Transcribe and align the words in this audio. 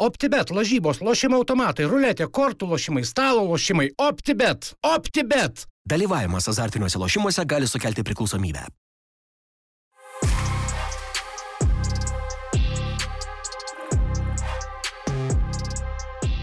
OptiBet, 0.00 0.48
lažybos, 0.56 1.02
lošimo 1.04 1.36
automatai, 1.42 1.84
ruletė, 1.84 2.24
kortų 2.32 2.70
lošimai, 2.70 3.02
stalo 3.04 3.42
lošimai. 3.44 3.90
OptiBet. 4.00 4.70
OptiBet. 4.80 5.66
Dalyvavimas 5.84 6.48
azartiniuose 6.48 6.96
lošimuose 7.02 7.44
gali 7.44 7.68
sukelti 7.68 8.00
priklausomybę. 8.08 8.62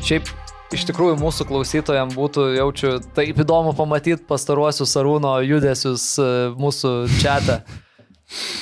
Šiaip 0.06 0.30
iš 0.78 0.86
tikrųjų 0.92 1.18
mūsų 1.24 1.50
klausytojams 1.50 2.14
būtų, 2.14 2.46
jaučiu, 2.60 2.94
taip 3.18 3.42
įdomu 3.42 3.74
pamatyti 3.74 4.22
pastaruosius 4.30 4.94
Arūno 5.02 5.34
judesius 5.48 6.12
e, 6.22 6.30
mūsų 6.62 6.94
čia. 7.18 7.42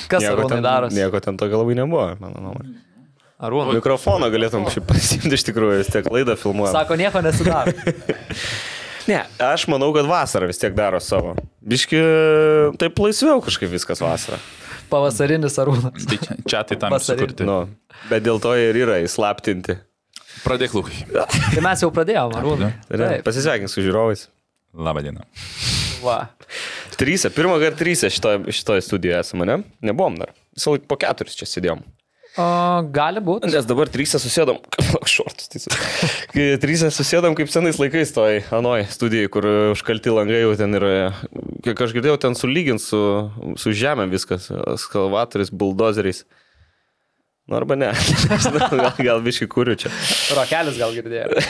Kas 0.08 0.24
Nieko 0.24 0.40
Arūnai 0.40 0.56
ten, 0.56 0.64
darosi? 0.64 1.02
nieko 1.02 1.20
ten 1.20 1.36
tokio 1.36 1.60
labai 1.60 1.76
nebuvo, 1.84 2.08
mano 2.22 2.48
nuomonė. 2.48 2.85
Arūnai. 3.36 3.74
Mikrofoną 3.76 4.30
galėtum 4.32 4.64
šiaip 4.72 4.86
pasimti 4.88 5.34
iš 5.36 5.44
tikrųjų, 5.50 5.82
vis 5.82 5.90
tiek 5.92 6.06
laidą 6.12 6.38
filmuojam. 6.40 6.72
Sako, 6.76 6.96
nieko 7.00 7.22
nesidaro. 7.24 7.74
Ne, 9.06 9.20
aš 9.38 9.68
manau, 9.70 9.92
kad 9.94 10.02
vasara 10.10 10.48
vis 10.50 10.58
tiek 10.58 10.72
daro 10.74 10.98
savo. 10.98 11.36
Biški, 11.62 11.98
taip 12.82 12.98
laisviau 12.98 13.38
kažkaip 13.44 13.70
viskas 13.70 14.00
vasara. 14.02 14.40
Pavasarinis 14.90 15.54
Arūnas. 15.62 16.08
Tai 16.10 16.18
čia, 16.24 16.36
čia 16.42 16.62
tai 16.66 16.78
tam 16.82 16.96
sukurti. 16.98 17.46
Nu, 17.46 17.60
bet 18.10 18.24
dėl 18.26 18.40
to 18.42 18.56
ir 18.58 18.74
yra 18.82 18.96
įslaptinti. 19.04 19.78
Pradėk 20.42 20.74
lūkai. 20.74 21.06
Tai 21.54 21.62
mes 21.64 21.84
jau 21.86 21.92
pradėjome, 21.94 22.34
Arūnai. 22.42 22.72
Pasisveikink 23.26 23.70
su 23.70 23.82
žiūrovais. 23.86 24.26
Labą 24.74 25.06
dieną. 25.06 25.22
va. 26.02 26.18
Trysia, 26.98 27.30
pirmą 27.34 27.60
kartą 27.62 27.78
trysia 27.84 28.10
šitoje 28.10 28.52
šitoj 28.58 28.82
studijoje 28.90 29.22
esame, 29.22 29.46
ne? 29.48 29.60
Nebuvom 29.86 30.18
dar. 30.18 30.34
Visą 30.58 30.74
laiką 30.74 30.90
po 30.90 30.98
keturis 31.06 31.38
čia 31.38 31.46
sėdėjom. 31.46 31.86
O, 32.36 32.46
gali 32.92 33.20
būti. 33.24 33.48
Nes 33.48 33.64
dabar 33.68 33.88
trysia 33.88 34.20
susėdom, 34.20 34.58
šortus, 35.08 35.48
tai 35.48 36.46
trysia 36.60 36.90
susėdom 36.92 37.36
kaip 37.38 37.48
senais 37.52 37.78
laikais 37.80 38.12
toj 38.12 38.42
anoj 38.56 38.84
studijai, 38.92 39.30
kur 39.32 39.46
užkalti 39.72 40.12
langai 40.12 40.42
jau 40.42 40.50
ten 40.60 40.76
yra, 40.76 40.90
kiek 41.64 41.80
aš 41.86 41.94
girdėjau, 41.96 42.18
ten 42.26 42.36
sulygint 42.36 42.82
su, 42.84 43.00
su 43.60 43.72
žemė 43.72 44.08
viskas, 44.12 44.50
skalvatoriais, 44.84 45.52
buldozeriais. 45.52 46.26
Nu 47.46 47.56
arba 47.56 47.78
ne, 47.78 47.92
gal, 48.74 49.00
gal 49.00 49.24
biški 49.24 49.48
kuriu 49.48 49.78
čia. 49.80 49.92
Rokelis 50.36 50.78
gal 50.82 50.94
girdėjo. 50.96 51.32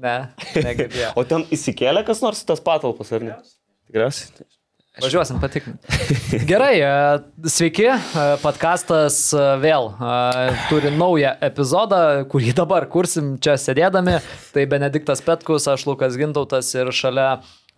Ne, 0.00 0.30
negirdėjau. 0.56 1.10
O 1.20 1.26
ten 1.28 1.42
įsikėlė 1.52 2.00
kas 2.08 2.22
nors 2.24 2.38
tas 2.48 2.62
patalpas, 2.64 3.10
ar 3.12 3.20
ne? 3.20 3.34
Tikriausiai. 3.84 4.46
Važiuosim 4.98 5.38
patikrinti. 5.38 5.86
Gerai, 6.50 6.80
e, 6.82 6.88
sveiki. 7.46 7.84
e, 7.86 8.24
Podcastas 8.42 9.20
e, 9.30 9.44
vėl 9.62 9.86
turi 10.66 10.90
naują 10.90 11.30
epizodą, 11.46 12.00
kurį 12.32 12.56
dabar 12.58 12.88
kursim 12.90 13.36
čia 13.38 13.54
sėdėdami. 13.54 14.18
Tai 14.50 14.64
Benediktas 14.72 15.22
Petkus, 15.22 15.68
aš 15.70 15.86
Lukas 15.86 16.18
Gintautas 16.18 16.72
ir 16.74 16.90
šalia 16.90 17.28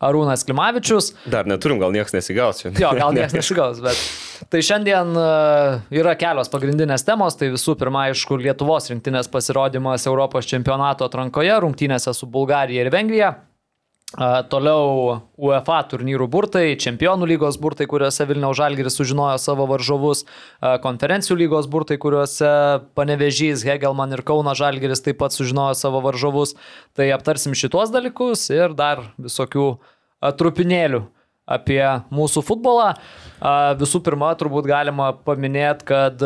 Arūnas 0.03 0.47
Klimavičius. 0.49 1.13
Dar 1.29 1.45
neturim, 1.47 1.83
gal 1.85 1.93
niekas 1.93 2.17
nesigaus. 2.17 2.65
Jo, 2.65 2.95
gal 2.97 3.13
niekas 3.19 3.37
nesigaus, 3.37 3.85
bet. 3.85 4.01
Tai 4.49 4.65
šiandien 4.65 5.13
yra 5.93 6.17
kelios 6.19 6.49
pagrindinės 6.51 7.05
temos. 7.07 7.37
Tai 7.37 7.53
visų 7.53 7.77
pirma, 7.79 8.09
aišku, 8.09 8.41
Lietuvos 8.41 8.89
rinktinės 8.89 9.29
pasirodymas 9.31 10.09
Europos 10.09 10.49
čempionato 10.49 11.07
atrankoje, 11.07 11.55
rungtynėse 11.61 12.17
su 12.17 12.33
Bulgarija 12.33 12.89
ir 12.89 12.95
Vengrija. 12.95 13.35
Toliau 14.13 15.23
UEFA 15.41 15.79
turnyrų 15.89 16.27
burtai, 16.29 16.75
Čempionų 16.77 17.25
lygos 17.31 17.57
burtai, 17.57 17.87
kuriuose 17.89 18.27
Vilniaus 18.29 18.59
Žalgiris 18.59 18.99
sužinojo 18.99 19.39
savo 19.41 19.65
varžovus, 19.71 20.27
konferencijų 20.85 21.39
lygos 21.41 21.69
burtai, 21.73 21.97
kuriuose 22.03 22.51
Panevežys, 22.99 23.65
Hegelman 23.65 24.13
ir 24.13 24.21
Kauna 24.29 24.53
Žalgiris 24.59 25.01
taip 25.01 25.17
pat 25.23 25.33
sužinojo 25.33 25.73
savo 25.81 26.03
varžovus. 26.05 26.53
Tai 26.93 27.09
aptarsim 27.17 27.57
šitos 27.57 27.89
dalykus 27.95 28.51
ir 28.53 28.77
dar 28.77 29.01
visokių 29.17 29.71
trupinėlių 30.37 31.07
apie 31.49 31.83
mūsų 32.13 32.45
futbolą. 32.45 32.93
Visų 33.81 34.05
pirma, 34.05 34.37
turbūt 34.37 34.69
galima 34.69 35.15
paminėti, 35.25 35.89
kad 35.89 36.21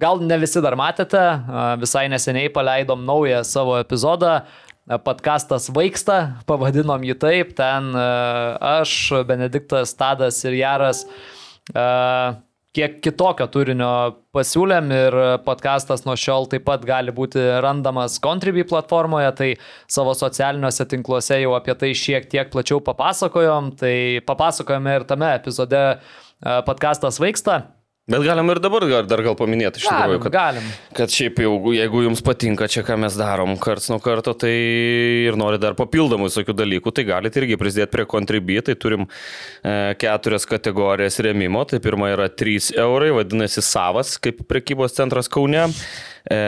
gal 0.00 0.24
ne 0.24 0.40
visi 0.40 0.64
dar 0.64 0.74
matėte, 0.80 1.20
visai 1.84 2.08
neseniai 2.08 2.48
paleidom 2.52 3.04
naują 3.04 3.44
savo 3.44 3.76
epizodą. 3.84 4.40
Podcastas 4.84 5.70
Vaiksta, 5.72 6.42
pavadinom 6.44 7.04
jį 7.08 7.14
taip, 7.16 7.54
ten 7.56 7.86
e, 7.96 8.08
aš, 8.68 8.96
Benediktas, 9.24 9.94
Tadas 9.96 10.42
ir 10.44 10.58
Jaras 10.58 11.06
e, 11.72 11.84
kiek 12.76 12.98
kitokio 13.00 13.46
turinio 13.48 13.88
pasiūlėm 14.36 14.90
ir 14.92 15.16
podcastas 15.46 16.04
nuo 16.04 16.18
šiol 16.20 16.50
taip 16.52 16.66
pat 16.68 16.84
gali 16.84 17.14
būti 17.16 17.40
randamas 17.64 18.18
Contribui 18.20 18.66
platformoje, 18.68 19.30
tai 19.38 19.48
savo 19.88 20.12
socialiniuose 20.18 20.84
tinkluose 20.90 21.40
jau 21.40 21.54
apie 21.56 21.78
tai 21.80 21.94
šiek 21.96 22.28
tiek 22.28 22.52
plačiau 22.52 22.82
papasakojom, 22.84 23.72
tai 23.80 23.96
papasakojome 24.28 24.98
ir 24.98 25.08
tame 25.08 25.32
epizode 25.38 25.80
e, 25.80 25.96
podcastas 26.68 27.22
Vaiksta. 27.24 27.62
Bet 28.04 28.20
galim 28.20 28.50
ir 28.52 28.58
dabar 28.60 28.84
dar 29.08 29.20
gal 29.24 29.32
paminėti 29.38 29.80
iš 29.80 29.86
tikrųjų, 29.88 30.18
kad, 30.26 30.34
galim. 30.34 30.64
kad 30.92 31.08
šiaip 31.08 31.38
jau, 31.40 31.54
jeigu 31.72 32.02
jums 32.04 32.20
patinka 32.24 32.66
čia, 32.68 32.82
ką 32.84 32.98
mes 33.00 33.14
darom 33.16 33.54
karts 33.56 33.88
nuo 33.88 33.96
karto, 34.04 34.34
tai 34.36 34.52
ir 35.24 35.38
nori 35.40 35.56
dar 35.62 35.72
papildomų 35.78 36.28
visokių 36.28 36.52
dalykų, 36.58 36.92
tai 36.92 37.06
galite 37.08 37.40
irgi 37.40 37.56
prisidėti 37.56 37.94
prie 37.94 38.04
Contribui, 38.10 38.58
tai 38.66 38.76
turim 38.76 39.06
e, 39.08 39.94
keturias 39.96 40.44
kategorijas 40.50 41.16
remimo, 41.24 41.64
tai 41.70 41.80
pirma 41.80 42.12
yra 42.12 42.28
3 42.28 42.74
eurai, 42.84 43.08
vadinasi 43.16 43.64
savas, 43.64 44.18
kaip 44.20 44.44
prekybos 44.52 44.98
centras 45.00 45.32
Kaune. 45.32 45.64
E, 46.28 46.42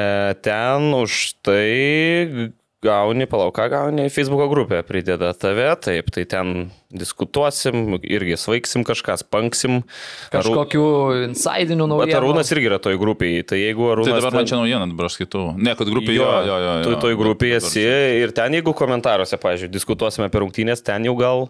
ten 0.44 0.92
už 1.00 1.38
tai 1.40 2.52
gauni, 2.84 3.24
palauk, 3.28 3.54
ką 3.56 3.66
gauni, 3.72 4.04
Facebook'o 4.12 4.46
grupė 4.50 4.82
prideda 4.86 5.30
tave, 5.38 5.64
taip, 5.82 6.10
tai 6.12 6.26
ten 6.28 6.52
diskutuosim, 6.92 7.96
irgi 8.04 8.36
svaigsim 8.38 8.84
kažką, 8.86 9.16
spanksim. 9.22 9.80
Aru- 9.80 10.36
Kažkokių 10.36 10.84
insidinių 11.30 11.86
Bet 11.88 11.92
naujienų. 11.94 12.18
Arūnas 12.20 12.52
irgi 12.54 12.70
yra 12.70 12.78
toj 12.82 12.98
grupiai, 13.00 13.40
tai 13.48 13.62
jeigu 13.62 13.88
Tai 13.88 13.96
Arūnas... 13.96 14.20
dabar 14.20 14.38
man 14.38 14.50
čia 14.52 14.60
naujiena, 14.60 14.86
dabar 14.92 15.08
aš 15.08 15.18
skaitau. 15.18 15.48
Ne, 15.56 15.74
kad 15.78 15.90
grupė 15.90 16.16
jo, 16.18 16.28
jo, 16.46 16.56
jo. 16.66 16.76
Tu 16.84 16.94
jo. 16.94 17.02
toj 17.06 17.18
grupėje 17.24 17.60
esi 17.62 17.86
ir 18.22 18.36
ten, 18.36 18.58
jeigu 18.60 18.76
komentaruose, 18.76 19.40
pavyzdžiui, 19.40 19.72
diskutuosime 19.72 20.28
apie 20.28 20.44
rungtynės, 20.44 20.84
ten 20.84 21.08
jau 21.08 21.16
gal 21.18 21.46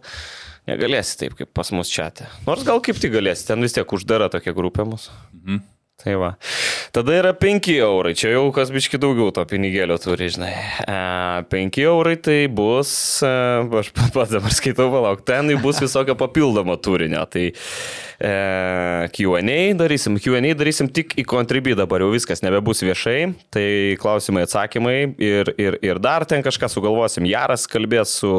negalėsi 0.71 1.19
taip, 1.25 1.37
kaip 1.39 1.51
pas 1.55 1.71
mus 1.75 1.91
čia. 1.91 2.09
Nors 2.47 2.63
gal 2.67 2.79
kaip 2.83 2.99
tik 3.03 3.13
galėsi, 3.15 3.49
ten 3.51 3.63
vis 3.67 3.75
tiek 3.75 3.99
uždara 3.99 4.31
tokia 4.33 4.55
grupė 4.57 4.87
mūsų. 4.89 5.19
Mhm. 5.43 5.65
Tai 5.97 6.13
va. 6.21 6.35
Tada 6.93 7.15
yra 7.17 7.31
5 7.33 7.71
eurai, 7.73 8.13
čia 8.17 8.35
jau 8.35 8.51
kas 8.53 8.69
biški 8.73 8.99
daugiau 9.01 9.31
to 9.33 9.41
pinigėlio 9.49 9.97
turi, 10.01 10.29
žinai. 10.33 10.53
E, 10.85 10.97
5 11.49 11.79
eurai 11.87 12.19
tai 12.21 12.37
bus, 12.53 12.91
e, 13.25 13.31
aš 13.81 13.91
pats 13.97 14.33
dabar 14.37 14.53
skaitau, 14.53 14.91
palauk, 14.93 15.25
ten 15.25 15.49
bus 15.65 15.81
visokio 15.81 16.19
papildomo 16.21 16.77
turinio. 16.85 17.25
Tai 17.33 17.47
e, 17.49 18.35
QA 19.13 19.41
darysim, 19.77 20.17
QA 20.23 20.41
darysim 20.57 20.89
tik 20.93 21.15
į 21.19 21.25
Contribui 21.29 21.75
dabar 21.79 22.03
jau 22.05 22.11
viskas 22.13 22.43
nebebus 22.45 22.83
viešai, 22.85 23.35
tai 23.55 23.67
klausimai, 24.01 24.45
atsakymai 24.47 24.97
ir, 25.23 25.51
ir, 25.61 25.79
ir 25.85 26.01
dar 26.03 26.27
ten 26.29 26.45
kažką 26.45 26.69
sugalvosim. 26.73 27.27
Jaras 27.29 27.67
kalbės 27.71 28.17
su 28.21 28.33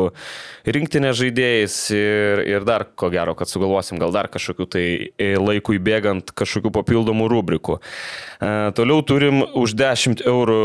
rinktinė 0.68 1.14
žaidėjais 1.18 1.78
ir, 1.96 2.44
ir 2.48 2.68
dar 2.68 2.88
ko 2.98 3.12
gero, 3.14 3.36
kad 3.38 3.52
sugalvosim 3.52 4.02
gal 4.02 4.16
dar 4.16 4.30
kažkokių 4.32 4.70
tai 4.72 4.86
e, 5.10 5.30
laikui 5.40 5.80
bėgant 5.84 6.34
kažkokių 6.38 6.74
papildomų 6.80 7.30
rubrikų. 7.32 7.78
E, 7.78 8.52
toliau 8.78 9.04
turim 9.08 9.44
už 9.58 9.76
10 9.78 10.26
eurų 10.28 10.60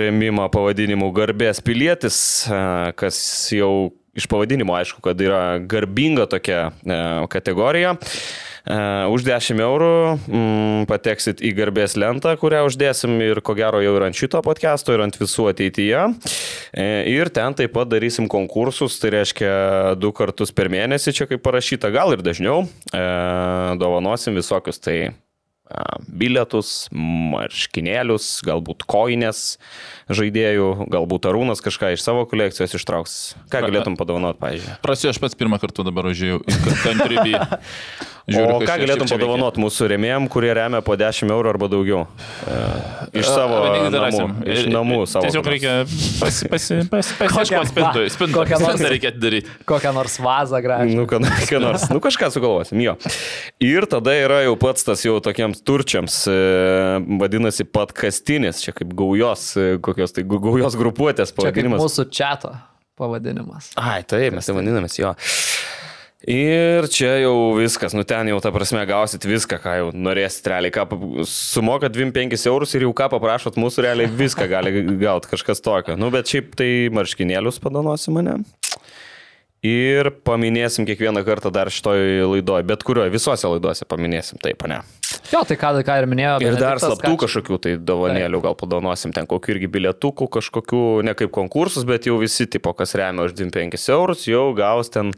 remimą 0.00 0.48
pavadinimu 0.54 1.12
Garbės 1.16 1.62
pilietis, 1.64 2.18
e, 2.48 2.60
kas 2.98 3.20
jau 3.54 3.92
iš 4.18 4.26
pavadinimo 4.26 4.74
aišku, 4.74 5.02
kad 5.04 5.20
yra 5.22 5.60
garbinga 5.62 6.26
tokia 6.30 6.70
kategorija. 7.30 7.94
Už 8.68 9.24
10 9.24 9.62
eurų 9.64 9.92
mm, 10.28 10.82
pateksit 10.90 11.40
į 11.40 11.54
garbės 11.56 11.94
lentą, 11.96 12.34
kurią 12.36 12.66
uždėsim 12.68 13.14
ir 13.24 13.40
ko 13.44 13.54
gero 13.56 13.80
jau 13.80 13.94
ir 13.96 14.04
ant 14.04 14.18
šito 14.18 14.42
podcast'o, 14.44 14.92
ir 14.92 15.04
ant 15.06 15.16
visų 15.16 15.48
ateityje. 15.54 16.02
E, 16.76 16.88
ir 17.14 17.32
ten 17.32 17.56
taip 17.56 17.72
pat 17.76 17.88
darysim 17.88 18.28
konkursus, 18.28 18.98
tai 19.00 19.14
reiškia 19.16 19.52
du 19.96 20.12
kartus 20.12 20.52
per 20.52 20.68
mėnesį, 20.72 21.16
čia 21.16 21.28
kaip 21.30 21.40
parašyta, 21.46 21.88
gal 21.94 22.12
ir 22.12 22.24
dažniau. 22.24 22.66
E, 22.92 23.06
dovanosim 23.80 24.36
visokius 24.36 24.84
tai 24.84 24.98
bilietus, 26.08 26.88
marškinėlius, 26.94 28.28
galbūt 28.46 28.84
koinės 28.88 29.58
žaidėjų, 30.08 30.68
galbūt 30.92 31.28
Arūnas 31.30 31.62
kažką 31.64 31.92
iš 31.96 32.04
savo 32.04 32.24
kolekcijos 32.30 32.76
ištrauks. 32.78 33.16
Ką 33.52 33.64
galėtum 33.66 33.98
padovanoti, 34.00 34.40
pavyzdžiui? 34.42 34.78
Prasiu, 34.84 35.10
aš 35.12 35.20
pats 35.22 35.36
pirmą 35.38 35.60
kartą 35.62 35.84
dabar 35.86 36.08
užėjau 36.12 36.40
į 36.44 36.78
Contribui. 36.84 37.36
O 38.28 38.58
ką 38.60 38.74
galėtum 38.82 39.08
padovanoti 39.08 39.62
mūsų 39.62 39.86
remėjim, 39.94 40.26
kurie 40.28 40.50
remia 40.52 40.82
po 40.84 40.92
10 41.00 41.30
eurų 41.32 41.48
arba 41.48 41.68
daugiau? 41.72 42.02
E, 42.44 42.58
Iš 43.22 43.24
savo 43.30 43.60
namų. 43.88 44.26
Iš 44.44 44.66
namų 44.68 44.98
savo. 45.08 45.24
Tiesiog 45.24 45.48
reikia 45.48 45.72
pasi- 46.20 46.50
pasi- 46.52 46.82
pasi- 46.92 47.16
pasiieškoti 47.22 47.70
spintų. 47.72 48.02
Spintų 48.12 48.44
nors- 48.60 48.84
reikia 48.84 49.14
daryti. 49.16 49.48
Kokią 49.68 49.94
nors 49.96 50.18
vazą 50.20 50.60
gražią. 50.60 50.98
Nu, 50.98 51.06
ką, 51.08 51.22
ką 51.24 51.62
nors, 51.64 51.86
nu 51.88 52.02
kažką 52.04 52.28
sugalvosim, 52.34 52.82
jo. 52.84 52.98
Ir 53.64 53.88
tada 53.88 54.12
yra 54.20 54.42
jau 54.44 54.58
pats 54.60 54.84
tas 54.84 55.06
jau 55.08 55.16
tokiems 55.24 55.57
turčiams, 55.66 56.20
e, 56.30 56.38
vadinasi, 57.20 57.66
patkastinis, 57.74 58.62
čia 58.64 58.74
kaip 58.76 58.92
gaujos, 58.98 59.50
e, 59.58 59.68
kokios 59.84 60.14
tai 60.16 60.24
gaujos 60.28 60.76
grupuotės 60.78 61.32
Čia 61.32 61.40
pavadinimas. 61.40 61.82
mūsų 61.84 62.08
čato 62.14 62.54
pavadinimas. 62.98 63.72
Ai, 63.78 64.02
taip, 64.08 64.34
mes 64.38 64.46
tai 64.48 64.56
vadinamės 64.56 64.98
jo. 64.98 65.14
Ir 66.28 66.88
čia 66.90 67.12
jau 67.22 67.54
viskas, 67.54 67.94
nu 67.94 68.02
ten 68.02 68.26
jau 68.26 68.40
ta 68.42 68.50
prasme 68.50 68.80
gausit 68.90 69.22
viską, 69.22 69.60
ką 69.62 69.74
jau 69.78 69.90
norėsit 69.94 70.48
realiai. 70.50 70.72
Ką, 70.74 70.82
sumokat 71.30 71.94
25 71.94 72.42
eurus 72.50 72.74
ir 72.74 72.88
jau 72.88 72.90
ką 72.98 73.06
paprašot 73.12 73.54
mūsų 73.60 73.84
realiai 73.86 74.10
viską 74.10 74.48
gali 74.50 74.82
gauti 74.98 75.30
kažkas 75.30 75.62
tokio. 75.62 75.94
Nu, 75.94 76.10
bet 76.10 76.26
šiaip 76.26 76.56
tai 76.58 76.70
marškinėlius 76.90 77.62
padanosi 77.62 78.10
mane. 78.10 78.40
Ir 79.66 80.12
paminėsim 80.22 80.84
kiekvieną 80.86 81.24
kartą 81.26 81.50
dar 81.50 81.66
šitoj 81.74 81.98
laidoje, 82.30 82.62
bet 82.68 82.84
kurioje, 82.86 83.10
visose 83.10 83.48
laidose 83.50 83.82
paminėsim, 83.90 84.38
taip, 84.38 84.62
ne. 84.70 84.76
Jo, 85.32 85.40
tai 85.48 85.56
ką, 85.58 85.72
ką 85.82 85.96
ir 85.98 86.06
minėjo. 86.06 86.36
Ir 86.46 86.54
dar 86.60 86.78
slaptų 86.78 87.10
čia- 87.16 87.20
kažkokių 87.24 87.58
tai 87.64 87.72
dovanėlių 87.82 88.38
gal 88.44 88.54
padanosim, 88.54 89.10
ten 89.16 89.26
kokių 89.26 89.56
irgi 89.56 89.70
bilietukų, 89.74 90.28
kažkokių, 90.36 90.82
ne 91.08 91.14
kaip 91.18 91.32
konkursus, 91.34 91.82
bet 91.88 92.06
jau 92.06 92.20
visi, 92.22 92.46
tipo, 92.46 92.70
kas 92.72 92.94
remia 92.94 93.26
už 93.26 93.34
25 93.34 93.88
eurus, 93.90 94.28
jau 94.30 94.54
gaus 94.54 94.88
ten 94.94 95.10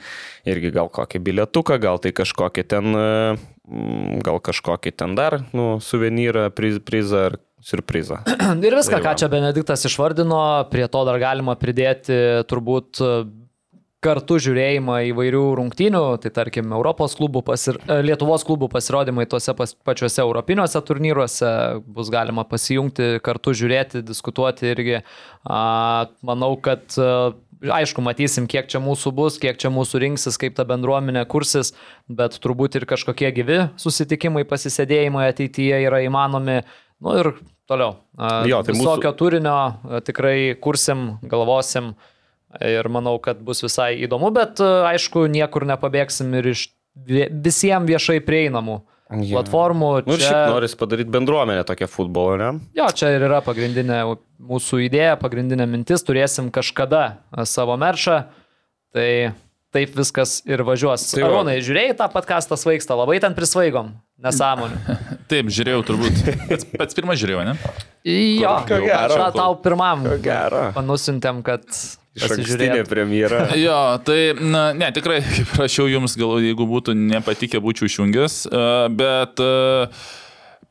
irgi 0.49 0.73
gal 0.73 0.89
kokį 0.89 1.21
bilietuką, 1.21 1.77
gal 1.79 1.99
tai 2.01 2.13
kažkokį 2.17 2.65
ten, 2.67 2.97
e, 2.97 3.37
gal 4.25 4.41
kažkokį 4.41 4.95
ten 4.97 5.15
dar, 5.21 5.43
nu, 5.53 5.77
suvenyrą, 5.85 6.49
priz- 6.51 6.81
prizą 6.81 7.27
ar 7.29 7.37
surprizą. 7.61 8.23
Ir 8.65 8.73
viską, 8.73 8.97
Tai 8.97 9.05
ką 9.05 9.15
čia 9.21 9.29
Benediktas 9.29 9.85
išvardino, 9.85 10.65
prie 10.73 10.89
to 10.89 11.05
dar 11.05 11.21
galima 11.21 11.59
pridėti 11.61 12.17
turbūt 12.49 13.05
kartu 14.05 14.39
žiūrėjimą 14.41 14.95
įvairių 15.11 15.43
rungtynių, 15.59 16.01
tai 16.23 16.31
tarkim 16.33 16.73
Europos 16.73 17.13
klubų 17.19 17.43
pasir... 17.45 17.77
e, 17.85 17.99
Lietuvos 18.07 18.45
klubų 18.49 18.71
pasirodymai 18.73 19.27
tuose 19.29 19.53
pas... 19.57 19.75
pačiuose 19.85 20.23
europiniuose 20.25 20.81
turnyruose, 20.89 21.51
bus 21.85 22.09
galima 22.13 22.47
pasijungti, 22.49 23.19
kartu 23.25 23.53
žiūrėti, 23.61 24.01
diskutuoti 24.09 24.71
irgi. 24.73 24.99
A, 25.45 25.61
manau, 26.25 26.55
kad 26.65 26.97
e, 26.97 27.13
Aišku, 27.61 28.01
matysim, 28.01 28.47
kiek 28.49 28.71
čia 28.73 28.81
mūsų 28.81 29.11
bus, 29.13 29.35
kiek 29.37 29.59
čia 29.61 29.69
mūsų 29.69 29.99
rinksis, 30.01 30.39
kaip 30.41 30.55
ta 30.57 30.65
bendruomenė 30.65 31.27
kursis, 31.29 31.75
bet 32.09 32.39
turbūt 32.41 32.79
ir 32.81 32.87
kažkokie 32.89 33.29
gyvi 33.37 33.59
susitikimai, 33.77 34.47
pasisėdėjimai 34.49 35.27
ateityje 35.29 35.83
yra 35.85 35.99
įmanomi. 36.07 36.63
Nu 37.05 37.19
ir 37.21 37.35
toliau. 37.69 37.99
A, 38.17 38.47
Jo, 38.49 38.63
tai 38.65 38.73
mūsų- 38.73 38.81
Visokio 38.87 39.13
turinio 39.13 39.53
a, 39.61 40.01
tikrai 40.01 40.55
kursim, 40.57 41.19
galvosim 41.29 41.93
ir 42.59 42.89
manau, 42.91 43.19
kad 43.23 43.39
bus 43.47 43.63
visai 43.63 43.93
įdomu, 44.07 44.33
bet 44.35 44.59
aišku, 44.65 45.27
niekur 45.31 45.67
nepabėgsim 45.71 46.33
ir 46.41 46.51
iš 46.55 46.69
visiems 47.07 47.87
viešai 47.89 48.19
prieinamų 48.27 48.81
Jo. 49.11 49.41
platformų. 49.41 49.91
Nu 50.07 50.15
ir 50.15 50.23
šiaip 50.23 50.53
noris 50.53 50.75
padaryti 50.79 51.11
bendruomenę 51.11 51.65
tokią 51.67 51.89
futbolo, 51.91 52.37
ne? 52.39 52.51
Jo, 52.79 52.87
čia 52.95 53.09
ir 53.17 53.25
yra 53.27 53.41
pagrindinė 53.43 54.05
mūsų 54.39 54.85
idėja, 54.87 55.17
pagrindinė 55.19 55.67
mintis, 55.67 56.05
turėsim 56.07 56.51
kažkada 56.55 57.17
savo 57.43 57.75
meršą, 57.81 58.21
tai 58.95 59.09
taip 59.75 59.97
viskas 59.99 60.41
ir 60.47 60.63
važiuos. 60.67 61.09
Tai 61.11 61.21
Tai. 61.23 61.27
Arūnai, 61.27 61.57
žiūrėjai 61.63 61.97
tą 61.99 62.07
podcastą 62.11 62.55
svaigstą, 62.59 62.95
labai 63.03 63.19
ten 63.23 63.35
prisvaigom, 63.35 63.93
nesąmonė. 64.23 64.79
Taip, 65.31 65.51
žiūrėjau 65.59 65.83
turbūt. 65.91 66.23
Pats, 66.51 66.71
pats 66.79 66.99
pirmas 66.99 67.19
žiūrėjau, 67.23 67.43
ne? 67.51 67.57
Jo, 68.07 68.55
Ko 68.67 68.79
gero. 68.83 69.27
tau 69.35 69.59
pirmam 69.63 70.07
Ko 70.07 70.17
gero. 70.23 70.69
panusintėm, 70.79 71.43
kad 71.47 71.67
Iš 72.19 72.25
ankstinė 72.27 72.41
pasižiūrėtum. 72.43 72.89
premjera. 72.91 73.43
Jo, 73.65 73.77
tai, 74.07 74.33
na, 74.35 74.71
ne, 74.75 74.89
tikrai, 74.95 75.21
kaip 75.37 75.53
rašiau 75.61 75.91
jums, 75.91 76.17
gal 76.19 76.41
jeigu 76.43 76.67
būtų 76.71 76.97
nepatikę, 76.99 77.61
būčiau 77.63 77.87
išjungęs, 77.91 78.41
e, 78.51 78.65
bet 78.99 79.43
e, 79.45 79.53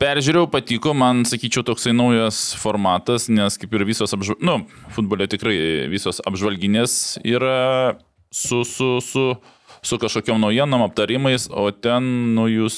peržiūrėjau, 0.04 0.50
patiko, 0.52 0.96
man, 0.98 1.24
sakyčiau, 1.30 1.64
toksai 1.68 1.96
naujas 1.96 2.42
formatas, 2.60 3.30
nes 3.32 3.60
kaip 3.62 3.78
ir 3.78 3.88
visos 3.88 4.16
apžvalginės, 4.16 4.44
nu, 4.52 4.92
futbole 4.96 5.30
tikrai 5.32 5.88
visos 5.92 6.20
apžvalginės 6.28 7.22
yra 7.24 7.96
su, 8.32 8.66
su, 8.68 8.98
su, 9.00 9.32
su 9.40 9.59
kažkokiam 10.02 10.40
naujienom, 10.42 10.84
aptarimais, 10.86 11.48
o 11.50 11.70
ten, 11.72 12.04
nu, 12.36 12.48
jūs, 12.52 12.78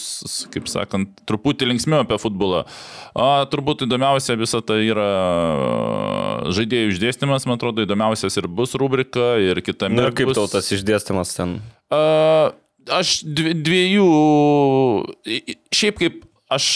kaip 0.54 0.70
sakant, 0.72 1.24
truputį 1.30 1.72
linksmiau 1.72 2.06
apie 2.06 2.20
futbolą. 2.22 2.64
A, 3.18 3.44
turbūt 3.52 3.86
įdomiausia 3.88 4.38
visą 4.40 4.62
tai 4.66 4.84
yra 4.86 5.10
žaidėjų 6.54 6.96
išdėstymas, 6.96 7.48
man 7.50 7.60
atrodo, 7.60 7.86
įdomiausias 7.86 8.38
ir 8.38 8.50
bus 8.52 8.76
rubrika, 8.80 9.36
ir 9.42 9.64
kitame. 9.66 9.98
Na 9.98 10.10
ir 10.10 10.18
kaip 10.18 10.32
bus... 10.32 10.40
tau 10.40 10.50
tas 10.52 10.70
išdėstymas 10.76 11.34
ten? 11.38 11.60
A, 11.92 12.54
aš 13.02 13.22
dvi- 13.26 13.58
dviejų, 13.58 14.10
šiaip 15.74 16.02
kaip 16.02 16.22
aš, 16.52 16.68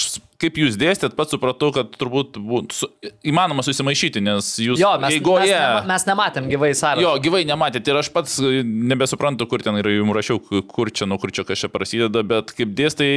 kaip 0.42 0.58
jūs 0.60 0.78
dėstėt, 0.80 1.16
pats 1.18 1.36
supratau, 1.36 1.72
kad 1.76 1.92
turbūt 2.00 2.40
būt, 2.40 2.76
su, 2.76 2.90
įmanoma 3.28 3.66
susimaišyti, 3.66 4.24
nes 4.24 4.54
jūs 4.62 4.82
Jo, 4.82 4.96
mes, 5.02 5.18
eigoje... 5.18 5.46
mes, 5.46 5.54
nema, 5.54 5.86
mes 5.92 6.08
nematėm 6.10 6.50
gyvai 6.52 6.72
sąrašo. 6.78 7.04
Jo, 7.04 7.14
gyvai 7.24 7.44
nematėte 7.50 7.92
ir 7.92 8.02
aš 8.02 8.12
pats 8.16 8.38
e, 8.40 8.64
nebesuprantu, 8.64 9.48
kur 9.52 9.64
ten 9.66 9.80
yra, 9.82 9.94
jums 9.96 10.16
rašiau, 10.18 10.42
kur 10.72 10.92
čia, 10.96 11.08
nuo 11.10 11.20
kur 11.22 11.34
čia 11.36 11.48
kažkas 11.48 11.74
prasideda, 11.74 12.24
bet 12.28 12.54
kaip 12.56 12.76
dėstai, 12.78 13.10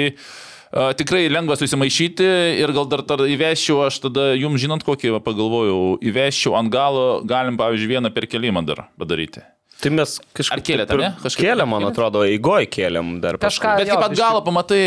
a, 0.70 0.88
tikrai 0.98 1.26
lengva 1.32 1.58
susimaišyti 1.60 2.30
ir 2.62 2.74
gal 2.76 2.88
dar 2.90 3.04
tada 3.06 3.28
įveščiau, 3.30 3.84
aš 3.86 4.02
tada 4.08 4.32
jums 4.38 4.62
žinant 4.62 4.86
kokį 4.86 5.18
pagalvojau, 5.26 5.98
įveščiau 6.10 6.58
ant 6.58 6.74
galo, 6.74 7.06
galim 7.28 7.60
pavyzdžiui 7.60 7.94
vieną 7.96 8.14
perkelimą 8.14 8.66
dar 8.66 8.88
padaryti. 8.98 9.46
Tai 9.78 9.90
mes 9.94 10.12
kažkaip... 10.34 10.56
Ar 10.56 10.62
kėlėte, 10.66 10.96
ne? 10.98 11.08
Kažkaip- 11.22 11.44
Kėlėm, 11.46 11.68
man 11.70 11.84
atrodo, 11.86 12.24
eigoj 12.26 12.64
kėlėm 12.66 13.12
dar. 13.22 13.36
paskui. 13.38 13.62
Kažką- 13.62 13.76
Bet 13.78 13.90
kaip 13.92 14.02
at 14.08 14.16
galo 14.18 14.40
pamatai, 14.42 14.80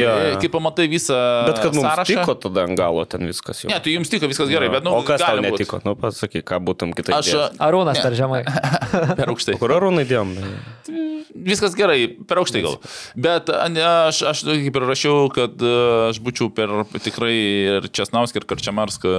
Jo, 0.00 0.14
jo. 0.32 0.38
kaip 0.40 0.54
pamatai 0.56 0.86
visą 0.88 1.18
Bet 1.44 1.60
kad 1.60 1.74
mums 1.76 1.84
sąrašą. 1.84 2.06
tiko 2.14 2.34
tada 2.46 2.64
ant 2.64 2.78
galo 2.80 3.04
ten 3.04 3.26
viskas 3.28 3.60
jau. 3.60 3.68
Ne, 3.68 3.76
tai 3.84 3.92
jums 3.98 4.08
tiko 4.08 4.24
viskas 4.30 4.48
gerai, 4.48 4.70
bet, 4.72 4.84
nu, 4.88 4.94
o 4.96 5.02
kas 5.04 5.20
tau 5.20 5.34
gali 5.36 5.44
būt. 5.52 5.58
netiko? 5.60 5.82
Nu, 5.84 5.92
pasakyk, 6.00 6.46
ką 6.48 6.62
būtum 6.64 6.96
kitaip. 6.96 7.18
Aš 7.20 7.28
dėjęs. 7.28 7.60
Arūnas 7.68 8.00
per 8.00 8.16
žemai. 8.16 8.40
per 9.20 9.28
aukštai. 9.34 9.58
Kur 9.60 9.76
arūnai 9.76 10.06
dėjom? 10.08 10.32
Viskas 11.38 11.76
gerai, 11.76 12.08
per 12.26 12.40
aukštai 12.40 12.62
gal. 12.64 12.78
Bet 13.20 13.52
ne, 13.70 13.84
aš, 14.08 14.22
aš 14.32 14.46
kaip 14.48 14.80
ir 14.80 14.86
rašiau, 14.88 15.28
kad 15.28 15.60
aš 16.08 16.18
būčiau 16.24 16.48
per 16.56 16.72
tikrai 17.04 17.34
ir 17.76 17.90
Česnauską, 17.92 18.40
ir 18.40 18.48
Karčiamarską 18.48 19.12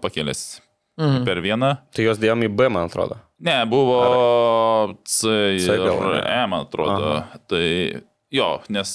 pakėlęs. 0.00 0.46
Mhm. 0.96 1.24
Per 1.28 1.40
vieną. 1.44 1.76
Tai 1.92 2.04
jos 2.06 2.20
dėjom 2.20 2.46
į 2.46 2.50
B, 2.56 2.68
man 2.72 2.88
atrodo. 2.88 3.18
Ne, 3.44 3.58
buvo 3.68 4.00
C 5.04 5.28
C 5.60 5.74
ir 5.74 5.82
gal, 5.84 5.98
ne? 6.08 6.20
E, 6.24 6.42
man 6.48 6.64
atrodo. 6.64 7.18
Tai 7.52 7.64
jo, 8.32 8.50
nes. 8.72 8.92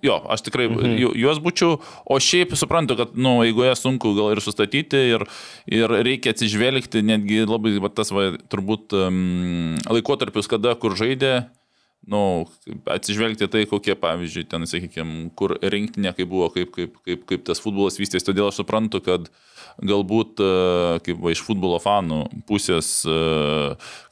Jo, 0.00 0.14
aš 0.32 0.46
tikrai 0.46 0.64
mhm. 0.70 0.94
ju- 0.96 1.12
juos 1.18 1.40
būčiau, 1.44 1.74
o 2.08 2.16
šiaip 2.22 2.54
suprantu, 2.56 2.96
kad, 2.96 3.12
na, 3.18 3.26
nu, 3.26 3.32
eigoje 3.44 3.74
sunku 3.76 4.14
gal 4.16 4.30
ir 4.32 4.40
sustatyti 4.40 5.02
ir, 5.10 5.26
ir 5.68 5.92
reikia 6.06 6.32
atsižvelgti 6.32 7.02
netgi 7.04 7.42
labai, 7.44 7.74
va, 7.82 7.90
tas, 7.92 8.08
va, 8.14 8.30
turbūt, 8.48 8.96
um, 8.96 9.74
laikotarpius, 9.90 10.48
kada 10.48 10.72
kur 10.80 10.96
žaidė, 10.96 11.34
na, 12.08 12.16
nu, 12.16 12.22
atsižvelgti 12.88 13.50
tai, 13.52 13.66
kokie, 13.68 13.92
pavyzdžiui, 13.98 14.46
ten, 14.48 14.64
sakykime, 14.70 15.28
kur 15.36 15.58
rinktinė, 15.60 16.14
kaip 16.16 16.30
buvo, 16.30 16.48
kaip, 16.54 16.72
kaip, 16.72 16.96
kaip, 17.04 17.28
kaip 17.28 17.44
tas 17.44 17.60
futbolas 17.60 18.00
vystėsi, 18.00 18.24
todėl 18.30 18.48
aš 18.48 18.62
suprantu, 18.62 19.02
kad 19.04 19.28
galbūt 19.86 20.40
e, 20.42 20.46
kaip 21.06 21.20
va, 21.22 21.30
iš 21.30 21.42
futbolo 21.46 21.78
fanų 21.82 22.24
pusės 22.48 22.88
e, 23.06 23.18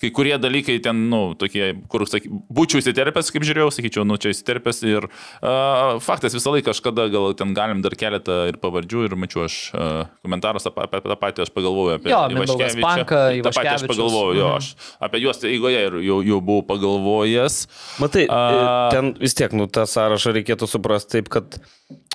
kai 0.03 0.11
kurie 0.15 0.37
dalykai 0.39 0.77
ten, 0.85 1.07
nu, 1.11 1.35
tokie, 1.39 1.73
kur, 1.91 2.05
saky, 2.07 2.31
būčiau 2.55 2.79
įsiterpęs, 2.83 3.33
kaip 3.35 3.47
žiūrėjau, 3.49 3.73
sakyčiau, 3.75 4.05
nu, 4.07 4.19
čia 4.23 4.31
įsiterpęs 4.35 4.83
ir 4.87 5.09
uh, 5.09 5.97
faktas 6.05 6.37
visą 6.37 6.53
laiką 6.55 6.71
kažkada 6.71 7.09
gal 7.11 7.33
ten 7.39 7.55
galim 7.57 7.81
dar 7.83 7.97
keletą 7.99 8.45
ir 8.51 8.59
pavardžių 8.63 9.05
ir 9.09 9.17
mačiau 9.19 9.47
aš 9.49 9.57
uh, 9.75 10.07
komentaras 10.27 10.69
apie, 10.71 10.85
apie 10.87 11.03
tą 11.07 11.17
patį, 11.23 11.47
aš 11.47 11.53
pagalvojau 11.57 11.99
apie 11.99 12.13
Jo, 12.13 12.23
Ivaškevičią. 12.37 13.07
Tą 13.47 13.55
patį 13.57 13.73
aš 13.75 13.87
pagalvojau, 13.91 14.37
jo, 14.39 14.47
Mhm. 14.47 14.57
aš 14.61 14.97
apie 15.09 15.23
juos 15.25 15.43
eigoje 15.49 15.83
ir 15.89 15.99
jau, 16.07 16.21
jau 16.27 16.41
buvau 16.41 16.63
pagalvojęs. 16.71 17.59
Matai, 18.03 18.27
A- 18.31 18.39
A... 18.39 18.91
ten 18.95 19.15
vis 19.19 19.35
tiek, 19.35 19.53
nu, 19.57 19.67
tą 19.67 19.87
sąrašą 19.91 20.35
reikėtų 20.39 20.69
suprasti 20.71 21.17
taip, 21.19 21.29
kad 21.33 21.59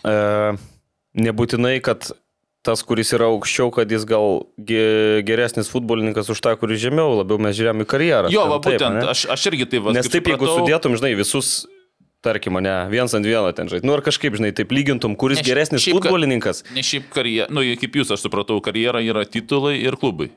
e, 0.05 0.15
nebūtinai, 1.17 1.77
kad 1.83 2.11
tas, 2.61 2.83
kuris 2.85 3.09
yra 3.17 3.25
aukščiau, 3.31 3.71
kad 3.73 3.89
jis 3.91 4.03
gal 4.05 4.43
ge, 4.57 5.21
geresnis 5.25 5.69
futbolininkas 5.73 6.29
už 6.29 6.41
tą, 6.45 6.53
kuris 6.61 6.79
žemiau, 6.83 7.15
labiau 7.21 7.39
mes 7.41 7.55
žiūrėjome 7.57 7.85
į 7.85 7.89
karjerą. 7.89 8.29
Jo, 8.33 8.43
Ten 8.45 8.51
va, 8.53 8.59
taip, 8.61 8.75
būtent, 8.77 8.97
ane? 9.01 9.07
aš, 9.09 9.25
aš 9.33 9.45
irgi 9.51 9.65
taip, 9.71 9.81
va, 9.87 9.93
Nes 9.97 10.05
taip, 10.07 10.27
jeigu 10.29 10.45
supratau- 10.45 10.61
sudėtum, 10.61 10.97
žinai, 10.99 11.13
visus, 11.17 11.65
tarkim, 12.21 12.59
ne, 12.61 12.75
viens 12.93 13.13
ant 13.17 13.25
vieno 13.25 13.49
ten 13.57 13.65
žaidži, 13.71 13.83
nu 13.89 13.93
ar 13.97 14.01
kažkaip, 14.05 14.37
žinai, 14.37 14.51
taip 14.53 14.69
lygintum, 14.69 15.17
kuris 15.17 15.39
Ne, 15.39 15.43
šiaip- 15.43 15.49
geresnis 15.55 15.81
šiaip, 15.81 15.97
futbolininkas. 15.97 16.61
Ne 16.77 16.83
šiaip 16.85 17.09
karjera, 17.09 17.49
nu, 17.49 17.65
kaip 17.81 17.97
jūs, 17.97 18.13
aš 18.13 18.21
supratau, 18.27 18.61
karjera 18.61 19.01
yra 19.01 19.25
titulai 19.25 19.79
ir 19.81 19.97
klubai. 19.97 20.29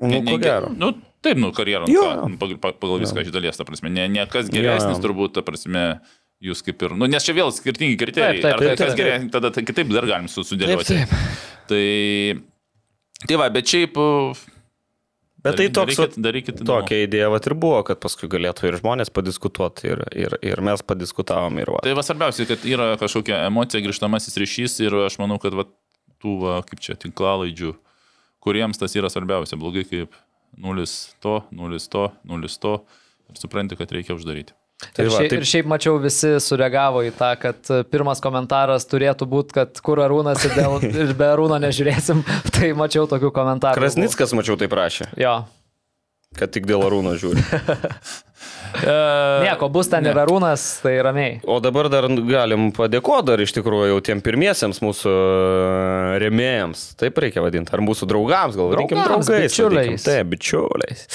Nu, 0.00 0.08
Ne- 0.08 0.20
ne- 0.20 0.36
gero. 0.36 0.68
Nu, 0.76 0.92
taip, 1.24 1.38
nu, 1.40 1.48
karjerą. 1.56 1.88
Jo, 1.88 2.02
jo. 2.28 2.28
Pagal, 2.60 3.00
viską 3.00 3.24
iš 3.24 3.32
dalies, 3.32 3.56
ta 3.56 3.64
prasme. 3.64 3.88
Ne, 3.88 4.04
ne 4.12 4.26
kas 4.28 4.50
geresnis, 4.52 5.00
Jo. 5.00 5.08
turbūt, 5.08 5.32
ta 5.32 5.40
prasme, 5.40 6.00
jūs 6.42 6.60
kaip 6.66 6.82
ir. 6.84 6.94
Nu, 6.98 7.08
nes 7.10 7.24
čia 7.24 7.34
vėl 7.36 7.52
skirtingi 7.54 7.96
kriterijai. 8.00 8.42
Taip, 8.42 8.44
taip, 8.44 8.52
Ar 8.52 8.58
tai 8.60 8.68
taip, 8.68 8.78
kas 8.82 8.92
taip. 8.92 8.98
geresnis, 9.00 9.32
tada 9.32 9.50
tai 9.54 9.64
kitaip 9.68 9.94
dar 9.94 10.06
galim 10.08 10.28
su- 10.28 10.44
sudėlioti. 10.44 10.84
Taip, 10.90 11.08
taip. 11.08 11.62
Tai, 11.70 13.24
tai 13.26 13.40
va, 13.40 13.48
bet 13.54 13.72
šiaip. 13.72 13.96
Bet 15.46 15.54
tai 15.60 15.68
toks, 15.70 15.94
darykit, 15.94 16.16
darykit 16.24 16.60
tokia 16.66 17.04
idėja 17.04 17.28
vat 17.30 17.44
ir 17.46 17.54
buvo, 17.54 17.78
kad 17.86 18.00
paskui 18.02 18.26
galėtų 18.32 18.66
ir 18.66 18.78
žmonės 18.80 19.12
padiskutuoti, 19.14 19.86
ir, 19.92 20.00
ir, 20.18 20.34
ir 20.42 20.62
mes 20.64 20.82
padiskutavom. 20.82 21.60
Ir 21.62 21.70
va. 21.70 21.82
Tai 21.86 21.92
va 21.94 22.02
svarbiausia, 22.02 22.48
kad 22.50 22.64
yra 22.66 22.88
kažkokia 22.98 23.44
emocija, 23.46 23.82
grįžtamasis 23.84 24.34
ryšys 24.42 24.74
ir 24.82 24.96
aš 25.06 25.20
manau, 25.22 25.38
kad 25.38 25.54
va, 25.54 25.68
tų, 26.18 26.34
va, 26.42 26.56
kaip 26.66 26.82
čia, 26.82 26.96
tinklalaidžių, 26.98 27.76
kuriems 28.42 28.82
tas 28.82 28.96
yra 28.98 29.10
svarbiausia, 29.12 29.58
blogai 29.60 29.86
kaip 29.86 30.18
nulis 30.58 31.14
to, 31.22 31.38
nulis 31.54 31.86
to, 31.94 32.08
nulis 32.26 32.58
to 32.58 32.80
ir 33.30 33.38
supranti, 33.38 33.78
kad 33.78 33.94
reikia 33.94 34.18
uždaryti. 34.18 34.56
Ir, 34.76 34.90
Tai 34.96 35.04
va, 35.06 35.10
šiaip, 35.16 35.30
taip- 35.32 35.40
ir 35.40 35.48
šiaip 35.48 35.68
mačiau, 35.72 35.96
visi 36.02 36.34
sureagavo 36.42 37.00
į 37.08 37.12
tą, 37.16 37.30
kad 37.40 37.70
e, 37.72 37.80
pirmas 37.88 38.20
komentaras 38.24 38.84
turėtų 38.90 39.28
būti, 39.32 39.56
kad 39.56 39.80
kur 39.84 40.02
arūnas 40.04 40.44
ir, 40.48 40.52
dėl, 40.58 40.78
ir 41.06 41.14
be 41.16 41.28
arūno 41.32 41.56
nežiūrėsim. 41.64 42.20
Tai 42.56 42.72
mačiau 42.78 43.06
tokių 43.10 43.32
komentarų. 43.36 43.80
Krasnickas, 43.80 44.36
mačiau, 44.36 44.58
tai 44.60 44.68
prašė, 44.72 45.10
Jo. 45.20 45.38
kad 46.36 46.52
tik 46.52 46.66
dėl 46.68 46.82
Arūno 46.84 47.14
žiūri. 47.16 47.40
Nieko, 48.76 49.68
bus 49.72 49.88
ten 49.88 50.04
ir 50.04 50.18
arūnas, 50.20 50.62
tai 50.82 50.96
ramiai. 51.04 51.38
O 51.48 51.56
dabar 51.64 51.88
dar 51.88 52.04
galim 52.28 52.68
padėkoti 52.76 53.24
dar 53.30 53.40
iš 53.40 53.54
tikrųjų 53.56 53.86
jau 53.94 54.00
tiem 54.04 54.20
pirmiesiems 54.24 54.82
mūsų 54.84 55.12
e, 55.12 56.18
remėjams. 56.20 56.82
Taip 57.00 57.16
reikia 57.24 57.44
vadinti. 57.44 57.72
Ar 57.72 57.80
mūsų 57.86 58.08
draugams, 58.10 58.58
gal 58.58 58.74
Draugams, 58.74 59.06
draugais. 59.30 59.46
bičiuliais. 59.54 60.04
Taip, 60.04 60.28
bičiuliais. 60.34 61.06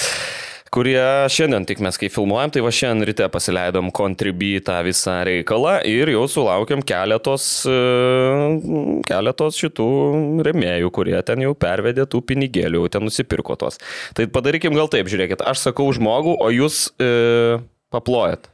Kurie 0.72 1.28
šiandien 1.28 1.66
tik 1.68 1.82
mes 1.84 1.98
kai 2.00 2.08
filmuojam, 2.08 2.48
tai 2.54 2.62
va 2.64 2.70
šiandien 2.72 3.04
ryte 3.10 3.26
pasileidom 3.28 3.90
kontribį 3.92 4.54
tą 4.64 4.78
visą 4.86 5.18
reikalą 5.28 5.74
ir 5.84 6.08
jau 6.14 6.22
sulaukėm 6.32 6.80
keletos, 6.88 7.44
e, 7.68 7.74
keletos 9.04 9.58
šitų 9.60 9.88
remėjų, 10.48 10.88
kurie 10.96 11.18
ten 11.28 11.44
jau 11.44 11.52
pervedė 11.52 12.06
tų 12.08 12.22
pinigėlių, 12.32 12.86
jau 12.86 12.92
ten 12.96 13.04
nusipirko 13.04 13.58
tos. 13.60 13.76
Tai 14.16 14.24
padarykim 14.32 14.72
gal 14.78 14.88
taip, 14.88 15.12
žiūrėkit, 15.12 15.44
aš 15.44 15.66
sakau 15.68 15.90
žmogų, 15.92 16.38
o 16.40 16.48
jūs 16.56 16.86
e, 16.96 17.60
paplojat. 17.92 18.48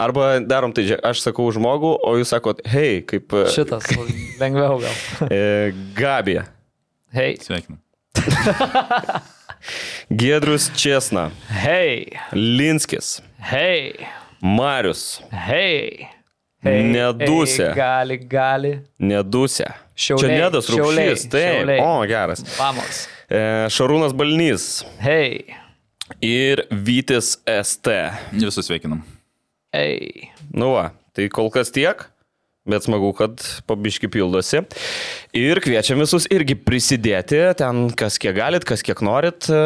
Arba 0.00 0.38
darom 0.40 0.72
tai, 0.72 0.86
aš 0.96 1.26
sakau 1.26 1.50
žmogų, 1.52 1.92
o 2.08 2.16
jūs 2.22 2.32
sakot, 2.32 2.64
hei, 2.72 3.02
kaip 3.04 3.36
e, 3.36 3.50
Šitas 3.52 3.92
lengviau 4.40 4.80
gal. 4.80 5.28
e, 5.28 5.74
Gabija, 5.98 6.48
Hei, 7.12 7.36
Sveikinu. 7.36 7.76
Giedrius 10.10 10.70
Česna, 10.76 11.30
hei, 11.50 12.06
Linskis, 12.32 13.22
hei, 13.50 13.92
Marius, 14.40 15.20
hei. 15.30 16.08
hei 16.64 16.82
Nedusė. 16.88 17.68
hei, 17.68 17.76
Gali, 17.76 18.16
gali. 18.30 18.72
Nedusė. 18.98 19.66
Šiauliai, 19.98 20.30
Čia 20.30 20.38
Nedas 20.46 20.70
Rūkšys, 20.72 21.26
taip. 21.32 21.58
Šiauliai. 21.58 21.80
O, 21.84 21.92
geras. 22.08 22.42
Vamos. 22.56 23.02
E, 23.28 23.40
Šarūnas 23.74 24.14
Balnys 24.16 24.68
Hei, 25.02 25.42
ir 26.24 26.62
Vytis 26.72 27.34
ST. 27.44 27.92
Visus 28.32 28.64
sveikinam. 28.70 29.02
hei. 29.76 30.30
Nu 30.54 30.72
va, 30.78 30.86
tai 31.12 31.28
kol 31.28 31.50
kas 31.52 31.68
tiek. 31.74 32.06
Bet 32.68 32.84
smagu, 32.84 33.14
kad 33.16 33.40
pabiški 33.68 34.10
pildosi. 34.12 34.60
Ir 35.36 35.60
kviečiam 35.64 36.02
visus 36.02 36.26
irgi 36.32 36.52
prisidėti 36.60 37.38
ten, 37.56 37.86
kas 37.96 38.18
kiek 38.20 38.36
galit, 38.36 38.66
kas 38.68 38.84
kiek 38.84 39.00
norit. 39.04 39.48
e, 39.48 39.62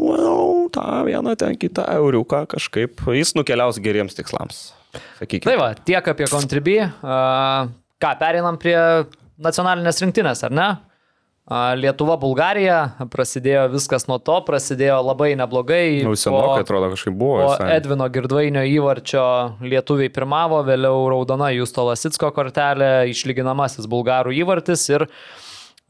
Well, 0.00 0.68
tą 0.74 0.84
vieną, 1.08 1.32
ten 1.40 1.56
kitą 1.56 1.86
euriuką 1.96 2.44
kažkaip. 2.52 3.00
Jis 3.16 3.32
nukeliaus 3.38 3.80
geriems 3.80 4.14
tikslams. 4.18 4.60
Sakykime. 5.20 5.48
Tai 5.48 5.56
va, 5.60 5.70
tiek 5.74 6.12
apie 6.12 6.28
kontribį. 6.28 6.76
Uh, 7.00 7.70
ką, 8.02 8.12
pereinam 8.20 8.58
prie 8.60 8.76
nacionalinės 9.40 10.02
rinktinės, 10.04 10.44
ar 10.48 10.54
ne? 10.54 10.68
Lietuva, 11.50 12.14
Bulgarija, 12.14 12.92
prasidėjo 13.10 13.64
viskas 13.72 14.04
nuo 14.06 14.20
to, 14.22 14.36
prasidėjo 14.46 15.00
labai 15.02 15.32
neblogai. 15.34 15.98
Jau 16.04 16.12
senokai 16.14 16.62
atrodo 16.62 16.92
kažkaip 16.92 17.16
buvo. 17.18 17.40
Po. 17.42 17.70
Edvino 17.74 18.06
Girdvainio 18.14 18.62
įvarčio 18.70 19.24
lietuviai 19.58 20.12
pirmavo, 20.14 20.60
vėliau 20.68 21.08
raudona 21.10 21.48
Justo 21.56 21.88
Lasitsko 21.88 22.30
kortelė, 22.36 23.08
išlyginamasis 23.10 23.88
bulgarų 23.90 24.36
įvartis 24.38 24.84
ir, 24.92 25.08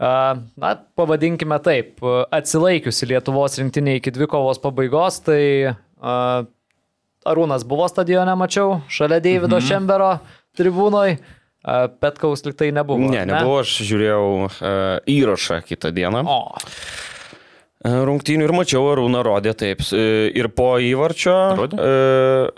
a, 0.00 0.14
na, 0.56 0.70
pavadinkime 0.96 1.60
taip, 1.60 2.00
atsilaikiusi 2.32 3.10
Lietuvos 3.12 3.58
rinktinė 3.60 3.98
iki 3.98 4.14
dvikovos 4.16 4.62
pabaigos, 4.64 5.20
tai 5.28 5.42
Arūnas 7.28 7.68
buvo 7.68 7.84
stadione, 7.92 8.32
mačiau, 8.32 8.78
šalia 8.88 9.20
Davido 9.20 9.60
mhm. 9.60 9.68
Šembero 9.68 10.14
tribūnoj, 10.56 11.18
a, 11.20 11.39
Petkaus 12.00 12.42
liktai 12.46 12.70
nebuvo. 12.72 13.10
Ne, 13.12 13.26
nebuvo, 13.28 13.60
aš 13.60 13.76
žiūrėjau 13.84 14.26
uh, 14.46 14.50
įrašą 15.10 15.60
kitą 15.68 15.92
dieną. 15.92 16.24
O, 16.24 16.40
E, 17.80 17.92
Rungtynių 18.04 18.44
ir 18.44 18.52
mačiau, 18.52 18.84
Arūną 18.92 19.22
rodė 19.24 19.54
taip. 19.56 19.84
Ir 19.90 20.50
po 20.52 20.74
įvarčio. 20.84 21.36
Rodė? 21.56 21.80
E, 21.80 22.50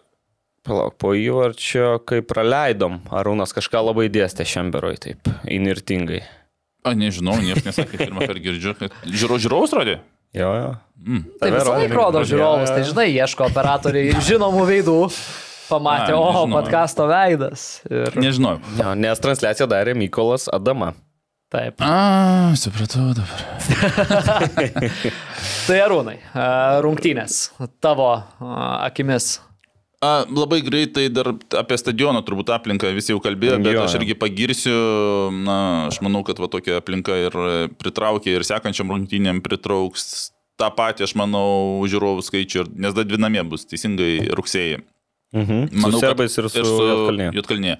palauk, 0.67 0.97
po 0.99 1.13
įvarčio, 1.19 2.01
kai 2.09 2.23
praleidom, 2.27 3.01
Arūnas 3.15 3.55
kažką 3.55 3.85
labai 3.87 4.09
dėstė 4.13 4.47
Šemberoj, 4.49 4.99
taip, 5.07 5.31
inirtingai. 5.47 6.23
A, 6.83 6.97
nežinau, 6.99 7.37
niekas 7.39 7.69
nesakė, 7.69 8.01
pirmą 8.01 8.27
kartą 8.27 8.43
girdžiu, 8.43 8.75
kad 8.79 8.97
žiūro, 9.07 9.39
žiūrovus 9.43 9.75
rodė. 9.79 10.01
Jo, 10.35 10.49
jo. 10.57 10.73
Mm. 11.03 11.23
tai 11.39 11.51
visą 11.53 11.75
laiką 11.77 11.97
rodo 11.99 12.23
žiūrovus, 12.27 12.71
tai 12.73 12.83
žinai, 12.89 13.09
ieško 13.13 13.47
operatoriai 13.51 14.23
žinomų 14.23 14.63
veidų, 14.71 14.99
pamatė, 15.73 16.13
A, 16.13 16.19
o, 16.21 16.27
nežinau. 16.29 16.57
podkasto 16.61 17.09
veidas. 17.11 17.67
Ir... 17.91 18.13
Nežinau. 18.21 18.59
Jo, 18.79 18.93
nes 19.01 19.25
transliaciją 19.25 19.67
darė 19.73 19.97
Mykolas 19.99 20.47
Adama. 20.53 20.93
Taip. 21.53 21.83
A, 21.85 22.53
supratau 22.57 23.11
dabar. 23.13 23.41
Tai 25.69 25.79
arūnai, 25.85 26.19
a, 26.33 26.45
rungtynės 26.85 27.49
tavo 27.85 28.11
a, 28.15 28.23
akimis. 28.87 29.35
A, 30.03 30.25
labai 30.27 30.59
greitai 30.67 31.05
dar 31.15 31.29
apie 31.61 31.77
stadioną 31.79 32.25
turbūt 32.27 32.49
aplinką 32.57 32.89
visi 32.97 33.13
jau 33.15 33.21
kalbėjo, 33.23 33.61
bet 33.63 33.77
Jo, 33.77 33.85
aš 33.87 33.95
irgi 34.01 34.17
pagirsiu, 34.19 34.75
na, 35.47 35.59
aš 35.93 36.01
manau, 36.03 36.25
kad 36.27 36.41
va 36.43 36.49
tokia 36.51 36.81
aplinka 36.81 37.15
ir 37.29 37.37
pritraukia 37.79 38.35
ir 38.41 38.47
sekančiam 38.49 38.91
rungtynėm 38.91 39.39
pritrauks 39.47 40.33
tą 40.59 40.73
patį, 40.75 41.07
aš 41.07 41.15
manau, 41.21 41.85
žiūrovų 41.89 42.25
skaičių, 42.27 42.65
ir- 42.65 42.73
nes 42.83 42.97
dar 42.99 43.07
dvi 43.07 43.21
namie 43.23 43.45
bus 43.47 43.63
teisingai 43.71 44.33
rugsėjai. 44.35 44.83
Mhm. 45.33 45.69
Manau, 45.73 45.97
su 45.97 46.05
serbais 46.05 46.37
ir 46.39 46.49
su, 46.53 46.59
ir 46.61 46.65
su 46.69 46.85
Jotkalnyje. 46.91 47.33
Jotkalnyje. 47.39 47.77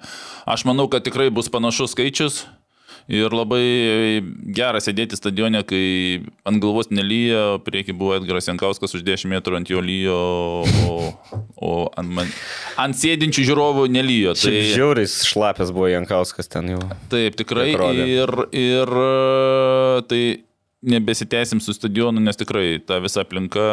Aš 0.49 0.65
manau, 0.65 0.87
kad 0.89 1.05
tikrai 1.05 1.29
bus 1.29 1.49
panašus 1.53 1.93
skaičius. 1.93 2.43
Ir 3.11 3.33
labai 3.35 4.23
gera 4.55 4.79
sėdėti 4.79 5.17
stadione, 5.19 5.59
kai 5.67 6.21
ant 6.47 6.61
galvos 6.63 6.87
nelyja, 6.87 7.57
prieki 7.65 7.91
buvo 7.91 8.13
Edgaras 8.15 8.47
Jankauskas 8.47 8.95
už 8.95 9.03
10 9.03 9.27
metrų 9.27 9.57
ant 9.59 9.67
jo 9.67 9.81
lyjo, 9.83 10.15
o, 10.87 10.95
o 11.59 11.73
ant, 11.99 12.07
man, 12.15 12.31
ant 12.79 12.95
sėdinčių 12.95 13.43
žiūrovų 13.49 13.89
nelyjo. 13.91 14.37
Tai 14.39 14.53
žiauriais 14.71 15.17
šlapės 15.27 15.73
buvo 15.75 15.91
Jankauskas 15.91 16.47
ten 16.47 16.71
jau. 16.77 16.79
taip, 17.11 17.35
tikrai. 17.35 17.73
Taip 17.73 17.81
rodė. 17.83 18.07
Ir, 18.07 18.33
ir 18.55 18.95
tai 20.07 20.23
nebesitęsim 20.83 21.61
su 21.63 21.73
stadionu, 21.73 22.19
nes 22.19 22.35
tikrai 22.37 22.79
ta 22.85 22.97
visa 23.03 23.21
aplinka. 23.23 23.63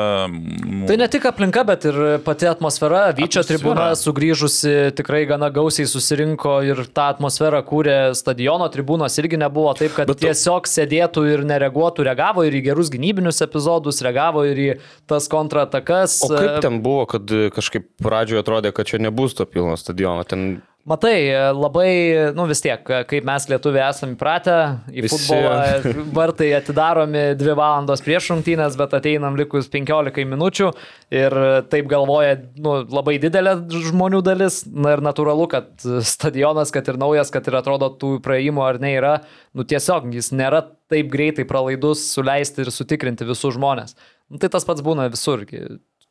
Tai 0.89 0.97
ne 1.01 1.09
tik 1.11 1.25
aplinka, 1.27 1.65
bet 1.67 1.85
ir 1.91 1.99
pati 2.25 2.47
atmosfera. 2.51 3.09
Vyčio 3.19 3.43
tribūna 3.47 3.91
sugrįžusi 3.99 4.93
tikrai 4.99 5.25
gana 5.31 5.49
gausiai 5.55 5.89
susirinko 5.91 6.55
ir 6.67 6.85
tą 6.95 7.09
atmosferą 7.17 7.61
kūrė 7.67 7.97
stadiono 8.19 8.69
tribūnos 8.73 9.19
irgi 9.23 9.41
nebuvo 9.43 9.75
taip, 9.79 9.95
kad 9.99 10.07
Bet 10.11 10.21
tu- 10.21 10.29
tiesiog 10.29 10.71
sėdėtų 10.71 11.27
ir 11.35 11.45
nereaguotų, 11.51 12.07
reagavo 12.07 12.47
ir 12.47 12.55
į 12.61 12.65
gerus 12.71 12.91
gynybinius 12.95 13.43
epizodus, 13.47 14.01
reagavo 14.07 14.47
ir 14.47 14.57
į 14.57 14.71
tas 15.11 15.29
kontratakas. 15.31 16.21
O 16.27 16.31
kaip 16.33 16.61
ten 16.63 16.81
buvo, 16.85 17.07
kad 17.11 17.27
kažkaip 17.57 17.91
pradžioje 18.03 18.45
atrodė, 18.45 18.73
kad 18.73 18.87
čia 18.87 19.03
nebus 19.03 19.35
to 19.35 19.47
pilno 19.47 19.77
stadiono? 19.81 20.23
Ten 20.25 20.61
Matai, 20.89 21.29
labai, 21.53 21.91
nu 22.33 22.47
vis 22.49 22.63
tiek, 22.65 22.81
kaip 22.81 23.25
mes 23.29 23.45
lietuviai 23.51 23.91
esame 23.93 24.15
įpratę 24.17 24.55
į 24.89 25.03
Visi- 25.05 25.19
futbolą, 25.29 26.07
vartai 26.17 26.49
atidaromi 26.57 27.25
2 27.37 27.53
valandos 27.59 28.01
prieš 28.01 28.31
rungtynės, 28.33 28.79
bet 28.81 28.97
ateinam 28.97 29.37
likus 29.37 29.69
15 29.69 30.25
minučių 30.25 30.71
ir 31.13 31.37
taip 31.69 31.91
galvoja 31.91 32.39
nu, 32.57 32.79
labai 32.89 33.19
didelė 33.21 33.59
žmonių 33.91 34.23
dalis. 34.25 34.63
Na 34.73 34.97
ir 34.97 35.05
natūralu, 35.05 35.51
kad 35.53 35.69
stadionas, 35.85 36.73
kad 36.73 36.89
ir 36.89 36.97
naujas, 36.97 37.29
kad 37.31 37.45
ir 37.47 37.61
atrodo 37.61 37.93
tų 38.01 38.15
praėjimų 38.25 38.65
ar 38.65 38.81
ne 38.81 38.95
yra, 38.97 39.15
nu 39.53 39.69
tiesiog 39.69 40.09
jis 40.17 40.33
nėra 40.33 40.65
taip 40.91 41.13
greitai 41.13 41.45
pralaidus 41.45 42.09
suleisti 42.17 42.65
ir 42.65 42.73
sutikrinti 42.73 43.29
visus 43.29 43.55
žmonės. 43.61 43.95
Nu, 44.33 44.41
tai 44.41 44.49
tas 44.49 44.65
pats 44.65 44.81
būna 44.81 45.11
visur. 45.13 45.45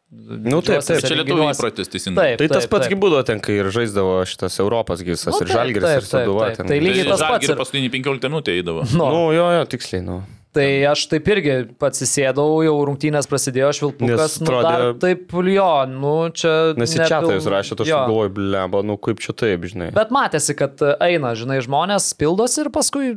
Nu, 0.09 0.57
taip, 0.65 0.81
taip, 0.81 1.03
Čia 1.05 1.19
lietuvių 1.19 1.43
įprotis 1.51 1.91
teisingai. 1.93 2.31
Taip, 2.31 2.39
Tai 2.41 2.47
tas 2.49 2.63
taip, 2.65 2.71
pats 2.73 2.87
taip. 2.89 2.97
būdavo 3.03 3.21
ten, 3.27 3.41
kai 3.45 3.59
ir 3.61 3.67
žaisdavo 3.69 4.15
šitas 4.25 4.55
Europos 4.63 5.03
gisas 5.05 5.35
Nu, 5.35 5.43
ir 5.45 5.51
Žalgiris 5.53 5.85
taip, 5.85 6.01
ir 6.01 6.09
taip, 6.09 6.31
taip. 6.33 6.57
ten. 6.57 6.71
Tai 6.71 6.79
lygiai 6.81 7.05
tas 7.11 7.21
pats 7.21 7.45
Ir 7.45 7.53
ir- 7.53 7.59
paskutinį 7.61 7.91
15 7.93 8.25
minutę 8.31 8.55
eidavo. 8.57 8.85
Nu, 8.97 9.05
Nu, 9.13 9.21
jo, 9.37 9.45
jo, 9.53 9.63
tiksliai, 9.69 10.01
nu. 10.01 10.17
Tai 10.49 10.65
aš 10.89 11.03
taip 11.11 11.27
irgi 11.29 11.55
atsisėdau, 11.77 12.47
jau 12.65 12.73
rungtynės 12.89 13.27
prasidėjo, 13.29 13.69
švilpukas, 13.77 14.39
nu, 14.41 14.49
dar 14.65 14.87
taip, 14.97 15.29
jo, 15.45 15.67
nu 15.93 16.13
čia... 16.33 16.73
Nes 16.73 16.95
į 16.97 17.03
tai 17.05 17.35
jūs 17.35 17.45
rašėte, 17.53 17.85
aš 17.85 17.91
galvoju, 17.93 18.31
blemba, 18.33 18.81
nu 18.81 18.97
kaip 18.97 19.21
čia 19.21 19.35
taip, 19.37 19.67
žinai. 19.69 19.91
Bet 19.93 20.09
matėsi, 20.09 20.57
kad 20.57 20.81
eina, 21.05 21.35
žinai, 21.37 21.59
žmonės 21.61 22.09
pildosi 22.17 22.63
ir 22.65 22.71
paskui 22.73 23.11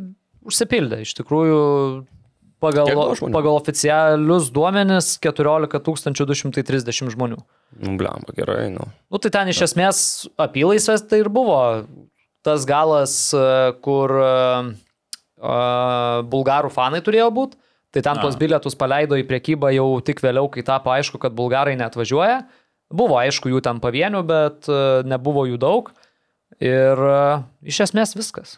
užsipildė. 0.44 1.00
Iš 1.06 1.16
tikrųjų, 1.22 1.62
pagal, 2.62 2.88
pagal 3.34 3.56
oficialius 3.58 4.50
duomenis 4.54 5.16
14 5.22 6.14
230 6.22 7.12
žmonių. 7.16 7.40
Nu, 7.82 7.96
blemba, 7.98 8.34
gerai, 8.36 8.68
nu. 8.72 8.86
Nu, 9.10 9.20
tai 9.22 9.32
ten 9.34 9.50
iš 9.52 9.64
esmės 9.68 9.98
apylaisvės 10.40 11.04
tai 11.08 11.22
ir 11.24 11.30
buvo 11.32 11.58
tas 12.46 12.66
galas, 12.68 13.14
e, 13.34 13.44
kur 13.84 14.14
e, 14.22 14.30
bulgarų 16.32 16.72
fanai 16.74 17.02
turėjo 17.04 17.30
būti. 17.34 17.58
Tai 17.92 18.00
ten 18.06 18.20
tuos 18.22 18.38
bilietus 18.40 18.76
paleido 18.78 19.18
į 19.20 19.26
priekybą 19.28 19.68
jau 19.74 19.86
tik 20.00 20.22
vėliau, 20.24 20.46
kai 20.48 20.62
tapo 20.64 20.94
aišku, 20.94 21.18
kad 21.20 21.34
bulgarai 21.36 21.74
netvažiuoja. 21.76 22.38
Buvo 22.92 23.18
aišku 23.20 23.52
jų 23.52 23.60
ten 23.64 23.82
pavienių, 23.84 24.22
bet 24.24 24.68
nebuvo 25.04 25.44
jų 25.50 25.58
daug. 25.60 25.90
Ir 26.64 27.02
iš 27.68 27.82
esmės 27.84 28.16
viskas. 28.16 28.56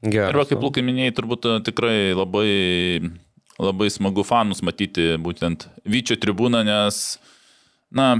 Gerai. 0.00 0.30
Ir 0.32 0.38
va, 0.40 0.46
kaip 0.48 0.62
Lukai 0.64 0.82
minėjai, 0.84 1.12
turbūt 1.18 1.46
e, 1.46 1.56
tikrai 1.66 1.96
labai, 2.16 2.50
labai 3.60 3.88
smagu 3.92 4.24
fanus 4.24 4.62
matyti 4.64 5.12
būtent 5.20 5.66
Vyčio 5.84 6.16
tribūną, 6.20 6.62
nes, 6.64 7.18
na, 7.92 8.14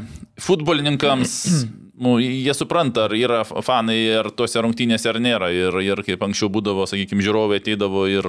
futbolininkams, 0.45 1.37
nu, 2.05 2.19
jie 2.21 2.53
supranta, 2.57 3.07
ar 3.09 3.15
yra 3.17 3.41
fanai, 3.49 3.97
ar 4.21 4.29
tose 4.37 4.61
rungtynėse, 4.61 5.09
ar 5.09 5.21
nėra. 5.25 5.49
Ir, 5.57 5.79
ir 5.87 6.03
kaip 6.05 6.21
anksčiau 6.27 6.53
būdavo, 6.53 6.85
sakykime, 6.91 7.25
žiūrovai 7.25 7.63
ateidavo 7.63 8.05
ir 8.13 8.29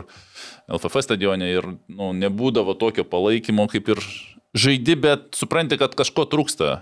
LFF 0.71 1.03
stadione 1.03 1.49
ir 1.51 1.67
nu, 1.91 2.13
nebūdavo 2.15 2.77
tokio 2.79 3.03
palaikymo, 3.03 3.67
kaip 3.71 3.91
ir 3.91 4.03
žaidi, 4.55 4.95
bet 4.95 5.33
supranti, 5.35 5.79
kad 5.81 5.97
kažko 5.99 6.23
trūksta. 6.31 6.77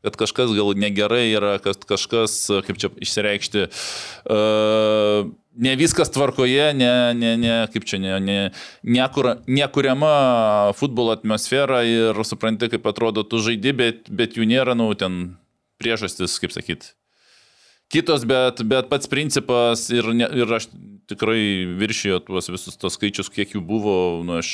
Kad 0.00 0.14
kažkas 0.16 0.54
gal 0.56 0.72
negerai 0.80 1.26
yra, 1.28 1.58
kad 1.60 1.82
kažkas, 1.84 2.32
kaip 2.64 2.78
čia 2.80 2.88
išsireikšti, 3.04 3.66
uh, 3.68 5.28
ne 5.56 5.74
viskas 5.76 6.10
tvarkoje, 6.10 6.70
ne, 6.74 7.14
ne, 7.14 7.34
ne 7.36 7.56
kaip 7.72 7.86
čia, 7.88 7.98
ne, 8.02 8.14
ne, 8.22 8.38
nekur, 8.82 9.32
nekuriama 9.50 10.72
futbolo 10.78 11.14
atmosfera 11.16 11.82
ir 11.86 12.24
supranti, 12.26 12.70
kaip 12.70 12.86
atrodo 12.86 13.24
tu 13.26 13.42
žaidi, 13.42 13.74
bet, 13.76 14.08
bet 14.08 14.38
jų 14.38 14.46
nėra, 14.50 14.76
nu, 14.78 14.90
ten 14.94 15.36
priežastis, 15.80 16.38
kaip 16.42 16.54
sakyt. 16.54 16.92
Kitos, 17.90 18.22
bet, 18.28 18.62
bet 18.70 18.86
pats 18.86 19.10
principas 19.10 19.88
ir, 19.90 20.12
ne, 20.14 20.28
ir 20.38 20.52
aš 20.54 20.68
tikrai 21.10 21.66
viršijo 21.80 22.20
tuos 22.22 22.46
visus 22.52 22.78
tos 22.78 22.94
skaičius, 22.94 23.32
kiek 23.34 23.56
jų 23.56 23.64
buvo, 23.66 23.94
nu, 24.22 24.38
aš, 24.38 24.50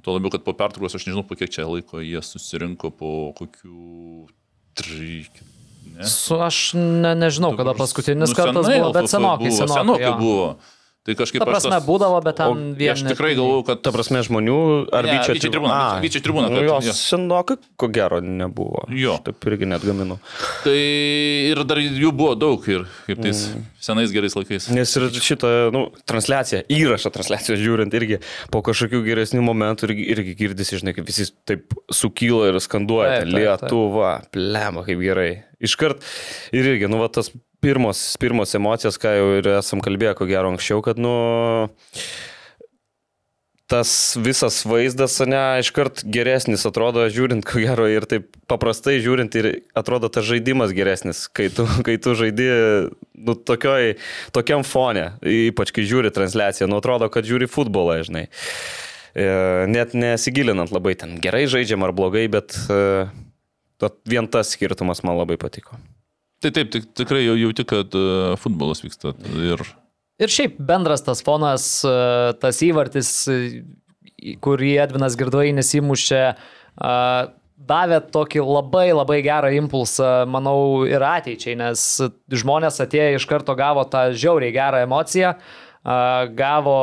tuo 0.00 0.16
labiau, 0.16 0.32
kad 0.32 0.46
po 0.46 0.56
pertraukos, 0.56 0.96
aš 0.96 1.10
nežinau, 1.10 1.26
po 1.28 1.36
kiek 1.36 1.52
čia 1.52 1.68
laiko 1.68 2.00
jie 2.00 2.24
susirinko, 2.24 2.94
po 2.96 3.14
kokių 3.36 4.28
trijų. 4.80 5.50
Ne? 6.00 6.08
Su, 6.08 6.38
aš 6.40 6.72
ne, 6.74 7.14
nežinau, 7.14 7.52
kada 7.58 7.74
paskutinis 7.76 8.32
Nu, 8.32 8.36
kartas 8.38 8.66
buvo, 8.66 8.92
bet 8.96 9.10
senokai, 9.12 9.50
buvo, 9.50 9.56
senokai. 9.56 9.82
senokai 9.84 10.12
buvo. 10.20 10.46
Tai 11.00 11.14
kažkaip 11.16 11.40
Ta 11.40 11.46
prasme, 11.48 11.72
tas- 11.72 11.84
būdavo, 11.86 12.18
bet 12.20 12.36
ten 12.36 12.50
O 12.52 12.76
vien 12.76 12.92
Aš 12.92 13.06
tikrai 13.08 13.32
galvoju, 13.32 13.62
kad... 13.64 13.78
Ta 13.80 13.88
prasme, 13.94 14.20
žmonių 14.26 14.56
ar 14.92 15.06
Ne, 15.08 15.14
vyčio 15.16 15.32
tribūna, 15.40 15.72
A, 15.72 15.94
Vyčio 16.04 16.20
tribūna, 16.20 16.50
Nu, 16.52 16.58
kad- 16.60 16.68
jos 16.68 16.90
jo. 16.90 16.94
senokai, 16.98 17.56
ko 17.80 17.88
gero, 17.88 18.18
nebuvo. 18.20 18.84
Jo. 18.92 19.14
Aš 19.16 19.24
Taip 19.30 19.48
irgi 19.48 19.70
net 19.70 19.86
gaminu. 19.88 20.18
Tai 20.60 20.76
ir 20.76 21.64
dar 21.64 21.80
jų 21.80 22.12
buvo 22.12 22.36
daug 22.36 22.68
ir 22.68 22.84
kaip 23.08 23.24
tais 23.24 23.46
mm. 23.48 23.64
senais 23.80 24.12
gerais 24.12 24.36
laikais. 24.36 24.68
Nes 24.76 24.94
ir 25.00 25.08
šitą, 25.24 25.54
nu, 25.72 25.86
transliaciją, 26.04 26.66
įrašą 26.68 27.14
transliacijos 27.16 27.64
žiūrint 27.64 27.96
irgi 27.96 28.20
po 28.52 28.60
kažkokių 28.68 29.00
geresnių 29.08 29.40
momentų 29.48 29.88
irgi, 29.88 30.08
irgi 30.12 30.36
girdisi, 30.44 30.82
žinai, 30.84 30.92
kaip 31.00 31.08
visi 31.08 31.30
taip 31.48 31.72
sukyla 31.88 32.52
ir 32.52 32.60
skanduoja. 32.60 33.22
Taip, 33.22 33.30
taip, 33.32 33.32
taip. 33.32 33.40
Lietuva, 33.40 34.16
plema, 34.36 34.84
kaip 34.84 35.00
gerai. 35.00 35.30
Iškart 35.64 36.04
ir 36.52 36.74
irgi, 36.74 36.92
nu, 36.92 37.00
va, 37.00 37.08
tas 37.08 37.32
pirmos, 37.60 38.02
pirmos 38.20 38.56
emocijos, 38.56 38.98
ką 39.00 39.14
jau 39.18 39.30
ir 39.38 39.52
esam 39.58 39.82
kalbėję, 39.84 40.16
ko 40.18 40.28
gero 40.30 40.50
anksčiau, 40.52 40.82
kad, 40.84 41.00
nu, 41.00 41.14
tas 43.70 43.90
visas 44.18 44.64
vaizdas, 44.66 45.20
ne, 45.30 45.40
iškart 45.62 46.02
geresnis 46.10 46.66
atrodo, 46.66 47.04
žiūrint, 47.12 47.44
ko 47.46 47.62
gero, 47.62 47.86
ir 47.86 48.06
taip 48.10 48.26
paprastai 48.50 48.96
žiūrint, 49.04 49.36
ir 49.38 49.48
atrodo 49.78 50.10
tas 50.10 50.26
žaidimas 50.26 50.74
geresnis, 50.74 51.26
kai 51.30 51.46
tu, 51.54 51.68
kai 51.86 51.94
tu 52.02 52.16
žaidi, 52.18 52.48
nu, 53.14 53.36
tokioj, 53.36 53.94
tokiam 54.34 54.66
fone, 54.66 55.12
ypač 55.22 55.74
kai 55.76 55.86
žiūri 55.86 56.10
transliaciją, 56.16 56.70
nu, 56.70 56.80
atrodo, 56.82 57.10
kad 57.12 57.28
žiūri 57.28 57.50
futbolą, 57.50 58.00
žinai. 58.08 58.26
E, 59.14 59.30
Net 59.70 59.94
nesigilinant 59.94 60.74
labai 60.74 60.96
ten 60.98 61.16
gerai 61.22 61.46
žaidžiam 61.50 61.86
ar 61.86 61.94
blogai, 61.94 62.26
bet 62.30 62.58
e, 62.70 63.06
vien 64.10 64.30
tas 64.30 64.54
skirtumas 64.56 65.04
man 65.06 65.18
labai 65.18 65.38
patiko. 65.40 65.78
Tai 66.40 66.50
taip, 66.56 66.70
tik, 66.72 66.88
tikrai 66.96 67.26
jau 67.26 67.36
jauti, 67.36 67.66
kad 67.68 67.94
uh, 67.98 68.32
futbolas 68.40 68.80
vyksta. 68.84 69.12
Ir 69.36 69.64
Ir 70.20 70.28
šiaip 70.28 70.58
bendras 70.68 71.00
tas 71.00 71.22
fonas, 71.24 71.66
e, 71.80 71.92
tas 72.42 72.58
įvartis, 72.60 73.10
e, 73.32 74.34
kurį 74.44 74.74
Edvinas 74.82 75.14
Girdvainis 75.16 75.72
įmušė, 75.78 76.24
e, 76.36 76.90
davė 77.70 78.00
tokį 78.12 78.44
labai 78.44 78.90
labai 78.92 79.22
gerą 79.24 79.52
impulsą, 79.56 80.10
manau, 80.28 80.84
ir 80.88 81.00
ateičiai, 81.00 81.56
nes 81.62 81.86
žmonės 82.42 82.82
atėję 82.84 83.16
iš 83.16 83.26
karto 83.30 83.56
gavo 83.56 83.86
tą 83.88 84.10
žiauriai 84.12 84.52
gerą 84.52 84.84
emociją, 84.84 85.32
e, 85.32 85.96
gavo 86.36 86.76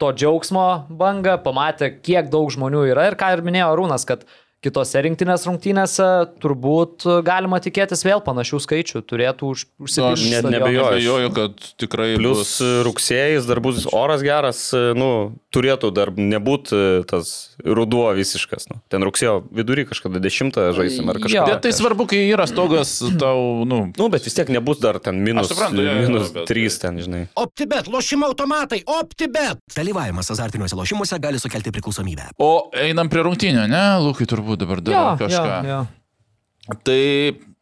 to 0.00 0.12
džiaugsmo 0.16 0.88
bangą, 0.88 1.36
pamatė, 1.44 1.92
kiek 2.00 2.32
daug 2.32 2.48
žmonių 2.52 2.86
yra 2.94 3.10
ir 3.10 3.20
ką 3.20 3.34
ir 3.36 3.44
minėjo 3.44 3.68
Arūnas, 3.74 4.08
kad 4.08 4.24
kitose 4.66 5.00
rinktinės 5.06 5.46
rungtynėse 5.48 6.06
turbūt 6.42 7.06
galima 7.26 7.60
tikėtis 7.62 8.02
vėl 8.06 8.20
panašių 8.26 8.58
skaičių, 8.66 9.02
turėtų 9.06 9.50
už, 9.54 9.64
Nu, 9.78 9.86
užsipildyti. 9.86 10.30
net 10.34 10.48
nebejoju. 10.56 11.30
kad 11.36 11.54
tikrai 11.80 12.16
Plus 12.18 12.38
bus... 12.42 12.52
e, 12.60 12.70
rugsėjais 12.86 13.46
dar 13.48 13.60
bus 13.62 13.86
oras 13.94 14.24
geras, 14.26 14.60
e, 14.74 14.90
nu, 14.98 15.10
turėtų 15.54 15.90
dar 15.96 16.10
nebūti 16.16 17.04
tas 17.08 17.54
ruduo 17.64 18.08
visiškas. 18.16 18.66
Nu. 18.72 18.80
Ten 18.92 19.04
rugsėjo 19.06 19.38
vidury 19.54 19.86
kažkada 19.88 20.20
dešimtą 20.22 20.72
žaisim 20.76 21.08
ar 21.12 21.20
kažką. 21.22 21.44
Bet 21.48 21.62
tai 21.64 21.72
svarbu, 21.76 22.06
kai 22.10 22.24
yra 22.32 22.46
stogas 22.50 22.98
tau, 23.20 23.64
nu, 23.68 23.84
Nu, 23.96 24.08
bet 24.12 24.24
vis 24.26 24.34
tiek 24.36 24.48
nebus 24.52 24.80
dar 24.82 24.98
ten 25.00 25.20
minus, 25.22 25.46
Aš 25.50 25.54
suprantu, 25.54 25.84
jo, 25.86 25.94
minus 26.02 26.32
bet- 26.34 26.48
3 26.50 26.80
ten, 26.82 26.98
žinai. 27.00 27.22
OptiBet, 27.38 27.86
lošimo 27.92 28.26
automatai, 28.28 28.82
OptiBet. 28.86 29.60
Dalyvavimas 29.76 30.30
azartiniuose 30.34 30.76
lošimuose 30.76 31.18
gali 31.22 31.38
sukelti 31.40 31.70
priklausomybę. 31.72 32.30
O 32.42 32.68
einam 32.76 33.08
prie 33.12 33.22
rungtynio, 33.26 33.66
ne, 33.70 33.84
Lukai 34.02 34.26
turbūt 34.28 34.55
dabar 34.60 34.80
dar 34.84 34.94
Jo, 34.94 35.04
kažką. 35.20 35.54
jo, 35.66 35.70
jo. 35.72 36.76
Tai 36.82 37.00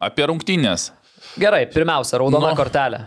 apie 0.09 0.26
rungtynės. 0.30 0.90
Gerai, 1.40 1.64
pirmiausia, 1.68 2.18
raudona 2.22 2.52
Nu. 2.52 2.57
kortelė. 2.59 3.02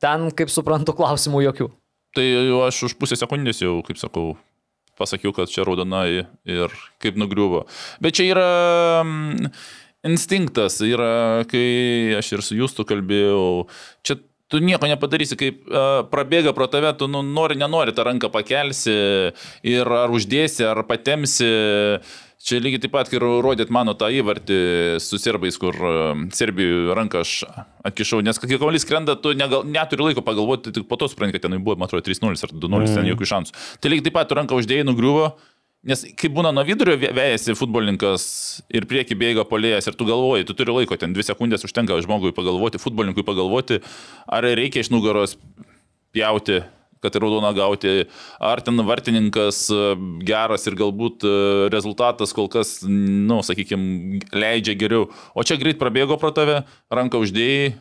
Ten, 0.00 0.30
kaip 0.36 0.50
suprantu, 0.52 0.92
klausimų 0.96 1.42
jokių. 1.48 1.68
Tai 2.16 2.24
aš 2.66 2.82
už 2.90 2.94
pusę 2.98 3.16
sekundės 3.16 3.60
jau, 3.62 3.78
kaip 3.86 3.96
sakau, 4.00 4.32
pasakiau, 4.98 5.32
kad 5.32 5.48
čia 5.48 5.64
raudona 5.64 6.02
ir 6.10 6.72
kaip 7.00 7.16
nugriuvo. 7.16 7.66
Bet 8.02 8.16
čia 8.18 8.26
yra 8.32 8.48
mm, 9.04 9.52
instinktas, 10.10 10.80
yra, 10.84 11.44
kai 11.48 12.16
aš 12.18 12.32
ir 12.36 12.42
su 12.44 12.58
jūsų 12.58 12.84
kalbėjau, 12.88 13.44
čia 14.02 14.18
tu 14.50 14.58
nieko 14.58 14.88
nepadarysi, 14.90 15.36
kaip 15.38 15.60
uh, 15.70 16.00
prabėga 16.10 16.50
pro 16.56 16.66
tave, 16.66 16.90
tu 16.98 17.06
nu, 17.06 17.20
nori, 17.22 17.54
nenori 17.60 17.94
tą 17.94 18.02
ranką 18.08 18.32
pakelsi 18.34 18.96
ir 19.62 19.86
ar 19.86 20.10
uždėsi, 20.10 20.64
ar 20.66 20.82
patemsi. 20.88 21.52
Čia 22.40 22.56
lygiai 22.56 22.80
taip 22.80 22.94
pat, 22.94 23.08
kai 23.12 23.18
rodėt 23.20 23.68
mano 23.68 23.92
tą 24.00 24.08
įvartį 24.16 24.56
su 25.04 25.18
serbais, 25.20 25.58
kur 25.60 25.76
uh, 25.76 26.22
Serbijų 26.32 26.94
ranką 26.96 27.20
aš 27.20 27.34
atkišau, 27.84 28.22
nes 28.24 28.40
kai 28.40 28.48
kamuolys 28.54 28.86
krenta, 28.88 29.12
tu 29.20 29.34
negal, 29.36 29.66
neturi 29.68 30.06
laiko 30.06 30.24
pagalvoti, 30.24 30.72
tik 30.72 30.86
po 30.88 30.96
to 30.96 31.10
supranti, 31.12 31.36
kad 31.36 31.44
ten 31.44 31.58
buvo, 31.60 31.76
man 31.76 31.90
atrodo, 31.90 32.06
3-0 32.08 32.32
ar 32.32 32.54
2-0, 32.56 32.72
mm. 32.80 32.96
ten 32.96 33.10
jokių 33.10 33.28
šansų. 33.34 33.58
Tai 33.76 33.92
lygiai 33.92 34.06
taip 34.08 34.16
pat 34.16 34.32
tu 34.32 34.40
ranką 34.40 34.56
uždėjai, 34.56 34.88
nugriuvo, 34.88 35.28
nes 35.92 36.06
kai 36.16 36.32
būna 36.32 36.54
nuo 36.56 36.64
vidurio 36.64 36.96
vė- 37.04 37.12
vejasi 37.20 37.58
futbolininkas 37.60 38.24
ir 38.72 38.88
prieki 38.88 39.20
bėga 39.20 39.44
polėjas 39.48 39.92
ir 39.92 40.00
tu 40.00 40.08
galvoji, 40.08 40.48
tu 40.48 40.56
turi 40.56 40.80
laiko, 40.80 40.96
ten 40.96 41.12
2 41.12 41.28
sekundės 41.28 41.68
užtenka 41.68 42.00
žmogui 42.08 42.32
pagalvoti, 42.36 42.80
futbolininkui 42.80 43.28
pagalvoti, 43.28 43.82
ar 44.24 44.48
reikia 44.48 44.80
iš 44.80 44.94
nugaros 44.96 45.36
pjauti 46.16 46.62
kad 47.04 47.16
ir 47.16 47.24
raudoną 47.24 47.50
gauti, 47.56 47.94
ar 48.40 48.62
ten 48.64 48.80
vartininkas 48.86 49.64
e, 49.72 49.82
geras 50.26 50.66
ir 50.68 50.76
galbūt 50.78 51.24
e, 51.24 51.34
rezultatas 51.72 52.34
kol 52.36 52.50
kas, 52.52 52.78
na, 52.86 53.36
nu, 53.36 53.40
sakykime, 53.46 54.20
leidžia 54.36 54.76
geriau. 54.80 55.08
O 55.34 55.44
čia 55.46 55.58
greit 55.60 55.80
prabėgo 55.80 56.20
pro 56.20 56.32
tave, 56.36 56.62
ranką 56.92 57.22
uždėjai, 57.24 57.74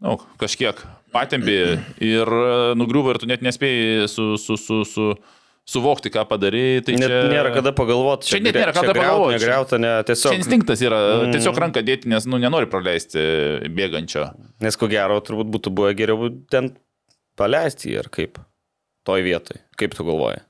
na, 0.00 0.14
nu, 0.14 0.20
kažkiek 0.40 0.82
patempė 1.14 1.58
ir 2.04 2.36
e, 2.40 2.52
nugriuvo 2.78 3.14
ir 3.14 3.22
tu 3.22 3.28
net 3.30 3.44
nespėjai 3.44 4.08
su, 4.12 4.34
su, 4.40 4.56
su, 4.60 4.82
su, 4.88 5.10
suvokti, 5.66 6.12
ką 6.14 6.24
padarėjai. 6.30 6.82
Tai 6.86 6.96
Net 7.00 7.10
čia... 7.10 7.20
nėra 7.32 7.52
kada 7.54 7.72
pagalvoti. 7.76 8.30
Čia 8.30 8.40
net 8.44 8.56
nėra 8.56 8.74
kada 8.76 8.94
pagalvoti. 8.96 9.36
Negriauta, 9.36 9.80
ne, 9.82 9.92
Čia 10.00 10.08
tiesiog. 10.12 10.36
instinktas 10.40 10.82
yra, 10.84 11.00
tiesiog 11.34 11.60
ranką 11.66 11.82
dėti, 11.86 12.10
nes, 12.12 12.28
nu, 12.30 12.40
nenori 12.42 12.70
praleisti 12.70 13.22
bėgančio. 13.76 14.28
Nes 14.64 14.78
ko 14.78 14.88
gero, 14.92 15.18
turbūt 15.26 15.50
būtų 15.56 15.74
buvę 15.76 15.94
geriau 15.98 16.30
ten 16.52 16.74
paleisti 17.38 17.92
jį 17.92 17.98
ar 18.04 18.08
kaip. 18.12 18.40
Toj 19.06 19.22
vietoj. 19.22 19.60
Kaip 19.78 19.94
tu 19.94 20.06
galvoji? 20.06 20.40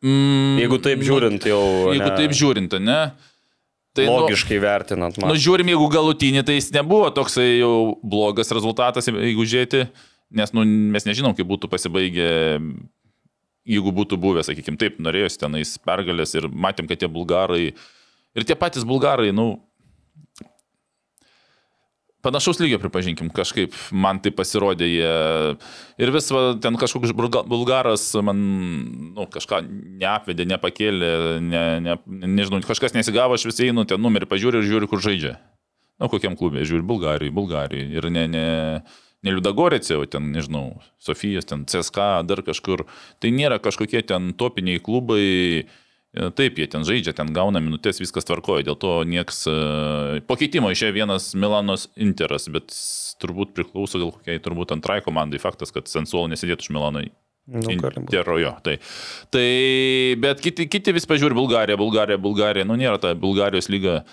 Mm, 0.00 0.56
Jeigu 0.62 0.78
taip 0.80 1.02
žiūrint 1.04 1.44
jau. 1.50 1.60
Jeigu 1.92 2.06
ne, 2.06 2.14
taip 2.16 2.32
žiūrint, 2.36 2.76
ne? 2.80 3.00
Tai 3.92 4.06
nu- 4.06 4.14
Logiškai 4.22 4.60
vertinant, 4.62 5.18
man. 5.18 5.32
Nu, 5.32 5.36
žiūrim, 5.36 5.68
jeigu 5.72 5.88
galutinį, 5.92 6.44
tai 6.46 6.54
jis 6.56 6.70
nebuvo 6.72 7.10
toksai 7.12 7.58
jau 7.58 7.98
blogas 8.06 8.52
rezultatas, 8.54 9.10
jeigu 9.10 9.44
žiūrėti, 9.44 9.82
nes 10.30 10.52
nu, 10.54 10.64
mes 10.64 11.04
nežinom, 11.08 11.34
kaip 11.36 11.48
būtų 11.50 11.68
pasibaigę 11.72 12.28
jeigu 13.70 13.92
būtų 13.94 14.16
buvę, 14.20 14.44
sakykime, 14.46 14.78
taip, 14.80 15.00
norėjosi 15.02 15.40
tenais 15.42 15.74
pergalės 15.84 16.34
ir 16.38 16.48
matėm, 16.48 16.88
kad 16.90 17.02
tie 17.02 17.10
bulgarai 17.10 17.64
ir 17.70 18.46
tie 18.46 18.56
patys 18.58 18.86
bulgarai, 18.88 19.32
nu, 19.36 19.58
Panašaus 22.20 22.58
lygio, 22.60 22.76
pripažinkim, 22.82 23.30
kažkaip 23.32 23.72
man 23.96 24.18
tai 24.20 24.32
pasirodė 24.36 24.84
jie. 24.84 25.12
Ir 26.00 26.12
vis 26.12 26.26
va, 26.34 26.42
ten 26.60 26.76
kažkoks 26.76 27.14
bulga- 27.16 27.46
bulgaras 27.48 28.04
man 28.20 28.42
nu, 29.16 29.24
kažką 29.24 29.62
neapvedė, 30.02 30.44
nepakėlė, 30.50 31.12
ne, 31.40 31.64
ne, 31.80 31.96
nežinau, 32.28 32.60
kažkas 32.66 32.92
nesigavo, 32.92 33.38
aš 33.38 33.48
vis 33.48 33.62
einu, 33.64 33.86
ten 33.88 34.02
numerį 34.04 34.28
pažiūriu 34.28 34.60
ir 34.60 34.68
žiūriu, 34.68 34.90
kur 34.92 35.00
žaidžia. 35.00 35.38
Na, 36.00 36.08
kokiam 36.12 36.36
klubė, 36.36 36.66
žiūriu, 36.68 36.84
Bulgarijai, 36.88 37.32
Bulgarijai. 37.32 37.88
Ir 37.96 38.08
ne, 38.12 38.26
ne, 38.28 38.46
ne 39.24 39.34
Liudagorėse, 39.36 39.96
o 39.96 40.04
ten, 40.08 40.28
nežinau, 40.32 40.80
Sofijos, 41.00 41.48
ten 41.48 41.64
CSK, 41.68 42.24
dar 42.28 42.44
kažkur. 42.44 42.84
Tai 43.20 43.32
nėra 43.32 43.60
kažkokie 43.60 44.04
ten 44.08 44.32
topiniai 44.36 44.80
klubai. 44.80 45.68
E, 46.10 46.30
Taip, 46.34 46.58
jie 46.58 46.66
ten 46.70 46.86
žaidžia, 46.86 47.14
ten 47.16 47.30
gauna 47.34 47.62
minutės, 47.62 48.00
viskas 48.02 48.26
tvarkoja, 48.26 48.66
dėl 48.66 48.78
to 48.80 48.94
nieks... 49.06 49.44
e, 49.50 50.22
Po 50.26 50.36
keitimo 50.40 50.72
išėjo 50.74 50.96
vienas 50.96 51.32
Milanos 51.38 51.88
Interas, 51.96 52.48
bet 52.52 52.74
turbūt 53.22 53.54
priklauso 53.56 54.00
gal 54.02 54.14
kokiai, 54.16 54.42
turbūt 54.42 54.74
antrai 54.74 55.00
komandai. 55.04 55.42
Faktas, 55.42 55.74
kad 55.74 55.90
Sensuolo 55.90 56.32
nesidėtų 56.32 56.66
iš 56.66 56.74
Milano 56.74 57.04
Nu, 57.50 57.62
gali 57.66 57.98
būt. 57.98 58.10
Intero, 58.12 58.36
jo. 58.38 58.52
Tai, 58.62 58.76
tai, 59.34 59.46
bet 60.22 60.42
kiti, 60.44 60.68
kiti 60.70 60.92
vis 60.94 61.08
pažiūri 61.08 61.34
Bulgariją, 61.34 61.78
Bulgariją, 61.80 62.20
Bulgariją. 62.22 62.66
Nu, 62.68 62.76
nėra 62.78 63.00
ta 63.02 63.14
Bulgarijos 63.18 63.66
lyga 63.72 64.04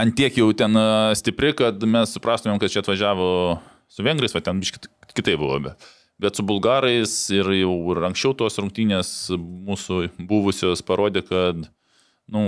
antiek 0.00 0.38
jau 0.38 0.48
ten 0.56 0.78
e, 0.78 0.86
stipri, 1.18 1.52
kad 1.58 1.82
mes 1.84 2.14
suprastumėm, 2.14 2.60
kad 2.62 2.72
čia 2.72 2.80
atvažiavo 2.84 3.26
su 3.90 4.06
vengrais, 4.06 4.32
va 4.32 4.40
ten 4.44 4.62
biškit 4.62 4.88
kitai 5.12 5.36
buvo. 5.40 5.58
Bet, 5.66 5.90
bet 6.22 6.38
su 6.38 6.44
bulgarais 6.46 7.14
ir 7.34 7.50
jau 7.58 7.74
ir 7.94 8.04
anksčiau 8.08 8.36
tos 8.38 8.60
rungtynės 8.62 9.10
mūsų 9.36 10.04
buvusios 10.28 10.84
parodė, 10.86 11.24
kad, 11.26 11.66
nu, 12.32 12.44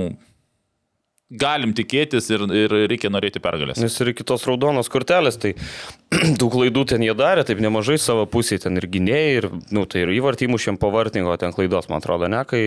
galim 1.35 1.73
tikėtis 1.77 2.29
ir, 2.35 2.45
ir 2.55 2.75
reikia 2.91 3.11
norėti 3.13 3.43
pergalės. 3.43 3.81
Nes 3.83 3.97
ir 4.03 4.13
iki 4.13 4.27
tos 4.27 4.45
raudonos 4.49 4.91
kortelės, 4.93 5.39
tai 5.41 5.55
tų 6.41 6.51
klaidų 6.53 6.85
ten 6.95 7.05
jie 7.07 7.15
darė, 7.19 7.47
taip 7.49 7.63
nemažai 7.65 7.97
savo 8.03 8.27
pusėje, 8.31 8.67
ten 8.67 8.79
ir 8.81 8.87
gynėjai, 8.91 9.33
ir, 9.41 9.49
nu, 9.75 9.87
tai 9.91 10.05
ir 10.05 10.15
įvartymų 10.19 10.61
šiam 10.63 10.79
pavartingo, 10.81 11.35
ten 11.41 11.55
klaidos, 11.57 11.91
man 11.91 12.03
atrodo, 12.03 12.31
ne, 12.31 12.45
kai 12.49 12.65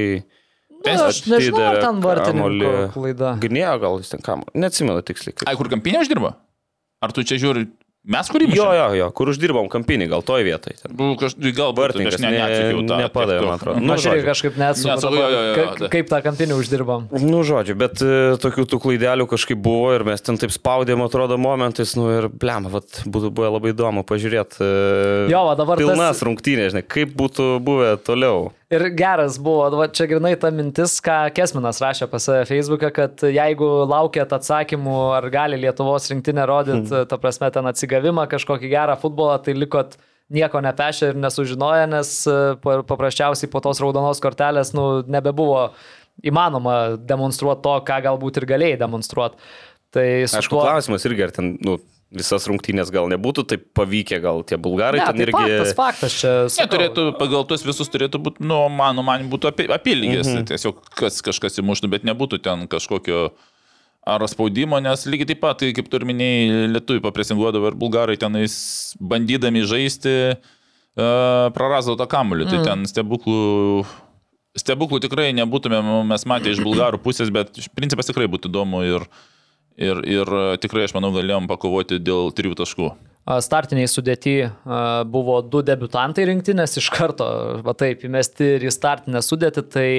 Na, 0.86 1.08
aš 1.08 1.24
nežinau, 1.26 1.63
ar 1.65 1.80
ten 1.82 2.02
vartininko 2.04 2.74
klaida. 2.93 3.32
gynėjo, 3.41 3.74
gal 3.82 3.98
jis 4.02 4.12
ten 4.13 4.22
kam, 4.24 4.43
neatsimenu 4.54 5.02
tiksliai. 5.06 5.34
Kaip. 5.39 5.48
Ai, 5.50 5.56
kur 5.58 5.72
kampinė 5.72 6.04
uždirba? 6.04 6.36
Ar 7.02 7.13
tu 7.13 7.24
čia 7.26 7.39
žiūri, 7.41 7.65
mes 8.08 8.30
kurį 8.32 8.48
Jo, 8.56 8.67
jo, 8.74 8.86
jo, 8.98 9.08
kur 9.12 9.30
uždirbom 9.34 9.67
kampinį, 9.72 10.08
gal 10.10 10.24
toj 10.26 10.46
vietoj. 10.48 10.74
Ten. 10.82 10.96
Gal 11.58 11.74
Vartininkas 11.76 12.15
aš 12.17 12.24
ne, 12.24 12.32
neatsakiau 12.38 12.82
tą. 12.88 12.98
nepadavė, 13.04 13.41
man 13.46 13.56
atrodo. 13.60 13.80
Nu, 13.82 13.88
Nu, 13.88 13.93
Aš 13.98 14.06
irgi 14.08 14.22
žodžiu. 14.22 14.28
kažkaip 14.32 14.58
tai. 15.80 15.89
kaip 15.96 16.10
tą 16.12 16.20
kampinį 16.26 16.58
uždirbam. 16.62 17.08
Nu, 17.24 17.43
žodžiu, 17.48 17.76
bet 17.80 18.02
e, 18.02 18.12
tokių 18.43 18.65
tų 18.72 18.80
klaidelių 18.84 19.28
kažkaip 19.32 19.60
buvo 19.63 19.91
ir 19.96 20.04
mes 20.08 20.22
ten 20.22 20.38
taip 20.39 20.52
spaudėm, 20.56 21.04
atrodo, 21.06 21.38
momentais, 21.38 21.96
nu 22.00 22.08
ir 22.17 22.28
blem, 22.30 22.70
vat, 22.72 23.02
būtų 23.06 23.32
buvę 23.36 23.52
labai 23.58 23.74
įdomu 23.76 24.04
pažiūrėti. 24.08 24.62
Jo, 25.32 25.43
va 25.50 25.56
dabar 25.60 25.78
tas- 25.78 25.86
Pilnas 25.86 26.24
rungtynės, 26.24 26.72
žinai, 26.76 26.86
kaip 26.88 27.13
būtų 27.17 27.58
buvę 27.63 27.98
toliau. 28.04 28.52
Ir 28.67 28.84
geras 28.99 29.38
buvo, 29.39 29.63
va, 29.80 29.86
čia 29.88 30.10
grinai 30.12 30.34
ta 30.39 30.49
mintis, 30.51 30.97
ką 31.03 31.30
Kesminas 31.36 31.77
rašė 31.80 32.10
pas 32.12 32.25
save 32.27 32.43
Facebook'e, 32.49 32.89
kad 32.91 33.23
jeigu 33.23 33.67
laukėt 33.88 34.34
atsakymų, 34.36 34.95
ar 35.15 35.27
gali 35.32 35.60
Lietuvos 35.62 36.10
rinktinė 36.12 36.43
rodyti, 36.49 36.89
mm. 36.91 37.08
ta 37.08 37.19
prasme, 37.21 37.47
ten 37.56 37.69
atsigavimą, 37.71 38.25
kažkokį 38.34 38.73
gerą 38.73 38.97
futbolą, 38.99 39.38
tai 39.45 39.56
likot 39.56 39.95
nieko 40.36 40.60
nepešę 40.60 41.13
ir 41.13 41.21
nesužinoję, 41.23 41.88
nes 41.93 42.12
e, 42.27 42.36
pa- 42.60 42.82
paprasčiausiai 42.84 43.47
po 43.53 43.63
tos 43.63 43.80
raudonos 43.80 44.19
kortelės 44.19 44.73
nu, 44.75 44.88
nebebuvo 45.08 45.69
įmanoma 46.27 46.97
demonstruoti 46.99 47.63
to, 47.63 47.77
ką 47.88 48.01
galbūt 48.10 48.41
ir 48.41 48.49
galėjai 48.51 48.82
demonstruoti. 48.84 49.39
Tai 49.95 50.08
su 50.27 50.41
Aišku, 50.41 50.60
klausimas 50.60 51.08
irgi, 51.08 51.23
ar 51.23 51.32
ten 51.39 51.53
nu, 51.63 51.77
visas 52.13 52.48
rungtynės 52.48 52.91
gal 52.93 53.10
nebūtų 53.12 53.43
taip 53.52 53.65
pavykę, 53.76 54.22
gal 54.24 54.43
tie 54.48 54.60
bulgarai 54.62 55.02
Ne, 55.02 55.08
ten 55.10 55.20
tai 55.20 55.26
irgi... 55.26 55.36
faktas, 55.36 55.74
faktas 55.76 56.15
čia. 56.22 56.32
Ne, 56.46 56.54
sakau. 56.56 56.72
turėtų, 56.76 57.06
pagal 57.20 57.46
tuos 57.50 57.65
visus 57.67 57.91
turėtų 57.91 58.22
būti, 58.24 58.48
nu, 58.48 58.62
mano 58.72 59.04
man 59.06 59.28
būtų 59.32 59.52
apie, 59.52 59.67
apylygės, 59.76 60.30
mhm. 60.32 60.48
tiesiog 60.54 60.80
kas 60.98 61.20
kažkas 61.26 61.60
įmuštų, 61.63 61.91
bet 61.91 62.08
nebūtų 62.08 62.39
ten 62.48 62.67
kažkokio 62.72 63.30
ar 64.08 64.24
spaudimo, 64.32 64.80
nes 64.80 65.04
lygiai 65.10 65.34
taip 65.34 65.41
pat, 65.43 65.60
tai 65.60 65.74
kaip 65.76 65.89
tu 65.91 66.00
minėjai, 66.08 66.70
lietuvių 66.78 67.04
papresinguodavo 67.04 67.74
ir 67.74 67.76
bulgarai 67.80 68.15
tenais 68.20 68.56
bandydami 69.04 69.65
žaisti, 69.67 70.13
uh, 70.38 70.54
prarasdavo 71.54 71.98
tą 72.00 72.08
kamuolį, 72.10 72.48
tai 72.50 72.62
ten 72.65 72.86
stebuklų, 72.89 73.84
stebuklų 74.58 75.02
tikrai 75.04 75.30
nebūtume 75.38 75.82
mes 76.08 76.26
matę 76.30 76.54
iš 76.54 76.63
bulgarų 76.65 77.02
pusės, 77.04 77.30
bet 77.34 77.60
principas 77.78 78.10
tikrai 78.10 78.30
būtų 78.32 78.50
įdomu 78.50 78.86
ir, 78.88 79.06
ir, 79.78 80.02
ir 80.04 80.32
tikrai 80.62 80.88
aš 80.88 80.96
manau 80.98 81.13
galėjom 81.16 81.48
pakovoti 81.50 82.02
dėl 82.02 82.34
trijų 82.36 82.58
taškų. 82.60 82.90
Startiniai 83.44 83.90
sudėti 83.92 84.38
a, 84.48 85.04
buvo 85.04 85.42
du 85.44 85.60
debutantai 85.66 86.30
rinktinės 86.30 86.78
iš 86.80 86.88
karto, 86.96 87.28
va 87.66 87.76
taip, 87.76 88.06
įmesti 88.08 88.54
ir 88.56 88.68
į 88.70 88.72
startinę 88.72 89.20
sudėtį, 89.24 89.63
tai 89.74 89.90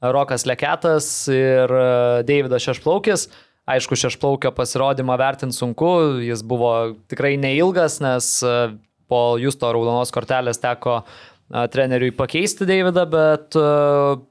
Rokas 0.00 0.46
Leketas 0.48 1.10
ir 1.28 1.68
a, 1.68 1.86
Davidas 2.26 2.64
Šešplaukis. 2.64 3.28
Aišku, 3.70 3.98
Šešplaukio 4.00 4.50
pasirodymą 4.56 5.18
vertinti 5.20 5.54
sunku, 5.54 5.90
jis 6.24 6.40
buvo 6.42 6.96
tikrai 7.12 7.36
neilgas, 7.38 8.00
nes 8.02 8.32
po 9.10 9.20
Justo 9.38 9.68
raudonos 9.70 10.10
kortelės 10.14 10.58
teko 10.64 11.02
a, 11.02 11.04
treneriui 11.50 12.12
pakeisti 12.14 12.66
Davidą, 12.68 13.04
bet 13.10 13.56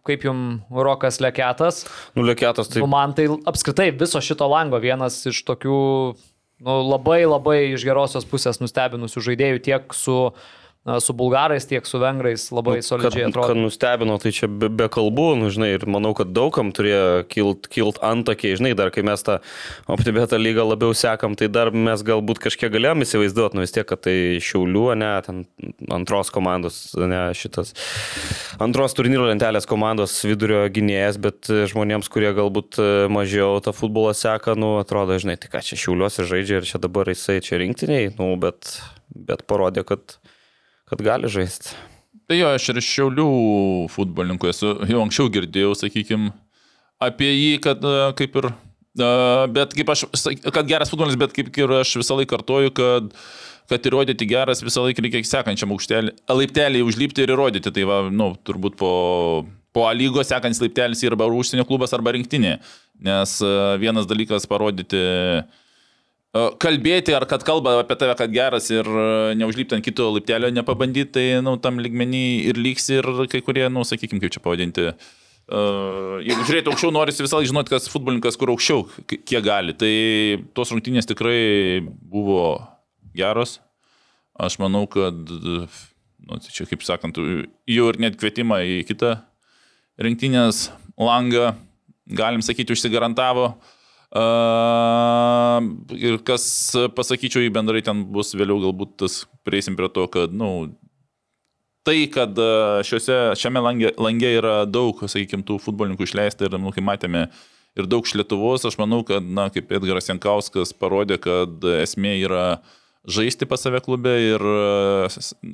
kaip 0.08 0.26
jums 0.28 0.64
Rokas 0.72 1.20
Leketas, 1.24 1.84
Nu, 2.16 2.24
lėkėtas 2.28 2.72
tai 2.72 2.84
Nu, 2.84 2.90
man 2.92 3.16
tai 3.18 3.28
apskritai 3.50 3.90
viso 3.96 4.22
šito 4.24 4.48
lango 4.50 4.80
vienas 4.80 5.20
iš 5.30 5.42
tokių 5.48 5.80
nu, 6.64 6.78
labai 6.90 7.24
labai 7.28 7.60
iš 7.74 7.84
gerosios 7.88 8.28
pusės 8.30 8.62
nustebinusių 8.64 9.24
žaidėjų 9.30 9.62
tiek 9.68 9.96
su, 9.96 10.18
na, 10.32 10.40
su 11.00 11.14
bulgarais, 11.14 11.66
tiek 11.68 11.86
su 11.86 12.00
vengrais 12.00 12.46
labai 12.56 12.78
kad, 12.80 12.86
solidžiai 12.88 13.26
kad 13.28 13.34
atrodo. 13.34 13.56
nustebino, 13.60 14.16
tai 14.22 14.32
čia 14.34 14.48
be, 14.48 14.70
be 14.72 14.88
kalbų, 14.92 15.28
nu, 15.42 15.50
žinai, 15.52 15.74
ir 15.76 15.84
manau, 15.92 16.14
kad 16.18 16.32
daugam 16.32 16.72
turėjo 16.76 17.26
kilt, 17.30 17.68
kilt 17.72 18.00
antakiai, 18.06 18.56
žinai, 18.58 18.72
dar 18.80 18.92
kai 18.96 19.04
mes 19.06 19.24
tą 19.26 19.38
optibetą 19.92 20.40
lygą 20.40 20.64
labiau 20.70 20.96
sekam, 20.96 21.36
tai 21.40 21.50
dar 21.52 21.74
mes 21.76 22.04
galbūt 22.08 22.40
kažkiek 22.46 22.72
galėjom 22.72 23.04
įsivaizduoti, 23.04 23.60
nu 23.60 23.66
vis 23.66 23.76
tiek, 23.76 23.86
kad 23.90 24.06
tai 24.08 24.16
šiaulių, 24.44 24.86
ne, 25.04 25.12
ten 25.28 25.44
antros 25.92 26.32
komandos, 26.34 26.80
ne, 26.96 27.22
šitas 27.38 27.76
antros 28.64 28.96
turnyro 28.96 29.28
lentelės 29.28 29.68
komandos 29.70 30.16
vidurio 30.24 30.64
gynėjas, 30.72 31.20
bet 31.22 31.52
žmonėms, 31.74 32.08
kurie 32.12 32.32
galbūt 32.40 32.80
mažiau 33.12 33.60
tą 33.64 33.76
futbolą 33.76 34.16
seka, 34.18 34.56
nu, 34.56 34.78
atrodo, 34.80 35.20
žinai, 35.20 35.36
tai 35.44 35.52
ką 35.52 35.64
čia 35.66 35.84
šiauliuose 35.84 36.26
žaidžia 36.32 36.64
ir 36.64 36.72
čia 36.72 36.82
dabar 36.82 37.12
jisai 37.12 37.42
čia 37.44 37.60
rinktiniai, 37.60 38.14
nu, 38.16 38.32
bet, 38.40 38.80
bet 39.12 39.44
parodė, 39.50 39.84
kad, 39.84 40.18
kad 40.90 41.04
gali 41.06 41.32
žaisti. 41.32 41.76
Tai 42.30 42.38
jo, 42.38 42.50
aš 42.54 42.68
ir 42.72 42.82
šiaulių 42.86 43.28
futbolininkų 43.94 44.52
esu, 44.52 44.74
jau 44.90 45.04
anksčiau 45.04 45.32
girdėjau, 45.34 45.74
sakykime, 45.78 46.34
apie 47.02 47.30
jį, 47.32 47.54
kad 47.64 47.86
e, 47.86 47.94
kaip 48.20 48.36
ir, 48.42 48.50
e, 48.52 49.12
bet 49.56 49.74
kaip 49.78 49.94
aš, 49.96 50.06
kad 50.54 50.68
geras 50.70 50.92
futbolininkas, 50.94 51.22
bet 51.24 51.38
kaip 51.38 51.50
ir 51.58 51.80
aš 51.80 51.96
visą 52.04 52.20
laiką 52.20 52.36
kartoju, 52.38 52.76
kad 52.78 53.14
kad 53.70 53.86
įrodyti 53.86 54.26
geras 54.30 54.64
visą 54.66 54.84
laiką 54.86 55.04
reikia 55.06 55.22
sekančiam 55.30 55.74
aukštelį, 55.76 56.16
laiptelį 56.34 56.82
užlipti 56.88 57.22
ir 57.22 57.34
įrodyti. 57.36 57.70
Tai 57.76 57.86
va, 57.90 58.00
nu, 58.10 58.32
turbūt 58.46 58.78
po, 58.80 58.92
po 59.76 59.86
A 59.86 59.94
lygos 59.94 60.32
sekantis 60.32 60.62
laiptelis 60.64 61.04
yra 61.06 61.14
arba 61.14 61.30
užsienio 61.30 61.68
klubas, 61.70 61.94
arba 61.94 62.16
rinktinė. 62.16 62.58
Nes 63.06 63.36
e, 63.46 63.52
vienas 63.82 64.10
dalykas 64.10 64.50
parodyti, 64.50 64.98
e, 64.98 65.44
kalbėti, 66.34 67.14
ar 67.18 67.26
kad 67.30 67.44
kalba 67.46 67.80
apie 67.82 67.96
tave, 67.98 68.14
kad 68.18 68.34
geras 68.34 68.70
ir 68.70 68.86
neužlipti 69.40 69.78
ant 69.78 69.86
kito 69.86 70.12
laiptelio, 70.14 70.52
nepabandyti, 70.54 71.12
tai, 71.16 71.26
nu, 71.42 71.56
tam 71.58 71.80
ligmenį 71.82 72.26
ir 72.52 72.60
lygs 72.60 72.90
ir 72.94 73.08
kai 73.32 73.42
kurie, 73.46 73.66
nu, 73.74 73.82
sakykime, 73.88 74.22
kaip 74.22 74.36
čia 74.36 74.44
pavadinti. 74.44 74.92
Uh, 75.50 76.20
jeigu 76.22 76.44
žiūrėti 76.46 76.70
aukščiau, 76.70 76.94
norisi 76.94 77.26
visą 77.26 77.40
laiką 77.40 77.50
žinoti, 77.50 77.74
kas 77.74 77.90
futbolininkas, 77.90 78.38
kur 78.38 78.52
aukščiau, 78.54 78.84
kiek 79.10 79.42
gali. 79.42 79.74
Tai 79.74 79.94
tos 80.54 80.70
rungtynės 80.76 81.10
tikrai 81.10 81.82
buvo 81.82 82.60
geros. 83.18 83.58
Aš 84.40 84.60
manau, 84.62 84.84
kad, 84.92 85.18
nu, 85.18 86.38
tai 86.38 86.54
čia 86.54 86.70
kaip 86.70 86.86
sakant, 86.86 87.18
jau 87.18 87.90
ir 87.90 87.98
net 88.00 88.20
kvietimą 88.22 88.62
į 88.62 88.78
kitą 88.92 89.16
rinktinės 90.00 90.68
langą, 91.02 91.56
galim 92.14 92.46
sakyti, 92.46 92.78
užsigarantavo. 92.78 93.50
Uh, 93.50 93.76
ir 95.94 96.20
kas, 96.26 96.46
pasakyčiau, 96.98 97.44
į 97.46 97.54
bendrai 97.54 97.84
ten 97.86 98.02
bus 98.10 98.34
vėliau 98.34 98.58
galbūt 98.64 98.96
tas, 99.04 99.24
prieisim 99.46 99.78
prie 99.78 99.90
to, 99.94 100.08
kad, 100.10 100.34
na, 100.34 100.50
nu, 100.50 100.72
tai, 101.86 102.02
kad 102.12 102.38
e, 102.38 102.50
šiuose, 102.88 103.20
šiame 103.40 103.62
langė, 103.64 103.94
langė 104.02 104.34
yra 104.40 104.58
daug, 104.70 105.00
sakykime, 105.06 105.46
tų 105.46 105.60
futbolininkų 105.64 106.10
išleista 106.10 106.50
ir, 106.50 106.58
nu, 106.62 106.74
kaip 106.76 106.86
matėme, 106.86 107.28
ir 107.78 107.88
daug 107.90 108.06
iš 108.06 108.18
Lietuvos, 108.18 108.66
aš 108.68 108.80
manau, 108.82 109.04
kad, 109.08 109.26
na, 109.26 109.48
kaip 109.54 109.72
Edgaras 109.78 110.10
Jankauskas 110.10 110.74
parodė, 110.74 111.20
kad 111.22 111.66
esmė 111.80 112.18
yra 112.24 112.46
žaisti 113.10 113.48
pas 113.50 113.62
save 113.64 113.80
klube 113.82 114.12
ir 114.22 114.44
e, 114.44 115.10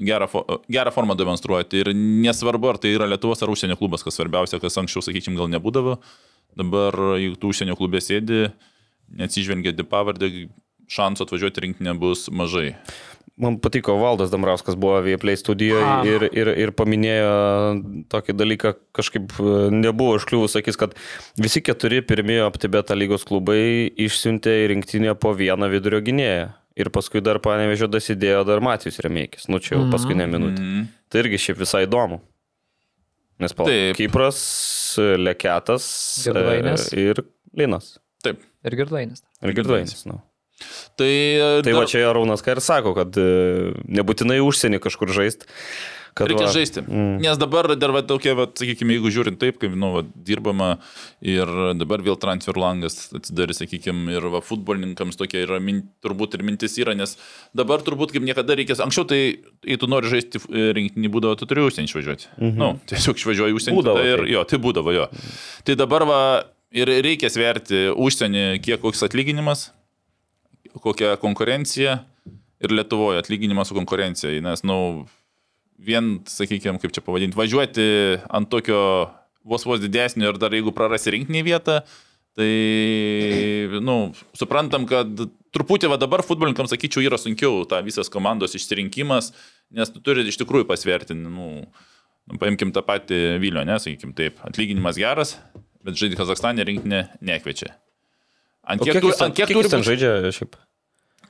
gerą, 0.07 0.27
gerą 0.71 0.95
formą 0.95 1.15
demonstruoti. 1.19 1.83
Ir 1.83 1.91
nesvarbu, 1.95 2.71
ar 2.73 2.79
tai 2.81 2.95
yra 2.95 3.07
Lietuvos 3.09 3.43
ar 3.43 3.51
užsienio 3.53 3.77
klubas, 3.79 4.03
kas 4.03 4.17
svarbiausia, 4.17 4.59
kas 4.63 4.79
anksčiau, 4.81 5.05
sakykime, 5.05 5.37
gal 5.39 5.51
nebūdavo. 5.53 5.99
Dabar, 6.55 6.95
jeigu 7.19 7.35
tu 7.39 7.51
užsienio 7.51 7.75
klube 7.75 7.99
sėdi, 8.03 8.47
neatsižvelgiant 9.19 9.81
į 9.81 9.87
pavardę, 9.89 10.31
šansų 10.91 11.25
atvažiuoti 11.25 11.65
rinktinė 11.65 11.95
bus 11.99 12.29
mažai. 12.31 12.75
Man 13.35 13.57
patiko 13.59 13.97
Valdas 13.99 14.31
Damrauskas 14.31 14.77
buvo 14.79 15.01
Vieplay 15.03 15.35
studijoje 15.35 15.87
ir, 16.07 16.23
ir, 16.31 16.51
ir 16.55 16.71
paminėjo 16.71 17.31
tokį 18.11 18.35
dalyką, 18.39 18.71
kažkaip 18.95 19.33
e, 19.43 19.55
nebuvo 19.75 20.13
užkliuvus, 20.15 20.53
sakys, 20.55 20.79
kad 20.79 20.95
visi 21.35 21.59
keturi 21.59 21.99
pirmieji 21.99 22.45
aptibeta 22.45 22.95
lygos 22.95 23.27
klubai 23.27 23.89
išsiuntė 24.05 24.53
į 24.61 24.69
rinktinę 24.71 25.17
po 25.19 25.33
vieną 25.35 25.67
vidurio 25.73 25.99
gynėją. 26.05 26.53
Ir 26.79 26.91
paskui 26.95 27.19
dar 27.23 27.41
panevežio 27.43 27.91
dasidėjo 27.91 28.45
dar 28.47 28.63
Matijus 28.63 29.01
Remeikis. 29.03 29.49
Nu 29.51 29.59
čia 29.63 29.75
jau 29.77 29.83
paskutinė 29.91 30.29
minutė. 30.31 30.63
Mm. 30.63 30.87
Tai 31.11 31.21
irgi 31.23 31.39
šiaip 31.49 31.59
visai 31.59 31.83
įdomu. 31.89 32.21
Nes 33.43 33.55
palauk. 33.55 33.95
Kipras, 33.99 34.39
Leketas 35.19 35.85
e, 36.21 36.29
Girdvainis. 36.29 36.87
ir 36.97 37.21
Linas. 37.57 37.95
Taip. 38.25 38.41
Ir 38.65 38.77
girdvainis. 38.79 39.21
Ir 39.45 39.53
Girdvainis. 39.57 40.05
Nu. 40.09 40.21
Tai, 40.95 41.11
Tai 41.65 41.73
va 41.75 41.83
čia 41.89 42.05
Arūnas 42.09 42.43
ką 42.45 42.55
ir 42.55 42.61
sako, 42.63 42.95
kad 42.97 43.17
e, 43.19 43.27
nebūtinai 43.99 44.39
užsienį 44.43 44.79
kažkur 44.83 45.11
žaisti. 45.13 45.49
Reikia 46.15 46.47
žaisti. 46.47 46.79
Mm. 46.79 47.17
Nes 47.19 47.39
dabar 47.39 47.67
dar, 47.75 47.91
va, 47.91 47.99
tokie, 48.07 48.31
va, 48.37 48.45
sakykime, 48.47 48.95
jeigu 48.95 49.09
žiūrint 49.11 49.39
taip, 49.41 49.57
kaip, 49.59 49.73
nu, 49.75 49.89
va, 49.97 50.03
dirbama 50.27 50.69
ir 51.19 51.49
dabar 51.75 52.03
vėl 52.05 52.15
transfer 52.21 52.55
langas 52.55 53.09
atsidarė, 53.17 53.55
sakykime, 53.57 54.13
ir 54.15 54.27
va, 54.31 54.39
futbolininkams 54.45 55.19
tokia 55.19 55.43
yra, 55.43 55.59
min, 55.59 55.81
turbūt 56.05 56.37
ir 56.37 56.45
mintis 56.47 56.77
yra, 56.79 56.95
nes 56.95 57.17
dabar 57.57 57.83
turbūt 57.83 58.15
kaip 58.15 58.23
niekada 58.23 58.55
reikės, 58.55 58.79
anksčiau 58.85 59.09
tai, 59.09 59.19
jei 59.67 59.79
tu 59.81 59.89
nori 59.91 60.13
žaisti 60.13 60.39
e, 60.39 60.69
rinkinį 60.77 61.11
būdavo, 61.11 61.35
tu 61.41 61.49
turi 61.51 61.65
užsienį 61.67 61.91
išvažiuoti. 61.91 62.31
Mhm. 62.39 62.63
Nu, 62.63 62.71
tiesiog 62.87 63.19
išvažiuoji 63.19 63.59
užsienį. 63.59 63.79
Būdavo 63.81 63.99
tada 63.99 64.15
Ir, 64.15 64.25
jo, 64.31 64.45
tai 64.47 64.61
būdavo 64.63 64.95
jo. 64.95 65.09
Tai 65.67 65.77
dabar 65.83 66.07
va, 66.07 66.21
ir 66.71 66.93
reikia 67.03 67.27
sverti 67.33 67.89
užsienį, 67.91 68.45
kiek 68.63 68.79
koks 68.87 69.03
atlyginimas, 69.09 69.67
kokia 70.79 71.17
konkurencija 71.19 71.99
ir 72.63 72.71
Lietuvoje 72.71 73.19
atlyginimas 73.19 73.67
su 73.67 73.75
konkurencija, 73.75 74.31
nes, 74.39 74.63
na, 74.63 74.71
nu, 74.71 75.05
vien, 75.79 76.19
sakykime, 76.29 76.79
kaip 76.81 76.93
čia 76.95 77.03
pavadinti, 77.05 77.37
važiuoti 77.37 77.85
ant 78.29 78.49
tokio 78.51 78.79
vos 79.45 79.65
vos 79.67 79.81
didesnio 79.83 80.31
ir 80.31 80.39
dar 80.41 80.53
jeigu 80.55 80.71
prarasi 80.73 81.11
rinkinį 81.13 81.43
vietą, 81.45 81.81
tai, 82.35 82.49
na, 83.75 83.81
nu, 83.85 83.97
suprantam, 84.37 84.87
kad 84.89 85.11
truputį 85.55 85.91
va 85.91 85.99
dabar 86.01 86.23
futbolininkams, 86.25 86.73
sakyčiau, 86.73 87.03
yra 87.05 87.19
sunkiau 87.21 87.61
ta 87.69 87.79
visas 87.85 88.09
komandos 88.11 88.55
išsirinkimas, 88.57 89.31
nes 89.75 89.91
tu 89.93 90.01
turi 90.03 90.25
iš 90.27 90.39
tikrųjų 90.41 90.67
pasverti, 90.67 91.15
nu, 91.15 91.29
nu, 92.25 92.39
paimkim 92.41 92.73
tą 92.75 92.83
patį 92.85 93.37
Vilio, 93.43 93.63
ne, 93.67 93.77
sakykim 93.79 94.15
taip, 94.17 94.41
atlyginimas 94.47 94.99
geras, 94.99 95.35
bet 95.85 95.95
žaidži 95.99 96.17
Kazakstane 96.19 96.65
rinkinį 96.67 97.03
nekviečia. 97.23 97.75
Ant 98.65 98.81
kiek, 98.81 98.97
kiek, 98.97 99.05
tu, 99.05 99.13
ant 99.21 99.35
kiek 99.37 99.45
kiek 99.45 99.59
turi 99.59 99.67
jis 99.69 99.75
ten 99.75 99.83
būt- 99.83 99.91
žaidžia 99.91 100.31
šiaip? 100.33 100.55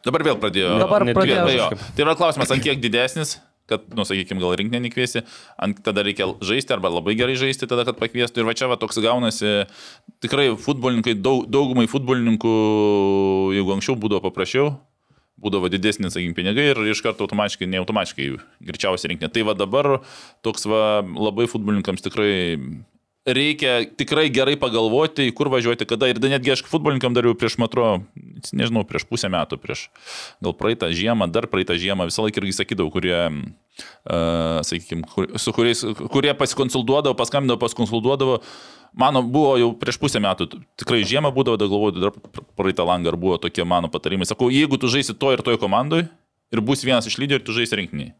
Dabar 0.05 0.23
vėl 0.23 0.37
pradėjo. 0.39 0.75
Dabar 0.79 1.03
pradėjo. 1.03 1.43
vienas 1.43 1.55
Jo. 1.57 1.67
kažkaip. 1.73 1.95
Tai 1.97 2.03
yra 2.05 2.13
klausimas, 2.15 2.51
ant 2.53 2.63
kiek 2.63 2.79
didesnis, 2.79 3.35
kad, 3.69 3.85
nu, 3.97 4.05
sakykime, 4.07 4.41
gal 4.43 4.55
rinkinį 4.59 4.83
nekviesi, 4.87 5.23
ant 5.61 5.79
tada 5.85 6.03
reikia 6.05 6.27
žaisti 6.45 6.75
arba 6.75 6.91
labai 6.93 7.15
gerai 7.17 7.37
žaisti, 7.39 7.69
tada, 7.69 7.85
kad 7.87 7.99
pakviestų. 7.99 8.41
Ir 8.41 8.49
va 8.49 8.55
čia 8.57 8.69
va 8.71 8.77
toks 8.81 9.01
gaunasi, 9.03 9.53
tikrai 10.23 10.51
futbolininkai, 10.61 11.17
daug, 11.17 11.45
daugumai 11.51 11.87
futbolininkų, 11.91 12.55
jeigu 13.57 13.75
anksčiau 13.75 13.97
būdavo 13.99 14.25
paprasčiau, 14.27 14.75
būdavo 15.41 15.69
didesni, 15.73 16.11
sakykime, 16.13 16.37
pinigai 16.37 16.69
ir 16.71 16.81
iš 16.93 17.01
karto 17.05 17.25
automatiškai, 17.25 17.67
ne 17.69 17.81
automatiškai 17.81 18.29
greičiausiai 18.69 19.13
rinkinį. 19.13 19.31
Tai 19.35 19.47
va 19.49 19.57
dabar 19.57 19.91
toks 20.45 20.69
va 20.69 20.83
labai 21.01 21.49
futbolininkams 21.51 22.05
tikrai 22.05 22.33
reikia 23.25 23.79
tikrai 23.97 24.29
gerai 24.29 24.53
pagalvoti, 24.59 25.27
kur 25.35 25.49
važiuoti, 25.49 25.87
kada. 25.89 26.09
Ir 26.11 26.19
netgi 26.21 26.53
aš 26.53 26.63
futbolininkam 26.69 27.15
dariau 27.17 27.35
prieš 27.37 27.57
matro, 27.61 28.05
nežinau, 28.53 28.85
prieš 28.87 29.07
pusę 29.09 29.29
metų, 29.33 29.57
prieš 29.61 29.87
gal 30.43 30.53
praeitą 30.57 30.91
žiemą, 30.93 31.27
dar 31.33 31.49
praeitą 31.49 31.77
žiemą, 31.81 32.07
visą 32.11 32.25
laiką 32.25 32.43
irgi 32.43 32.55
sakydavau, 32.59 32.93
kurie, 32.93 33.17
uh, 33.25 34.61
sakykime, 34.65 35.09
kur, 35.09 35.29
su 35.41 35.53
kuriais, 35.55 35.81
kurie 36.13 36.33
pasikonsultuodavo, 36.37 37.17
paskambindavo, 37.17 37.61
pasikonsultuodavo. 37.65 38.41
Mano 38.95 39.19
buvo 39.27 39.57
jau 39.59 39.71
prieš 39.75 39.97
pusę 39.99 40.21
metų, 40.23 40.47
tikrai 40.79 41.01
žiemą 41.03 41.33
būdavo, 41.35 41.59
da 41.59 41.67
galvoju, 41.67 42.03
dar 42.05 42.45
praeitą 42.55 42.85
langą 42.87 43.11
ar 43.11 43.17
buvo 43.19 43.39
tokie 43.41 43.65
mano 43.67 43.89
patarimai. 43.91 44.29
Sakau, 44.29 44.47
jeigu 44.53 44.79
tu 44.79 44.87
žaisi 44.91 45.17
to 45.17 45.33
ir 45.35 45.43
toje 45.43 45.59
komandoje 45.59 46.07
ir 46.53 46.61
bus 46.63 46.85
vienas 46.85 47.09
iš 47.09 47.17
lyderių, 47.19 47.43
tu 47.43 47.57
žaisi 47.57 47.81
rinkinį. 47.81 48.13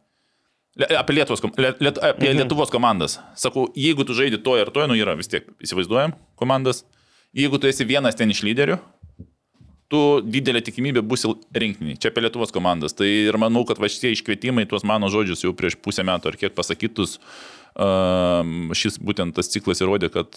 Apie, 0.75 1.15
Lietuvos, 1.15 1.39
Liet, 1.79 1.97
apie 2.03 2.29
mhm. 2.29 2.41
Lietuvos 2.41 2.71
komandas. 2.73 3.19
Sakau, 3.39 3.69
jeigu 3.79 4.03
tu 4.03 4.15
žaidži 4.17 4.41
to 4.43 4.57
ir 4.59 4.71
to, 4.75 4.83
nu 4.91 4.97
yra 4.99 5.15
vis 5.15 5.31
tiek, 5.31 5.47
įsivaizduojam, 5.63 6.17
komandas. 6.39 6.83
Jeigu 7.35 7.59
tu 7.59 7.69
esi 7.69 7.87
vienas 7.87 8.15
ten 8.19 8.31
iš 8.31 8.41
lyderių, 8.43 8.75
tu 9.91 10.01
didelė 10.23 10.61
tikimybė 10.65 11.03
būsi 11.05 11.31
rinkinį. 11.55 11.95
Čia 12.01 12.11
apie 12.11 12.25
Lietuvos 12.25 12.51
komandas. 12.55 12.95
Tai 12.97 13.07
ir 13.07 13.37
manau, 13.39 13.63
kad 13.67 13.79
va 13.79 13.89
šitie 13.91 14.11
iškvietimai, 14.15 14.67
tuos 14.67 14.83
mano 14.87 15.11
žodžius 15.13 15.45
jau 15.45 15.53
prieš 15.55 15.77
pusę 15.79 16.03
metų 16.07 16.31
ar 16.31 16.39
kiek 16.41 16.55
pasakytus, 16.57 17.19
šis 17.75 18.99
būtent 19.03 19.35
tas 19.35 19.51
ciklas 19.51 19.83
įrodė, 19.83 20.11
kad 20.13 20.31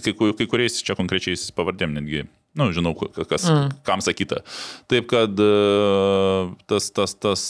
kai, 0.00 0.12
kai 0.12 0.48
kuriais 0.50 0.80
čia 0.84 0.96
konkrečiais 0.98 1.46
pavardėm 1.54 1.94
netgi, 1.96 2.24
nu, 2.58 2.70
žinau, 2.74 2.94
ka- 2.98 3.26
kas, 3.28 3.46
mm. 3.48 3.80
kam 3.86 4.02
sakyta. 4.04 4.42
Taip 4.90 5.08
kad 5.12 5.40
uh, 5.44 6.54
tas, 6.70 6.88
tas, 6.94 7.14
tas, 7.20 7.44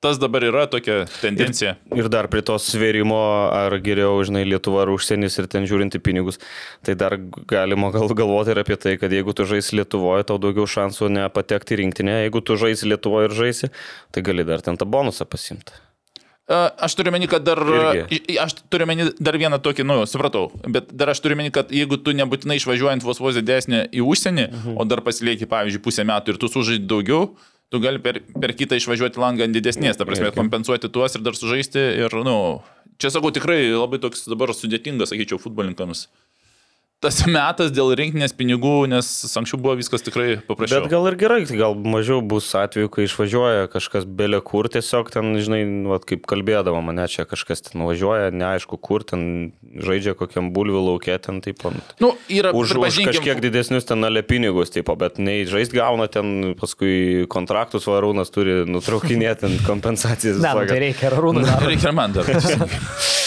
tas 0.00 0.18
dabar 0.20 0.44
yra 0.44 0.64
tokia 0.70 1.04
tendencija. 1.20 1.74
Ir 1.96 2.08
dar 2.12 2.28
prie 2.32 2.42
to 2.46 2.56
svėrimo, 2.60 3.20
ar 3.52 3.76
geriau, 3.84 4.16
žinai, 4.24 4.46
Lietuva 4.48 4.86
ar 4.86 4.94
užsienis 4.94 5.36
ir 5.42 5.48
ten 5.52 5.68
žiūrint 5.68 5.98
į 5.98 6.00
pinigus, 6.04 6.40
tai 6.86 6.96
dar 6.98 7.18
galima 7.50 7.92
gal 7.94 8.08
galvoti 8.16 8.54
ir 8.54 8.62
apie 8.62 8.78
tai, 8.80 8.96
kad 9.00 9.12
jeigu 9.12 9.36
tu 9.36 9.46
žaisi 9.48 9.76
Lietuvoje, 9.80 10.24
tau 10.30 10.40
daugiau 10.40 10.64
šansų 10.68 11.12
nepatekti 11.20 11.78
rinktinę, 11.82 12.22
jeigu 12.24 12.40
tu 12.40 12.56
žaisi 12.60 12.88
Lietuvoje 12.88 13.30
ir 13.30 13.38
žaisi, 13.44 13.70
tai 14.10 14.24
gali 14.24 14.48
dar 14.48 14.64
ten 14.64 14.80
tą 14.80 14.88
bonusą 14.88 15.28
pasimti. 15.28 15.76
A, 16.50 16.64
Aš 16.88 16.96
turiu 16.98 17.12
meni, 17.14 17.28
kad 17.30 17.44
dar... 17.46 17.60
Irgi. 17.62 18.34
Aš 18.42 18.56
turiu 18.72 18.88
meni 18.90 19.06
dar 19.22 19.36
vieną 19.38 19.60
tokį, 19.62 19.84
nu, 19.86 20.00
supratau, 20.10 20.48
bet 20.66 20.88
dar 20.90 21.12
aš 21.12 21.20
turiu 21.22 21.36
meni, 21.38 21.52
kad 21.54 21.70
jeigu 21.70 22.00
tu 22.02 22.16
nebūtinai 22.16 22.56
išvažiuojant 22.58 23.06
vos 23.06 23.20
vos 23.22 23.38
didesnį 23.38 23.84
į 23.94 24.02
užsienį, 24.02 24.48
mhm. 24.48 24.80
o 24.80 24.88
dar 24.88 25.04
pasilieki, 25.06 25.46
pavyzdžiui, 25.50 25.84
pusę 25.84 26.08
metų 26.08 26.34
ir 26.34 26.40
tu 26.42 26.50
sužaidži 26.50 26.88
daugiau, 26.90 27.28
tu 27.70 27.80
gali 27.82 28.02
per, 28.02 28.18
per 28.42 28.54
kitą 28.58 28.78
išvažiuoti 28.78 29.20
langą 29.22 29.46
ant 29.46 29.54
didesnės, 29.54 29.98
ta 29.98 30.06
prasme, 30.08 30.32
kompensuoti 30.34 30.90
tuos 30.92 31.14
ir 31.14 31.24
dar 31.26 31.38
sužaisti. 31.38 31.82
Ir, 32.02 32.16
nu, 32.26 32.36
čia 32.98 33.12
sakau, 33.14 33.30
tikrai 33.34 33.62
labai 33.70 34.02
toks 34.02 34.26
dabar 34.30 34.52
sudėtingas, 34.56 35.12
sakyčiau, 35.14 35.38
futbolininkams. 35.42 36.08
Tas 37.00 37.22
metas 37.32 37.70
dėl 37.72 37.94
rinkinės 37.96 38.34
pinigų, 38.36 38.84
nes 38.92 39.06
anksčiau 39.40 39.56
buvo 39.62 39.72
viskas 39.78 40.02
tikrai 40.04 40.34
paprasčiau. 40.44 40.82
Bet 40.84 40.92
gal 40.92 41.06
ir 41.08 41.14
gerai, 41.20 41.38
tai 41.48 41.56
gal 41.56 41.72
mažiau 41.72 42.20
bus 42.20 42.50
atveju, 42.60 42.90
kai 42.92 43.06
išvažiuoja 43.06 43.70
kažkas 43.72 44.04
belė 44.04 44.42
kur, 44.44 44.68
tiesiog 44.68 45.08
ten, 45.14 45.30
žinai, 45.40 45.62
vat, 45.88 46.04
kaip 46.08 46.26
kalbėdavo 46.28 46.82
mane, 46.84 47.06
čia 47.08 47.24
kažkas 47.28 47.64
ten 47.64 47.80
nuvažiuoja, 47.80 48.28
neaišku 48.36 48.76
kur, 48.84 49.06
ten 49.08 49.22
žaidžia 49.80 50.12
kokiam 50.18 50.50
bulvių 50.52 50.82
laukė, 50.90 51.16
ten 51.24 51.40
taip, 51.40 51.64
ant- 51.70 51.96
Nu, 52.04 52.12
yra, 52.28 52.52
už, 52.52 52.76
už 52.76 53.00
kažkiek 53.08 53.40
didesnius 53.40 53.88
ten 53.88 54.04
ale 54.04 54.20
pinigus, 54.20 54.68
taip, 54.76 54.92
bet 55.00 55.16
nei 55.16 55.48
žaist 55.48 55.72
gauna 55.72 56.04
ten, 56.12 56.52
paskui 56.60 57.24
kontraktus 57.32 57.88
varūnas 57.88 58.28
turi 58.34 58.60
nutraukinėti 58.68 59.46
ten 59.46 59.56
kompensacijas. 59.64 60.36
Ne, 60.44 60.52
nu, 60.52 60.68
tai 60.68 60.84
reikia 60.84 61.08
ir 61.08 61.16
rūnų. 61.24 61.48
Reikia 61.70 61.88
ir 61.94 61.96
man 61.96 62.12
dar. 62.12 62.28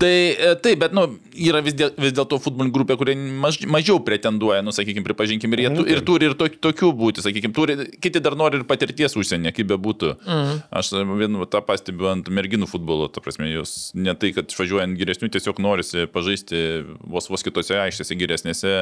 tai 0.00 0.12
e, 0.34 0.54
taip, 0.62 0.78
bet 0.82 0.94
nu, 0.94 1.04
yra 1.34 1.60
vis 1.64 1.74
dėl- 1.76 1.92
vis 2.00 2.14
dėlto 2.16 2.38
futbolininkų 2.42 2.76
grupė, 2.76 2.96
kurie 3.00 3.14
maž, 3.16 3.58
mažiau 3.70 4.00
pretenduoja, 4.06 4.62
nu, 4.64 4.74
sakykime, 4.74 5.04
pripažinkim, 5.06 5.52
ir, 5.56 5.64
jie, 5.64 5.70
tu, 5.76 5.84
ir 5.90 6.02
turi 6.06 6.28
ir 6.30 6.36
to, 6.38 6.48
tokių 6.68 6.90
būti, 6.96 7.24
sakykime, 7.24 7.54
turi, 7.56 7.76
kiti 8.02 8.22
dar 8.22 8.36
nori 8.38 8.60
ir 8.60 8.66
patirties 8.68 9.16
užsienyje, 9.18 9.54
kaip 9.58 9.70
bebūtų. 9.72 10.12
Mm. 10.26 10.60
Aš 10.80 10.92
vienu 11.20 11.46
tą 11.50 11.62
pastebiu 11.66 12.10
ant 12.12 12.30
merginų 12.30 12.68
futbolo, 12.70 13.08
ta 13.12 13.22
prasme, 13.24 13.48
jos 13.50 13.90
ne 13.98 14.14
tai, 14.18 14.32
kad 14.36 14.50
išvažiuojant 14.52 14.98
geresnių, 15.00 15.32
tiesiog 15.34 15.62
norisi 15.62 16.06
pažaisti 16.10 16.84
vos 17.00 17.30
vos 17.32 17.46
kitose 17.46 17.78
aikštėse 17.80 18.18
geresnėse. 18.20 18.76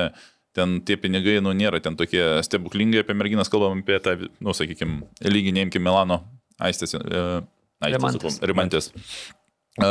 Ten 0.57 0.78
tie 0.83 0.96
pinigai, 0.98 1.38
nu, 1.44 1.52
nėra 1.54 1.78
ten 1.85 1.94
tokie 1.94 2.40
stebuklingi, 2.42 3.02
apie 3.02 3.14
merginas 3.14 3.52
kalbam 3.52 3.85
apie 3.85 3.98
tą, 4.02 4.16
nu, 4.42 4.57
sakykime, 4.57 5.04
lygį, 5.22 5.52
neimkime 5.61 5.85
Milano 5.87 6.22
aistės. 6.59 6.96
E, 6.96 7.26
Rimantės. 7.85 8.40
Rimantės. 8.42 8.88
Rimantės 8.90 9.35
uh, 9.78 9.85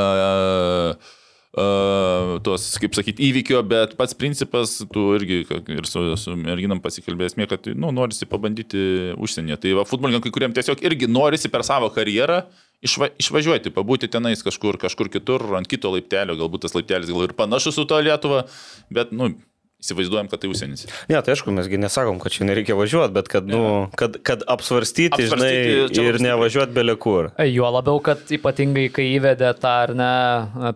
tuos, 2.57 2.77
kaip 2.81 2.95
sakyti, 2.97 3.23
įvykio, 3.29 3.61
bet 3.67 3.95
pats 3.99 4.15
principas, 4.17 4.77
tu 4.93 5.03
irgi 5.17 5.41
ir 5.45 5.89
su, 5.89 6.03
su 6.19 6.35
merginam 6.39 6.81
pasikalbėjęs, 6.83 7.37
mė, 7.39 7.47
kad, 7.51 7.67
nu, 7.77 7.91
norisi 7.95 8.27
pabandyti 8.29 9.13
užsienyje. 9.17 9.59
Tai 9.63 9.75
va, 9.79 9.85
futbolininkai, 9.87 10.31
kuriem 10.33 10.55
tiesiog 10.55 10.81
irgi 10.87 11.09
norisi 11.11 11.51
per 11.53 11.65
savo 11.67 11.89
karjerą 11.93 12.41
išva, 12.85 13.11
išvažiuoti, 13.21 13.73
pabūti 13.75 14.09
tenais 14.11 14.43
kažkur, 14.45 14.79
kažkur 14.81 15.11
kitur, 15.13 15.45
ant 15.57 15.69
kito 15.69 15.91
laiptelio, 15.93 16.37
galbūt 16.39 16.67
tas 16.67 16.77
laiptelis 16.77 17.11
gal 17.11 17.27
ir 17.27 17.35
panašus 17.37 17.77
su 17.77 17.85
to 17.89 17.99
Lietuva, 18.03 18.45
bet, 18.93 19.13
nu, 19.15 19.35
įsivaizduojam, 19.83 20.29
kad 20.31 20.41
tai 20.41 20.49
užsienis. 20.49 20.85
Ne, 21.09 21.19
tai 21.21 21.33
aišku, 21.35 21.53
mesgi 21.53 21.77
nesakom, 21.79 22.17
kad 22.21 22.33
čia 22.33 22.47
nereikia 22.49 22.77
važiuoti, 22.77 23.13
bet 23.13 23.29
kad, 23.31 23.49
nu, 23.49 23.61
kad, 23.99 24.17
kad 24.25 24.45
apsvarstyti, 24.49 25.27
Apsvarstyti, 25.27 25.93
žinai, 25.93 26.07
ir 26.09 26.19
nevažiuoti 26.23 26.73
belekur. 26.73 27.29
Juo 27.45 27.69
labiau, 27.75 28.01
kad 28.03 28.25
ypatingai, 28.33 28.87
kai 28.93 29.09
įvedė 29.17 29.53
tą 29.61 29.75
ar 29.85 29.93
ne 29.97 30.13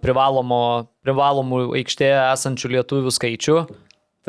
privalomo, 0.03 0.61
privalomų 1.05 1.63
aikštėje 1.81 2.19
esančių 2.27 2.75
lietuvių 2.77 3.15
skaičių, 3.17 3.57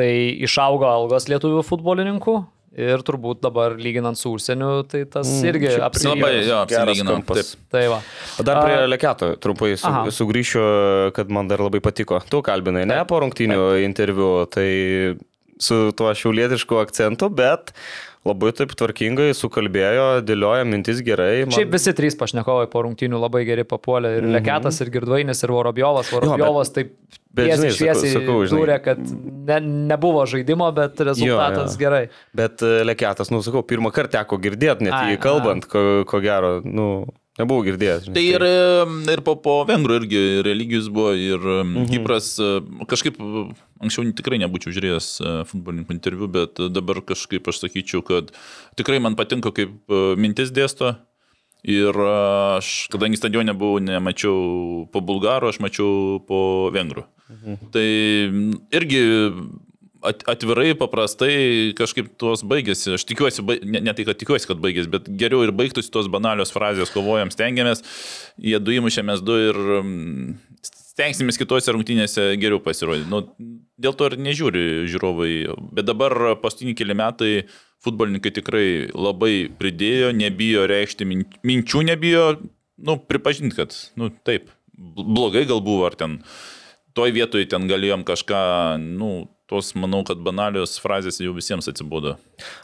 tai 0.00 0.10
išaugo 0.48 0.88
algos 0.88 1.28
lietuvių 1.28 1.60
futbolininkų 1.68 2.40
ir 2.76 3.02
turbūt 3.04 3.42
dabar 3.44 3.74
lyginant 3.76 4.16
su 4.16 4.32
užsieniu, 4.32 4.82
tai 4.88 5.04
tas 5.04 5.28
Mm, 5.28 5.48
irgi 5.50 5.72
šiaip 5.74 5.86
apsilygino. 5.88 6.26
Labai, 6.26 6.46
jo. 6.46 6.60
Taip. 7.34 7.50
Tai 7.70 7.82
va. 7.92 7.98
O 8.40 8.42
dar 8.46 8.62
prie 8.64 8.76
A, 8.80 8.86
Leketo 8.88 9.32
trumpai 9.36 9.74
su, 9.76 9.86
Aha. 9.86 10.06
sugrįšiu, 10.10 11.12
kad 11.12 11.28
man 11.30 11.48
dar 11.48 11.58
labai 11.60 11.80
patiko. 11.84 12.20
Tu 12.28 12.40
kalbinai, 12.42 12.86
ne 12.88 13.02
po 13.04 13.20
rungtinių 13.20 13.82
interviu, 13.84 14.46
tai 14.48 15.18
su 15.62 15.92
tuo 15.92 16.10
šiaulietišku 16.16 16.80
akcentu, 16.80 17.28
bet 17.30 17.72
labai 18.28 18.52
taip 18.54 18.70
tvarkingai 18.78 19.30
sukalbėjo, 19.34 20.04
dėlioja 20.26 20.66
mintis 20.68 21.00
gerai. 21.02 21.42
Man... 21.46 21.54
Šiaip 21.56 21.72
visi 21.74 21.94
trys 21.98 22.14
pašnekovai 22.20 22.68
po 22.70 22.84
rungtynių 22.86 23.18
labai 23.18 23.42
geri 23.48 23.64
papuolė. 23.66 24.16
Ir 24.20 24.26
Mhm. 24.28 24.34
Leketas, 24.36 24.78
ir 24.84 24.90
Girdvainis, 24.94 25.42
ir 25.42 25.50
Vorobjovas. 25.54 26.12
Vorobjovas 26.14 26.70
taip 26.76 26.92
bet 27.34 27.48
tiesiai 27.50 27.72
žinai, 27.72 27.96
sakau- 27.96 28.04
šviesiai 28.12 28.52
dūrė, 28.52 28.76
kad 28.84 29.00
ne, 29.02 29.58
nebuvo 29.90 30.22
žaidimo, 30.28 30.68
bet 30.76 31.00
rezultatas 31.00 31.74
jo. 31.74 31.80
gerai. 31.82 32.04
Bet 32.36 32.62
e, 32.62 32.84
Leketas, 32.86 33.32
nu 33.34 33.42
sakau, 33.42 33.64
pirmą 33.66 33.90
kartą 33.94 34.20
teko 34.20 34.38
girdėti, 34.38 34.86
net 34.86 34.94
jį 35.10 35.18
kalbant, 35.22 35.66
ko, 35.66 36.04
ko 36.06 36.20
gero, 36.22 36.60
nu, 36.64 36.88
nebuvau 37.40 37.64
girdėjęs. 37.66 38.08
žinai, 38.08 38.16
Tai 38.16 38.24
ir, 38.28 38.44
ir 39.14 39.22
po, 39.24 39.36
po 39.40 39.60
vengrų 39.68 40.00
irgi 40.02 40.24
religijus 40.46 40.90
buvo 40.92 41.14
ir 41.16 41.38
mhm. 41.40 41.86
Kipras 41.90 42.34
e, 42.42 42.50
kažkaip 42.90 43.20
e, 43.20 43.44
anksčiau 43.82 44.10
tikrai 44.18 44.40
nebūčiau 44.42 44.74
žiūrėjęs 44.76 45.08
e, 45.20 45.32
futbolininkų 45.50 45.96
interviu, 45.96 46.28
bet 46.32 46.60
e, 46.60 46.68
dabar 46.72 47.02
kažkaip 47.06 47.48
aš 47.48 47.64
sakyčiau, 47.64 48.04
kad 48.06 48.34
tikrai 48.78 49.00
man 49.02 49.16
patinka, 49.18 49.54
kaip 49.54 49.72
e, 49.88 50.04
mintis 50.20 50.52
dėsto. 50.54 50.96
Ir 51.62 51.94
e, 51.94 52.12
aš, 52.58 52.72
kadangi 52.92 53.20
stadione 53.20 53.54
buvau, 53.56 53.80
nemačiau 53.82 54.86
po 54.92 55.02
bulgarų, 55.04 55.52
aš 55.52 55.62
mačiau 55.64 56.20
po 56.28 56.70
vengrų. 56.74 57.06
Mhm. 57.32 57.60
Tai 57.72 57.88
irgi 58.76 59.04
atvirai, 60.02 60.72
paprastai 60.78 61.72
kažkaip 61.78 62.12
tuos 62.20 62.42
baigėsi. 62.46 62.94
Aš 62.96 63.06
tikiuosi, 63.08 63.44
ne, 63.62 63.82
ne 63.86 63.94
tai, 63.96 64.06
kad 64.08 64.18
tikiuosi, 64.20 64.48
kad 64.50 64.60
baigėsi, 64.62 64.90
bet 64.92 65.08
geriau 65.20 65.44
ir 65.46 65.54
baigtųsi 65.56 65.92
tos 65.94 66.10
banalios 66.12 66.54
frazės, 66.54 66.92
kovojam, 66.94 67.32
stengiamės, 67.34 67.84
jie 68.40 68.58
du 68.62 68.74
įmušė, 68.76 69.04
mes 69.08 69.22
du 69.24 69.38
ir 69.48 69.60
mm, 69.80 70.32
stengsimės 70.92 71.40
kitose 71.40 71.74
rungtynėse 71.74 72.32
geriau 72.40 72.60
pasirodyti. 72.62 73.10
Nu, 73.10 73.24
dėl 73.80 73.96
to 73.98 74.10
ir 74.10 74.18
nežiūri 74.20 74.64
žiūrovai. 74.92 75.32
Bet 75.76 75.88
dabar 75.88 76.34
paskutinį 76.42 76.76
keli 76.78 76.96
metai 76.98 77.34
futbolininkai 77.82 78.34
tikrai 78.36 78.66
labai 78.94 79.48
pridėjo, 79.58 80.12
nebijo 80.14 80.66
reikšti 80.70 81.06
min- 81.08 81.28
minčių, 81.46 81.86
nebijo, 81.88 82.26
nu, 82.82 82.98
pripažinti, 83.10 83.56
kad, 83.58 83.74
nu, 83.98 84.10
taip, 84.26 84.50
bl- 84.76 85.06
blogai 85.16 85.46
gal 85.48 85.62
buvo, 85.64 85.86
ar 85.88 85.96
ten 85.98 86.20
toj 86.96 87.14
vietoj 87.16 87.46
ten 87.50 87.66
galėjom 87.70 88.04
kažką, 88.06 88.42
nu, 88.84 89.12
tos, 89.52 89.72
manau, 89.78 90.00
kad 90.08 90.20
banalios 90.24 90.78
frazės 90.80 91.20
jau 91.20 91.34
visiems 91.36 91.68
atsibodo. 91.70 92.16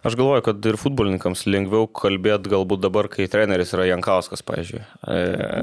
Aš 0.07 0.17
galvoju, 0.19 0.45
kad 0.47 0.69
ir 0.71 0.79
futbolininkams 0.81 1.45
lengviau 1.49 1.89
kalbėti 2.01 2.53
galbūt 2.53 2.83
dabar, 2.85 3.11
kai 3.13 3.29
treneris 3.31 3.75
yra 3.77 3.89
Jankauskas, 3.91 4.45
pavyzdžiui. 4.49 4.81
E, 4.83 5.19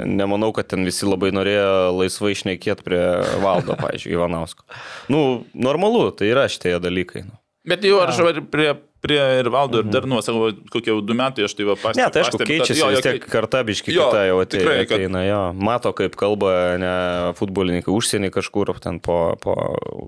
Nemanau, 0.06 0.52
kad 0.56 0.70
ten 0.72 0.86
visi 0.88 1.08
labai 1.08 1.32
norėjo 1.36 1.96
laisvai 1.98 2.36
išnekėti 2.36 2.86
prie 2.86 3.02
valdo, 3.44 3.78
pavyzdžiui, 3.82 4.14
Ivanausko. 4.18 4.68
Nu, 5.14 5.24
normalu, 5.58 6.08
tai 6.16 6.30
yra 6.34 6.46
šitie 6.52 6.78
dalykai. 6.84 7.26
Nu. 7.30 7.40
Bet 7.66 7.86
jau 7.86 7.98
aš 8.04 8.22
prie, 8.54 8.76
prie 9.06 9.20
ir 9.40 9.50
valdo 9.54 9.84
ir 9.84 9.90
dar, 9.94 10.08
nu, 10.10 10.18
savo, 10.26 10.50
kokie 10.74 10.92
jau 10.92 10.98
du 11.06 11.14
metai 11.18 11.46
aš 11.48 11.54
tai 11.56 11.68
va 11.70 11.76
pastebiu. 11.78 12.02
Ne, 12.04 12.10
tai 12.16 12.24
aišku, 12.26 12.42
keičiasi 12.50 12.82
vis 12.96 13.06
tiek 13.06 13.28
karta 13.32 13.62
biški 13.68 13.94
Jo, 13.96 14.10
kita 14.10 14.24
jau 14.28 14.40
atei- 14.44 14.60
tikrai, 14.64 14.78
kad- 14.90 14.98
ateina, 15.00 15.22
jo. 15.30 15.40
Mato, 15.70 15.94
kaip 15.98 16.18
kalba 16.20 16.52
ne, 16.82 16.94
futbolininkai 17.38 17.94
užsienį 17.94 18.34
kažkur, 18.36 18.74
ten 18.84 18.98
po, 19.06 19.20
po 19.46 19.54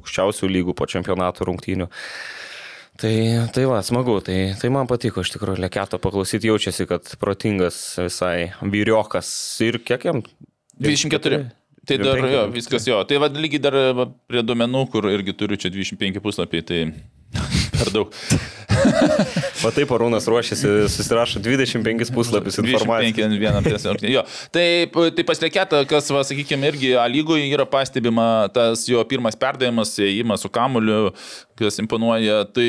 aukščiausių 0.01 0.49
lygų, 0.57 0.75
po 0.77 0.89
čempionatų 0.89 1.47
rungtynių. 1.51 1.89
Tai, 2.97 3.13
tai 3.53 3.63
va, 3.69 3.77
smagu, 3.85 4.15
tai, 4.25 4.55
tai 4.57 4.71
man 4.73 4.87
patiko 4.89 5.21
iš 5.21 5.29
tikrųjų 5.35 5.61
Leketo 5.61 5.99
paklausyti, 6.01 6.49
jaučiasi, 6.49 6.87
kad 6.89 7.05
protingas 7.21 7.77
visai 8.01 8.49
vyriokas 8.65 9.29
ir 9.61 9.77
kiek 9.85 10.07
jam? 10.09 10.23
24. 10.81 11.43
Tai 11.87 11.95
dar, 12.01 12.17
25, 12.17 12.33
jo, 12.33 12.41
viskas 12.51 12.87
jo. 12.89 12.97
Tai 13.07 13.19
vad 13.21 13.37
lygiai 13.39 13.61
dar 13.63 13.77
va, 13.95 14.07
prie 14.27 14.41
duomenų, 14.43 14.81
kur 14.91 15.05
irgi 15.13 15.35
turiu 15.37 15.55
čia 15.61 15.69
25 15.71 16.19
puslapiai, 16.25 16.65
tai 16.67 16.81
per 17.79 17.91
daug. 17.95 18.11
Va 19.63 19.71
taip 19.73 19.89
Arūnas 19.95 20.27
ruošiasi, 20.29 20.69
susirašo 20.93 21.39
25 21.41 22.11
puslapius 22.13 22.59
informacijos. 22.61 23.15
25 23.15 23.23
ant 23.25 23.39
vieną 23.41 23.61
prieš 23.65 23.87
rungtynę. 23.89 24.11
Jo. 24.13 24.23
Tai, 24.53 24.65
tai 25.17 25.25
paslėkėta, 25.27 25.81
kas, 25.89 26.11
va, 26.13 26.21
sakykime, 26.27 26.69
irgi 26.73 26.91
A 26.99 27.07
lygoje 27.09 27.47
yra 27.49 27.65
pastebima 27.69 28.27
tas 28.53 28.85
jo 28.89 29.01
pirmas 29.09 29.37
perdavimas, 29.39 29.95
įėjimas 30.01 30.45
su 30.45 30.51
kamuliu, 30.53 31.09
kas 31.57 31.79
imponuoja. 31.81 32.43
Tai 32.53 32.67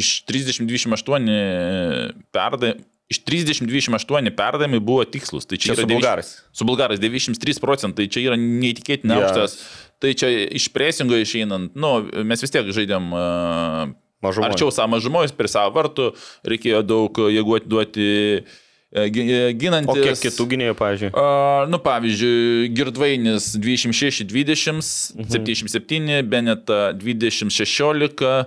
iš 0.00 0.14
30-28 0.30 2.16
perdavimai. 2.32 2.80
Iš 3.12 3.18
30-28 3.28 4.30
perdavimai 4.32 4.78
buvo 4.80 5.02
tikslus. 5.04 5.44
Tai 5.44 5.58
Čia 5.60 5.74
yra 5.74 5.82
su 5.82 5.84
devyš- 5.84 5.98
bulgarais. 6.00 6.28
Su 6.56 6.64
bulgarais 6.64 7.00
93 7.02 7.60
procentai, 7.60 8.06
čia 8.08 8.22
yra 8.30 8.38
neįtikėtinai 8.40 9.18
Geras. 9.18 9.34
aukštas. 9.36 9.58
Tai 10.02 10.10
čia 10.18 10.28
iš 10.50 10.66
presingo 10.74 11.14
išeinant, 11.14 11.76
nu, 11.78 11.90
mes 12.26 12.42
vis 12.42 12.50
tiek 12.50 12.66
žaidėm 12.74 13.04
uh, 13.14 13.92
Mažumoj. 14.22 14.48
arčiau 14.50 14.72
savo 14.74 14.90
mažumos, 14.96 15.30
per 15.34 15.46
savo 15.50 15.70
vartų, 15.76 16.08
reikėjo 16.46 16.80
daug 16.86 17.20
jėgų 17.30 17.56
atiduoti 17.60 18.06
e, 18.42 19.04
gi- 19.14 19.24
e, 19.30 19.38
ginantis. 19.58 19.94
O 19.94 20.04
kiek 20.04 20.18
kitų 20.26 20.46
gynėjų, 20.52 20.74
pavyzdžiui? 20.78 21.10
Uh, 21.14 21.64
nu, 21.70 21.78
pavyzdžiui, 21.86 22.68
Girdvainis 22.76 23.52
26-20, 23.62 25.14
Mhm. 25.22 25.30
77, 25.32 26.22
Beneta 26.30 26.80
20-16, 26.98 28.46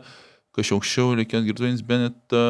kažkaip 0.56 0.76
aukščiau 0.78 1.15
reikėjo 1.22 1.44
Girdvainis, 1.50 1.82
Beneta. 1.88 2.44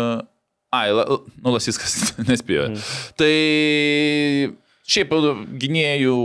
Ai, 0.75 0.89
la, 0.91 1.05
nu, 1.07 1.53
Lasiskas 1.55 2.13
nespėjo. 2.29 2.67
Mhm. 2.73 2.83
Tai 3.21 3.33
šiaip 4.85 5.13
gynėjų, 5.61 6.17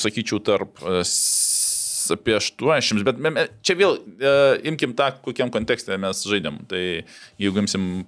sakyčiau, 0.00 0.40
tarp 0.46 0.80
e, 0.84 1.00
s- 1.04 1.45
apie 2.14 2.36
80, 2.38 3.04
bet 3.06 3.18
me- 3.22 3.32
me- 3.34 3.48
čia 3.66 3.76
vėl 3.78 3.96
e, 3.98 4.34
imkim 4.70 4.94
tą, 4.98 5.12
kokiam 5.24 5.52
kontekste 5.54 5.98
mes 6.00 6.22
žaidėm. 6.26 6.62
Tai 6.70 6.82
jeigu 7.42 7.62
imsim 7.62 8.04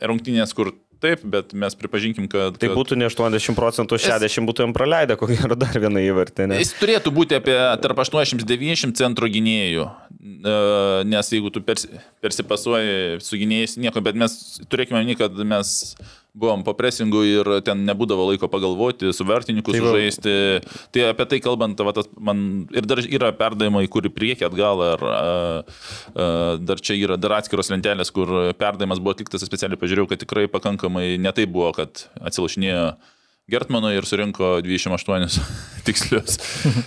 rungtynės, 0.00 0.54
kur 0.56 0.72
taip, 1.04 1.20
bet 1.28 1.52
mes 1.52 1.74
pripažinkim, 1.76 2.30
kad... 2.32 2.56
Tai 2.56 2.70
būtų 2.72 2.96
ne 2.96 3.10
80 3.10 3.58
procentų, 3.58 3.98
60 4.00 4.48
būtumėm 4.48 4.72
praleidę, 4.76 5.18
ko 5.20 5.28
gero 5.28 5.58
dar 5.58 5.76
vieną 5.76 6.00
įvartį. 6.00 6.46
Ne? 6.48 6.60
Jis 6.62 6.72
turėtų 6.78 7.12
būti 7.12 7.36
apie 7.36 7.58
tarp 7.82 8.00
80-90 8.06 8.96
centro 8.96 9.28
gynėjų, 9.28 9.84
E, 10.24 11.04
nes 11.04 11.28
jeigu 11.32 11.50
tu 11.52 11.60
persi, 11.60 11.88
persipasuoji 12.24 13.20
su 13.20 13.36
gynėjais, 13.36 13.76
nieko, 13.80 14.00
bet 14.04 14.16
mes 14.16 14.32
turėkime 14.72 15.02
minį, 15.02 15.18
kad 15.20 15.36
mes 15.44 15.72
buvom 16.34 16.64
po 16.66 16.74
presingu 16.74 17.22
ir 17.22 17.48
ten 17.66 17.84
nebūdavo 17.86 18.26
laiko 18.32 18.48
pagalvoti, 18.50 19.12
su 19.14 19.26
vertininku 19.26 19.70
Tai 19.70 19.80
sužaisti. 19.80 20.34
Tai 20.90 21.06
apie 21.12 21.26
tai 21.30 21.38
kalbant, 21.44 21.78
va, 21.86 21.94
tas, 21.94 22.08
man 22.18 22.66
ir 22.74 22.88
dar 22.90 23.02
yra 23.06 23.30
perdavimai, 23.38 23.86
kur 23.90 24.06
į 24.08 24.10
priekį 24.14 24.48
atgal, 24.48 24.82
ar 24.94 25.04
a, 25.06 25.14
a, 25.14 26.26
dar 26.58 26.82
čia 26.82 26.98
yra 26.98 27.18
dar 27.20 27.36
atskiros 27.38 27.70
lentelės, 27.70 28.10
kur 28.14 28.32
perdavimas 28.58 29.02
buvo 29.02 29.14
atliktas, 29.14 29.46
specialiai 29.46 29.78
pažiūrėjau, 29.78 30.10
kad 30.10 30.24
tikrai 30.26 30.48
pakankamai 30.50 31.14
netai 31.22 31.46
buvo, 31.46 31.70
kad 31.78 32.08
atsilašinėjo 32.18 32.90
Gertmano 33.54 33.92
ir 33.94 34.06
surinko 34.08 34.56
28 34.64 35.38
tikslius. 35.86 36.40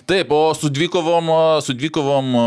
Taip, 0.10 0.32
o 0.36 0.52
su 0.60 0.74
dvikovom, 0.74 1.32
su 1.64 1.78
dvikovom, 1.78 2.38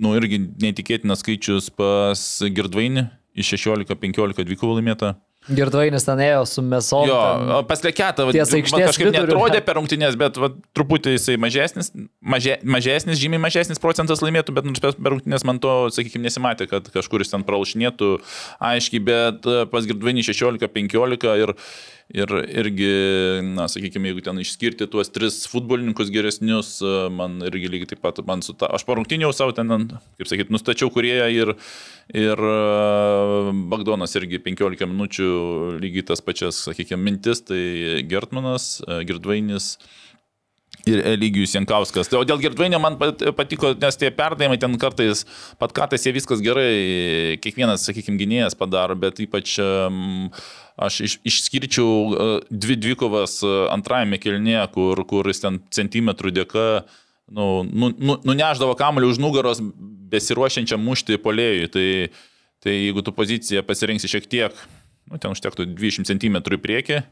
nu 0.00 0.18
irgi 0.18 0.42
neįtikėtinas 0.58 1.22
skaičius 1.22 1.70
pas 1.70 2.28
Girdvainį 2.50 3.06
iš 3.38 3.54
16-15 3.54 4.48
dvikovų 4.48 4.80
laimėta. 4.80 5.14
Girdvainis 5.48 6.04
ten 6.04 6.20
ėjo 6.20 6.42
su 6.46 6.60
mesom. 6.62 7.06
Jo, 7.08 7.16
ten- 7.16 7.50
o 7.56 7.62
pas 7.64 7.80
Leketą, 7.80 8.26
va, 8.28 8.32
ties 8.34 8.50
man 8.52 8.60
aikštės 8.60 8.90
kažkaip 8.90 9.12
netrodė 9.14 9.62
per 9.64 9.74
rungtynės, 9.80 10.18
bet 10.20 10.36
va, 10.36 10.50
truputį 10.76 11.14
jisai 11.16 11.38
mažesnis, 11.40 11.88
maže, 12.20 12.58
mažesnis, 12.62 13.16
žymiai 13.18 13.40
mažesnis 13.40 13.80
procentas 13.80 14.20
laimėtų, 14.20 14.52
bet 14.54 14.64
nors 14.68 14.80
per 14.80 15.14
rungtynės 15.14 15.44
man 15.48 15.58
to, 15.58 15.88
sakykime, 15.96 16.26
nesimatė, 16.28 16.68
kad 16.68 16.90
kažkur 16.92 17.24
jis 17.24 17.32
ten 17.32 17.42
pralašinėtų 17.48 18.20
aiškiai, 18.60 19.00
bet 19.02 19.48
e, 19.48 19.64
pas 19.72 19.88
Girdvainį 19.88 20.26
16-15 20.28 21.34
ir, 21.40 21.54
ir 22.14 22.32
irgi, 22.48 22.90
na, 23.54 23.66
sakykime, 23.70 24.10
jeigu 24.10 24.24
ten 24.26 24.40
išskirti 24.42 24.88
tuos 24.90 25.12
tris 25.14 25.42
futbolininkus 25.50 26.10
geresnius, 26.12 26.72
man 27.14 27.38
irgi 27.46 27.70
lygiai 27.70 27.92
taip 27.92 28.02
pat, 28.04 28.18
man 28.26 28.42
su 28.46 28.54
ta, 28.58 28.70
aš 28.74 28.84
po 28.88 28.96
rungtynių 28.98 29.30
savo 29.36 29.54
ten, 29.56 29.70
kaip 30.18 30.30
sakyt, 30.30 30.50
nustačiau 30.54 30.90
kurieją 30.94 31.30
ir, 31.34 31.54
ir 32.16 32.44
Bagdonas 33.70 34.16
irgi 34.18 34.42
15 34.42 34.90
minučių 34.90 35.30
lygiai 35.82 36.06
tas 36.10 36.24
pačias, 36.24 36.64
sakykime, 36.66 37.02
mintis, 37.06 37.44
tai 37.46 38.02
Gertmanas, 38.10 38.76
Girdvainis 39.06 39.76
ir 40.90 41.02
Eligijus 41.12 41.54
Jankauskas. 41.56 42.10
Tai, 42.10 42.20
o 42.20 42.26
dėl 42.28 42.40
Girdvainio 42.42 42.80
man 42.82 42.98
pat- 43.00 43.22
patiko, 43.38 43.72
nes 43.80 43.98
tie 44.00 44.10
perdavimai 44.14 44.58
ten 44.60 44.76
kartais, 44.80 45.24
pat 45.60 45.74
kartais 45.76 46.06
jie 46.06 46.14
viskas 46.16 46.42
gerai, 46.44 47.36
kiekvienas, 47.42 47.86
sakykime, 47.88 48.18
gynėjas 48.20 48.58
padaro, 48.58 48.96
bet 49.00 49.22
ypač 49.22 49.56
um, 49.64 50.28
aš 50.80 51.02
iš, 51.08 51.18
išskirčiau 51.32 51.90
uh, 51.90 52.32
dvi 52.50 52.78
dvikovas 52.80 53.40
uh, 53.46 53.68
antrajame 53.74 54.20
kelnėje, 54.22 54.66
kur, 54.74 55.04
kur 55.08 55.30
jis 55.30 55.44
ten 55.46 55.62
centimetrų 55.72 56.34
dėka 56.40 56.66
nu, 57.30 57.62
nu, 57.62 57.92
nu, 57.94 58.18
nuneždavo 58.26 58.74
kamuolį 58.78 59.12
už 59.12 59.22
nugaros 59.22 59.62
besiruošiančiam 60.10 60.82
mušti 60.82 61.20
polėjui. 61.22 61.70
Tai, 61.72 61.88
tai 62.64 62.76
jeigu 62.76 63.04
tu 63.06 63.14
poziciją 63.16 63.62
pasirinksi 63.66 64.10
šiek 64.10 64.26
tiek, 64.30 64.62
nu, 65.10 65.18
ten 65.22 65.34
užtektų 65.34 65.70
20 65.70 66.10
cm 66.10 66.40
į 66.42 66.60
priekį, 66.64 67.02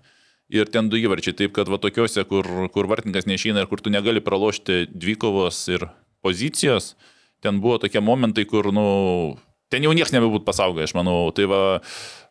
ir 0.48 0.70
ten 0.72 0.88
du 0.88 0.98
įvarčiai. 1.00 1.36
Taip 1.36 1.54
kad 1.56 1.70
va 1.70 1.78
tokiuose, 1.80 2.24
kur, 2.28 2.46
kur 2.74 2.88
vartininkas 2.90 3.28
neišeina 3.28 3.64
ir 3.64 3.70
kur 3.70 3.82
tu 3.84 3.92
negali 3.92 4.22
pralošti 4.24 4.86
dvikovos 4.92 5.60
ir 5.72 5.88
pozicijos, 6.24 6.94
ten 7.44 7.60
buvo 7.62 7.78
tokie 7.82 8.00
momentai, 8.02 8.46
kur, 8.48 8.72
nu, 8.74 8.86
ten 9.72 9.84
jau 9.84 9.92
niekas 9.94 10.14
nebebūt 10.14 10.46
pasaugai, 10.48 10.88
aš 10.88 10.96
manau. 10.98 11.28
Tai 11.36 11.48
va, 11.50 11.60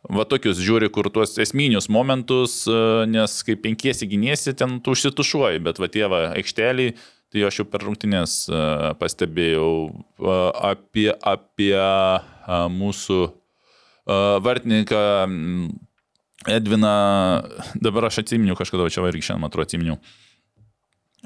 va 0.09 0.25
tokius 0.29 0.59
žiūri, 0.63 0.89
kur 0.93 1.09
tuos 1.13 1.37
esminius 1.41 1.89
momentus, 1.93 2.63
e, 2.67 2.79
nes 3.09 3.37
kai 3.47 3.57
penkiesi 3.61 4.09
gyniesi, 4.09 4.55
ten 4.57 4.81
tu 4.83 4.97
užsitušuoji, 4.97 5.63
bet 5.63 5.81
va 5.81 5.91
tie 5.91 6.09
va 6.11 6.23
aikšteliai, 6.33 6.97
tai 7.33 7.43
aš 7.43 7.61
jau 7.61 7.67
per 7.69 7.83
rungtynės 7.85 8.39
e, 8.49 8.61
pastebėjau 8.99 9.71
e, 9.87 10.37
apie, 10.73 11.11
apie 11.13 11.75
mūsų 12.47 13.25
vartininką 14.07 14.99
m, 16.47 16.53
Edviną, 16.55 16.93
dabar 17.75 18.07
aš 18.09 18.23
atsiminiau 18.23 18.55
kažkada, 18.55 18.87
čia 18.89 19.03
irgi 19.07 19.27
šiandien, 19.29 19.43
man 19.43 19.51
atrodo, 19.51 19.67
atsiminiau. 19.67 19.97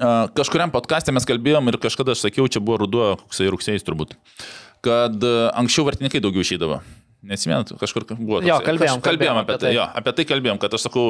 A, 0.02 0.26
Kažkuriam 0.34 0.72
podcast'e 0.74 1.14
mes 1.14 1.26
kalbėjom 1.28 1.70
ir 1.70 1.78
kažkada 1.82 2.16
aš 2.16 2.26
sakiau, 2.26 2.48
čia 2.50 2.62
buvo 2.64 2.82
ruduo, 2.82 3.12
koksai 3.22 3.50
rugsėjais 3.52 3.86
turbūt, 3.86 4.16
kad 4.82 5.22
anksčiau 5.54 5.86
vartininkai 5.86 6.22
daugiau 6.24 6.42
išeidavo. 6.42 6.82
Nesimėt, 7.22 7.68
kažkur 7.78 8.02
buvo. 8.18 8.40
Jo, 8.42 8.56
toksai- 8.58 8.66
kalbėjom, 8.66 8.96
kaž- 8.98 9.04
kalbėjom 9.06 9.36
apie 9.38 9.54
tai. 9.54 9.58
tai. 9.68 9.74
Jo, 9.76 9.84
apie 9.94 10.12
tai 10.18 10.24
kalbėjom, 10.26 10.58
kad 10.58 10.72
aš 10.74 10.88
sakau, 10.88 11.04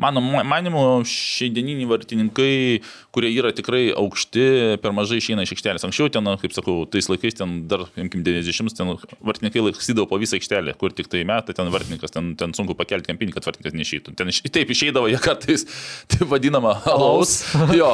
mano 0.00 0.22
manimu, 0.24 0.84
šiandieniniai 1.04 1.84
vartininkai, 1.90 2.80
kurie 3.12 3.28
yra 3.36 3.50
tikrai 3.52 3.92
aukšti, 3.92 4.78
per 4.80 4.94
mažai 4.96 5.18
išeina 5.20 5.44
iš 5.44 5.52
aikštelės. 5.52 5.84
Anksčiau 5.84 6.08
ten, 6.14 6.24
kaip 6.40 6.54
sakau, 6.56 6.86
tais 6.88 7.04
laikais 7.12 7.36
ten 7.36 7.68
dar, 7.68 7.84
imkim, 8.00 8.24
90, 8.24 8.72
ten 8.80 8.94
vartininkai 9.20 9.60
laiksydavo 9.68 10.08
po 10.08 10.16
visą 10.22 10.40
aikštelę, 10.40 10.72
kur 10.80 10.88
tik 10.96 11.12
tai 11.12 11.20
metai 11.28 11.52
ten 11.52 11.68
vartininkas, 11.68 12.16
ten, 12.16 12.32
ten 12.40 12.56
sunku 12.56 12.72
pakelti 12.74 13.12
kampinį, 13.12 13.36
kad 13.36 13.44
vartininkas 13.44 13.76
neišeitų. 13.76 14.16
Ten 14.16 14.32
iš- 14.32 14.40
taip 14.48 14.72
išeidavo 14.72 15.12
jie 15.12 15.20
kartais, 15.20 15.66
taip 16.08 16.24
vadinama, 16.32 16.78
alaus. 16.88 17.42
jo, 17.76 17.92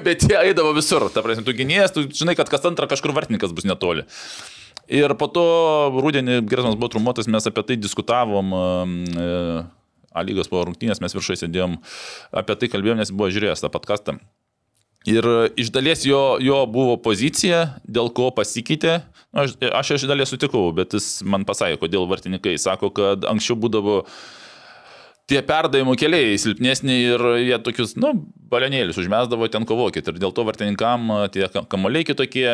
bet 0.00 0.24
jie 0.24 0.40
eidavo 0.48 0.72
visur. 0.72 1.10
Ta 1.12 1.20
prasme, 1.20 1.44
tu 1.44 1.52
gynėjas, 1.52 1.92
tu 1.92 2.08
žinai, 2.08 2.34
kad 2.40 2.48
kas 2.48 2.64
antrą 2.64 2.88
kažkur 2.88 3.12
vartininkas 3.12 3.52
bus 3.52 3.68
netoli. 3.68 4.08
Ir 4.92 5.14
po 5.18 5.26
to 5.32 5.46
rūdienį 5.96 6.42
Gersmas 6.46 6.76
buvo 6.78 6.92
trumuotas, 6.94 7.26
mes 7.30 7.48
apie 7.48 7.64
tai 7.66 7.78
diskutavom. 7.80 8.54
E, 8.54 9.64
A 10.16 10.22
lygos 10.24 10.48
po 10.48 10.62
rungtynės 10.64 11.02
mes 11.04 11.12
viršai 11.12 11.34
sėdėjom, 11.42 11.74
apie 12.40 12.54
tai 12.56 12.70
kalbėjom, 12.72 13.02
nes 13.02 13.10
buvo 13.12 13.28
žiūrėjęs 13.28 13.60
tą 13.60 13.68
podcastą. 13.68 14.14
Ir 15.06 15.26
iš 15.60 15.68
dalies 15.70 16.06
jo, 16.08 16.38
jo 16.42 16.62
buvo 16.66 16.96
pozicija, 16.98 17.76
dėl 17.84 18.08
ko 18.16 18.30
pasikeitė. 18.34 19.02
Nu, 19.30 19.44
Aš, 19.44 19.52
aš 19.60 19.92
iš 19.98 20.06
dalies 20.08 20.32
sutikau, 20.32 20.70
bet 20.74 20.96
jis 20.96 21.20
man 21.22 21.44
pasakė, 21.46 21.76
kodėl 21.84 22.08
vartininkai. 22.08 22.56
Sako, 22.58 22.88
kad 22.96 23.28
anksčiau 23.28 23.58
būdavo 23.60 24.00
tie 25.30 25.40
perdavimų 25.42 25.96
keliai 25.98 26.36
silpnesni 26.38 26.96
ir 27.08 27.22
jie 27.42 27.58
tokius, 27.66 27.96
nu, 27.98 28.12
balionėlius 28.50 28.98
užmesdavo 29.02 29.48
ten 29.50 29.66
kovokit. 29.66 30.06
Ir 30.06 30.20
dėl 30.22 30.34
to 30.34 30.44
vartininkam 30.46 31.10
tie 31.34 31.48
ka- 31.50 31.64
kamuoliai 31.70 32.06
kitokie, 32.06 32.46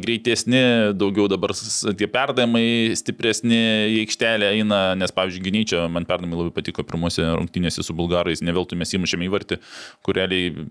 greitesni, 0.00 0.62
daugiau 0.96 1.28
dabar 1.28 1.52
tie 1.54 2.08
perdavimai 2.08 2.96
stipresni 2.96 3.60
į 3.92 4.00
aikštelę 4.06 4.54
eina, 4.56 4.82
nes, 4.98 5.12
pavyzdžiui, 5.14 5.44
gynyčia, 5.50 5.84
man 5.92 6.08
perdavimai 6.08 6.40
labai 6.40 6.56
patiko 6.56 6.86
pirmose 6.86 7.26
rungtynėse 7.36 7.84
su 7.84 7.96
bulgarais, 7.96 8.44
neveltui 8.44 8.80
mes 8.80 8.96
įmušėme 8.96 9.28
įvartį, 9.28 9.60
kureliai... 10.06 10.68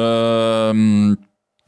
Um, 0.00 1.18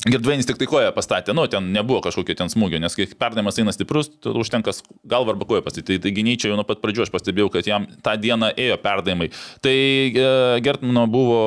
Girdvainis 0.03 0.48
tik 0.48 0.59
tai 0.59 0.66
koją 0.66 0.90
pastatė, 0.96 1.30
nu, 1.36 1.44
ten 1.46 1.68
nebuvo 1.74 2.00
kažkokio 2.03 2.34
ten 2.40 2.50
smūgio, 2.50 2.80
nes 2.82 2.96
kai 2.98 3.05
perdavimas 3.07 3.61
eina 3.62 3.74
stiprus, 3.74 4.09
užtenka 4.26 4.74
galvą 5.07 5.36
arba 5.36 5.46
koją 5.46 5.62
pastatyti. 5.62 5.94
Tai, 5.94 6.03
tai 6.03 6.12
gynyčia 6.16 6.50
jau 6.50 6.57
nuo 6.59 6.66
pat 6.66 6.82
pradžių 6.82 7.05
aš 7.05 7.12
pastebėjau, 7.14 7.53
kad 7.55 7.68
jam 7.70 7.86
tą 8.03 8.16
dieną 8.18 8.50
ėjo 8.59 8.80
perdavimai. 8.82 9.30
Tai 9.62 9.76
e, 9.76 10.26
Gertmano 10.66 11.07
buvo 11.11 11.38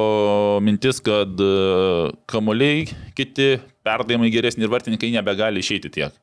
mintis, 0.63 1.03
kad 1.03 1.35
e, 1.35 1.51
kamuoliai 2.31 2.87
kiti, 3.17 3.57
perdavimai 3.83 4.31
geresni 4.31 4.63
ir 4.63 4.71
vartininkai 4.71 5.11
nebegali 5.17 5.59
išeiti 5.59 5.91
tiek. 5.97 6.15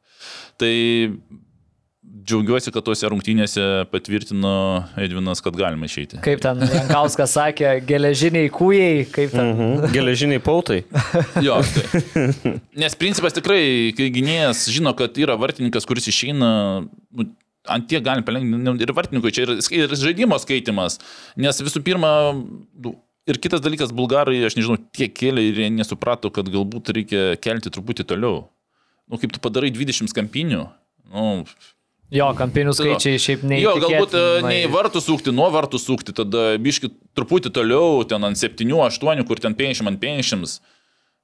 Tai 0.57 0.73
džiaugiuosi, 2.13 2.71
kad 2.75 2.85
tuose 2.85 3.09
rungtynėse 3.09 3.65
patvirtino 3.93 4.55
Edvinas, 5.01 5.41
kad 5.45 5.57
galima 5.57 5.89
išeiti. 5.89 6.21
Kaip 6.25 6.43
ten 6.45 6.61
Jankauskas 6.61 7.35
sakė, 7.39 7.75
geležiniai 7.89 8.51
kūjai, 8.53 9.05
kaip 9.13 9.33
ten. 9.33 9.53
Mhm. 9.53 9.93
Geležiniai 9.95 10.43
pautai. 10.45 10.83
Jo, 11.47 11.59
tai. 11.65 12.57
Nes 12.79 12.95
principas 12.99 13.35
tikrai, 13.35 13.93
kai 13.97 14.11
gynėjas 14.15 14.67
žino, 14.73 14.93
kad 14.99 15.17
yra 15.21 15.37
vartininkas, 15.41 15.87
kuris 15.89 16.07
išeina, 16.13 16.51
nu, 16.85 17.27
ant 17.73 17.89
tiek 17.91 18.05
galim 18.05 18.27
palengvinti 18.27 18.87
ir 18.87 18.93
vartininkui 18.97 19.33
čia 19.35 19.47
ir, 19.47 19.57
ir 19.79 19.97
žaidimo 19.99 20.39
skaitimas. 20.43 20.99
Nes 21.41 21.63
visų 21.65 21.83
pirma, 21.87 22.13
nu, 22.35 22.95
ir 23.29 23.41
kitas 23.43 23.63
dalykas, 23.65 23.95
bulgarai, 23.95 24.41
aš 24.47 24.59
nežinau, 24.59 24.79
tiek 24.95 25.15
kėlė 25.15 25.45
ir 25.49 25.65
jie 25.65 25.71
nesuprato, 25.75 26.31
kad 26.35 26.51
galbūt 26.53 26.93
reikia 26.97 27.25
kelti 27.43 27.73
truputį 27.73 28.07
toliau. 28.13 28.47
Nu, 29.11 29.19
kaip 29.21 29.35
tu 29.35 29.43
padarai 29.43 29.73
20 29.75 30.15
kampinių. 30.17 30.67
Nu, 31.13 31.25
Jo, 32.13 32.29
kampinių 32.37 32.75
skaičiai 32.77 33.21
šiaip 33.21 33.45
nei. 33.49 33.63
Jo, 33.63 33.73
galbūt 33.81 34.13
e, 34.19 34.23
ne 34.45 34.57
į 34.67 34.69
vartų 34.73 35.01
sukti, 35.01 35.33
nuo 35.33 35.47
vartų 35.53 35.79
sukti, 35.81 36.13
tada 36.17 36.59
biški 36.61 36.91
truputį 37.17 37.53
toliau, 37.57 38.03
ten 38.09 38.29
ant 38.29 38.37
7-8, 38.37 39.25
kur 39.29 39.41
ten 39.41 39.57
50 39.57 39.89
ant 39.89 40.01
50. 40.03 40.59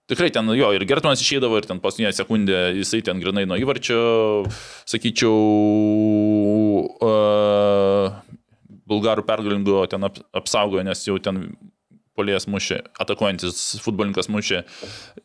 Tikrai 0.09 0.31
ten 0.33 0.49
jo, 0.57 0.71
ir 0.73 0.87
Gertmanas 0.89 1.21
išeidavo, 1.21 1.59
ir 1.61 1.67
ten 1.69 1.83
paskutinę 1.85 2.15
sekundę 2.17 2.63
jisai 2.79 3.03
ten 3.05 3.21
grinai 3.21 3.45
nuo 3.51 3.59
įvarčio, 3.61 3.99
sakyčiau, 4.89 5.35
uh, 7.05 8.17
bulgarų 8.89 9.27
pergalingo 9.29 9.83
ten 9.93 10.09
ap, 10.09 10.17
apsaugojo, 10.41 10.87
nes 10.89 11.05
jau 11.05 11.19
ten 11.21 11.43
polėjas 12.17 12.49
mušė, 12.49 12.81
atakuojantis 13.05 13.61
futbolininkas 13.85 14.33
mušė, 14.33 14.65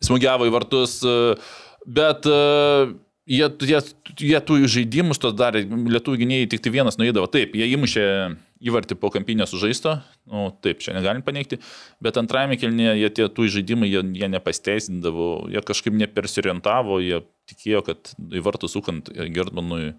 smūgiavo 0.04 0.52
į 0.52 0.54
vartus, 0.58 1.00
uh, 1.08 1.40
bet 1.88 2.28
uh, 2.28 2.92
Jie, 3.24 3.46
jie, 3.64 3.80
jie 4.20 4.40
tų 4.44 4.58
žaidimus 4.68 5.22
tos 5.24 5.32
darė, 5.40 5.62
lietuvių 5.64 6.20
gynėjai 6.26 6.48
tik 6.52 6.64
tai 6.66 6.74
vienas 6.74 6.98
nuėdavo. 7.00 7.30
Taip, 7.32 7.54
jie 7.56 7.70
įmušė 7.72 8.04
įvartį 8.68 8.98
po 9.00 9.12
kampinę 9.14 9.48
sužaisto, 9.48 9.94
nu, 10.28 10.50
taip, 10.64 10.82
čia 10.84 10.96
negalim 10.96 11.24
paneigti, 11.24 11.62
bet 12.04 12.20
antrajame 12.20 12.58
kelnėje 12.60 12.98
jie 13.00 13.10
tie 13.16 13.28
tų 13.32 13.48
žaidimai, 13.56 13.88
jie, 13.92 14.04
jie 14.20 14.30
nepasteisindavo, 14.32 15.30
jie 15.52 15.64
kažkaip 15.64 15.96
nepersirientavo, 16.00 17.00
jie 17.04 17.22
tikėjo, 17.52 17.84
kad 17.88 18.12
į 18.28 18.44
vartų 18.44 18.72
sukant 18.72 19.12
Gerdmanui 19.36 19.94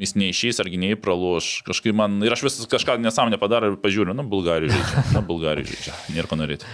jis 0.00 0.14
neišys 0.18 0.60
ar 0.62 0.68
gynėjai 0.70 0.98
praloš. 1.00 1.48
Kažkaip 1.66 1.96
man, 1.96 2.18
ir 2.24 2.34
aš 2.34 2.44
vis 2.46 2.58
kažką 2.70 2.98
nesąmonę 3.02 3.38
padarau 3.40 3.72
ir 3.72 3.78
pažiūriu, 3.80 4.14
nu, 4.16 4.26
Bulgarijai 4.28 4.74
žaidžia, 4.74 5.04
na, 5.16 5.22
Bulgarijai 5.24 5.70
žaidžia, 5.70 5.96
nėra 6.14 6.30
ko 6.30 6.38
norėti. 6.40 6.68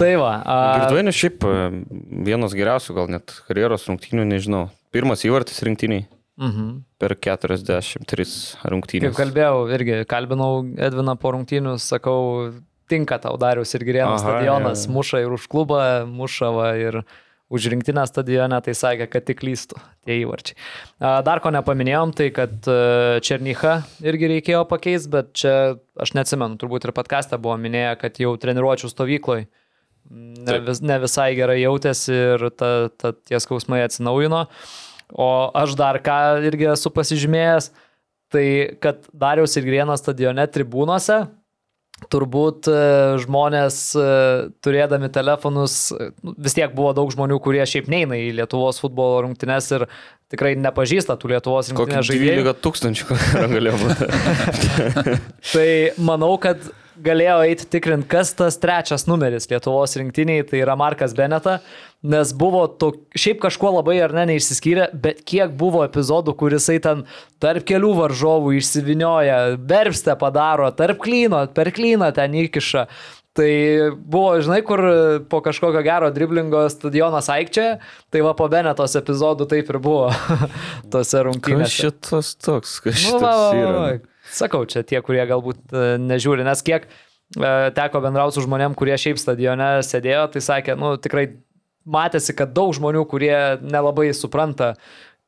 Tai 0.00 0.10
va. 0.22 0.32
A, 0.40 0.56
Girdvainis 0.80 1.18
šiaip 1.18 1.46
vienas 2.28 2.56
geriausių, 2.56 2.96
gal 2.96 3.12
net 3.12 3.36
karjeros 3.48 3.86
rungtynių, 3.90 4.26
nežinau. 4.32 4.66
Pirmas 4.92 5.24
įvartis 5.28 5.62
rinktiniai 5.64 6.06
mhm. 6.40 6.82
per 7.00 7.16
43 7.16 8.28
rungtynės. 8.72 9.12
Kaip 9.12 9.20
kalbėjau, 9.20 9.64
irgi 9.76 10.02
kalbinau 10.08 10.52
Edviną 10.88 11.16
po 11.20 11.34
rungtynių, 11.36 11.78
sakau, 11.82 12.52
tinka 12.92 13.18
tau 13.22 13.36
Darius 13.40 13.72
ir 13.76 13.84
Girėnas 13.88 14.20
Aha, 14.20 14.38
stadionas, 14.38 14.86
jo. 14.86 14.94
muša 14.96 15.22
ir 15.24 15.36
už 15.36 15.48
klubą, 15.52 15.82
muša 16.08 16.52
va, 16.54 16.72
ir 16.80 17.02
už 17.52 17.68
rinktinę 17.72 18.04
stadione, 18.08 18.58
tai 18.64 18.74
sakė, 18.76 19.06
kad 19.12 19.26
tik 19.28 19.42
lystų 19.44 19.80
tie 20.06 20.18
įvarčiai. 20.22 20.56
Dar 21.26 21.42
ko 21.44 21.52
nepaminėjom, 21.52 22.14
tai 22.16 22.30
kad 22.34 22.54
e, 22.70 22.76
Černycha 23.24 23.74
irgi 24.04 24.30
reikėjo 24.36 24.62
pakeisti, 24.70 25.10
bet 25.12 25.34
čia 25.36 25.54
aš 26.00 26.14
neatsimenu, 26.16 26.56
turbūt 26.60 26.88
ir 26.88 26.94
podcast'e 26.96 27.36
buvo 27.42 27.58
minėję, 27.60 27.92
kad 28.00 28.22
jau 28.22 28.32
treniruočio 28.40 28.88
stovykloj 28.92 29.44
ne, 30.10 30.58
vis, 30.66 30.80
ne 30.84 30.98
visai 31.02 31.32
gerai 31.38 31.60
jautėsi 31.60 32.16
ir 32.16 32.48
ta, 32.56 32.72
ta, 32.96 33.12
tie 33.12 33.40
skausmai 33.42 33.82
atsinaujino. 33.84 34.46
O 35.12 35.28
aš 35.58 35.76
dar 35.76 35.98
ką 36.04 36.18
irgi 36.48 36.70
esu 36.72 36.92
pasižymėjęs, 36.94 37.68
tai 38.32 38.46
kad 38.80 39.04
Dariaus 39.12 39.58
ir 39.60 39.66
Grieno 39.68 39.96
stadione 40.00 40.46
tribūnose 40.48 41.26
turbūt 42.10 42.68
e, 42.70 42.78
žmonės 43.22 43.76
e, 43.98 44.06
turėdami 44.64 45.10
telefonus, 45.12 45.76
e, 45.94 46.10
nu, 46.24 46.34
vis 46.42 46.56
tiek 46.56 46.74
buvo 46.74 46.92
daug 46.96 47.12
žmonių, 47.14 47.38
kurie 47.44 47.62
šiaip 47.68 47.90
neina 47.92 48.18
į 48.18 48.32
Lietuvos 48.40 48.80
futbolo 48.82 49.22
rungtynes 49.26 49.70
ir 49.76 49.86
tikrai 50.32 50.54
nepažįsta 50.58 51.18
tų 51.20 51.34
Lietuvos 51.34 51.70
rinktinės 51.72 52.08
žaidėjų. 52.10 52.46
12 52.48 52.62
tūkstančių 52.66 53.18
galėjo 53.54 53.80
būti. 53.82 54.10
Tai 55.52 55.68
manau, 56.02 56.34
kad 56.42 56.64
galėjo 57.04 57.38
eiti 57.46 57.68
tikrinti, 57.72 58.08
kas 58.10 58.32
tas 58.38 58.58
trečias 58.62 59.06
numeris 59.08 59.48
Lietuvos 59.50 59.96
rinktiniai, 59.98 60.44
tai 60.48 60.62
yra 60.62 60.76
Markas 60.78 61.14
Beneta, 61.16 61.58
nes 62.02 62.32
buvo 62.34 62.64
to, 62.66 62.92
šiaip 63.18 63.40
kažkuo 63.44 63.74
labai 63.78 63.98
ar 64.02 64.14
ne 64.16 64.26
neišsiskyrė, 64.32 64.90
bet 65.04 65.22
kiek 65.28 65.54
buvo 65.58 65.84
epizodų, 65.86 66.34
kur 66.38 66.54
jisai 66.54 66.78
ten 66.82 67.06
tarp 67.42 67.66
kelių 67.68 67.94
varžovų 68.00 68.56
išsivinioja, 68.58 69.40
berbstę 69.58 70.16
padaro, 70.20 70.70
tarp 70.78 71.02
klyno, 71.02 71.44
per 71.54 71.72
klyną 71.74 72.12
ten 72.16 72.38
įkiša. 72.46 72.86
Tai 73.32 73.48
buvo, 73.96 74.34
žinai, 74.44 74.58
kur 74.60 74.82
po 75.32 75.38
kažkokio 75.40 75.80
gero 75.86 76.10
driblingo 76.12 76.66
stadionas 76.68 77.30
aikčia, 77.32 77.78
tai 78.12 78.20
va 78.20 78.34
po 78.36 78.44
Benetos 78.52 78.92
epizodų 79.00 79.46
taip 79.48 79.72
ir 79.72 79.78
buvo 79.80 80.10
tose 80.92 81.22
rungtynėse. 81.24 81.86
šitas 81.86 82.34
toks, 82.36 82.76
kas 82.84 83.06
Nu, 83.08 83.22
va, 83.22 83.32
va, 83.32 83.52
va, 83.56 83.70
va. 83.78 84.11
Sakau, 84.32 84.64
čia 84.68 84.84
tie, 84.86 85.00
kurie 85.04 85.22
galbūt 85.28 85.72
e, 85.72 85.86
nežiūri, 86.00 86.44
nes 86.46 86.64
kiek 86.64 86.86
e, 86.88 86.92
teko 87.76 88.00
bendrauti 88.04 88.38
su 88.38 88.46
žmonėm, 88.46 88.76
kurie 88.78 88.96
šiaip 88.98 89.20
stadione 89.20 89.74
sėdėjo, 89.84 90.26
tai 90.32 90.44
sakė, 90.44 90.76
nu 90.80 90.94
tikrai 91.02 91.26
matėsi, 91.84 92.34
kad 92.38 92.54
daug 92.56 92.72
žmonių, 92.76 93.04
kurie 93.10 93.34
nelabai 93.60 94.08
supranta, 94.16 94.72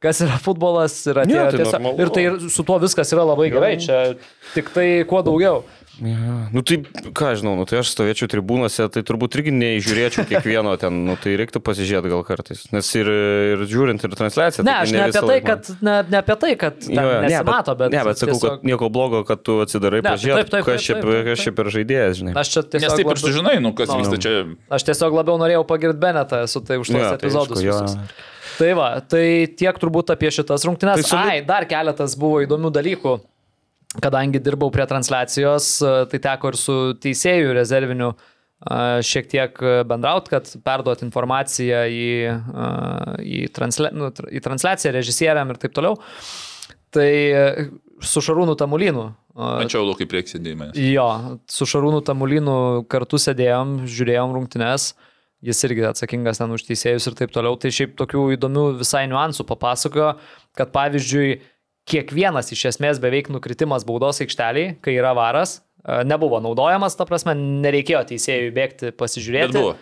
kas 0.05 0.21
yra 0.27 0.37
futbolas, 0.43 0.99
yra 1.11 1.25
Ne, 1.27 1.33
tie, 1.35 1.41
tai 1.49 1.63
tiesiog, 1.63 1.81
normalu. 1.81 2.05
ir 2.05 2.13
tai 2.15 2.27
ir 2.29 2.39
su 2.53 2.63
tuo 2.69 2.77
viskas 2.83 3.11
yra 3.17 3.25
labai 3.33 3.49
gerai, 3.55 3.75
čia 3.83 4.03
tik 4.55 4.69
tai 4.77 4.91
kuo 5.09 5.25
daugiau. 5.27 5.65
Ja. 6.03 6.49
Nu 6.51 6.59
tai, 6.67 6.81
ką 7.15 7.29
žinau, 7.39 7.53
nu, 7.55 7.63
tai 7.71 7.79
aš 7.79 7.93
stovėčiau 7.95 8.27
tribūnose, 8.27 8.83
tai 8.91 9.05
turbūt 9.07 9.37
irgi 9.39 9.53
neįžiūrėčiau 9.55 10.25
kiekvieno 10.27 10.73
ten, 10.83 10.97
nu 11.07 11.15
tai 11.23 11.37
reiktų 11.39 11.61
pasižiūrėti 11.63 12.11
gal 12.11 12.25
kartais. 12.27 12.65
Nes 12.75 12.89
ir, 12.99 13.07
ir 13.55 13.63
žiūrint 13.71 14.03
ir 14.03 14.17
transliaciją. 14.19 14.65
Ne, 14.67 14.75
taigi 14.75 14.91
aš 14.91 14.91
ne 14.91 15.05
apie 15.05 15.13
visą 15.13 15.23
tai, 15.31 15.37
kad, 15.47 15.71
ne, 15.87 15.95
ne 16.11 16.19
apie 16.19 16.37
tai, 16.43 16.51
kad 16.65 16.89
ne, 16.91 17.05
nesimato, 17.29 17.77
bet, 17.79 17.95
Ne, 17.95 18.03
bet 18.11 18.19
sakau, 18.19 18.35
tiesiog, 18.35 18.57
kad 18.59 18.67
nieko 18.73 18.91
blogo, 18.91 19.23
kad 19.31 19.47
tu 19.47 19.61
atsidarai 19.63 20.03
Ne, 20.03 20.11
pažiūrėti, 20.17 20.65
kas 20.67 20.83
čia 21.47 21.55
per- 21.55 21.71
žaidėjas, 21.79 22.19
žinai. 22.25 22.35
aš 22.43 22.53
čia 22.57 22.67
Nes 22.67 22.75
tiesiog... 22.75 22.99
taip 22.99 23.15
ir 23.15 23.23
sužinai, 23.29 23.57
nu 23.63 23.71
kas 23.79 23.95
No. 23.95 24.03
vyksta 24.03 24.19
čia. 24.27 24.35
Aš 24.75 24.91
tiesiog 24.91 25.15
labiau 25.15 25.39
norėjau 25.39 25.63
pagirti 25.71 26.03
Benetą, 26.03 26.43
esu 26.51 26.59
tai 26.67 26.83
už 26.83 26.91
tos 26.91 26.99
ja, 27.07 27.15
tai 27.15 27.23
epizodus. 27.23 27.63
aišku, 27.63 27.71
jo. 27.71 27.79
visus. 27.87 28.33
Tai 28.59 28.71
va, 28.79 28.89
tai 29.11 29.47
tiek 29.59 29.79
turbūt 29.83 30.13
apie 30.15 30.31
šitas 30.35 30.65
rungtynes. 30.69 31.01
Tai 31.01 31.09
soli- 31.09 31.31
Ai, 31.39 31.41
dar 31.47 31.67
keletas 31.71 32.15
buvo 32.19 32.43
įdomių 32.45 32.71
dalykų. 32.75 33.15
Kadangi 34.03 34.41
dirbau 34.43 34.73
prie 34.75 34.87
transliacijos, 34.91 35.67
tai 36.11 36.19
teko 36.19 36.51
ir 36.51 36.57
su 36.59 36.75
teisėjų 36.99 37.53
rezerviniu 37.55 38.09
a, 38.15 38.99
šiek 39.07 39.29
tiek 39.31 39.61
bendrauti, 39.87 40.33
kad 40.35 40.49
perduoti 40.67 41.05
informaciją 41.07 41.85
į, 41.95 42.07
a, 42.33 42.69
į, 43.23 43.45
translia, 43.55 43.93
nu, 43.95 44.09
į 44.11 44.43
transliaciją 44.43 44.91
režisieriam 44.97 45.51
ir 45.55 45.61
taip 45.63 45.75
toliau. 45.77 45.95
Tai 46.95 47.07
e, 47.07 47.45
su 48.03 48.23
Šarūnu 48.23 48.55
Tamulynu. 48.59 49.05
a, 49.35 49.53
Mačiau 49.63 49.83
laukai 49.87 50.07
priek 50.11 50.27
sėdėjimą. 50.31 50.73
Jo, 50.79 51.07
su 51.51 51.67
Šarūnu 51.67 52.03
Tamulynu 52.07 52.57
kartu 52.91 53.19
sėdėjom, 53.23 53.81
žiūrėjom 53.91 54.35
rungtynes, 54.39 54.93
jis 55.45 55.61
irgi 55.69 55.85
atsakingas 55.91 56.41
ten 56.41 56.53
už 56.55 56.65
teisėjus 56.67 57.09
ir 57.11 57.17
taip 57.19 57.33
toliau. 57.35 57.57
Tai 57.61 57.71
šiaip 57.75 57.95
tokių 58.01 58.25
įdomių 58.39 58.65
visai 58.81 59.05
niuansų 59.11 59.45
papasakojo, 59.49 60.15
kad 60.57 60.73
pavyzdžiui, 60.75 61.41
kiekvienas 61.91 62.49
iš 62.57 62.63
esmės 62.73 63.01
beveik 63.03 63.29
nukritimas 63.33 63.85
baudos 63.85 64.23
aikšteliai, 64.25 64.79
kai 64.85 64.95
yra 64.97 65.11
varas, 65.17 65.59
e, 65.85 65.99
nebuvo 66.09 66.41
naudojamas, 66.41 66.97
ta 66.97 67.05
prasme, 67.05 67.35
nereikėjo 67.37 68.01
teisėjui 68.15 68.55
bėgti 68.57 68.89
Bet 68.89 68.97
pasižiūrėti. 69.03 69.59
buvo. 69.59 69.75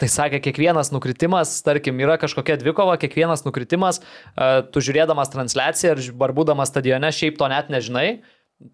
Tai 0.00 0.08
sakė, 0.08 0.38
kiekvienas 0.40 0.88
nukritimas, 0.94 1.58
tarkim, 1.66 1.98
yra 2.00 2.14
kažkokia 2.16 2.56
dvikova, 2.62 2.94
kiekvienas 3.00 3.42
nukritimas, 3.44 3.98
e, 4.00 4.62
tu 4.72 4.80
žiūrėdamas 4.80 5.28
transliaciją 5.32 5.92
ar 5.92 5.98
ž- 6.00 6.14
ar 6.24 6.32
būdamas 6.32 6.72
stadione, 6.72 7.10
šiaip 7.12 7.36
to 7.38 7.48
net 7.52 7.68
nežinai. 7.68 8.22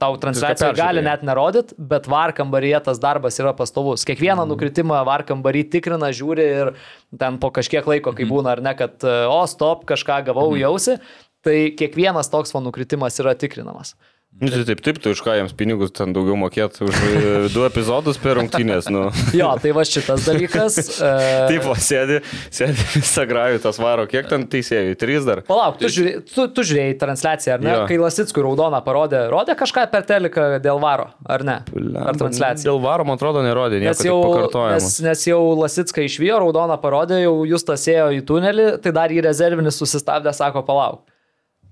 Tau 0.01 0.17
transliacija 0.19 0.73
gali 0.75 0.99
net 1.05 1.23
nerodyt, 1.23 1.71
bet 1.79 2.09
var 2.11 2.33
kambaryje 2.35 2.81
tas 2.89 2.99
darbas 2.99 3.39
yra 3.39 3.53
pastovus. 3.55 4.03
Kiekvieną 4.05 4.43
Mhm. 4.43 4.51
nukritimą 4.51 5.05
var 5.07 5.23
kambarį 5.23 5.63
tikrina, 5.71 6.11
žiūri 6.11 6.47
ir 6.61 6.73
ten 7.17 7.39
po 7.39 7.53
kažkiek 7.55 7.87
laiko, 7.87 8.13
kai 8.13 8.25
būna 8.27 8.57
ar 8.57 8.61
ne, 8.61 8.75
kad 8.75 8.99
e, 9.05 9.15
o, 9.31 9.47
stop, 9.47 9.85
kažką 9.87 10.25
gavau, 10.27 10.51
jausi, 10.59 10.99
tai 11.41 11.71
kiekvienas 11.71 12.29
toks 12.29 12.51
va 12.53 12.61
nukritimas 12.61 13.15
yra 13.23 13.37
tikrinamas. 13.39 13.95
Nu, 14.37 14.51
tai 14.53 14.65
taip, 14.69 14.81
taip, 14.85 14.99
tu 15.01 15.09
už 15.15 15.21
ką 15.25 15.33
jiems 15.39 15.55
pinigus 15.57 15.95
ten 15.97 16.11
daugiau 16.13 16.35
mokėt 16.37 16.75
už 16.85 16.93
e, 16.93 17.21
du 17.55 17.63
epizodus 17.65 18.19
per 18.21 18.37
rungtynės, 18.37 18.85
nu. 18.93 19.07
Jo, 19.39 19.55
tai 19.63 19.71
va 19.73 19.81
šitas 19.89 20.27
dalykas. 20.29 20.77
e, 21.01 21.13
Taip, 21.49 21.65
o 21.65 21.73
sėdi, 21.81 22.19
sėdi 22.53 22.77
visą 22.99 23.25
grajų 23.31 23.63
tas 23.65 23.81
varo, 23.81 24.05
kiek 24.11 24.29
ten 24.29 24.45
teisėjų, 24.53 24.99
trys 25.01 25.25
dar. 25.25 25.41
Palauk, 25.49 25.79
tu, 25.81 25.89
žiūrė, 25.89 26.13
tu, 26.29 26.45
tu 26.53 26.67
žiūrėjai 26.69 26.99
transliaciją, 27.01 27.57
ar 27.57 27.65
ne? 27.65 27.73
Jo. 27.79 27.89
Kai 27.89 27.99
Lasickui 28.05 28.45
raudoną 28.45 28.83
parodė, 28.85 29.23
rodė 29.33 29.57
kažką 29.57 29.87
per 29.97 30.05
teliką 30.13 30.47
dėl 30.61 30.85
varo, 30.85 31.09
ar 31.25 31.47
ne? 31.49 31.57
Ar 32.05 32.21
transliaciją? 32.21 32.69
Dėl 32.69 32.85
varo, 32.85 33.09
man 33.09 33.17
atrodo, 33.17 33.41
nerodė, 33.47 33.81
Nes 33.89 34.05
nieko 34.05 34.21
jau, 34.21 34.47
jau, 34.53 34.69
nes, 34.77 34.93
nes 35.09 35.27
jau 35.33 35.41
Lasicką 35.65 36.05
išvijo, 36.11 36.43
raudoną 36.45 36.77
parodė, 36.85 37.23
jau 37.25 37.39
jūs 37.49 37.65
tas 37.73 37.89
ėjo 37.89 38.13
į 38.21 38.25
tunelį, 38.29 38.69
tai 38.85 38.93
dar 39.01 39.17
į 39.17 39.25
rezervinis 39.31 39.81
susistabdė, 39.81 40.37
sako, 40.37 40.61
palauk. 40.69 41.07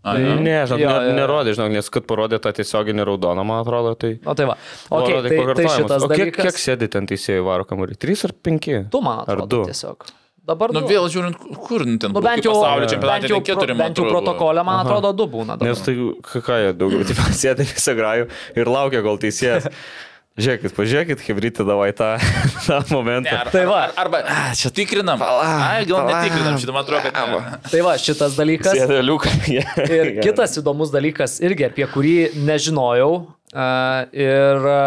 Ai, 0.04 0.18
Tai-. 0.20 0.34
Ne, 0.44 0.56
žinok, 0.68 0.80
Jo, 0.84 0.90
ne, 1.00 1.12
nerodė, 1.16 1.54
žinok, 1.56 1.70
nes 1.72 1.86
kad 1.92 2.04
parodė 2.08 2.36
tą 2.44 2.52
tiesioginį 2.58 3.06
raudoną, 3.08 3.44
man 3.48 3.62
atrodo, 3.64 3.94
tai... 3.96 4.10
O 4.28 4.34
tai 4.36 4.44
va. 4.50 4.58
Okay, 4.92 5.14
rodė 5.16 5.30
tai, 5.32 5.54
tai 5.62 5.70
šitas 5.78 6.04
o 6.04 6.10
kiek, 6.10 6.18
dalykas. 6.28 6.44
kiek 6.50 6.60
sėdi 6.60 6.88
ten 6.92 7.08
teisėjų 7.08 7.46
varo 7.46 7.64
kamuolį? 7.70 7.96
Trys 8.04 8.26
ar 8.28 8.34
penki? 8.44 8.82
Tu 8.92 9.00
man 9.04 9.22
Ar 9.24 9.32
atrodo 9.40 9.62
du? 9.64 9.64
tiesiog. 9.72 10.04
Dabar 10.44 10.74
Nu 10.76 10.82
du. 10.84 10.88
vėl 10.92 11.06
žiūrint, 11.08 11.38
kur 11.64 11.86
ten 11.88 12.12
Nu, 12.12 12.20
bent 12.20 12.44
jau, 12.44 12.52
pasaulio 12.52 12.84
čempionate, 12.92 13.30
jau, 13.32 13.38
tai 13.40 13.46
keturi, 13.54 13.76
bent 13.78 13.96
jau 13.96 14.04
protokolė, 14.10 14.60
man 14.68 14.82
atrodo, 14.84 15.14
du 15.16 15.24
būna. 15.32 15.54
dabar. 15.56 15.70
Nes 15.70 15.80
tai, 15.86 15.94
ką 16.20 16.58
jie 16.60 16.74
daugiau, 16.76 17.00
taip 17.08 17.22
sėdi 17.32 17.64
visą 17.70 17.94
grajų 17.96 18.26
ir 18.60 18.68
laukia, 18.68 19.00
kol 19.06 19.16
teisėjas. 19.24 19.70
Žiūrėkit, 20.34 20.72
pažiūrėkit, 20.74 21.20
hebrytį 21.28 21.64
davai 21.68 21.92
tą, 21.94 22.16
tą 22.66 22.80
momentą. 22.90 23.30
Ne, 23.30 23.36
ar, 23.38 23.50
Tai 23.54 23.60
va. 23.70 23.76
ar, 23.86 23.92
arba 24.02 24.22
čia 24.58 24.72
tikrinam. 24.74 25.20
Ai, 25.22 25.84
gal 25.86 26.08
netikrinam, 26.08 26.56
šitą 26.58 26.72
man 26.74 26.82
atrodo, 26.82 27.04
kad 27.06 27.28
ne. 27.30 27.60
Tai 27.70 27.82
va, 27.86 27.92
šitas 28.02 28.34
dalykas. 28.34 28.74
Sėdi 28.74 28.98
liuką. 29.06 29.30
Ir 30.00 30.10
kitas 30.24 30.58
įdomus 30.58 30.90
dalykas 30.90 31.38
irgi, 31.38 31.68
apie 31.68 31.86
kurį 31.92 32.16
nežinojau 32.48 33.12
a, 33.54 33.68
ir 34.10 34.66
a, 34.66 34.80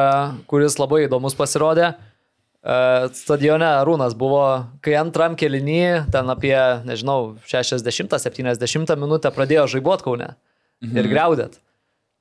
kuris 0.52 0.76
labai 0.82 1.06
įdomus 1.06 1.38
pasirodė. 1.39 1.93
A, 1.95 3.08
Stadione 3.16 3.70
Arūnas 3.70 4.18
buvo, 4.20 4.43
kai 4.84 4.98
antram 5.00 5.39
kelinį, 5.39 6.10
ten 6.12 6.28
apie, 6.34 6.58
nežinau, 6.89 7.38
60-70 7.48 9.00
minutę 9.00 9.32
pradėjo 9.32 9.64
žaibuot 9.78 10.04
kaune 10.04 10.34
mhm. 10.84 11.00
ir 11.00 11.10
greudėt. 11.16 11.58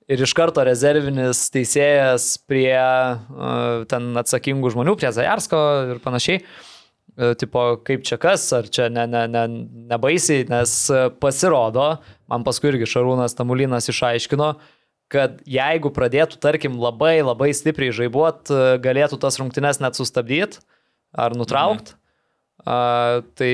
Ir 0.06 0.22
iš 0.22 0.36
karto 0.38 0.62
rezervinis 0.62 1.48
teisėjas 1.50 2.36
prie 2.46 2.76
uh, 2.78 3.82
ten 3.90 4.12
atsakingų 4.20 4.70
žmonių, 4.76 4.94
prie 5.00 5.10
Zajarsko 5.14 5.62
ir 5.96 6.02
panašiai. 6.04 6.42
E, 7.16 7.32
Tipo, 7.40 7.78
kaip 7.80 8.02
čia 8.04 8.18
kas, 8.20 8.44
ar 8.52 8.66
čia 8.68 8.90
ne, 8.92 9.06
ne, 9.08 9.22
ne, 9.32 9.44
nebaisiai, 9.88 10.44
nes 10.50 10.72
pasirodo, 11.16 11.86
man 12.28 12.44
paskui 12.44 12.68
irgi 12.74 12.88
Šarūnas 12.92 13.32
Tamulinas 13.38 13.88
išaiškino, 13.88 14.50
kad 15.12 15.38
jeigu 15.48 15.88
pradėtų, 15.96 16.36
tarkim, 16.42 16.76
labai 16.82 17.22
labai 17.22 17.54
stipriai 17.56 17.94
žaibuot, 17.96 18.50
e, 18.52 18.66
galėtų 18.84 19.16
tas 19.22 19.40
rungtynes 19.40 19.80
net 19.80 19.96
sustabdyti 19.96 20.60
ar 21.16 21.32
nutraukti. 21.38 21.96
Mhm. 21.96 22.02
Tai 22.66 23.50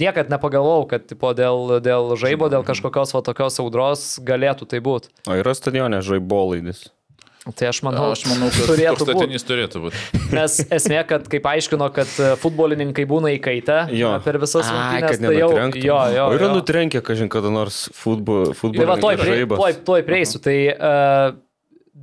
niekad 0.00 0.32
nepagalvojau, 0.32 0.88
kad 0.94 1.04
tipo, 1.10 1.34
dėl, 1.36 1.76
dėl 1.84 2.14
žaibo, 2.20 2.48
dėl 2.52 2.64
kažkokios 2.66 3.12
va 3.16 3.22
tokios 3.26 3.60
audros 3.62 4.08
galėtų 4.24 4.68
tai 4.72 4.80
būti. 4.84 5.12
O 5.28 5.36
yra 5.38 5.54
stadione 5.58 6.00
žaibolaidis. 6.04 6.88
Tai 7.58 7.66
aš 7.72 7.80
manau, 7.82 8.04
Aš 8.14 8.20
manau, 8.30 8.52
kad 8.54 8.68
turėtų 8.70 9.00
toks 9.00 9.08
būt. 9.08 9.16
statinys 9.18 9.44
turėtų 9.48 9.80
būti. 9.82 10.00
Nes 10.30 10.60
esmė, 10.78 11.00
kad 11.10 11.24
kaip 11.26 11.46
aiškino, 11.50 11.88
kad 11.90 12.10
e, 12.22 12.28
futbolininkai 12.38 13.02
būna 13.10 13.32
įkaitę 13.34 13.80
Jo. 13.98 14.12
per 14.22 14.38
visas 14.38 14.68
rungtynes, 14.70 15.18
tai 15.18 15.32
jau, 15.40 15.48
jo, 15.74 15.96
jo, 16.14 16.26
O 16.28 16.36
yra 16.36 16.46
jo. 16.46 16.52
nutrenkę, 16.60 17.02
kažin 17.02 17.26
kada 17.32 17.50
nors 17.50 17.88
futbol, 17.98 18.54
Ir 18.70 18.86
va, 18.86 18.94
toj, 19.02 19.18
toj, 19.82 20.04
prieisiu. 20.06 20.38
Tai 20.44 20.54
uh, 20.70 21.34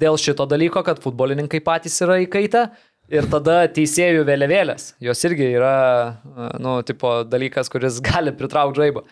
dėl 0.03 0.19
šito 0.19 0.43
dalyko, 0.43 0.83
kad 0.83 0.99
futbolininkai 1.03 1.63
patys 1.63 1.95
yra 2.03 2.19
įkaitę 2.25 2.67
ir 3.11 3.27
tada 3.31 3.63
teisėjų 3.73 4.23
vėliavėlės, 4.27 4.93
jos 5.03 5.25
irgi 5.27 5.49
yra, 5.57 5.73
uh, 6.13 6.53
nu, 6.61 6.77
tipo 6.87 7.19
dalykas, 7.27 7.71
kuris 7.71 7.99
gali 8.09 8.35
pritraukti 8.35 8.85
žaibą. 8.85 9.05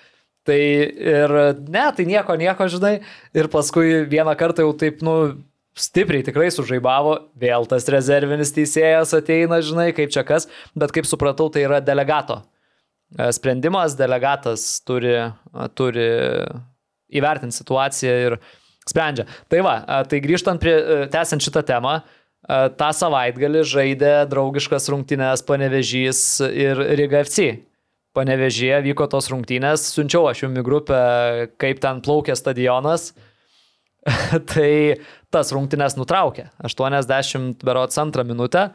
Tai 0.48 0.56
ir 0.56 1.34
ne, 1.68 1.84
tai 1.92 2.06
nieko, 2.08 2.38
nieko, 2.40 2.70
žinai. 2.72 3.02
Ir 3.36 3.50
paskui 3.52 4.06
vieną 4.08 4.32
kartą 4.40 4.64
jau 4.64 4.72
taip, 4.80 5.02
nu, 5.04 5.16
stipriai 5.78 6.24
tikrai 6.24 6.48
sužaibavo, 6.56 7.18
vėl 7.36 7.68
tas 7.68 7.84
rezervinis 7.92 8.54
teisėjas 8.56 9.12
ateina, 9.18 9.60
žinai, 9.60 9.90
kaip 9.98 10.14
čia 10.14 10.24
kas, 10.28 10.48
bet 10.72 10.94
kaip 10.96 11.10
supratau, 11.10 11.50
tai 11.52 11.68
yra 11.68 11.82
delegato 11.84 12.46
sprendimas, 13.32 13.96
delegatas 13.96 14.82
turi, 14.86 15.16
turi 15.80 16.08
įvertinti 17.08 17.56
situaciją 17.56 18.16
ir 18.26 18.38
sprendžia. 18.88 19.28
Tai 19.52 19.62
va, 19.64 19.76
tai 20.10 20.20
grįžtant 20.24 20.62
prie, 20.64 20.76
tęsiant 21.12 21.44
šitą 21.44 21.64
temą, 21.68 21.98
e, 22.02 22.27
tą 22.46 22.90
savaitgalį 22.96 23.64
žaidė 23.68 24.12
draugiškas 24.32 24.88
rungtynės 24.94 25.44
Panevežys 25.48 26.22
ir 26.48 26.80
Riga 27.00 27.24
FC. 27.26 27.64
Panevežyje 28.18 28.82
vyko 28.88 29.06
tos 29.12 29.28
rungtynės, 29.30 29.92
siunčiau 29.94 30.26
aš 30.30 30.46
jums 30.46 30.62
į 30.62 30.66
grupę, 30.66 31.00
kaip 31.62 31.82
ten 31.84 32.02
plaukė 32.06 32.38
stadionas. 32.38 33.12
tai 34.54 34.98
tas 35.34 35.52
rungtynes 35.54 35.98
nutraukė. 36.00 36.48
80 36.64 37.66
berots 37.68 38.00
antrą 38.00 38.24
minutę. 38.28 38.70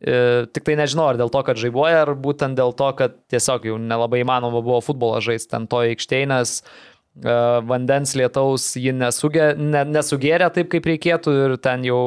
E, 0.00 0.46
Tik 0.50 0.66
tai 0.66 0.76
nežinau, 0.80 1.06
ar 1.12 1.20
dėl 1.20 1.30
to, 1.32 1.42
kad 1.46 1.60
žaibuoja, 1.60 2.02
ar 2.06 2.14
būtent 2.18 2.58
dėl 2.58 2.74
to, 2.76 2.88
kad 2.98 3.16
tiesiog 3.30 3.68
jau 3.68 3.78
nelabai 3.78 4.22
įmanoma 4.24 4.62
buvo 4.64 4.80
futbolą 4.84 5.22
žaisti 5.24 5.52
ten 5.54 5.68
to 5.70 5.82
aikštėje, 5.86 6.28
nes 6.32 6.56
e, 6.58 6.64
vandens 7.12 8.14
lietaus 8.16 8.70
ji 8.80 8.94
nesugė, 8.96 9.52
ne, 9.60 9.82
nesugėrė 9.84 10.48
taip, 10.54 10.70
kaip 10.72 10.86
reikėtų 10.88 11.34
ir 11.44 11.56
ten 11.60 11.84
jau 11.84 12.00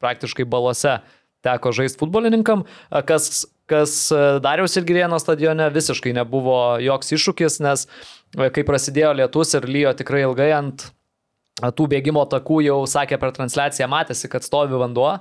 praktiškai 0.00 0.46
balose 0.48 0.94
teko 1.44 1.72
žaisti 1.76 2.00
futbolininkam, 2.00 2.64
E, 2.90 3.02
kas, 3.02 3.46
kas 3.70 3.94
e, 4.12 4.20
Dariaus 4.42 4.76
ir 4.78 4.86
Girėno 4.88 5.18
stadione 5.22 5.68
visiškai 5.74 6.14
nebuvo 6.16 6.78
joks 6.82 7.14
iššūkis, 7.16 7.60
nes 7.66 7.86
e, 7.86 8.50
kai 8.50 8.66
prasidėjo 8.66 9.14
lietus 9.20 9.56
ir 9.58 9.68
lyjo 9.70 9.94
tikrai 9.98 10.24
ilgai 10.26 10.50
ant 10.56 10.86
e, 10.86 11.70
tų 11.70 11.88
bėgimo 11.96 12.26
takų, 12.30 12.62
jau 12.66 12.80
sakė 12.90 13.20
per 13.22 13.34
transliaciją, 13.36 13.90
matėsi, 13.92 14.30
kad 14.32 14.46
stovi 14.46 14.78
vanduo, 14.80 15.16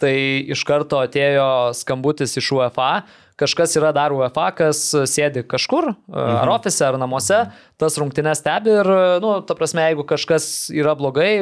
tai 0.00 0.14
iš 0.48 0.64
karto 0.64 1.02
atėjo 1.04 1.48
skambutis 1.76 2.38
iš 2.40 2.54
UEFA. 2.56 2.92
Kažkas 3.40 3.74
yra 3.80 3.90
dar 3.96 4.12
UEFA, 4.12 4.50
kas 4.56 4.82
sėdi 5.08 5.42
kažkur, 5.48 5.92
mhm. 5.94 6.38
ar 6.42 6.52
ofise, 6.52 6.82
ar 6.84 6.98
namuose, 7.00 7.42
tas 7.80 7.96
rungtynes 8.00 8.42
stebi 8.42 8.74
ir, 8.74 8.90
nu, 9.24 9.38
ta 9.48 9.56
prasme, 9.56 9.86
jeigu 9.88 10.04
kažkas 10.08 10.68
yra 10.76 10.92
blogai, 10.98 11.32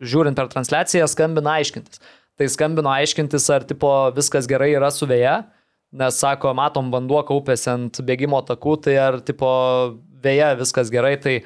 žiūrint 0.00 0.36
per 0.36 0.50
transliaciją, 0.52 1.08
skambina 1.10 1.58
aiškintis. 1.60 2.02
Tai 2.40 2.48
skambino 2.48 2.92
aiškintis, 2.92 3.48
ar 3.52 3.64
tipo 3.68 3.88
viskas 4.16 4.48
gerai 4.48 4.70
yra 4.72 4.88
su 4.92 5.08
vėja, 5.08 5.42
nes 5.92 6.20
sako, 6.22 6.54
matom, 6.56 6.92
vanduo 6.92 7.20
kaupėsi 7.26 7.68
ant 7.72 8.00
bėgimo 8.06 8.40
takų, 8.48 8.76
tai 8.86 8.96
ar 9.00 9.18
tipo 9.24 9.50
vėja 10.24 10.54
viskas 10.60 10.92
gerai, 10.92 11.16
tai 11.20 11.40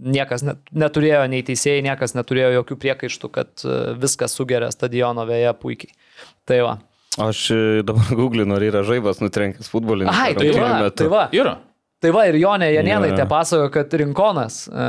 niekas 0.00 0.44
net, 0.46 0.62
neturėjo, 0.72 1.22
nei 1.30 1.44
teisėjai, 1.46 1.84
niekas 1.84 2.16
neturėjo 2.16 2.54
jokių 2.58 2.78
priekaištų, 2.84 3.30
kad 3.34 3.64
e, 3.64 3.78
viskas 4.00 4.34
sugeria 4.36 4.70
stadiono 4.72 5.26
vėja 5.28 5.52
puikiai. 5.58 5.92
Tai 6.48 6.60
va. 6.66 6.78
Aš 7.18 7.50
e, 7.50 7.58
dabar 7.82 8.06
googlinu, 8.20 8.54
ar 8.54 8.62
yra 8.62 8.84
žaibas 8.86 9.18
nutrenkęs 9.24 9.66
futbolininkas. 9.72 10.20
Ai, 10.20 10.34
tai 10.38 10.52
va, 10.54 10.90
tai 10.94 11.08
va. 11.10 11.24
Yra. 11.34 11.56
Tai 12.00 12.12
va 12.16 12.22
ir 12.30 12.38
Jonė 12.40 12.70
Janėnaitė 12.72 13.24
Jo. 13.24 13.28
pasakojo, 13.28 13.70
kad 13.74 13.92
Rinkonas, 14.00 14.62
e, 14.72 14.84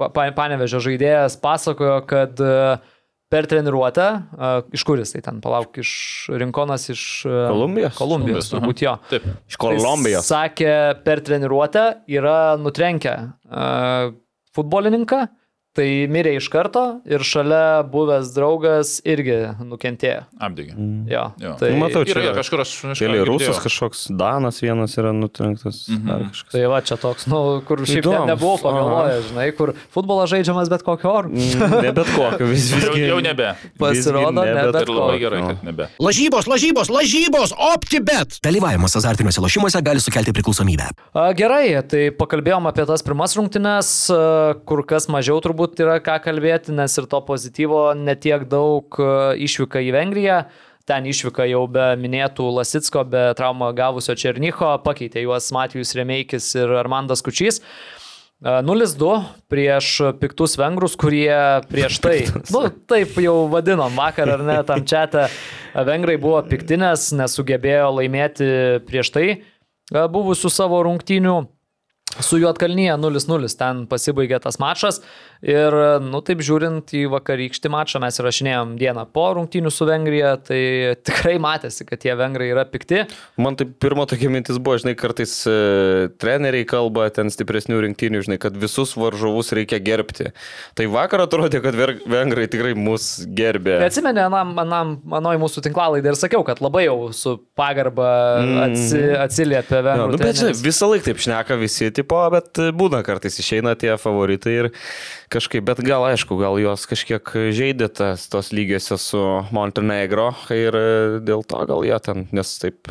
pa- 0.00 0.08
pa- 0.14 0.30
panevežė 0.32 0.78
žaidėjas, 0.86 1.34
pasakojo, 1.42 1.98
kad 2.08 2.40
e, 2.40 2.54
per 3.32 3.46
treniruotę, 3.48 4.06
iš 4.76 4.82
kuris 4.84 5.12
tai 5.14 5.22
ten, 5.24 5.38
palauk, 5.44 5.76
iš 5.80 5.92
Rinkonas 6.36 6.82
iš 6.92 7.02
Kolumbijos? 7.24 7.94
Kolumbijos, 7.96 8.50
turbūt 8.52 8.82
jo. 8.84 8.92
Taip. 9.08 9.24
Iš 9.48 9.56
Kolumbijos. 9.60 10.26
Tai 10.28 10.42
sakė, 10.48 10.72
per 11.04 11.22
treniruotę 11.24 11.84
yra 12.12 12.58
nutrenkę 12.60 13.14
futbolininką, 14.56 15.22
tai 15.72 15.86
mirė 16.12 16.34
iš 16.36 16.48
karto 16.52 16.82
ir 17.08 17.22
šalia 17.24 17.80
buvęs 17.88 18.32
draugas 18.36 18.98
irgi 19.08 19.38
nukentėjo. 19.64 20.26
Apdegė. 20.42 20.74
Jo, 21.08 21.22
Jo. 21.40 21.54
tai, 21.60 21.70
Nu, 21.72 21.78
matau, 21.80 22.02
čia 22.04 22.18
Yra, 22.20 22.34
kažkur 22.36 22.60
aš. 22.60 22.72
Keli 22.98 23.22
rusas 23.24 23.56
kažkoks, 23.64 24.02
Danas 24.12 24.58
vienas 24.60 24.92
yra 25.00 25.14
nutrenktas. 25.16 25.86
Dar 26.04 26.26
kažkas. 26.28 26.50
tai 26.52 26.66
va 26.68 26.80
čia 26.84 26.98
toks, 27.00 27.24
nu, 27.32 27.62
kur 27.64 27.80
šiaip 27.86 28.02
net 28.02 28.04
Įdomus, 28.04 28.28
nebuvau 28.28 28.58
aha. 28.58 28.64
pagalvojęs, 28.66 29.30
žinai, 29.30 29.46
kur 29.56 29.72
futbolas 29.94 30.28
žaidžiamas 30.34 30.68
bet 30.72 30.84
kokiu 30.84 31.08
oru. 31.12 31.32
Mm, 31.32 31.78
Ne 31.86 31.92
bet 31.96 32.10
kokio, 32.12 32.46
vis 32.50 32.68
Jau, 32.72 32.92
visgi. 32.92 33.06
jau 33.08 33.20
nebe. 33.24 33.48
Pasirodo, 33.80 34.44
ne 34.44 34.66
bet 34.68 34.80
Ir 34.82 34.92
labai 34.92 35.16
gerai, 35.22 35.40
kad 35.48 35.64
nebe. 35.64 35.88
Lažybos, 36.02 36.50
lažybos, 36.50 36.90
lažybos, 36.92 37.54
OptiBet. 37.72 38.36
Dalyvavimas 38.44 38.96
azartiniuose 39.00 39.40
lošimuose 39.40 39.80
gali 39.82 40.00
sukelti 40.04 40.34
priklausomybę. 40.36 40.90
A, 41.16 41.30
Gerai, 41.38 41.80
tai 41.88 42.10
pakalbėjom 42.14 42.68
apie 42.68 42.84
tas 42.88 43.02
pirmas 43.06 43.32
rungtynes, 43.38 43.88
kur 44.68 44.82
kas 44.88 45.08
mažiau 45.12 45.40
turbūt 45.40 45.60
yra 45.80 46.00
ką 46.02 46.18
kalbėti, 46.24 46.74
nes 46.74 46.98
ir 46.98 47.08
to 47.10 47.22
pozityvo 47.26 47.92
netiek 47.98 48.44
daug 48.50 48.98
a, 48.98 49.32
išvyka 49.38 49.82
į 49.86 49.94
Vengriją. 49.96 50.42
Ten 50.88 51.06
išvyka 51.06 51.46
jau 51.46 51.62
be 51.70 51.92
minėtų 51.94 52.48
Lasitsko, 52.56 53.04
be 53.06 53.28
traumą 53.38 53.70
gavusio 53.78 54.16
Černycho, 54.18 54.74
pakeitė 54.82 55.22
juos 55.22 55.52
Matijus 55.54 55.94
Remeikis 55.94 56.48
ir 56.58 56.74
Armandas 56.80 57.22
Kučys. 57.22 57.62
A, 57.62 58.02
0-2 58.42 59.20
prieš 59.46 59.92
piktus 60.18 60.58
vengrus, 60.58 60.98
kurie 60.98 61.62
prieš 61.70 62.00
tai, 62.02 62.16
nu, 62.54 62.66
taip 62.90 63.14
jau 63.22 63.46
vadinom 63.52 63.94
vakar 63.94 64.34
ar 64.34 64.42
ne, 64.42 64.58
tam 64.66 64.82
čia 64.82 65.06
vengrai 65.86 66.18
buvo 66.18 66.42
piktinės, 66.50 67.12
nesugebėjo 67.14 67.92
laimėti 68.00 68.48
prieš 68.88 69.14
tai 69.14 69.26
e, 69.30 69.38
buvusių 69.94 70.50
savo 70.50 70.82
rungtynių. 70.88 71.36
Su 72.20 72.36
Juotkalnyje 72.36 72.98
0-0 73.00 73.48
ten 73.56 73.86
pasibaigė 73.88 74.42
tas 74.42 74.58
mačas 74.60 75.00
ir, 75.42 75.74
nu 76.06 76.20
taip 76.24 76.42
žiūrint 76.44 76.92
į 76.96 77.04
vakarykštį 77.12 77.70
mačą, 77.72 78.00
mes 78.02 78.18
įrašinėjom 78.22 78.76
dieną 78.80 79.04
po 79.14 79.26
rungtynių 79.36 79.72
su 79.74 79.86
Vengrija, 79.88 80.36
tai 80.46 80.60
tikrai 81.02 81.36
matėsi, 81.42 81.86
kad 81.88 82.00
tie 82.02 82.14
vengrai 82.18 82.50
yra 82.52 82.64
pikti. 82.68 83.02
Man 83.42 83.58
tai 83.58 83.66
pirmo 83.66 84.06
tokia 84.08 84.30
mintis 84.32 84.60
buvo, 84.62 84.78
žinai, 84.82 84.94
kartais 84.98 85.34
e, 85.50 85.56
treneriai 86.22 86.66
kalba 86.68 87.08
ten 87.14 87.32
stipresnių 87.32 87.80
rinktinių, 87.88 88.22
žinai, 88.26 88.38
kad 88.42 88.56
visus 88.58 88.94
varžovus 88.98 89.52
reikia 89.56 89.80
gerbti. 89.82 90.30
Tai 90.78 90.88
vakar 90.94 91.26
atrodė, 91.26 91.62
kad 91.64 91.76
vengrai 91.76 92.46
tikrai 92.50 92.74
mus 92.78 93.24
gerbė. 93.26 93.80
Tai 93.82 94.14
anam, 94.22 94.96
manoj 95.08 95.40
mūsų 95.42 95.64
tinklalaidai 95.66 96.12
ir 96.14 96.20
sakiau, 96.20 96.44
kad 96.46 96.62
labai 96.64 96.86
jau 96.86 97.10
su 97.16 97.36
pagarba 97.58 98.12
atsi, 98.68 99.00
atsiliepia 99.18 99.80
Jo, 99.82 99.86
vengrų. 99.88 100.14
nu, 100.14 100.20
bet 100.22 100.38
žinai, 100.38 100.54
visą 100.62 100.88
laiką 100.92 101.08
taip 101.08 101.22
šneka 101.24 101.58
visi, 101.60 101.90
tipo, 101.94 102.20
bet 102.32 102.60
būna 102.78 103.02
kartais 103.06 103.38
išeina 103.42 103.74
tie 103.78 103.96
favoritai 104.00 104.54
ir 104.60 104.70
kažkaip, 105.32 105.64
bet 105.66 105.80
gal 105.86 106.04
aišku, 106.10 106.36
gal 106.40 106.58
juos 106.60 106.84
kažkiek 106.90 107.32
žaidė 107.56 107.88
tas, 107.92 108.28
tos 108.32 108.52
lygiosios 108.54 109.08
su 109.12 109.22
Montenegro 109.54 110.30
ir 110.52 110.76
e, 110.76 110.86
dėl 111.24 111.44
to 111.48 111.64
gal 111.68 111.84
jie 111.88 111.98
ten, 112.04 112.26
nes 112.36 112.54
taip 112.62 112.90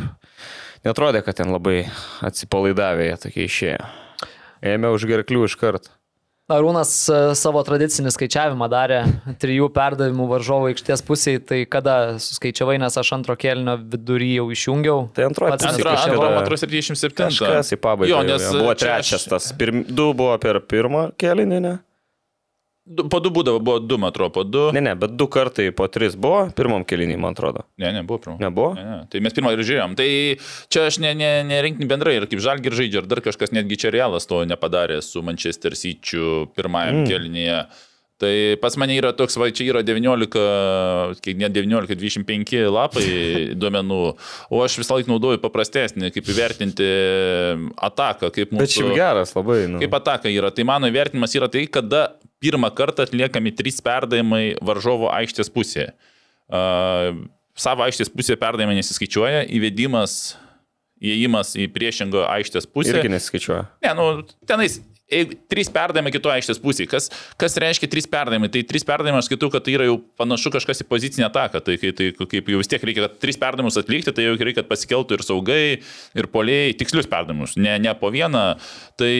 netrodė, 0.86 1.24
kad 1.26 1.38
ten 1.42 1.54
labai 1.54 1.84
atsipalaidavę 2.26 3.10
jie 3.12 3.18
tokie 3.28 3.48
išėjo. 3.48 3.90
Ėmė 4.62 4.94
už 4.94 5.08
gerklių 5.10 5.48
iš 5.48 5.58
karto. 5.62 5.94
Arūnas 6.52 6.90
e, 7.08 7.20
savo 7.40 7.62
tradicinį 7.64 8.12
skaičiavimą 8.12 8.68
darė 8.72 8.98
trijų 9.40 9.70
perdavimų 9.72 10.26
varžovo 10.34 10.68
aikštės 10.72 11.04
pusėje, 11.08 11.44
tai 11.48 11.60
kada 11.70 12.18
suskaičiavai, 12.20 12.76
nes 12.82 12.98
aš 13.00 13.14
antro 13.16 13.38
kelnio 13.40 13.78
vidury 13.80 14.34
jau 14.36 14.50
išjungiau. 14.52 15.06
Tai 15.16 15.30
antroji 15.30 15.56
pusė 15.62 15.86
man 15.86 16.42
atrodo, 16.42 16.60
77. 16.66 17.30
Kažkas 17.30 17.72
į 17.72 17.80
pabaigą. 17.86 18.12
Jo, 18.12 18.20
jau, 18.20 18.28
nes 18.34 18.50
jau 18.50 18.58
buvo 18.58 18.74
čia 18.76 18.98
aš- 18.98 19.14
trečias 19.14 19.30
tas. 19.32 19.48
Pirm, 19.56 19.86
du 19.88 20.10
buvo 20.18 20.36
per 20.44 20.60
pirmą 20.66 21.08
kelinį, 21.22 21.62
ne? 21.64 21.74
Po 22.82 23.20
du 23.22 23.30
būdavo, 23.30 23.60
buvo 23.62 23.78
du, 23.78 24.00
man 24.02 24.10
atrodo, 24.10 24.34
po 24.34 24.44
du. 24.44 24.64
Ne, 24.74 24.82
ne, 24.82 24.96
bet 24.98 25.14
du 25.14 25.28
kartai 25.30 25.68
po 25.76 25.86
tris 25.92 26.16
buvo, 26.18 26.48
pirmam 26.58 26.82
kelinį, 26.88 27.20
man 27.22 27.36
atrodo. 27.38 27.68
Ne, 27.78 27.92
ne, 27.94 28.02
buvo 28.08 28.18
pirmo. 28.24 28.40
Nebuvo? 28.42 28.72
Ne, 28.74 28.86
ne. 28.88 28.98
Tai 29.12 29.22
mes 29.22 29.36
pirmą 29.38 29.52
ir 29.54 29.62
žiūrėjom. 29.62 29.94
Tai 30.00 30.08
čia 30.74 30.88
aš 30.90 30.98
ne, 31.04 31.14
ne, 31.18 31.30
nerinkni 31.46 31.86
bendrai 31.90 32.16
ir 32.18 32.26
kaip 32.32 32.42
žalgi 32.42 32.72
ir 32.72 32.78
žaidžia, 32.80 33.04
ir 33.04 33.12
dar 33.12 33.22
kažkas 33.22 33.54
netgi 33.54 33.78
čia 33.86 33.94
realas 33.94 34.26
to 34.26 34.42
nepadarė 34.50 34.98
su 35.06 35.22
Manchester 35.22 35.78
City 35.78 36.26
pirmajam 36.58 37.04
mm. 37.04 37.08
kelnyje. 37.12 37.62
Tai 38.22 38.32
pas 38.62 38.76
mane 38.78 38.94
yra 39.00 39.10
toks, 39.18 39.38
va, 39.42 39.48
čia 39.50 39.66
yra 39.72 39.82
19, 39.86 40.30
kiek 41.26 41.40
ne 41.42 41.50
19, 41.50 41.96
25 41.98 42.54
lapai 42.70 43.06
duomenų, 43.62 44.02
o 44.54 44.62
aš 44.62 44.78
visą 44.82 45.00
laiką 45.00 45.10
naudoju 45.10 45.42
paprastesnį, 45.42 46.12
kaip 46.14 46.30
įvertinti 46.30 46.90
ataką, 47.90 48.30
kaip 48.36 48.54
mūsų... 48.54 48.62
Bet 48.62 48.76
šiaip 48.76 48.94
geras 49.00 49.34
labai. 49.38 49.64
Nu. 49.72 49.82
Kaip 49.82 49.98
ataka 49.98 50.30
yra? 50.30 50.54
Tai 50.54 50.68
mano 50.70 50.92
įvertinimas 50.92 51.34
yra 51.40 51.50
tai, 51.50 51.66
kada 51.72 52.12
pirmą 52.42 52.70
kartą 52.78 53.08
atliekami 53.08 53.54
trys 53.58 53.82
perdavimai 53.86 54.44
varžovo 54.62 55.10
aikštės 55.14 55.50
pusėje. 55.54 55.90
Uh, 56.52 57.24
savo 57.58 57.86
aikštės 57.88 58.12
pusėje 58.14 58.38
perdavimai 58.42 58.78
nesiskaičiuoja, 58.80 59.48
įvedimas, 59.58 60.36
įėjimas 61.02 61.56
į 61.58 61.68
priešingą 61.74 62.26
aikštės 62.38 62.70
pusę. 62.70 62.94
Irgi 62.94 63.14
neskaičiuoja. 63.14 63.66
Ne, 63.86 63.94
nu, 63.98 64.08
tenais. 64.50 64.82
Trys 65.52 65.70
perdavimai 65.74 66.14
kitoje 66.14 66.40
aikštės 66.40 66.62
pusėje, 66.64 66.90
kas, 66.92 67.10
kas 67.40 67.58
reiškia 67.60 67.90
trys 67.92 68.08
perdavimai? 68.12 68.48
Tai 68.54 68.62
trys 68.70 68.86
perdavimai 68.88 69.20
aš 69.20 69.28
skaitau, 69.28 69.52
kad 69.54 69.66
tai 69.66 69.76
yra 69.76 69.90
jau 69.90 69.98
panašu 70.20 70.54
kažkas 70.56 70.84
į 70.84 70.88
pozicinę 70.92 71.28
ataką. 71.28 71.60
Tai, 71.66 71.76
tai 71.98 72.12
kaip 72.16 72.54
jau 72.54 72.62
vis 72.62 72.72
tiek 72.72 72.86
reikia, 72.88 73.10
kad 73.10 73.20
trys 73.24 73.40
perdavimus 73.42 73.80
atlikti, 73.82 74.14
tai 74.16 74.30
jau 74.30 74.38
reikia, 74.40 74.62
kad 74.62 74.72
pasikeltų 74.72 75.18
ir 75.18 75.26
saugai, 75.28 75.66
ir 76.16 76.32
poliai, 76.32 76.72
tikslius 76.80 77.10
perdavimus, 77.12 77.58
ne, 77.60 77.76
ne 77.84 77.94
po 78.00 78.14
vieną. 78.14 78.46
Tai 79.00 79.14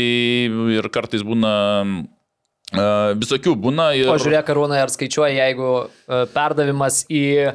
ir 0.80 0.92
kartais 0.94 1.28
būna 1.28 1.54
Uh, 2.72 3.12
visokių 3.20 3.52
būna 3.60 3.90
ir... 4.00 4.08
O 4.08 4.14
žiūrėk, 4.16 4.48
Arūnai, 4.54 4.78
ar 4.80 4.92
skaičiuoja, 4.94 5.34
jeigu 5.36 5.72
perdavimas 6.32 7.02
į, 7.12 7.52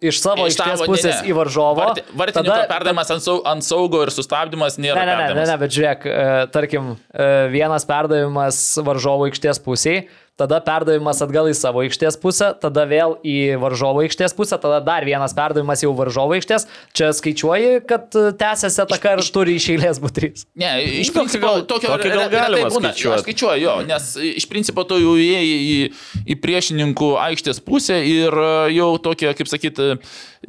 iš 0.00 0.20
savo 0.22 0.46
Iš 0.46 0.54
tavo, 0.56 0.76
ne, 0.84 0.86
pusės 0.86 1.22
ne. 1.22 1.30
į 1.30 1.34
varžovą. 1.34 1.86
Varti- 1.88 2.04
Vartininko 2.14 2.58
perdavimas 2.70 3.10
ant, 3.10 3.22
sau, 3.24 3.40
ant 3.44 3.64
saugo 3.66 4.04
ir 4.04 4.12
sustabdymas 4.14 4.78
nėra. 4.78 5.02
Ne, 5.02 5.06
ne, 5.06 5.16
ne, 5.26 5.34
ne, 5.34 5.46
ne, 5.50 5.56
bet 5.58 5.74
žiūrėk, 5.74 6.06
e, 6.06 6.46
tarkim, 6.54 6.92
e, 7.10 7.26
vienas 7.50 7.86
perdavimas 7.88 8.60
varžovo 8.86 9.26
aikštės 9.26 9.58
pusiai, 9.64 10.04
tada 10.40 10.58
perdavimas 10.64 11.20
atgal 11.22 11.46
į 11.46 11.54
savo 11.54 11.82
aikštės 11.84 12.16
pusę, 12.18 12.48
tada 12.58 12.82
vėl 12.90 13.12
į 13.22 13.54
varžovo 13.62 14.02
aikštės 14.02 14.34
pusę, 14.34 14.56
tada 14.58 14.80
dar 14.82 15.04
vienas 15.06 15.34
perdavimas 15.36 15.84
jau 15.84 15.92
varžovo 15.94 16.34
aikštės. 16.34 16.66
Čia 16.96 17.12
skaičiuoji, 17.14 17.84
kad 17.86 18.10
e, 18.18 18.32
tęsiasi 18.40 18.82
ataka 18.82 19.12
ir 19.14 19.22
turi 19.34 19.54
iš 19.60 19.68
eilės 19.76 20.00
būti 20.02 20.16
trys. 20.18 20.46
Ne, 20.58 20.72
iš 21.04 21.12
Tokį 21.12 21.20
principo, 21.20 21.46
gal- 21.46 21.64
tokio 21.70 21.92
gal 21.92 22.02
retai 22.02 22.28
galima 22.34 22.72
būna. 22.74 22.90
skaičiuot. 22.90 23.14
Aš 23.20 23.24
skaičiuoju, 23.28 23.62
jo, 23.62 23.76
nes 23.86 24.10
iš 24.34 24.48
principo 24.50 24.82
tu 24.90 24.98
jau 24.98 25.14
įėjai 25.22 25.54
į, 25.54 25.78
į 26.34 26.38
priešininkų 26.42 27.12
aikštės 27.28 27.62
pusę 27.64 28.00
ir 28.02 28.34
e, 28.34 28.50
jau 28.74 28.90
tokia, 28.98 29.36
kaip 29.38 29.46
sakyti, 29.50 29.92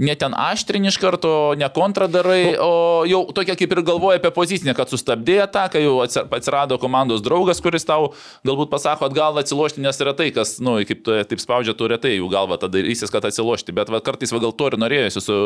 ne 0.01 0.15
ten 0.19 0.33
aštrinį 0.35 0.89
iš 0.91 0.97
karto, 0.99 1.35
ne 1.61 1.69
kontra 1.71 2.09
darai, 2.11 2.55
o 2.59 3.05
jau 3.07 3.21
tokia 3.37 3.53
kaip 3.55 3.71
ir 3.77 3.83
galvoja 3.87 4.17
apie 4.19 4.33
pozicinę, 4.35 4.73
kad 4.75 4.89
sustabdė 4.91 5.37
ataką, 5.45 5.79
jau 5.85 6.01
atsi- 6.03 6.25
atsirado 6.35 6.81
komandos 6.81 7.21
draugas, 7.23 7.61
kuris 7.63 7.85
tau 7.87 8.09
galbūt 8.43 8.73
pasako 8.73 9.07
atgal 9.07 9.37
atsilošti, 9.39 9.74
nes 9.81 10.01
retai, 10.07 10.29
kas, 10.35 10.57
na, 10.59 10.77
nu, 10.77 10.87
kaip 10.87 11.01
tu 11.05 11.15
taip 11.29 11.41
spaudžia, 11.41 11.75
tu 11.77 11.87
retai 11.91 12.15
jų 12.15 12.27
galva 12.33 12.57
tada 12.61 12.81
rysis, 12.83 13.11
kad 13.13 13.25
atsilošti. 13.27 13.75
Bet 13.75 13.91
va, 13.93 14.01
kartais 14.03 14.33
va, 14.33 14.41
gal 14.43 14.53
to 14.55 14.69
ir 14.71 14.77
norėjusi 14.81 15.23
su, 15.23 15.39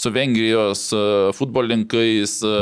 su 0.00 0.12
Vengrijos 0.14 0.90
e, 0.94 1.06
futbolininkais. 1.38 2.42
e, 2.42 2.60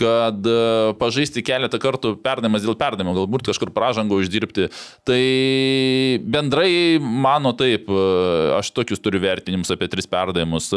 kad 0.00 0.46
e, 0.48 0.60
pažaisti 0.96 1.42
keletą 1.44 1.76
kartų 1.76 2.14
perdavimas 2.24 2.64
dėl 2.64 2.72
perdavimo, 2.80 3.12
galbūt 3.18 3.50
kažkur 3.50 3.68
pražangą 3.76 4.16
uždirbti. 4.16 4.70
Tai 5.04 5.20
bendrai 6.24 6.96
mano 6.96 7.52
taip, 7.52 7.90
aš 8.56 8.72
tokius 8.72 9.04
turiu 9.04 9.20
vertinimus 9.20 9.68
apie 9.74 9.90
tris 9.92 10.08
perdavimus. 10.08 10.70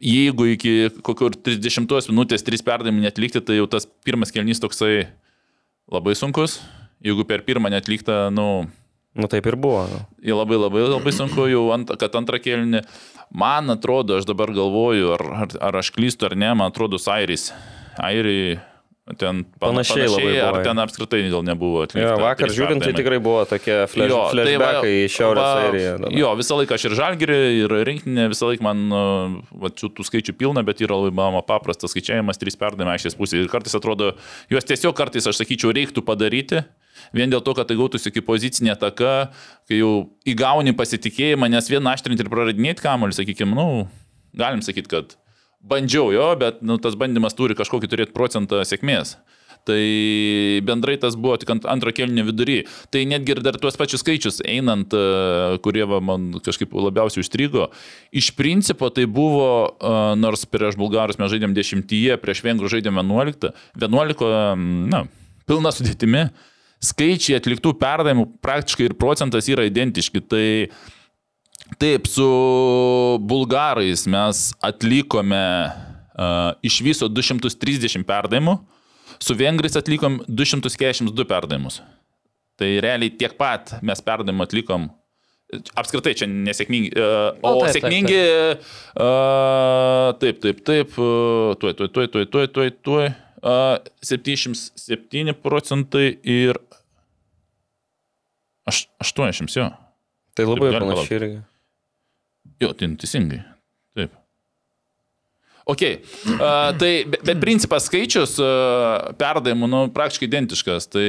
Jeigu 0.00 0.46
iki 0.54 0.72
kokio 1.04 1.28
30 1.36 2.08
minutės 2.08 2.44
trys 2.46 2.64
perdavimai 2.64 3.04
netlikti, 3.04 3.44
tai 3.44 3.60
jau 3.60 3.68
tas 3.68 3.84
pirmas 4.00 4.32
kelnys 4.32 4.62
toksai 4.64 5.10
labai 5.92 6.16
sunkus. 6.16 6.56
Jeigu 7.04 7.24
per 7.28 7.42
pirmą 7.46 7.70
netliktą, 7.72 8.28
nu, 8.34 8.68
Nu 9.10 9.26
taip 9.26 9.46
ir 9.50 9.56
buvo. 9.58 9.82
Nu. 9.90 9.98
Jie 10.22 10.30
labai 10.36 10.54
labai 10.54 10.84
labai 10.86 11.10
sunku 11.10 11.48
jau, 11.50 11.64
ant, 11.74 11.88
kad 11.98 12.14
antrą 12.14 12.38
kelnį. 12.38 12.84
Man 13.34 13.66
atrodo, 13.74 14.14
aš 14.20 14.26
dabar 14.28 14.52
galvoju, 14.54 15.08
ar, 15.16 15.24
ar, 15.42 15.54
ar 15.68 15.78
aš 15.82 15.90
klystu 15.96 16.28
ar 16.28 16.36
ne, 16.38 16.52
man 16.54 16.70
atrodo, 16.70 16.94
Airis. 17.10 17.48
Airiai 17.98 18.60
ten 19.18 19.42
pana- 19.58 19.82
Panašiai 19.82 20.06
labai 20.06 20.36
ar 20.38 20.52
buvo, 20.54 20.62
ten 20.62 20.78
apskritai 20.78 21.20
gal 21.32 21.42
nebuvo 21.42 21.82
atlikta. 21.82 22.12
Jo, 22.14 22.20
vakar 22.22 22.52
žiūrint, 22.54 22.84
tai 22.86 22.92
tikrai 22.94 23.18
buvo 23.18 23.42
tokie 23.50 23.80
flash, 23.90 24.12
Jo, 24.14 24.20
tai 24.30 24.54
va- 24.54 24.78
flashbackai 24.78 24.92
į 25.02 25.08
Šiaurės 25.10 25.42
va- 25.42 25.64
Airiją. 25.66 25.94
dabar. 25.98 26.14
Jo, 26.20 26.30
visą 26.38 26.58
laiką 26.60 26.76
aš 26.78 26.84
ir 26.86 26.94
žalgerį, 27.00 27.38
ir 27.64 27.74
rinktinė, 27.90 28.28
visą 28.30 28.46
laiką 28.52 28.62
man, 28.62 28.84
uh, 28.94 29.42
va, 29.58 29.68
tų 29.74 30.06
skaičių 30.06 30.36
pilna, 30.38 30.62
bet 30.62 30.78
yra 30.86 30.94
labai 30.94 31.10
mano 31.12 31.42
paprastas 31.42 31.90
skaičiavimas, 31.90 32.38
trys 32.38 32.54
perdavimai 32.54 32.94
aikštės 32.94 33.18
pusėje. 33.18 33.42
Ir 33.42 33.50
kartais 33.50 33.74
atrodo, 33.74 34.14
juos 34.48 34.62
tiesiog 34.70 34.94
kartais, 34.94 35.26
aš 35.26 35.42
sakyčiau, 35.42 35.74
reiktų 35.74 36.06
padaryti. 36.06 36.62
Vien 37.16 37.32
dėl 37.32 37.42
to, 37.42 37.54
kad 37.58 37.68
tai 37.70 37.78
gautųsi 37.78 38.12
kaip 38.14 38.26
pozicinė 38.28 38.74
ataka, 38.76 39.30
kai 39.70 39.80
jau 39.80 39.94
įgauni 40.28 40.74
pasitikėjimą, 40.78 41.50
nes 41.50 41.70
vien 41.72 41.90
aštrinti 41.90 42.24
ir 42.24 42.30
praradinėti 42.32 42.84
kamuolį, 42.84 43.18
sakykime, 43.18 43.56
nu, 43.56 43.88
galim 44.36 44.62
sakyti, 44.62 44.90
kad 44.92 45.16
bandžiau 45.60 46.14
jo, 46.14 46.30
bet 46.40 46.62
nu, 46.62 46.78
tas 46.82 46.96
bandymas 46.98 47.36
turi 47.36 47.58
kažkokį 47.58 47.90
turėti 47.90 48.16
procentą 48.16 48.62
sėkmės. 48.66 49.18
Tai 49.68 49.80
bendrai 50.64 50.94
tas 50.96 51.16
buvo 51.20 51.34
tik 51.36 51.50
ant 51.52 51.66
antro 51.68 51.92
kelnio 51.92 52.24
vidury. 52.24 52.62
Tai 52.88 53.02
netgi 53.04 53.34
ir 53.34 53.42
dar 53.44 53.58
tuos 53.60 53.76
pačius 53.76 54.00
skaičius 54.00 54.40
einant, 54.48 54.94
e, 54.96 55.58
kurie 55.64 55.84
va, 55.84 55.98
man 56.00 56.30
kažkaip 56.40 56.72
labiausiai 56.72 57.20
užstrigo, 57.20 57.68
iš 58.08 58.30
principo 58.38 58.88
tai 58.88 59.04
buvo, 59.04 59.76
e, 59.76 59.92
nors 60.16 60.46
prieš 60.48 60.80
bulgarus 60.80 61.20
mes 61.20 61.32
žaidėm 61.32 61.52
10, 61.56 62.16
prieš 62.22 62.40
vengrų 62.46 62.72
žaidėm 62.72 63.02
11, 63.02 63.52
11, 63.76 64.56
na, 64.88 65.04
pilna 65.44 65.74
sudėtimi, 65.76 66.30
skaičiai 66.84 67.38
atliktų 67.40 67.74
perdavimų 67.80 68.26
praktiškai 68.44 68.88
ir 68.88 68.96
procentas 68.98 69.48
yra 69.52 69.66
identiški. 69.68 70.24
Tai 70.24 70.46
Taip, 71.78 72.08
su 72.10 72.26
bulgarais 73.20 74.06
mes 74.10 74.50
atlikome 74.64 75.44
uh, 75.70 76.52
iš 76.66 76.80
viso 76.82 77.08
230 77.08 78.02
perdavimų, 78.08 78.56
su 79.20 79.36
vengrais 79.38 79.76
atlikom 79.78 80.18
242 80.26 81.26
perdavimus. 81.28 81.80
Tai 82.58 82.70
realiai 82.82 83.12
tiek 83.14 83.36
pat 83.38 83.76
mes 83.86 84.02
perdavimų 84.04 84.48
atlikom. 84.48 84.88
Apskritai 85.78 86.14
čia 86.18 86.28
nesėkmingi. 86.30 86.92
Uh, 86.94 87.38
o 87.42 87.54
O, 87.54 87.62
taip, 87.62 87.62
taip, 87.62 87.62
taip, 87.62 87.76
sėkmingi. 87.78 88.20
Uh, 88.94 90.12
taip, 90.22 90.42
taip, 90.42 90.62
taip. 90.66 90.98
Uh, 90.98 91.54
tuoj, 91.62 91.76
tuoj, 91.78 91.90
tuoj, 91.94 92.10
tuoj, 92.10 92.26
tuoj, 92.34 92.50
tuoj, 92.54 92.72
tuoj. 92.86 93.10
Uh, 93.40 93.78
77 94.04 95.32
procentai 95.40 96.18
ir 96.28 96.58
aš, 98.68 98.84
80 99.00 99.56
jo. 99.56 99.70
Tai 100.36 100.44
labai 100.44 100.74
panašiai 100.76 101.16
irgi. 101.16 101.38
Jo, 102.60 102.74
tai 102.76 102.90
teisingai. 103.00 103.40
Taip. 103.96 104.12
Ok, 105.70 105.82
uh, 105.86 106.70
tai 106.80 106.90
bet, 107.08 107.22
bet 107.24 107.40
principas 107.40 107.86
skaičius 107.88 108.36
uh, 108.42 109.08
perdavimų, 109.16 109.70
nu, 109.70 109.80
praktiškai 109.94 110.28
identiškas. 110.28 110.90
Tai 110.92 111.08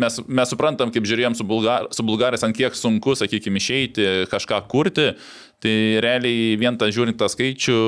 mes, 0.00 0.18
mes 0.24 0.52
suprantam, 0.52 0.92
kaip 0.94 1.04
žiūrėjom 1.08 1.36
su, 1.36 1.44
bulgar, 1.48 1.90
su 1.92 2.06
bulgarais, 2.06 2.44
ant 2.46 2.56
kiek 2.56 2.76
sunku, 2.78 3.16
sakykime, 3.20 3.60
išeiti, 3.60 4.08
kažką 4.32 4.64
kurti. 4.72 5.10
Tai 5.64 5.76
realiai 6.04 6.56
vien 6.60 6.80
tą 6.80 6.88
žiūrint 6.92 7.20
tą 7.20 7.28
skaičių 7.28 7.78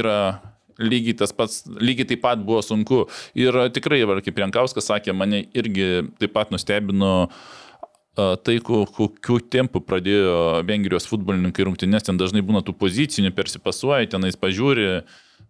yra 0.00 0.18
lygiai 0.82 1.16
tas 1.18 1.32
pats, 1.36 1.62
lygiai 1.68 2.08
taip 2.12 2.22
pat 2.24 2.40
buvo 2.44 2.62
sunku. 2.64 3.04
Ir 3.38 3.56
tikrai, 3.74 4.02
va, 4.08 4.20
kaip 4.24 4.38
Jankauskas 4.42 4.90
sakė, 4.90 5.14
mane 5.16 5.44
irgi 5.56 6.06
taip 6.22 6.34
pat 6.36 6.54
nustebino 6.54 7.12
a, 7.24 8.34
tai, 8.46 8.58
ko- 8.64 8.84
kokiu 8.86 9.40
tempu 9.50 9.82
pradėjo 9.84 10.62
Vengrijos 10.68 11.08
futbolininkai 11.10 11.66
rungtynės, 11.68 12.06
ten 12.06 12.18
dažnai 12.20 12.44
būna 12.46 12.62
tų 12.66 12.76
pozicinių, 12.78 13.34
persipasuoja, 13.34 14.10
tenais 14.14 14.38
pažiūri, 14.38 15.02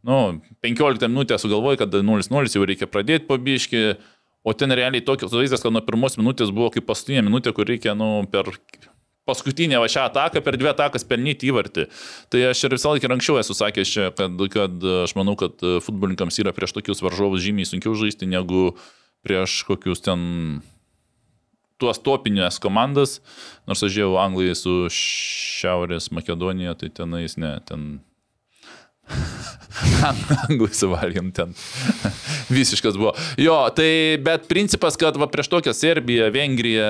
nu, 0.05 0.19
15 0.65 1.09
minutę 1.09 1.39
sugalvoja, 1.41 1.83
kad 1.85 1.95
0-0 1.95 2.57
jau 2.57 2.67
reikia 2.69 2.89
pradėti 2.91 3.29
pabiški, 3.29 3.85
o 4.45 4.53
ten 4.53 4.73
realiai 4.77 5.05
tokios 5.05 5.33
vaizdas, 5.33 5.65
kad 5.65 5.73
nuo 5.73 5.81
pirmos 5.85 6.19
minutės 6.21 6.53
buvo 6.53 6.69
kaip 6.73 6.85
paskutinė 6.89 7.25
minutė, 7.25 7.53
kur 7.57 7.69
reikia, 7.69 7.97
nu, 7.97 8.27
per 8.29 8.53
paskutinę 9.29 9.81
va 9.81 9.89
šią 9.91 10.09
ataką, 10.11 10.43
per 10.45 10.59
dvi 10.61 10.71
atakas 10.73 11.07
pelnyti 11.09 11.49
įvartį. 11.51 11.87
Tai 12.33 12.43
aš 12.51 12.67
ir 12.67 12.77
visą 12.77 12.93
laiką 12.93 13.09
ir 13.09 13.17
anksčiau 13.17 13.41
esu 13.41 13.57
sakęs 13.57 13.95
čia, 13.95 14.11
kad, 14.17 14.37
kad 14.53 14.87
aš 15.05 15.17
manau, 15.19 15.37
kad 15.41 15.57
futbolininkams 15.61 16.41
yra 16.45 16.55
prieš 16.57 16.77
tokius 16.77 17.03
varžovus 17.05 17.45
žymiai 17.45 17.69
sunkiau 17.69 17.97
žaisti 17.99 18.29
negu 18.29 18.75
prieš 19.25 19.63
kokius 19.69 20.05
ten 20.05 20.63
tuos 21.81 21.99
topinės 22.05 22.61
komandas, 22.63 23.19
nors 23.69 23.83
aš 23.83 23.93
žiūrėjau 23.97 24.19
Anglijai 24.23 24.57
su 24.59 24.75
Šiaurės 24.95 26.11
Makedonija, 26.15 26.77
tai 26.79 26.93
tenais 26.95 27.39
ne, 27.41 27.57
ten 27.67 27.99
Anglai 30.49 30.75
suvalgėm 30.77 31.31
ten. 31.35 31.55
Visiškas 32.53 32.97
buvo. 32.99 33.15
Jo, 33.41 33.57
tai 33.75 34.17
bet 34.25 34.47
principas, 34.51 34.99
kad 35.01 35.19
va, 35.21 35.29
prieš 35.31 35.51
tokią 35.53 35.75
Serbiją, 35.77 36.31
Vengriją, 36.35 36.89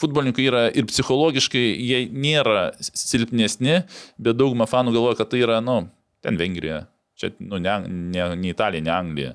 futbolininkai 0.00 0.48
yra 0.48 0.64
ir 0.72 0.88
psichologiškai 0.90 1.64
jie 1.64 2.04
nėra 2.10 2.70
silpnesni, 2.80 3.82
bet 4.18 4.38
dauguma 4.40 4.68
fanų 4.70 4.94
galvoja, 4.96 5.20
kad 5.20 5.32
tai 5.34 5.44
yra, 5.44 5.60
nu, 5.64 5.82
ten 6.24 6.40
Vengrija. 6.40 6.84
Čia, 7.20 7.34
nu, 7.38 7.60
ne, 7.62 7.78
ne, 7.86 8.28
ne 8.38 8.50
Italija, 8.50 8.82
ne 8.82 8.94
Anglija. 8.94 9.34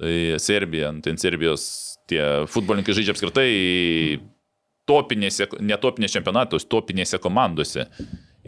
Tai 0.00 0.12
Serbija, 0.40 0.94
nu, 0.96 1.04
ten 1.04 1.20
Serbijos 1.20 1.66
tie 2.10 2.22
futbolininkai 2.50 2.96
žaidžia 2.96 3.14
apskritai 3.14 3.50
topinėse, 4.88 5.46
ne 5.62 5.76
topinėse 5.80 6.18
čempionatuose, 6.18 6.68
topinėse 6.70 7.20
komandose. 7.22 7.86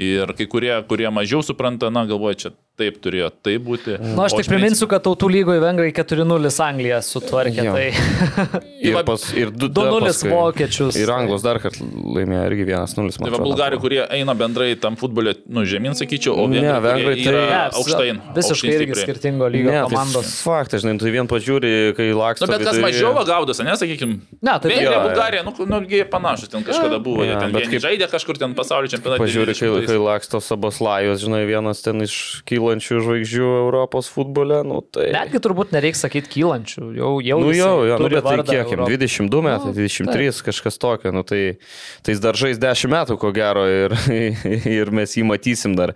Ir 0.01 0.33
kai 0.39 0.47
kurie, 0.49 0.73
kurie 0.89 1.11
mažiau 1.13 1.45
supranta, 1.45 1.91
na, 1.93 2.07
galvoja, 2.09 2.39
čia 2.41 2.51
taip 2.81 2.97
turėjo 3.05 3.29
tai 3.45 3.59
būti. 3.63 3.99
Na, 4.01 4.15
Nu, 4.17 4.23
aš 4.25 4.33
tik 4.39 4.49
priminsiu, 4.49 4.87
kad 4.91 5.03
tautų 5.05 5.29
lygoje 5.31 5.61
Vengrai 5.63 5.93
4-0 5.93 6.51
Angliją 6.65 6.99
sutvarkė. 7.05 7.65
Jo. 7.69 7.75
Tai 7.77 8.63
Ir, 8.83 8.97
pas, 9.07 9.23
ir 9.39 9.51
du- 9.53 9.69
2-0 9.69 10.09
paskui- 10.09 10.31
vokiečius. 10.33 10.97
Ir 10.99 11.11
Anglos 11.15 11.43
dar 11.45 11.61
kartą 11.63 11.85
laimėjo 11.87 12.43
irgi 12.51 12.65
1-0. 12.73 13.19
Tai 13.23 13.31
va, 13.35 13.39
bulgarai, 13.45 13.79
kurie 13.83 14.01
eina 14.11 14.35
bendrai 14.35 14.73
tam 14.81 14.97
futbolė, 14.99 15.37
nu, 15.47 15.63
žemyn, 15.69 15.95
sakyčiau, 15.99 16.35
o 16.43 16.47
Ne, 16.49 16.61
vengrai, 16.61 16.81
vengrai 16.87 17.15
tai- 17.21 17.29
yra 17.33 17.43
Ne, 17.53 17.61
aukštain. 17.79 18.21
Visiškai 18.35 18.57
aukštain 18.57 18.75
irgi 18.79 18.95
stipriai. 18.97 19.05
skirtingo 19.07 19.47
lygio 19.53 19.71
Ne, 19.71 19.83
komandos. 19.87 20.27
tai 20.33 20.41
faktas, 20.49 20.83
žinai, 20.83 20.99
tu 20.99 21.13
vien 21.13 21.29
pažiūri, 21.29 21.95
kai 21.97 22.09
laksto. 22.17 22.47
Nu, 22.47 22.53
bet 22.57 22.67
kas 22.67 22.79
mažiau 22.83 23.13
gaudosi, 23.25 23.63
nesakykime. 23.69 24.19
Ne, 24.43 24.59
tai 24.59 24.71
Vengrija. 24.73 24.99
Bulgarija, 25.07 25.43
nu, 25.45 25.53
nu, 25.67 25.81
jie 25.87 26.05
panašus, 26.09 26.49
ten 26.49 26.65
kažkada 26.65 26.99
buvo, 27.03 27.23
jie 27.23 27.37
ten 27.39 27.53
žaidė 27.87 28.09
kažkur 28.11 28.39
ten 28.39 28.55
pasaulio 28.55 28.89
čempionate. 28.89 29.21
Pažiūri, 29.23 29.53
kai, 29.55 29.69
20-ais. 29.69 29.87
kai 29.87 29.99
laksto 30.01 30.41
Saboslajus, 30.41 31.23
žinai, 31.23 31.45
vienas 31.47 31.83
ten 31.83 32.01
iš 32.03 32.43
kylančių 32.73 33.01
žvaigždžių 33.05 33.49
Europos 33.67 34.09
futbole, 34.13 34.63
nu 34.65 34.81
tai... 34.83 35.11
Netgi 35.13 35.41
turbūt 35.43 35.73
nereikia 35.75 36.01
sakyti 36.07 36.31
kylančių. 36.33 36.85
Jau, 36.97 37.11
jau 37.21 37.39
Nu 37.43 37.53
jau, 37.53 37.85
jo, 37.87 37.99
nu, 38.01 38.09
bet 38.09 38.25
tai 38.25 38.37
kiek 38.41 38.73
jam, 38.73 38.85
Europoj. 38.85 38.97
22 38.97 39.43
metai, 39.45 39.73
23, 39.77 40.41
kažkas 40.49 40.81
tokio, 40.81 41.13
nu 41.13 41.25
tai, 41.27 41.59
tai 42.03 42.15
jis 42.15 42.23
dar 42.23 42.39
žais 42.39 42.61
10 42.63 42.93
metų, 42.93 43.19
ko 43.21 43.33
gero, 43.37 43.67
ir, 43.69 43.97
ir 44.79 44.93
mes 44.95 45.17
jį 45.19 45.27
matysim 45.29 45.77
dar, 45.79 45.95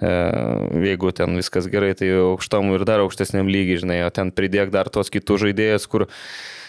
e, 0.00 0.12
jeigu 0.90 1.14
ten 1.16 1.38
viskas 1.38 1.70
gerai, 1.70 1.94
tai 1.98 2.12
aukštam 2.18 2.74
ir 2.76 2.84
dar 2.88 3.04
aukštesniam 3.06 3.48
lygiai, 3.48 3.80
žinai, 3.84 4.02
o 4.06 4.12
ten 4.12 4.34
pridėk 4.34 4.74
dar 4.74 4.92
tos 4.92 5.12
kitus 5.14 5.46
žaidėjus, 5.46 5.88
kur 5.88 6.08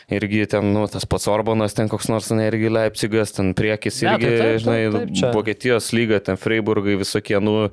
irgi 0.10 0.48
ten, 0.50 0.72
nu, 0.74 0.88
tas 0.90 1.06
pats 1.06 1.28
Orbanas, 1.30 1.76
ten 1.78 1.90
koks 1.92 2.08
nors, 2.10 2.32
ne, 2.34 2.48
irgi 2.50 2.72
Leipzigas, 2.72 3.36
ten 3.36 3.52
priekis, 3.58 4.00
Ne, 4.02 4.16
irgi, 4.16 4.26
tai 4.26 4.32
taip, 4.32 4.48
taip, 4.48 4.64
žinai, 4.64 4.80
taip, 4.96 5.14
čia. 5.20 5.30
Vokietijos 5.36 5.92
lyga, 5.94 6.24
ten 6.24 6.40
Freiburgai 6.40 6.98
visokie, 6.98 7.38
nu, 7.44 7.70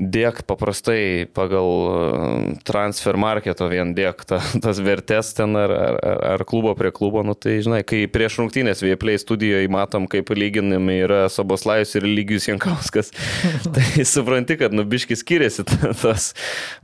dėk 0.00 0.42
paprastai 0.48 1.28
pagal 1.36 1.68
e, 1.68 2.52
transfer 2.64 3.18
marketo 3.20 3.68
vien 3.70 3.92
dėk 3.96 4.24
ta, 4.28 4.40
tas 4.64 4.80
vertės 4.82 5.34
ten 5.36 5.56
ar, 5.60 5.72
ar, 5.74 5.98
ar- 6.32 6.44
klubo 6.48 6.72
prie 6.78 6.90
klubo, 6.94 7.22
nu 7.26 7.36
tai 7.36 7.58
žinai, 7.64 7.82
kai 7.86 8.06
prieš 8.10 8.38
rungtynės 8.40 8.80
Vieplay 8.84 9.20
studijoje 9.20 9.68
matom, 9.70 10.08
kaip 10.10 10.32
lyginami 10.32 11.02
yra 11.04 11.20
Saboslajus 11.30 11.92
ir 12.00 12.08
Lygius 12.08 12.48
Jankauskas, 12.48 13.12
tai 13.76 14.06
supranti, 14.08 14.56
kad 14.60 14.74
nubiški 14.76 15.18
skiriasi 15.20 15.66
ta- 15.68 15.92
tas 16.00 16.30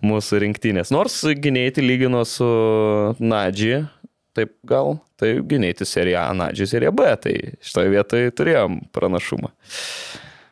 mūsų 0.05 0.45
rinktinės. 0.45 0.93
Nors 0.95 1.17
gynėjai 1.25 1.87
lygino 1.87 2.21
su 2.29 2.47
Nadži, 3.23 3.87
taip 4.37 4.53
gal, 4.69 4.99
tai 5.17 5.39
gynėjai 5.41 5.89
serija 5.89 6.29
A, 6.29 6.37
Nadži 6.37 6.69
serija 6.69 6.93
B, 6.93 7.09
tai 7.23 7.35
šitoje 7.65 7.97
vietoje 7.97 8.37
turėjom 8.37 8.83
pranašumą. 8.93 9.55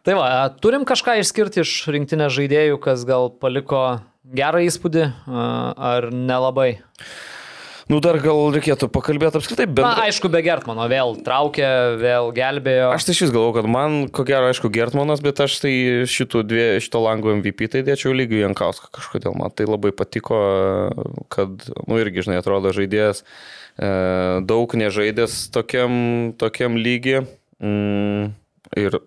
Tai 0.04 0.18
va, 0.18 0.26
turim 0.60 0.82
kažką 0.84 1.16
išskirti 1.22 1.62
iš 1.62 1.70
rinktinės 1.88 2.34
žaidėjų, 2.36 2.76
kas 2.84 3.06
gal 3.08 3.30
paliko 3.40 4.02
gerą 4.36 4.60
įspūdį, 4.66 5.06
ar 5.28 6.10
nelabai. 6.12 6.74
Nu, 7.88 7.98
dar 8.04 8.16
gal 8.20 8.46
reikėtų 8.52 8.90
pakalbėti 8.92 9.36
apskritai, 9.40 9.66
bet... 9.68 9.84
Na, 9.84 10.06
aišku, 10.06 10.30
be 10.32 10.40
Gertmano 10.44 10.84
vėl 10.88 11.18
traukė, 11.24 11.66
vėl 12.00 12.30
gelbėjo. 12.36 12.90
Aš 12.96 13.08
tai 13.08 13.16
šis 13.16 13.32
galvoju, 13.32 13.56
kad 13.58 13.68
man, 13.68 13.96
ko 14.12 14.24
gero, 14.28 14.48
aišku, 14.48 14.70
Gertmanas, 14.72 15.20
bet 15.24 15.40
aš 15.44 15.58
tai 15.64 15.72
šitų 16.08 16.44
dvie, 16.48 16.68
šito 16.84 17.00
lango 17.04 17.32
MVP 17.36 17.68
tai 17.72 17.84
dėčiau 17.84 18.12
lygiai 18.16 18.46
Jankauską 18.46 18.88
kažkodėl. 18.96 19.36
Man 19.40 19.52
tai 19.52 19.68
labai 19.68 19.92
patiko, 19.96 20.40
kad, 21.32 21.68
nu 21.84 22.00
irgi, 22.00 22.24
žinai, 22.24 22.40
atrodo 22.40 22.72
žaidėjas 22.76 23.20
e, 23.24 23.92
daug 24.48 24.78
nežaidęs 24.80 25.42
tokiam, 25.52 25.98
tokiam 26.40 26.80
lygiai. 26.80 27.26
Mm, 27.60 28.32
ir 28.80 29.00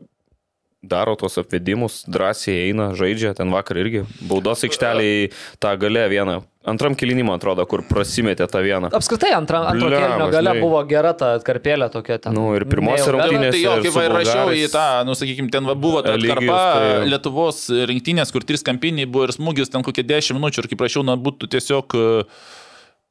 daro 0.83 1.15
tuos 1.17 1.37
apvedimus, 1.41 2.03
drąsiai 2.07 2.67
eina, 2.69 2.91
žaidžia, 2.95 3.33
ten 3.35 3.49
vakar 3.51 3.79
irgi 3.81 4.03
baudos 4.29 4.61
aikšteliai 4.67 5.31
tą 5.59 5.71
galę 5.81 6.05
vieną. 6.11 6.35
Antram 6.67 6.95
kilinimą 6.99 7.31
atrodo, 7.39 7.63
kur 7.65 7.81
prasimetė 7.87 8.43
tą 8.51 8.59
vieną. 8.61 8.89
Apskritai, 8.93 9.31
antra, 9.33 9.61
antro 9.71 9.87
kelnio 9.89 10.27
gale 10.33 10.53
buvo 10.59 10.81
gera 10.87 11.13
ta 11.15 11.29
atkarpėlė 11.39 11.87
tokia 11.93 12.17
ten. 12.19 12.35
Nu, 12.35 12.49
ir 12.59 12.65
pirmose 12.67 13.05
neilga. 13.07 13.15
rungtynėse- 13.15 13.51
Tai 13.55 13.61
jo, 13.63 13.75
kaip 13.87 13.97
ir 14.03 14.15
rašiau 14.17 14.51
į 14.51 14.67
tą, 14.73 14.85
nu, 15.07 15.15
sakykime, 15.15 15.49
ten 15.51 15.63
va 15.65 15.75
buvo 15.75 16.03
ta 16.03 16.13
atkarpa 16.19 16.59
tai- 16.75 17.07
Lietuvos 17.07 17.61
rinktinės, 17.87 18.31
kur 18.35 18.43
trys 18.43 18.61
kampiniai 18.67 19.07
buvo 19.07 19.23
ir 19.29 19.33
smūgis 19.33 19.71
ten 19.71 19.81
kokie 19.81 20.03
10 20.03 20.35
minučių 20.37 20.59
ir 20.65 20.67
kaip 20.67 20.79
rašiau, 20.85 21.05
na, 21.07 21.15
būtų 21.15 21.47
tiesiog 21.55 21.95
e, 21.95 22.05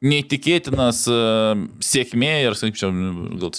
neįtikėtinas 0.04 1.06
e, 1.08 1.16
sėkmė 1.80 2.32
ir, 2.44 2.54
sakyčiau, 2.60 2.92
gal, 3.40 3.50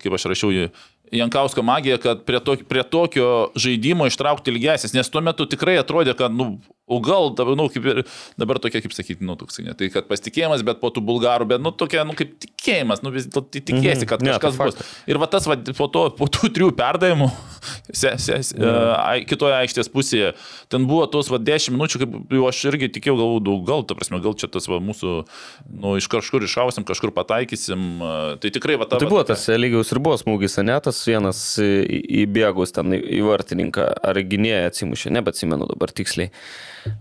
kaip 0.00 0.16
aš 0.16 0.24
rašiau 0.32 0.50
į 0.50 0.70
Jankausko 1.12 1.62
magiją, 1.62 1.98
kad 2.00 2.22
prie, 2.24 2.40
to, 2.40 2.56
prie 2.68 2.82
tokio 2.88 3.26
žaidimo 3.58 4.06
ištraukti 4.08 4.52
ilgesnis, 4.54 4.94
nes 4.96 5.10
tuo 5.12 5.20
metu 5.20 5.44
tikrai 5.44 5.76
atrodė, 5.80 6.14
kad, 6.16 6.32
nu, 6.32 6.54
o 6.92 7.00
gal, 7.04 7.30
dabar, 7.38 7.56
nu, 7.58 7.68
kaip 7.72 7.88
ir 7.88 8.02
dabar 8.40 8.60
tokia, 8.62 8.82
kaip 8.84 8.94
sakyti, 8.96 9.24
nu, 9.26 9.36
toks, 9.40 9.60
ne, 9.64 9.74
tai 9.78 9.88
kad 9.94 10.08
pasitikėjimas, 10.10 10.64
bet 10.66 10.82
po 10.82 10.92
tų 10.94 11.04
bulgarų, 11.08 11.48
bet, 11.54 11.64
nu, 11.64 11.72
tokia, 11.74 12.04
nu, 12.08 12.16
kaip 12.18 12.34
tikėjimas, 12.44 13.02
nu, 13.04 13.12
vis 13.14 13.28
dėlto 13.28 13.46
tai 13.48 13.64
tikėsi, 13.72 14.08
kad 14.10 14.22
Ne, 14.22 14.34
tai 14.34 14.38
kažkas 14.38 14.58
bus. 14.58 14.76
faktas. 14.76 14.92
Ir 15.10 15.20
va 15.22 15.28
tas, 15.32 15.48
va, 15.50 15.56
po, 15.78 15.88
to, 15.92 16.04
po 16.18 16.28
tų 16.30 16.52
trijų 16.54 16.72
perdavimų, 16.78 17.30
se, 18.02 18.14
se, 18.22 18.38
se, 18.46 18.58
uh, 18.58 19.16
kitoje 19.28 19.56
aikštės 19.62 19.90
pusėje, 19.92 20.32
ten 20.72 20.86
buvo 20.90 21.08
tos, 21.10 21.30
va, 21.32 21.40
10 21.42 21.74
minučių, 21.76 22.02
kaip 22.04 22.36
jau 22.36 22.46
aš 22.50 22.62
irgi 22.70 22.90
tikėjau, 22.98 23.16
gal, 23.20 23.36
daug, 23.48 23.64
gal, 23.68 23.86
ta 23.88 23.96
prasme, 23.98 24.20
gal 24.24 24.36
čia 24.38 24.50
tas, 24.52 24.68
va, 24.70 24.80
mūsų, 24.82 25.14
nu, 25.72 25.96
iš 26.00 26.08
kažkur 26.12 26.44
iššausim, 26.46 26.86
kažkur 26.88 27.14
pataikysim. 27.16 28.02
Tai 28.42 28.52
tikrai, 28.54 28.78
va, 28.80 28.88
ta, 28.88 29.00
Tai 29.02 29.08
buvo 29.10 29.22
tas 29.26 29.46
lygiaus 29.50 29.92
ir 29.94 30.00
buvo 30.02 30.18
smūgis, 30.20 30.58
ne 30.66 30.76
tas 30.84 31.00
vienas 31.08 31.40
įbėgus 31.58 32.74
ten 32.76 32.94
į 32.98 33.22
vartininką, 33.26 33.88
ar 34.10 34.20
gynėją 34.26 34.68
atsimušė, 34.70 35.12
nebeatsimenu 35.18 35.68
dabar 35.70 35.92
tiksliai. 35.94 36.32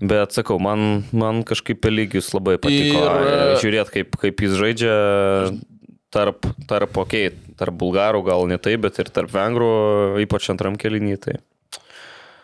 Bet 0.01 0.35
sakau, 0.35 0.59
man, 0.61 1.03
man 1.15 1.43
kažkaip 1.47 1.85
lygius 1.89 2.31
labai 2.35 2.57
patiko 2.61 3.05
Ir- 3.05 3.29
ir... 3.29 3.53
žiūrėti, 3.63 3.93
kaip, 3.97 4.17
kaip 4.21 4.43
jis 4.45 4.57
žaidžia 4.59 4.95
tarp, 6.13 6.45
tarp, 6.67 6.97
okei, 7.01 7.31
okay, 7.31 7.55
tarp 7.57 7.77
bulgarų 7.79 8.25
gal 8.27 8.45
ne 8.49 8.59
taip, 8.61 8.83
bet 8.85 8.99
ir 9.01 9.09
tarp 9.13 9.31
vengrų, 9.33 9.71
ypač 10.25 10.49
antram 10.53 10.77
kelinį. 10.79 11.17
Tai. 11.23 11.37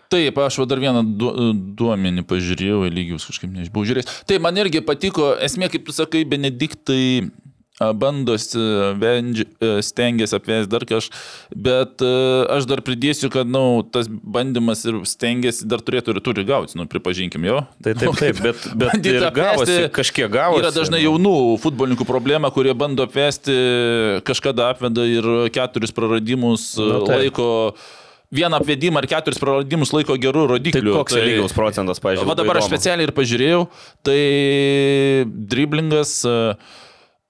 Taip, 0.08 0.38
aš 0.40 0.62
dar 0.72 0.80
vieną 0.80 1.04
du, 1.20 1.32
duomenį 1.78 2.24
pažiūrėjau, 2.30 2.86
lygius 2.94 3.28
kažkaip 3.28 3.52
nežinau 3.52 3.84
žiūrėjęs. 3.88 4.22
Tai 4.30 4.40
man 4.44 4.56
irgi 4.62 4.82
patiko, 4.88 5.34
esmė, 5.44 5.68
kaip 5.74 5.84
tu 5.90 5.96
sakai, 5.96 6.24
Benediktai 6.24 7.28
bandosi, 7.78 8.58
vendži- 8.98 9.46
e, 9.62 9.82
stengiasi 9.86 10.34
apvesti 10.36 10.70
dar 10.72 10.86
kažką, 10.90 11.20
bet 11.54 12.02
e, 12.02 12.10
aš 12.58 12.66
dar 12.66 12.82
pridėsiu, 12.82 13.30
kad, 13.34 13.46
nu, 13.46 13.84
tas 13.94 14.10
bandymas 14.10 14.82
ir 14.90 14.98
stengiasi 15.06 15.68
dar 15.70 15.84
turėtų 15.86 16.16
ir 16.16 16.22
turi 16.26 16.46
gauti, 16.48 16.74
nu, 16.80 16.88
pripažinkim 16.90 17.46
jo. 17.46 17.60
Tai 17.86 17.94
taip, 18.00 18.18
taip, 18.24 18.42
bet, 18.42 18.66
bet 18.82 19.06
ir 19.06 19.28
gavosi, 19.36 19.78
kažkiek 19.94 20.32
gavosi. 20.34 20.64
Yra 20.64 20.74
dažnai 20.74 21.04
jaunų 21.04 21.36
futbolininkų 21.62 22.08
problema, 22.10 22.50
kurie 22.54 22.74
bando 22.74 23.06
apvesti, 23.06 23.54
kažkada 24.26 24.72
apveda 24.74 25.06
ir 25.06 25.30
keturis 25.54 25.94
praradimus 25.94 26.74
Na, 26.82 26.98
nu, 26.98 27.06
taip. 27.06 27.22
laiko. 27.28 27.48
Vieną 28.28 28.58
apvedimą 28.60 29.00
ir 29.00 29.08
keturis 29.08 29.38
praradimus 29.40 29.94
laiko 29.96 30.18
gerų 30.20 30.42
Tai 30.44 30.52
rodiklių. 30.58 30.98
koks 30.98 31.16
tai... 31.16 31.22
lygiaus 31.30 31.54
procentas, 31.56 32.02
pažiūrėjau. 32.04 32.28
Va 32.28 32.36
dabar 32.36 32.60
aš 32.60 32.66
specialiai 32.68 33.08
ir 33.08 33.14
pažiūrėjau, 33.16 33.62
tai 34.04 34.18
driblingas 35.48 36.12
e, 36.28 36.36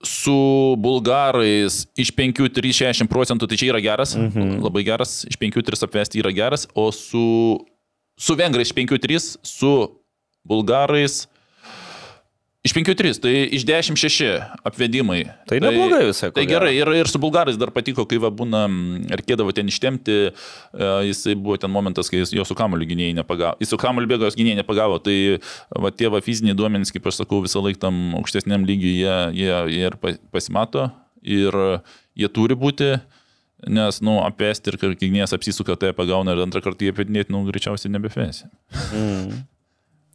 su 0.05 0.75
bulgarais 0.77 1.85
iš 1.97 2.11
5-3-60 2.13 3.09
procentų, 3.09 3.49
tai 3.49 3.57
čia 3.57 3.71
yra 3.71 3.81
geras, 3.81 4.13
mhm. 4.17 4.59
labai 4.65 4.85
geras, 4.87 5.23
iš 5.29 5.39
5-3 5.41 5.87
apvesti 5.87 6.21
yra 6.21 6.33
geras, 6.35 6.67
o 6.77 6.89
su, 6.93 7.57
su 8.17 8.37
vengrais 8.37 8.69
iš 8.69 8.75
5-3, 8.77 9.31
su 9.41 9.73
bulgarais 10.47 11.25
iš 12.67 12.73
5-3, 12.75 13.19
tai 13.23 13.33
iš 13.55 13.63
10-6 13.67 14.27
apvedimai. 14.67 15.21
Tai 15.49 15.59
neblogai 15.63 16.03
visai, 16.09 16.29
Tai 16.35 16.45
gerai, 16.49 16.73
ir, 16.77 16.91
ir 16.99 17.09
su 17.09 17.21
bulgarais 17.23 17.57
dar 17.59 17.71
patiko, 17.75 18.05
kai 18.09 18.19
va 18.21 18.29
būna, 18.33 18.65
mm, 18.67 19.07
reikėdavo 19.21 19.55
ten 19.55 19.71
ištemti, 19.71 20.17
e, 20.29 20.91
jisai 21.09 21.37
buvo 21.39 21.57
ten 21.61 21.71
momentas, 21.73 22.11
kai 22.11 22.21
jo 22.25 22.45
su 22.47 22.57
kamoliu 22.57 22.87
gynėjai 22.89 23.17
nepagavo, 23.21 23.57
jis 23.63 23.73
su 23.73 23.79
kamoliu 23.81 24.11
bėgo, 24.11 24.27
jos 24.27 24.37
gynėjai 24.39 24.61
nepagavo, 24.61 24.99
tai 25.03 25.17
va 25.71 25.91
tie 25.95 26.11
va 26.13 26.21
fiziniai 26.23 26.57
duomenys, 26.57 26.93
kaip 26.93 27.07
aš 27.09 27.23
sakau, 27.23 27.41
visą 27.45 27.63
laiką 27.63 27.87
tam 27.87 28.01
aukštesniam 28.19 28.67
lygiui 28.67 28.97
jie, 28.99 29.17
jie, 29.41 29.53
jie 29.73 29.85
ir 29.87 29.99
pa- 30.01 30.17
pasimato 30.35 30.89
ir 31.23 31.55
jie 32.17 32.29
turi 32.33 32.57
būti. 32.57 32.97
Nes, 33.65 33.97
nu, 34.05 34.19
apėsti 34.21 34.69
ir 34.69 34.77
kai 34.77 34.91
gynėjas 34.93 35.33
apsisuka, 35.33 35.73
tai 35.81 35.89
pagauna 35.97 36.35
ir 36.35 36.43
antrą 36.43 36.61
kartą 36.61 36.85
jį 36.85 36.91
apėdinėti, 36.93 37.33
nu, 37.33 37.41
greičiausiai 37.47 37.89
nebefėsi. 37.95 38.45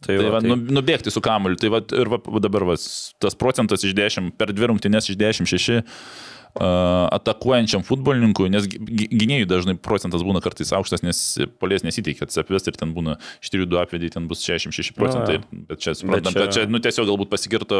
Tai, 0.03 0.17
Tai 0.19 0.29
va, 0.33 0.39
tai... 0.43 0.51
nu, 0.51 0.57
nubėgti 0.79 1.11
su 1.13 1.21
kamuoliu. 1.23 1.57
Tai 1.61 1.69
va, 1.77 1.79
ir 1.95 2.09
va, 2.11 2.19
dabar 2.43 2.65
va, 2.73 2.75
tas 3.23 3.37
procentas 3.39 3.85
iš 3.87 3.95
10, 3.97 4.33
per 4.39 4.51
dvi 4.51 4.67
rungtynės 4.73 5.07
iš 5.13 5.17
10, 5.21 5.47
6 5.47 5.79
uh, 5.79 7.07
atakuojančiam 7.15 7.83
futbolininkui, 7.87 8.49
nes 8.53 8.67
gy- 8.69 8.81
gy- 8.83 9.09
gynėjų 9.23 9.47
dažnai 9.49 9.75
procentas 9.79 10.25
būna 10.25 10.41
kartais 10.43 10.73
aukštas, 10.75 11.03
nes 11.05 11.21
polės 11.61 11.85
nesiteikia 11.87 12.27
atsipvesti 12.27 12.73
ir 12.73 12.79
ten 12.83 12.93
būna 12.95 13.15
iš 13.41 13.53
3-2 13.55 13.79
apvedį, 13.85 14.11
ten 14.17 14.27
bus 14.29 14.43
66 14.45 14.93
procentai. 14.97 15.39
Bet 15.71 15.81
čia 15.83 15.95
suprantam, 15.97 16.33
čia- 16.35 16.43
kad 16.45 16.57
čia, 16.57 16.65
nu, 16.69 16.81
tiesiog 16.83 17.09
galbūt 17.09 17.31
pasigirto, 17.33 17.79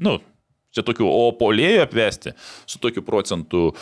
nu, 0.00 0.18
čia 0.74 0.84
tokių, 0.86 1.06
o 1.10 1.30
polėjų 1.34 1.82
apvesti 1.82 2.32
su 2.70 2.78
tokiu 2.82 3.02
procentu, 3.02 3.72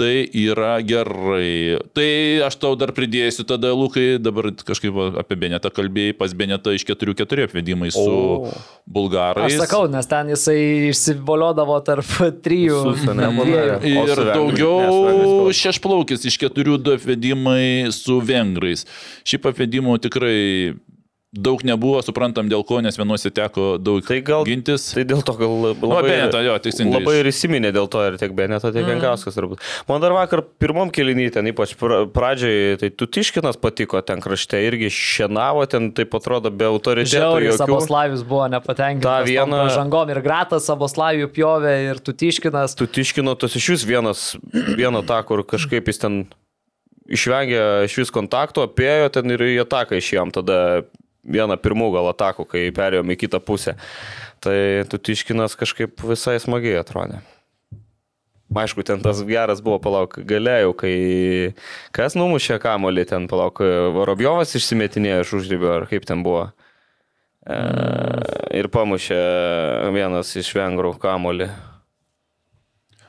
tai 0.00 0.22
yra 0.40 0.78
gerai. 0.80 1.76
Tai 1.92 2.06
aš 2.46 2.54
tau 2.62 2.70
dar 2.80 2.94
pridėsiu 2.96 3.44
tada, 3.44 3.74
Lukai, 3.76 4.14
dabar 4.22 4.48
kažkaip 4.56 4.96
apie 5.20 5.36
Benetą 5.36 5.68
kalbėjai, 5.76 6.14
pas 6.16 6.32
Benetą 6.32 6.72
iš 6.72 6.86
4-4 6.88 7.44
apvedimai 7.50 7.90
su 7.92 8.06
O. 8.06 8.52
bulgarais. 8.88 9.52
Aš 9.52 9.66
sakau, 9.66 9.84
nes 9.92 10.08
ten 10.08 10.32
jisai 10.32 10.56
išsivoliodavo 10.94 11.76
tarp 11.84 12.08
trijų. 12.46 12.78
Su 12.88 13.04
Sanemu 13.04 13.44
dviejų. 13.44 13.66
darė. 13.76 13.92
O 14.00 14.06
Ir 14.06 14.14
su 14.14 14.24
Vengrais? 14.24 14.38
daugiau 14.38 15.52
šešplaukis 15.60 16.24
iš 16.30 16.38
keturių 16.40 16.78
du 16.80 16.94
apvedimai 16.96 17.92
su 17.92 18.16
vengrais. 18.24 18.86
Šiaip 19.28 19.50
apvedimų 19.52 19.98
tikrai 20.08 20.38
daug 21.32 21.62
nebuvo, 21.62 22.00
suprantam 22.02 22.48
dėl 22.50 22.64
ko, 22.66 22.80
nes 22.82 22.96
vienuose 22.98 23.30
teko 23.30 23.76
daug 23.78 24.02
Tai 24.02 24.16
gal- 24.26 24.42
gintis. 24.48 24.88
Tai 24.96 25.04
dėl 25.06 25.20
to 25.22 25.34
gal 25.38 25.52
labai, 25.78 26.02
Benetą, 26.08 26.40
jo, 26.42 26.56
teisingai. 26.58 26.98
labai 26.98 27.20
ir 27.20 27.28
įsiminė 27.30 27.70
dėl 27.72 27.86
to 27.88 28.02
ir 28.08 28.16
tiek 28.18 28.32
Beneto, 28.34 28.72
tiek 28.74 28.82
Jankauskas 28.82 29.36
turbūt. 29.38 29.62
Man 29.88 30.00
dar 30.02 30.10
vakar 30.10 30.42
pirmom 30.58 30.90
kelinį 30.90 31.28
ten, 31.36 31.46
ypač 31.52 31.76
pra- 31.78 32.02
pradžioj, 32.10 32.80
tai 32.82 32.90
Tutiškinas 32.90 33.56
patiko 33.62 34.02
ten 34.04 34.18
krašte, 34.20 34.58
irgi 34.58 34.90
šienavo 34.90 35.62
ten, 35.70 35.92
taip 35.94 36.10
atrodo, 36.18 36.50
be 36.50 36.64
autoritetų. 36.66 37.14
Žiauriai 37.14 37.52
jokių. 37.52 37.62
Saboslavius 37.62 38.26
buvo 38.26 38.48
nepatenkintas. 38.50 39.02
Ta 39.06 39.22
viena- 39.22 39.68
Žangom 39.70 40.10
ir 40.10 40.20
Gratas 40.26 40.66
Saboslavijų 40.66 41.30
pjovė 41.30 41.90
ir 41.92 42.02
Tutiškinas. 42.02 42.74
Tutiškino 42.74 43.38
tas 43.38 43.54
iš 43.54 43.68
vis 43.78 43.84
vienas, 43.86 44.36
vieną 44.52 45.06
tą, 45.06 45.22
kur 45.24 45.44
kažkaip 45.44 45.86
jis 45.86 45.98
ten 45.98 46.26
išvengė 47.08 47.84
iš 47.86 47.96
vis 48.02 48.10
kontakto, 48.10 48.66
apėjo 48.66 49.10
ten 49.12 49.30
ir 49.30 49.38
į 49.38 49.64
ataką 49.64 49.98
išėjom 49.98 50.30
tada 50.34 50.82
vieną 51.24 51.56
pirmų 51.60 51.90
gal 51.94 52.10
atakų, 52.12 52.46
kai 52.48 52.68
perėjom 52.74 53.12
į 53.12 53.18
kitą 53.24 53.40
pusę. 53.44 53.76
Tai 54.40 54.56
Tutiškinas 54.88 55.56
kažkaip 55.60 56.00
visai 56.06 56.38
smagiai 56.40 56.80
atrodė. 56.80 57.20
Aišku, 58.50 58.82
ten 58.82 58.98
tas 58.98 59.20
geras 59.22 59.60
buvo, 59.62 59.76
palauk, 59.78 60.16
galėjau, 60.26 60.72
kai 60.74 60.94
kas 61.94 62.16
numušė 62.18 62.56
kamolį, 62.58 63.04
ten 63.12 63.28
palauk, 63.30 63.60
Vorobjovas 63.94 64.56
išsimetinėjo 64.58 65.20
iš 65.22 65.34
užrybio, 65.38 65.70
ar 65.76 65.86
kaip 65.90 66.08
ten 66.08 66.24
buvo. 66.26 66.48
E, 67.46 67.60
ir 68.58 68.66
pamušė 68.74 69.20
vienas 69.94 70.34
iš 70.40 70.50
vengrų 70.58 70.96
kamolį. 70.98 71.46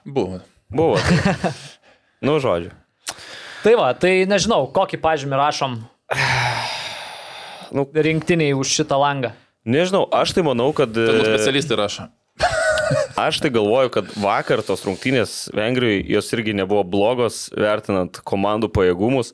Buvo. 0.05 0.43
Buvo. 0.69 1.01
Tai. 1.01 1.51
nu, 2.27 2.37
žodžiu. 2.43 2.69
Tai 3.61 3.73
va, 3.77 3.89
tai 3.97 4.13
nežinau, 4.29 4.67
kokį 4.73 5.01
pažymį 5.01 5.41
rašom 5.41 5.81
Nu. 7.71 7.87
rinktiniai 7.93 8.55
už 8.57 8.71
šitą 8.81 8.99
langą. 9.01 9.33
Nežinau, 9.65 10.07
aš 10.11 10.33
tai 10.35 10.43
manau, 10.47 10.71
kad... 10.73 10.89
Tegul 10.95 11.23
specialistai 11.23 11.77
rašo. 11.79 12.09
Aš 13.15 13.39
tai 13.39 13.51
galvoju, 13.53 13.91
kad 13.93 14.07
vakar 14.19 14.61
tos 14.65 14.83
rungtynės 14.87 15.51
Vengrijoje 15.55 16.01
jos 16.11 16.31
irgi 16.35 16.55
nebuvo 16.57 16.81
blogos, 16.87 17.43
vertinant 17.55 18.17
komandų 18.27 18.71
pajėgumus, 18.73 19.31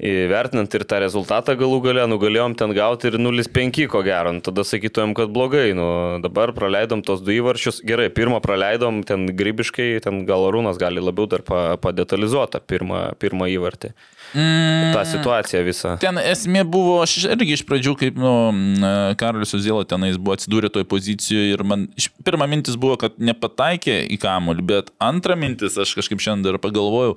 vertinant 0.00 0.74
ir 0.76 0.84
tą 0.88 1.00
rezultatą 1.04 1.54
galų 1.60 1.80
gale, 1.84 2.06
nugalėjom 2.10 2.56
ten 2.58 2.74
gauti 2.76 3.10
ir 3.10 3.18
0-5 3.20 3.86
ko 3.92 4.02
gero, 4.06 4.32
nu, 4.36 4.42
tada 4.44 4.64
sakytumėm, 4.66 5.14
kad 5.16 5.32
blogai, 5.32 5.70
nu, 5.76 5.86
dabar 6.24 6.52
praleidom 6.56 7.04
tos 7.06 7.22
du 7.24 7.34
įvarčius, 7.36 7.82
gerai, 7.86 8.08
pirmą 8.12 8.40
praleidom 8.44 9.02
ten 9.06 9.28
grybiškai, 9.36 9.92
ten 10.04 10.24
gal 10.28 10.48
Rūnas 10.52 10.80
gali 10.80 11.04
labiau 11.04 11.28
dar 11.30 11.44
pa- 11.46 11.76
padetalizuoti 11.80 12.62
pirmą, 12.66 13.10
pirmą 13.20 13.50
įvartį, 13.54 13.92
Mm, 14.34 14.92
tą 14.94 15.04
situaciją 15.10 15.62
visą. 15.66 15.94
Ten 16.02 16.20
esmė 16.22 16.62
buvo, 16.68 17.00
aš 17.02 17.16
irgi 17.32 17.56
iš 17.56 17.64
pradžių, 17.66 17.94
kaip 17.98 18.20
nu, 18.20 18.34
m, 18.52 18.84
Karolis 19.18 19.54
Uzėla 19.56 19.86
tenais 19.90 20.18
buvo 20.20 20.36
atsidūrė 20.36 20.70
toje 20.70 20.86
pozicijoje 20.90 21.56
ir 21.56 21.64
man 21.66 21.88
pirma 22.26 22.46
mintis 22.50 22.78
buvo, 22.80 22.98
kad 23.00 23.18
nepataikė 23.18 24.04
į 24.14 24.20
kamolį, 24.22 24.66
bet 24.70 24.94
antra 25.02 25.34
mintis, 25.38 25.78
aš 25.80 25.96
kažkaip 25.98 26.22
šiandien 26.22 26.46
dar 26.46 26.60
pagalvojau, 26.62 27.16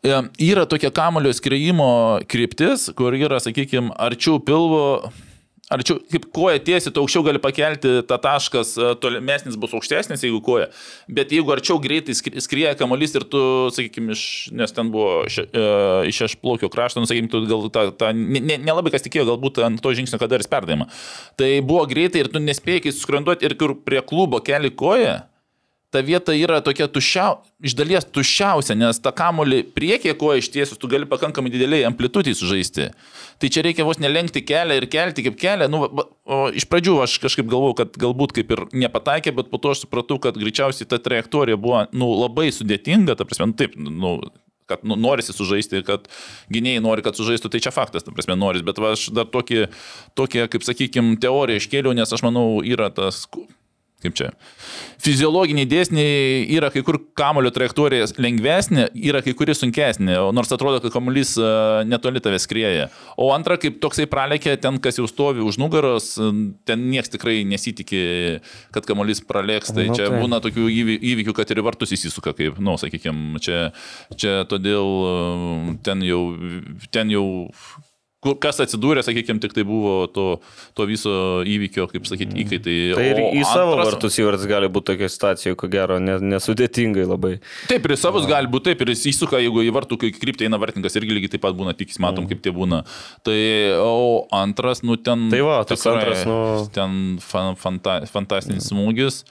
e, 0.00 0.20
yra 0.48 0.64
tokia 0.70 0.92
kamolio 0.94 1.34
skreimo 1.36 1.90
kryptis, 2.30 2.88
kur 2.96 3.16
yra, 3.18 3.42
sakykime, 3.44 3.92
arčiau 4.08 4.40
pilvo. 4.40 5.12
Arčiau, 5.68 5.98
kaip 6.08 6.24
koja 6.32 6.60
tiesi, 6.64 6.88
tu 6.88 7.02
aukščiau 7.02 7.26
gali 7.26 7.40
pakelti, 7.44 7.98
tą 8.08 8.16
taškas 8.24 8.70
e, 8.80 8.86
tolimesnis 9.02 9.58
bus 9.60 9.74
aukštesnis, 9.76 10.22
jeigu 10.24 10.40
koja. 10.44 10.70
Bet 11.12 11.34
jeigu 11.34 11.52
arčiau 11.52 11.76
greitai 11.82 12.16
skri- 12.16 12.40
skrieja 12.40 12.72
kamuolys 12.80 13.12
ir 13.18 13.26
tu, 13.28 13.42
sakykime, 13.76 14.16
iš, 14.16 14.22
nes 14.56 14.72
ten 14.72 14.88
buvo 14.94 15.26
še, 15.28 15.44
e, 15.52 15.66
iš 16.08 16.22
šešplaukio 16.22 16.72
krašto, 16.72 17.04
nu, 17.04 17.10
sakykime, 17.10 17.28
tu 17.32 17.42
gal 17.50 17.68
tą, 17.74 17.84
tą 18.00 18.14
nelabai 18.16 18.46
ne, 18.48 18.56
nelabai 18.64 18.94
kas 18.94 19.04
tikėjo, 19.04 19.26
galbūt 19.28 19.60
ant 19.66 19.84
to 19.84 19.92
žingsnio 19.98 20.20
kada 20.22 20.40
ir 20.40 20.48
perdavimą. 20.48 20.88
Tai 21.36 21.50
buvo 21.68 21.84
greitai 21.90 22.24
ir 22.24 22.32
tu 22.32 22.40
nespėjai 22.40 22.94
suskranduoti 22.94 23.44
ir 23.44 23.58
kur 23.60 23.76
prie 23.84 24.00
klubo 24.00 24.40
keli 24.44 24.72
koją. 24.72 25.18
Ta 25.88 26.02
vieta 26.04 26.34
yra 26.36 26.58
tokia 26.60 26.84
tuščia, 26.92 27.26
iš 27.64 27.72
dalies 27.78 28.04
tuščiausia, 28.12 28.74
nes 28.76 28.98
tą 29.00 29.08
kamolį 29.16 29.62
priekyje 29.72 30.12
ko 30.20 30.34
ištiesius, 30.36 30.76
tu 30.76 30.90
gali 30.92 31.08
pakankamai 31.08 31.48
dideliai 31.54 31.86
amplitudai 31.88 32.34
sužaisti. 32.36 32.90
Tai 33.40 33.48
čia 33.54 33.64
reikia 33.64 33.86
vos 33.88 34.00
nelenkti 34.02 34.42
kelią 34.44 34.76
ir 34.76 34.88
kelti 34.92 35.24
kaip 35.24 35.38
kelią. 35.40 35.70
Nu, 35.72 35.80
va- 35.86 36.04
o, 36.28 36.40
iš 36.52 36.66
pradžių 36.68 36.98
aš 37.06 37.16
kažkaip 37.22 37.48
galvojau, 37.48 37.78
kad 37.80 37.96
galbūt 38.04 38.36
kaip 38.36 38.52
ir 38.52 38.66
nepataikė, 38.84 39.32
bet 39.40 39.48
po 39.48 39.62
to 39.62 39.72
aš 39.72 39.86
supratau, 39.86 40.20
kad 40.20 40.36
greičiausiai 40.36 40.90
ta 40.90 41.00
trajektorija 41.00 41.56
buvo 41.56 41.86
nu, 41.96 42.10
labai 42.20 42.50
sudėtinga, 42.52 43.16
ta 43.16 43.24
prasme, 43.24 43.48
nu, 43.54 43.56
taip, 43.56 43.80
nu, 43.80 44.12
kad 44.68 44.84
nu, 44.84 44.98
norisi 45.00 45.32
sužaisti, 45.32 45.80
kad 45.88 46.04
gynėjai 46.52 46.84
nori, 46.84 47.04
kad 47.06 47.16
sužaistų, 47.16 47.48
tai 47.48 47.62
čia 47.64 47.72
faktas, 47.72 48.04
ta 48.04 48.12
prasme, 48.12 48.36
noris, 48.36 48.60
bet 48.66 48.76
va, 48.76 48.92
aš 48.92 49.08
dar 49.16 49.24
tokį, 49.32 49.70
tokią, 50.18 50.44
kaip 50.52 50.68
sakykime, 50.68 51.16
teoriją 51.22 51.62
iškėliau, 51.62 51.96
nes 51.96 52.12
aš 52.12 52.24
manau, 52.26 52.60
yra 52.60 52.90
tas 52.92 53.24
kaip 53.98 54.14
čia, 54.14 54.28
fiziologiniai 55.02 55.66
dėsniai 55.66 56.44
yra 56.54 56.68
kai 56.70 56.84
kur 56.86 57.00
kamulio 57.18 57.50
trajektorija 57.54 58.06
lengvesnė, 58.22 58.88
yra 58.94 59.22
kai 59.26 59.34
kuri 59.38 59.56
sunkesnė, 59.58 60.14
o 60.22 60.28
nors 60.34 60.52
atrodo, 60.54 60.78
kad 60.84 60.94
kamuolys 60.94 61.32
e, 61.40 61.48
netoli 61.90 62.22
tavęs 62.22 62.46
skrieja. 62.46 62.88
O 63.18 63.32
antra, 63.34 63.56
kaip 63.58 63.80
toksai 63.82 64.06
pralekė, 64.10 64.54
ten 64.62 64.78
kas 64.82 65.00
jau 65.00 65.08
stovi 65.10 65.42
už 65.42 65.58
nugaros, 65.58 66.12
e, 66.22 66.30
ten 66.68 66.86
niekas 66.92 67.10
tikrai 67.16 67.40
nesitikė, 67.50 68.04
kad 68.76 68.86
kamuolys 68.86 69.24
pralėks, 69.26 69.74
tai 69.74 69.88
Nu, 69.90 69.98
čia 69.98 70.06
tai. 70.12 70.22
būna 70.22 70.38
tokių 70.46 70.68
įvy- 70.70 71.00
įvykių, 71.14 71.34
kad 71.40 71.50
ir 71.54 71.62
vartus 71.66 71.94
įsisuka, 71.98 72.36
kaip, 72.38 72.58
na, 72.62 72.70
nu, 72.70 72.78
sakykime, 72.78 73.42
čia, 73.42 73.72
čia 74.14 74.44
todėl 74.50 74.86
e, 75.10 75.76
ten 75.86 76.06
jau, 76.06 76.22
ten 76.94 77.10
jau 77.10 77.26
kas 78.42 78.58
atsidūrė, 78.64 79.02
sakykime, 79.06 79.38
tik 79.38 79.52
tai 79.54 79.62
buvo 79.62 80.08
to, 80.10 80.24
to 80.74 80.86
viso 80.90 81.12
įvykio, 81.46 81.84
kaip 81.92 82.08
sakyti, 82.08 82.34
įkaitai. 82.42 82.74
Tai 82.98 83.04
ir 83.06 83.20
O 83.22 83.28
į 83.38 83.44
savo 83.46 83.76
antras- 83.76 83.92
vartus 83.92 84.18
įvartis 84.18 84.48
gali 84.50 84.66
būti 84.74 84.88
tokia 84.90 85.08
situacija, 85.12 85.54
ko 85.60 85.68
gero, 85.70 86.00
ne- 86.02 86.18
nesudėtingai 86.34 87.06
labai. 87.06 87.36
Taip, 87.70 87.86
ir 87.86 87.94
į 87.94 87.98
savus 88.02 88.26
gali 88.26 88.50
būti 88.50 88.72
taip, 88.72 88.82
ir 88.82 88.90
jis 88.94 89.06
įsuka, 89.12 89.38
jeigu 89.38 89.62
į 89.62 89.70
vartų, 89.76 90.00
kryptį 90.18 90.48
eina 90.48 90.58
vartininkas, 90.58 90.98
irgi 90.98 91.14
lygiai 91.14 91.30
taip 91.36 91.44
pat 91.46 91.54
būna, 91.54 91.76
tik 91.78 91.94
matom, 92.02 92.26
kaip 92.26 92.42
tie 92.42 92.50
būna. 92.50 92.82
Tai, 93.22 93.38
o 93.86 94.26
antras, 94.34 94.82
nu 94.82 94.96
ten... 94.98 95.28
Tai 95.30 95.40
va, 95.46 95.60
tas 95.64 95.86
antras, 95.86 96.26
nu- 96.26 96.66
Ten 96.74 97.18
fan, 97.22 97.54
fanta, 97.54 98.00
fantastinis 98.10 98.66
smūgis. 98.72 99.22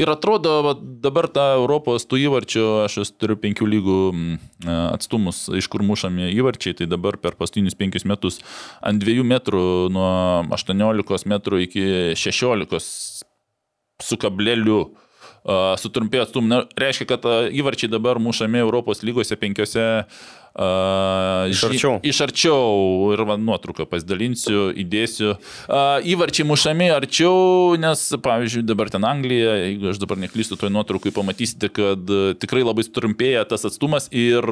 Ir 0.00 0.08
atrodo, 0.08 0.52
va, 0.64 0.72
dabar 0.80 1.26
tą 1.28 1.42
Europos 1.58 2.06
tų 2.08 2.22
įvarčių, 2.22 2.62
aš 2.86 3.10
turiu 3.20 3.36
penkių 3.40 3.66
lygų 3.68 3.96
mm, 4.14 4.38
atstumus, 4.94 5.42
iš 5.52 5.68
kur 5.68 5.84
mušami 5.84 6.30
įvarčiai, 6.32 6.78
tai 6.78 6.88
dabar 6.88 7.18
per 7.20 7.36
paskutinius 7.36 7.76
penkius 7.76 8.06
metus 8.08 8.40
ant 8.80 9.02
dviejų 9.02 9.26
metrų, 9.28 9.62
nuo 9.92 10.08
18 10.56 11.28
metrų 11.28 11.60
iki 11.66 11.84
16 12.16 12.80
su 14.00 14.16
kableliu 14.20 14.78
uh, 14.80 15.76
sutrumpėjo 15.80 16.24
atstumą. 16.24 16.62
Reiškia, 16.80 17.08
kad 17.12 17.28
uh, 17.28 17.50
įvarčiai 17.52 17.92
dabar 17.92 18.22
mušami 18.22 18.62
Europos 18.64 19.04
lygose 19.04 19.36
penkiose. 19.36 19.84
Uh, 20.50 21.46
Iš 21.52 21.62
arčiau. 21.68 21.92
Iš 22.02 22.20
arčiau 22.24 23.12
ir 23.14 23.22
va, 23.28 23.36
nuotrauką 23.38 23.86
pasidalinsiu, 23.86 24.72
įdėsiu. 24.82 25.36
Uh, 25.70 26.02
įvarčiai 26.10 26.48
mušami 26.48 26.90
arčiau, 26.90 27.78
nes, 27.78 28.02
pavyzdžiui, 28.24 28.66
dabar 28.66 28.90
ten 28.90 29.06
Anglija, 29.06 29.54
jeigu 29.62 29.92
aš 29.92 30.02
dabar 30.02 30.18
neklystu, 30.18 30.58
toj 30.58 30.72
nuotraukai 30.74 31.14
pamatysite, 31.14 31.70
kad 31.70 32.10
uh, 32.10 32.32
tikrai 32.34 32.64
labai 32.66 32.82
trumpėja 32.90 33.46
tas 33.46 33.68
atstumas 33.68 34.10
ir 34.10 34.42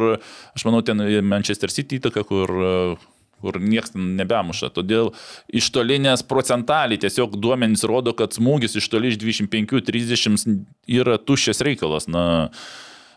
aš 0.55 0.69
manau, 0.69 0.85
ten 0.87 1.03
Manchester 1.27 1.75
City 1.75 1.99
įtaka, 1.99 2.23
kur 2.29 2.55
uh, 2.55 3.09
kur 3.43 3.59
niekas 3.63 3.95
nebemuša. 3.95 4.73
Todėl 4.75 5.13
iš 5.55 5.71
tolinės 5.75 6.25
procentaliai 6.27 7.01
tiesiog 7.01 7.39
duomenys 7.39 7.87
rodo, 7.89 8.15
kad 8.19 8.35
smūgis 8.37 8.79
iš 8.81 8.89
toli 8.91 9.13
iš 9.13 9.21
25-30 9.23 10.59
yra 10.99 11.19
tuščias 11.23 11.63
reikalas. 11.67 12.09
Na, 12.11 12.25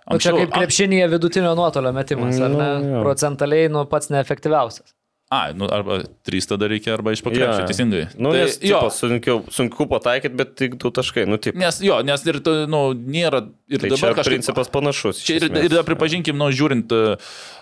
O 0.09 0.17
čia 0.21 0.33
kaip 0.33 0.49
krepšinėje 0.55 1.11
vidutinio 1.11 1.51
nuotolio 1.57 1.91
metimas, 1.93 2.39
ar 2.41 2.49
ne? 2.49 2.71
Nu. 2.85 3.03
Procentaliai, 3.05 3.69
nu, 3.71 3.85
pats 3.89 4.09
neefektyviausias. 4.13 4.95
A, 5.31 5.53
nu, 5.55 5.63
arba 5.71 6.01
3 6.27 6.43
tada 6.49 6.67
reikia, 6.67 6.91
arba 6.97 7.13
iš 7.15 7.21
pakrepšio, 7.23 7.63
teisingai. 7.69 8.01
Nu, 8.19 8.33
tai, 8.33 8.41
nes, 8.41 8.57
jo, 8.59 8.81
tipo, 8.81 8.89
sunku, 8.91 9.35
sunku 9.55 9.85
pataikyti, 9.87 10.35
bet 10.35 10.49
tik 10.59 10.75
du 10.81 10.91
taškai, 10.91 11.23
nu, 11.29 11.37
taip. 11.39 11.55
nes, 11.55 11.77
jo, 11.85 12.01
nes 12.03 12.25
ir, 12.27 12.41
nu, 12.67 12.81
nėra. 12.97 13.39
Ir 13.71 13.79
Tai 13.79 13.93
dabar 13.93 14.17
kažkaip- 14.17 14.33
principas 14.35 14.67
panašus. 14.73 15.21
Čia 15.23 15.37
ir, 15.39 15.47
ir 15.69 15.71
dar 15.71 15.87
pripažinkim, 15.87 16.35
nu, 16.35 16.49
žiūrint 16.51 16.91
e, 16.91 17.15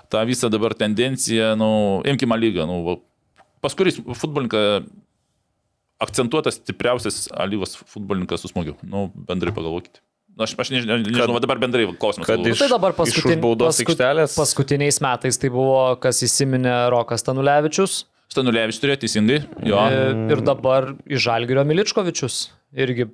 tą 0.09 0.23
visą 0.25 0.49
dabar 0.49 0.73
tendenciją, 0.73 1.53
nu, 1.61 1.69
imkime 2.09 2.39
lygą, 2.41 2.65
nu, 2.65 2.97
pas 3.61 3.77
kuris 3.77 4.01
futbolininką 4.01 4.65
akcentuotas 6.01 6.57
stipriausias 6.57 7.27
lygos 7.51 7.77
futbolininkas 7.85 8.41
su 8.41 8.49
smūgiu. 8.49 8.79
Nu, 8.81 9.11
bendrai 9.13 9.53
pagalvokite. 9.53 10.01
Nu, 10.39 10.45
Aš, 10.47 10.53
aš 10.55 10.69
nežinau, 10.71 10.95
nežinau, 11.03 11.33
va 11.35 11.41
dabar 11.43 11.59
bendrai 11.59 11.83
klausimas. 11.99 12.25
kad 12.29 12.39
iš- 12.47 12.61
Tai 12.63 12.69
dabar 12.71 12.93
paskutin, 12.95 13.41
baudos 13.43 13.81
aikštelės? 13.83 14.37
paskutiniais 14.39 15.01
metais 15.03 15.35
tai 15.37 15.49
buvo, 15.51 15.99
kas 15.99 16.21
įsiminė 16.23 16.89
Rokas 16.93 17.21
Tanulevičius. 17.27 18.05
Stanulevičius 18.31 18.79
turėjo 18.79 18.99
teisingai. 19.03 19.39
Jo. 19.67 19.81
E, 19.89 20.31
Ir 20.31 20.39
dabar 20.45 20.93
iš 21.09 21.19
Žalgirio 21.27 21.65
Miličkovičius. 21.67 22.51
Irgi, 22.71 23.09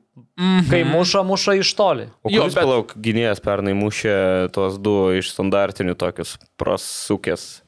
kai 0.69 0.83
muša, 0.83 1.23
muša 1.25 1.55
iš 1.63 1.73
toli. 1.73 2.09
O 2.21 2.29
Jo, 2.29 2.43
bet- 2.45 2.59
palauk, 2.61 2.93
gynėjas 2.99 3.39
pernai 3.41 3.73
mušė 3.73 4.51
tuos 4.51 4.77
du 4.77 5.11
iš 5.17 5.31
standartinių 5.33 5.95
tokius 5.95 6.37
prasukės. 6.59 7.61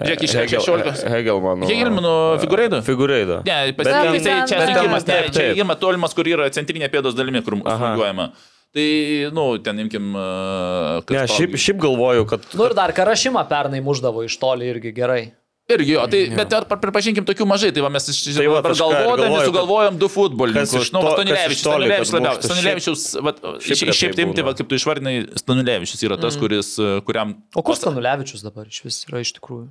Žiūrėk, 0.00 0.22
iš 0.24 0.32
16. 0.32 1.04
Hegelmano. 1.12 1.66
Hegelmano 1.68 2.38
Figureido? 2.40 2.78
Figureido. 2.80 3.42
Ne, 3.44 3.72
Bet 3.72 3.76
pasirinkti, 3.84 4.22
ten- 4.24 4.46
tai 4.46 4.48
čia 4.48 4.56
bet 4.56 4.66
ten- 4.68 4.76
sunkimas, 4.76 5.04
ne, 5.06 5.12
taip, 5.12 5.26
čia 5.34 5.42
taip. 5.52 5.56
ima 5.60 5.74
tolimas, 5.74 6.14
kur 6.14 6.24
yra 6.24 6.48
centrinė 6.48 6.88
pėdos 6.88 7.12
dalimi, 7.14 7.42
kur 7.44 7.58
Aha. 7.66 7.76
smūgiuojama. 7.98 8.30
Tai, 8.70 8.86
nu, 9.34 9.44
ten 9.58 9.82
imkim... 9.82 10.12
uh, 10.14 11.02
Ne, 11.10 11.24
šiaip, 11.26 11.56
šiaip 11.58 11.80
galvoju, 11.82 12.26
kad... 12.30 12.44
Nu 12.54 12.68
ir 12.68 12.74
dar 12.78 12.92
Karašymą 12.94 13.42
pernai 13.50 13.80
muždavo 13.82 14.22
iš 14.22 14.36
toli 14.38 14.68
irgi 14.70 14.92
gerai. 14.94 15.24
Irgi, 15.70 15.92
jo, 15.94 16.04
tai, 16.10 16.20
bet 16.34 16.54
ar 16.54 16.66
pripažinkim 16.82 17.26
tokių 17.26 17.46
mažai, 17.46 17.70
tai 17.74 17.82
va 17.84 17.90
mes 17.94 18.06
iš 18.10 18.20
Tai 18.34 18.46
va, 18.50 18.62
galvodami 18.62 19.42
sugalvojom 19.46 19.98
du 20.00 20.08
futbolininkus. 20.10 20.90
Nu, 20.94 21.02
toli, 21.02 21.34
kad 21.34 21.58
Stanulevičius 21.58 22.14
labiausiai. 22.14 22.24
muštų. 22.26 22.48
Stanulevičius, 22.48 23.04
va, 23.26 23.34
šiaip 23.66 23.92
šiaip, 24.00 24.16
tai 24.18 24.26
imti, 24.26 24.46
va, 24.46 24.54
kaip 24.58 24.70
tu 24.70 24.78
išvardinai, 24.78 25.14
Stanulevičius 25.38 26.02
yra 26.08 26.18
tas, 26.22 26.38
kuris, 26.40 26.72
uh, 26.82 26.98
kuriam... 27.06 27.36
O 27.54 27.62
kur 27.66 27.78
Stanulevičius 27.78 28.42
dabar 28.46 28.66
iš 28.70 28.82
vis 28.88 28.98
yra 29.06 29.22
iš 29.22 29.34
tikrųjų? 29.38 29.68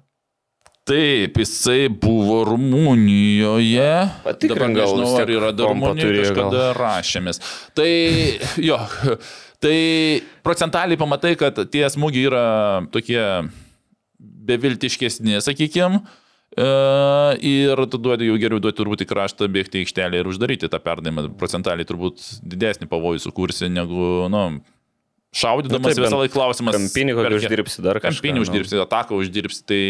Taip, 0.89 1.37
jisai 1.37 1.85
buvo 1.93 2.39
Rumunijoje. 2.49 3.91
Gal 4.25 4.71
nežinau, 4.73 5.11
ar 5.21 5.33
yra 5.35 5.51
dar 5.53 5.69
Rumunijoje, 5.69 6.23
kažkada 6.23 6.71
rašėmės. 6.79 7.43
Tai 7.77 7.91
jo, 8.69 8.79
Tai 9.59 9.75
procentaliai 10.39 10.95
pamatai, 10.99 11.33
kad 11.35 11.57
tie 11.67 11.83
smūgiai 11.91 12.27
yra 12.29 12.43
tokie 12.93 13.19
beviltiškesni, 14.19 15.35
sakykime. 15.43 15.99
Ir 17.45 17.81
tu 17.91 17.99
duodi 18.01 18.29
jau 18.29 18.37
geriau 18.39 18.61
duoti 18.63 18.79
turbūt 18.79 19.03
į 19.03 19.09
kraštą, 19.09 19.49
bėgti 19.51 19.81
į 19.81 19.83
aikštelę 19.83 20.21
ir 20.21 20.29
uždaryti 20.31 20.71
tą 20.71 20.79
perdavimą. 20.81 21.27
Procentaliai 21.39 21.87
turbūt 21.87 22.23
didesnį 22.39 22.87
pavojų 22.89 23.21
sukursi 23.27 23.67
negu, 23.71 24.29
nu, 24.31 24.45
šaudydamas 25.35 25.91
Nu 25.91 25.91
taip, 25.91 26.05
visą 26.07 26.23
laiką 26.23 26.37
klausimas. 26.39 26.79
Kampinį 26.79 27.19
kokį 27.19 27.35
uždirbsi 27.43 27.83
dar 27.85 27.99
kažką. 27.99 28.15
Kampinį 28.15 28.39
nu. 28.39 28.47
uždirbsi, 28.47 28.79
ataką 28.87 29.19
uždirbsi. 29.19 29.65
Tai, 29.67 29.83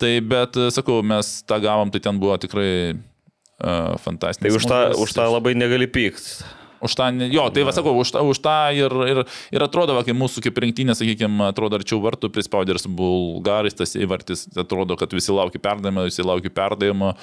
tai 0.00 0.18
bet, 0.24 0.58
sakau, 0.74 1.00
mes 1.06 1.36
tą 1.48 1.60
gavom, 1.62 1.92
tai 1.92 2.02
ten 2.04 2.18
buvo 2.20 2.36
tikrai 2.40 2.72
uh, 2.94 3.94
fantastiška. 4.02 4.48
Tai 4.48 4.58
už 4.58 4.68
tą, 4.70 4.80
už 5.06 5.16
tą 5.16 5.26
labai 5.30 5.54
negali 5.58 5.88
pykti. 5.90 6.44
Už 6.84 6.92
tą, 6.98 7.06
jo, 7.32 7.46
tai 7.48 7.62
va 7.64 7.72
sakau, 7.72 7.94
už 7.96 8.10
tą, 8.12 8.20
už 8.28 8.38
tą 8.44 8.56
ir, 8.76 8.92
ir, 9.08 9.22
ir 9.56 9.64
atrodo, 9.64 9.94
va, 9.96 10.02
kai 10.04 10.12
mūsų 10.12 10.42
kaip 10.44 10.58
rinktinė, 10.60 10.92
sakykime, 10.98 11.46
atrodo 11.48 11.78
arčiau 11.80 11.96
vartų 12.04 12.28
prispaudė 12.34 12.74
ir 12.74 12.80
su 12.82 12.90
bulgarais, 12.92 13.76
tas 13.78 13.96
įvartis, 13.96 14.44
atrodo, 14.52 14.98
kad 15.00 15.14
visi 15.16 15.32
laukia 15.32 15.62
perdavimo, 15.64 16.04
visi 16.04 16.26
laukia 16.26 16.52
perdavimo. 16.52 17.14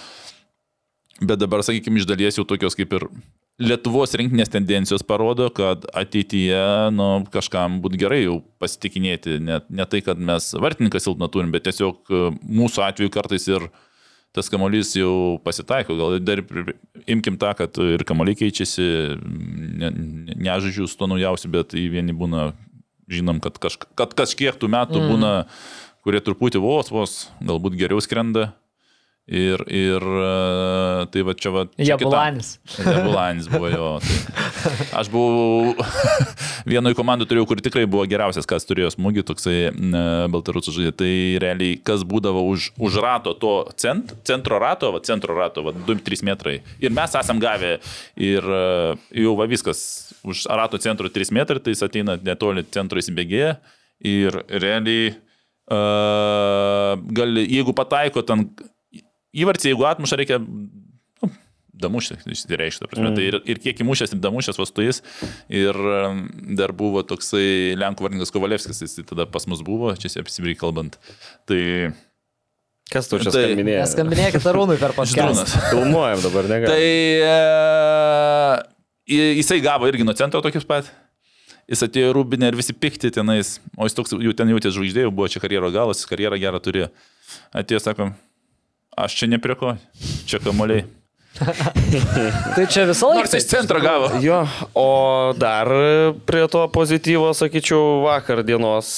Bet 1.21 1.37
dabar, 1.37 1.61
sakykime, 1.61 2.01
iš 2.01 2.09
dalies 2.09 2.39
jau 2.39 2.47
tokios 2.49 2.73
kaip 2.79 2.97
ir 2.97 3.05
Lietuvos 3.61 4.15
rinkinės 4.17 4.49
tendencijos 4.49 5.03
parodo, 5.05 5.47
kad 5.53 5.85
ateityje 5.97 6.61
nu, 6.95 7.07
kažkam 7.33 7.77
būtų 7.83 7.99
gerai 8.01 8.23
jau 8.23 8.39
pasitikinėti. 8.61 9.37
Ne, 9.43 9.59
ne 9.69 9.85
tai, 9.89 10.01
kad 10.05 10.21
mes 10.21 10.51
vartininką 10.57 11.01
silpną 11.01 11.29
turim, 11.31 11.51
bet 11.53 11.67
tiesiog 11.67 12.09
e, 12.09 12.21
mūsų 12.41 12.85
atveju 12.87 13.13
kartais 13.13 13.45
ir 13.51 13.67
tas 14.35 14.49
kamolys 14.49 14.95
jau 14.95 15.37
pasitaiko. 15.45 15.97
Gal 15.99 16.17
dar 16.23 16.41
imkim 17.11 17.37
tą, 17.41 17.51
kad 17.59 17.77
ir 17.83 18.05
kamoliai 18.07 18.39
keičiasi, 18.39 18.87
ne, 19.21 19.91
ne, 19.91 20.37
nežodžiu 20.49 20.87
su 20.89 20.97
to 20.97 21.09
naujausiu, 21.11 21.51
bet 21.53 21.75
į 21.77 21.87
vieni 21.97 22.15
būna, 22.17 22.51
žinom, 23.11 23.43
kad, 23.43 23.59
kažk, 23.61 23.89
kad 23.99 24.15
kažkiek 24.17 24.57
tų 24.57 24.71
metų 24.71 25.03
mm. 25.03 25.11
būna, 25.11 25.33
kurie 26.05 26.23
truputį 26.23 26.63
vos, 26.63 26.89
vos, 26.93 27.19
galbūt 27.43 27.77
geriau 27.77 28.01
skrenda. 28.01 28.51
Ir, 29.31 29.61
ir 29.71 30.03
e, 30.03 30.31
tai 31.07 31.21
va 31.23 31.33
čia 31.39 31.53
va. 31.55 31.61
Jabulanis. 31.79 32.57
Jabulanis 32.75 33.47
buvo 33.47 33.69
jo. 33.71 33.91
Tai. 34.03 34.17
Aš 34.99 35.07
buvau 35.13 35.71
vienoje 36.71 36.97
komandoje 36.99 37.29
turėjau, 37.29 37.47
kur 37.47 37.61
tikrai 37.63 37.85
buvo 37.87 38.03
geriausias, 38.11 38.47
kas 38.49 38.67
turėjo 38.67 38.89
smūgį, 38.91 39.23
toksai 39.29 39.55
ne, 39.71 40.03
Baltarusų 40.33 40.75
žaidė. 40.75 40.91
Tai 40.99 41.11
realiai, 41.45 41.77
kas 41.79 42.03
būdavo 42.07 42.43
už, 42.51 42.73
už 42.75 42.97
rato 42.99 43.31
to 43.39 43.53
cent, 43.79 44.11
centro 44.27 44.59
rato, 44.59 44.91
va, 44.91 44.99
centro 45.07 45.37
rato, 45.37 45.63
va, 45.63 45.71
2-3 45.87 46.27
metrai. 46.27 46.57
Ir 46.83 46.91
mes 46.91 47.15
esam 47.15 47.39
gavę 47.39 47.77
ir 48.19 48.43
e, 48.43 48.65
jau 49.23 49.37
va 49.39 49.47
viskas, 49.47 50.11
už 50.27 50.43
rato 50.51 50.81
centro 50.83 51.07
3 51.07 51.31
metrai, 51.39 51.63
tai 51.63 51.77
jis 51.77 51.85
ateina 51.87 52.17
netoli 52.19 52.65
centro 52.67 52.99
įsibėgėja. 52.99 53.55
Ir 54.11 54.33
realiai, 54.49 55.11
uh, 55.69 56.97
gali, 57.13 57.43
jeigu 57.45 57.69
pataiko 57.77 58.23
ten 58.25 58.47
įvartį, 59.37 59.71
jeigu 59.71 59.87
atmuša, 59.87 60.19
reikia 60.19 60.37
nu, 60.41 61.29
damušęs, 61.85 62.27
išsireikšti. 62.35 62.89
Mm. 62.91 63.15
Tai 63.17 63.25
ir, 63.29 63.39
ir 63.53 63.61
kiek 63.63 63.81
įmušęs, 63.85 64.13
ir 64.15 64.21
damušęs 64.23 64.59
vos 64.61 64.73
tu 64.75 64.85
jis. 64.85 65.01
Ir 65.49 65.75
um, 65.77 66.23
dar 66.59 66.73
buvo 66.77 67.03
toksai 67.07 67.73
Lenkų 67.79 68.07
vardininkas 68.07 68.33
Kovalevskis, 68.35 68.83
jis 68.85 68.99
tai 68.99 69.07
tada 69.13 69.27
pas 69.29 69.47
mus 69.49 69.63
buvo, 69.65 69.93
čia 69.99 70.11
apsibry 70.21 70.57
kalbant. 70.59 70.99
Tai 71.49 71.61
Kas 72.91 73.07
tu 73.07 73.15
čia 73.23 73.31
Tai- 73.31 73.45
skambinėjai? 73.47 73.85
Neskambinėkit 73.85 74.47
Arūnui 74.51 74.75
per 74.81 74.91
paskirtą. 74.97 75.45
Filmuojam 75.69 76.25
dabar, 76.25 76.49
Tai 76.49 76.57
negali. 76.59 76.89
e, 79.07 79.21
jisai 79.39 79.61
gavo 79.63 79.87
irgi 79.87 80.03
nuo 80.03 80.15
centro 80.17 80.41
tokius 80.43 80.67
pat. 80.67 80.89
Jis 81.71 81.85
atėjo 81.85 82.09
į 82.09 82.15
Rūbinę 82.17 82.49
ir 82.51 82.57
visi 82.59 82.73
pikti 82.75 83.07
tenais, 83.15 83.53
o 83.79 83.87
jis 83.87 83.95
toks, 83.95 84.11
jau 84.19 84.33
ten 84.35 84.49
jautė 84.51 84.73
žvaigždė, 84.75 85.05
jau 85.05 85.13
buvo 85.15 85.29
čia 85.31 85.39
karjero 85.39 85.69
galas, 85.71 86.01
karjerą 86.09 86.35
gerą 86.41 86.59
turėjo. 86.63 86.89
Atėjo, 87.55 87.79
sako, 87.79 88.09
aš 88.97 89.15
čia 89.15 89.27
ne 89.27 89.39
prie 89.39 89.55
ko, 89.55 89.75
čia 90.25 90.39
kamuoliai. 90.43 91.00
Tai 92.55 92.65
čia 92.69 92.83
visą 92.85 93.07
laiką. 93.09 93.23
Nors 93.23 93.33
iš 93.37 93.45
centro 93.49 93.79
gavo. 93.81 94.09
Jo, 94.21 94.43
o 94.77 95.33
dar 95.37 95.69
prie 96.27 96.43
to 96.51 96.63
pozityvo, 96.73 97.31
sakyčiau, 97.37 98.01
vakar 98.05 98.43
dienos, 98.45 98.89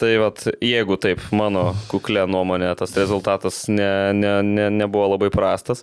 tai 0.00 0.12
vad, 0.20 0.42
jeigu 0.62 0.98
taip, 1.00 1.22
mano 1.34 1.72
kuklė 1.90 2.26
nuomonė, 2.30 2.70
tas 2.78 2.94
rezultatas 2.98 3.64
ne, 3.72 4.12
ne, 4.16 4.34
ne, 4.44 4.68
nebuvo 4.82 5.08
labai 5.14 5.30
prastas, 5.34 5.82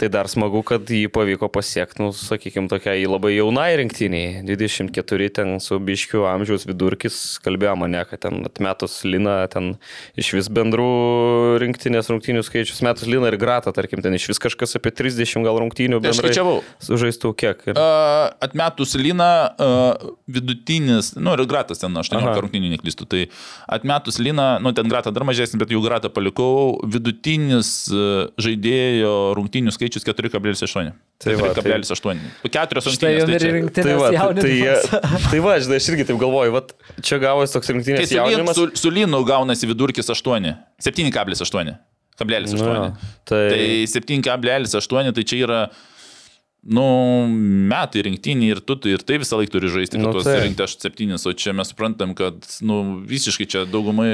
tai 0.00 0.10
dar 0.12 0.28
smagu, 0.30 0.62
kad 0.66 0.84
jį 0.84 1.08
pavyko 1.12 1.50
pasiekti, 1.52 2.04
nu, 2.04 2.12
sakykime, 2.16 2.68
tokiai 2.70 3.08
labai 3.08 3.34
jaunai 3.38 3.72
rinktiniai, 3.80 4.44
24 4.46 5.30
ten 5.40 5.56
su 5.64 5.80
biškiu 5.80 6.26
amžiaus 6.30 6.68
vidurkis, 6.68 7.18
kalbėjo 7.44 7.74
mane, 7.80 8.04
kad 8.10 8.26
ten 8.28 8.44
atmetus 8.46 9.00
Liną, 9.08 9.40
ten 9.50 9.72
iš 10.20 10.34
vis 10.36 10.52
bendrų 10.52 11.58
rinktinės 11.62 12.12
rungtinių 12.12 12.44
skaičius, 12.46 12.84
metus 12.86 13.08
Liną 13.10 13.32
ir 13.32 13.40
Gratą, 13.40 13.74
tarkim, 13.74 14.04
ten 14.04 14.14
iš 14.18 14.30
vis 14.30 14.42
kažkas 14.42 14.76
apie 14.78 14.89
30 14.94 15.44
gal 15.46 15.58
rungtinių 15.62 16.00
Tai 16.00 16.10
aš 16.10 16.18
bendrai. 16.20 16.30
skaičiavau. 16.32 16.56
Sužaistų 16.86 17.32
kiek? 17.38 17.62
Ir... 17.70 17.78
Uh, 17.78 18.30
atmetus 18.46 18.94
Liną, 19.00 19.28
uh, 19.56 20.10
vidutinis, 20.30 21.12
nu 21.16 21.34
ir 21.36 21.44
Gratas 21.50 21.80
ten 21.82 21.94
18 21.96 22.18
Aha. 22.20 22.40
rungtynių 22.44 22.70
neklystų, 22.76 23.06
tai 23.10 23.22
atmetus 23.68 24.18
Liną, 24.22 24.60
nu 24.64 24.72
ten 24.76 24.88
Gratą 24.90 25.12
dar 25.14 25.24
mažesnis, 25.28 25.58
bet 25.60 25.70
jau 25.74 25.80
Gratą 25.84 26.10
palikau, 26.12 26.78
vidutinis 26.84 27.70
uh, 27.92 28.28
žaidėjo 28.40 29.14
rungtynių 29.38 29.72
skaičius 29.74 30.04
4,8. 30.08 30.92
Tai 31.20 31.34
va, 31.36 31.50
tai- 31.52 31.76
4,8. 31.76 32.20
Keturios 32.48 32.86
Štai 32.96 33.10
jau 33.18 33.26
rungtynės. 33.28 33.44
ir 33.44 33.68
Tai 33.74 33.82
Tai 33.84 33.94
va, 34.00 34.08
tai, 34.10 34.40
tai, 34.40 34.54
jie- 34.56 35.00
tai 35.30 35.40
va, 35.44 35.58
žinai, 35.60 35.76
aš 35.82 35.88
irgi 35.92 36.06
taip 36.08 36.18
galvoju, 36.22 36.54
va, 36.56 36.62
čia 37.04 37.18
gavosi 37.20 37.52
toks 37.56 37.68
kai 37.68 37.76
rinktinės 37.76 38.08
su, 38.14 38.54
su, 38.56 38.66
su 38.86 38.90
Linu 38.94 39.20
gaunasi 39.28 39.68
vidurkis 39.68 40.08
8. 40.08 40.54
7,8. 40.80 41.76
Kablelis 42.20 42.52
8. 42.52 42.64
Nu 42.68 42.96
tai- 43.24 43.48
tai 43.50 43.86
7,8 43.88 45.12
tai 45.16 45.24
čia 45.24 45.46
yra 45.46 45.60
Nu, 46.60 46.82
metai 47.70 48.02
rinktinį 48.04 48.50
ir 48.52 48.58
tu 48.60 48.74
tai 48.76 48.90
ir 48.92 49.00
tai 49.00 49.16
visą 49.22 49.38
laiką 49.40 49.54
turi 49.54 49.70
žaisti, 49.72 49.96
kad 49.96 50.02
Nu, 50.04 50.10
tuos 50.12 50.26
taip. 50.28 50.42
rinkti 50.44 50.60
aš 50.60 50.74
septynis, 50.76 51.24
o 51.24 51.32
čia 51.32 51.54
mes 51.56 51.70
suprantam, 51.72 52.12
kad 52.18 52.36
nu, 52.60 53.00
visiškai 53.08 53.46
čia 53.48 53.62
daugumai 53.64 54.10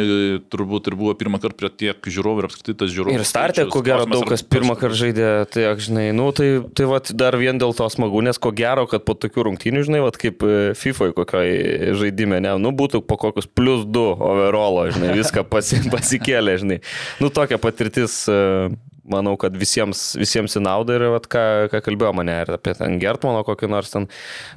turbūt 0.47 0.87
ir 0.93 0.95
buvo 0.95 1.15
pirmą 1.19 1.41
kartą 1.43 1.59
prie 1.59 1.71
tiek 1.75 1.99
žiūrovų 2.07 2.45
ir 2.45 2.49
apskritai 2.51 2.77
tas 2.85 2.93
žiūrovų. 2.95 3.17
Ir 3.19 3.27
startė, 3.27 3.67
ko 3.67 3.83
gero, 3.83 4.07
daug 4.07 4.23
ar- 4.23 4.31
kas 4.37 4.47
pirmą 4.47 4.77
kartą 4.79 4.95
žaidė, 5.03 5.27
tai, 5.51 5.67
ak, 5.73 5.83
žinai, 5.83 6.07
nu, 6.15 6.29
tai, 6.31 6.49
tai 6.79 6.87
va, 6.87 7.03
dar 7.03 7.35
vien 7.43 7.59
dėl 7.59 7.75
to 7.75 7.91
smagu, 7.91 8.23
nes 8.23 8.39
ko 8.39 8.55
gero, 8.55 8.87
kad 8.87 9.03
po 9.03 9.19
tokių 9.19 9.49
rungtynių, 9.51 9.83
žinai, 9.91 10.05
va, 10.07 10.15
kaip 10.15 10.47
e, 10.47 10.57
FIFA 10.79 11.11
kokioj 11.19 11.99
žaidime, 11.99 12.39
ne, 12.47 12.55
nu, 12.63 12.71
būtų 12.71 13.03
po 13.11 13.19
kokius 13.19 13.51
plus 13.51 13.83
2 13.91 14.07
overolo, 14.23 14.87
žinai, 14.95 15.17
viską 15.19 15.43
pasi, 15.51 15.83
pasikėlė, 15.95 16.61
žinai. 16.63 16.79
Nu, 17.19 17.27
tokia 17.35 17.59
patirtis, 17.59 18.23
e, 18.31 18.71
manau, 19.11 19.35
kad 19.41 19.55
visiems, 19.59 20.15
visiems 20.19 20.57
į 20.59 20.63
naudą 20.65 20.97
ir, 20.99 21.05
va, 21.15 21.21
ką, 21.21 21.45
ką 21.73 21.81
kalbėjo 21.87 22.13
mane 22.17 22.35
ir 22.43 22.53
apie 22.57 22.75
ten 22.79 22.99
Gertmano 23.03 23.43
kokį 23.47 23.71
nors 23.73 23.93
ten 23.93 24.09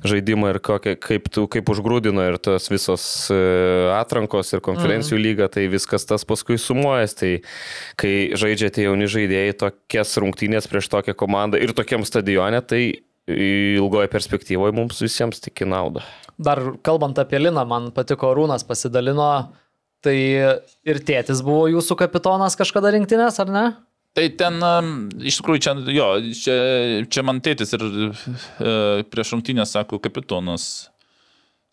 žaidimą 0.08 0.54
ir 0.54 0.62
kokią, 0.66 0.95
kaip, 1.04 1.30
tu, 1.34 1.45
kaip 1.52 1.70
užgrūdino 1.74 2.26
ir 2.30 2.39
tos 2.43 2.70
visos 2.72 3.04
e, 3.34 3.39
atrankos 3.97 4.54
ir 4.56 4.64
konferencijų 4.66 5.20
lyga, 5.22 5.50
tai 5.52 5.68
viskas 5.72 6.08
tas 6.10 6.26
paskui 6.28 6.60
sumuojas. 6.62 7.18
Tai 7.20 7.32
kai 8.00 8.14
žaidžiate 8.39 8.88
jauni 8.88 9.10
žaidėjai 9.12 9.58
tokias 9.66 10.16
rungtynės 10.22 10.70
prieš 10.72 10.89
tokią 10.91 11.18
komandą 11.20 11.62
ir 11.62 11.76
tokiam 11.78 12.06
stadione, 12.08 12.62
tai 12.66 12.84
ilgoje 13.30 14.10
perspektyvoje 14.12 14.74
mums 14.76 15.02
visiems 15.04 15.41
tik 15.43 15.64
į 15.66 15.70
naudą. 15.70 16.04
Dar 16.39 16.62
kalbant 16.86 17.20
apie 17.20 17.41
Liną, 17.41 17.66
man 17.68 17.89
patiko 17.95 18.32
Rūnas 18.38 18.66
pasidalino. 18.68 19.50
Tai 20.00 20.16
ir 20.16 21.00
tėtis 21.04 21.41
buvo 21.43 21.66
jūsų 21.68 21.97
kapitonas 22.00 22.56
kažkada 22.56 22.93
rinktinės, 22.95 23.36
ar 23.43 23.50
ne? 23.52 23.64
Tai 24.18 24.26
ten, 24.36 24.55
iš 25.22 25.38
tikrųjų, 25.39 25.62
čia, 25.64 25.74
jo, 25.93 26.07
čia, 26.36 26.55
čia 27.14 27.24
man 27.24 27.39
tėtis 27.45 27.76
ir 27.78 27.84
e, 27.86 28.72
prieš 29.07 29.36
rungtynės, 29.36 29.76
sako, 29.76 29.99
kapitonas. 30.01 30.89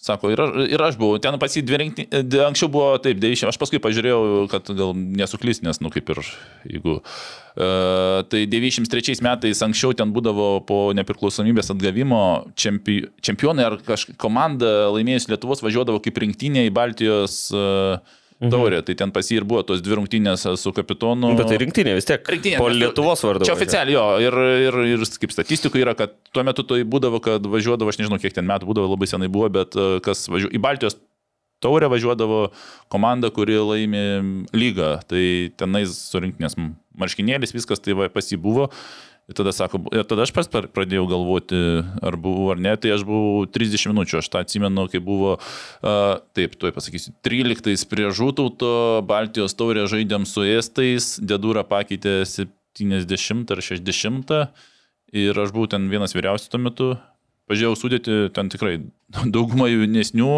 Sako, 0.07 0.29
ir, 0.31 0.39
aš- 0.45 0.69
ir 0.71 0.83
aš 0.85 0.99
buvau, 1.01 1.17
ten 1.19 1.35
pas 1.41 1.51
jį 1.57 1.63
dvi 1.67 1.79
rinktinės, 1.81 2.35
anksčiau 2.45 2.69
buvo 2.71 2.91
taip, 3.03 3.17
90, 3.19 3.49
aš 3.49 3.57
paskui 3.59 3.81
pažiūrėjau, 3.83 4.45
kad 4.53 4.69
gal 4.77 4.93
nesuklys, 4.95 5.63
nes, 5.65 5.81
nu, 5.83 5.91
kaip 5.91 6.13
ir, 6.13 6.21
jeigu, 6.69 6.99
uh, 7.01 8.21
tai 8.31 8.45
93 8.53 9.17
metais 9.25 9.65
anksčiau 9.67 9.97
ten 9.97 10.13
būdavo 10.15 10.61
po 10.69 10.79
nepriklausomybės 10.95 11.73
atgavimo 11.75 12.21
čempi, 12.55 13.01
čempionai 13.25 13.67
ar 13.71 13.79
kažkokia 13.81 14.21
komanda 14.21 14.75
laimėjus 14.95 15.27
Lietuvos 15.33 15.65
važiuodavo 15.65 16.05
kaip 16.05 16.21
rinktinė 16.23 16.69
į 16.69 16.75
Baltijos 16.77 17.41
uh, 18.41 18.51
taurę, 18.53 18.83
tai 18.87 18.97
ten 18.99 19.13
pas 19.15 19.27
jį 19.31 19.41
ir 19.41 19.47
buvo 19.49 19.63
tos 19.67 19.83
dvi 19.85 19.99
rungtynės 20.01 20.47
su 20.61 20.73
kapitonu. 20.77 21.33
Bet 21.39 21.51
tai 21.51 21.59
rinktinė 21.63 21.97
vis 21.97 22.09
tiek. 22.09 22.23
Rinktinė, 22.35 22.61
Po 22.61 22.69
Lietuvos 22.73 23.25
vardu. 23.27 23.47
Čia 23.47 23.57
važiuoja. 23.57 23.59
oficialiai 23.59 23.97
jo, 23.97 24.07
ir, 24.27 24.39
ir, 24.69 24.81
ir 24.95 25.05
kaip 25.23 25.35
statistika 25.35 25.81
yra, 25.81 25.97
kad 25.99 26.15
tuo 26.35 26.45
metu 26.47 26.67
tai 26.69 26.83
būdavo, 26.85 27.23
kad 27.25 27.47
važiuodavo, 27.57 27.93
aš 27.93 28.01
nežinau, 28.03 28.21
kiek 28.23 28.37
ten 28.37 28.49
metų 28.49 28.69
būdavo, 28.69 28.93
labai 28.95 29.09
senai 29.11 29.31
buvo, 29.33 29.49
bet 29.53 29.77
e, 29.77 29.89
kas 30.05 30.27
važiuodavo, 30.29 30.57
į 30.57 30.63
Baltijos 30.67 30.99
taurę 31.65 31.89
važiuodavo 31.89 32.41
komanda, 32.93 33.31
kuri 33.35 33.57
laimi 33.61 34.05
lygą, 34.55 34.93
tai 35.09 35.25
tenais 35.59 35.95
surinktinės 36.13 36.59
marškinėlis, 36.97 37.55
viskas 37.57 37.83
tai 37.83 37.97
va, 37.97 38.11
pas 38.13 38.29
jį 38.33 38.41
buvo. 38.43 38.71
Ir 39.27 39.35
tada, 39.35 39.51
sako, 39.51 39.81
ir 39.91 40.05
tada 40.07 40.23
aš 40.23 40.31
pra- 40.31 40.69
pradėjau 40.71 41.09
galvoti, 41.11 41.59
ar 41.99 42.15
buvau 42.15 42.53
ar 42.53 42.61
ne, 42.63 42.77
tai 42.79 42.93
aš 42.95 43.03
buvau 43.03 43.43
30 43.51 43.89
minučių, 43.91 44.21
aš 44.21 44.29
tą 44.31 44.43
atsimenu, 44.45 44.85
kai 44.93 45.01
buvo, 45.03 45.33
uh, 45.41 46.21
taip, 46.39 46.55
tuoj 46.55 46.71
pasakysiu, 46.77 47.11
13 47.27 47.89
prie 47.91 48.07
Žūtauto, 48.15 49.03
Baltijos 49.03 49.59
taurė 49.59 49.89
žaidėm 49.91 50.29
su 50.31 50.47
Estais, 50.47 51.17
Dedūra 51.19 51.67
pakeitė 51.67 52.21
70 52.23 53.51
ar 53.51 53.65
60 53.67 54.37
ir 55.17 55.43
aš 55.43 55.51
buvau 55.57 55.73
ten 55.75 55.91
vienas 55.91 56.15
vyriausias 56.15 56.53
tuo 56.53 56.63
metu, 56.63 56.93
pažiūrėjau 57.51 57.81
sudėti, 57.83 58.21
ten 58.31 58.47
tikrai 58.53 58.77
dauguma 59.35 59.67
jaunesnių 59.73 60.37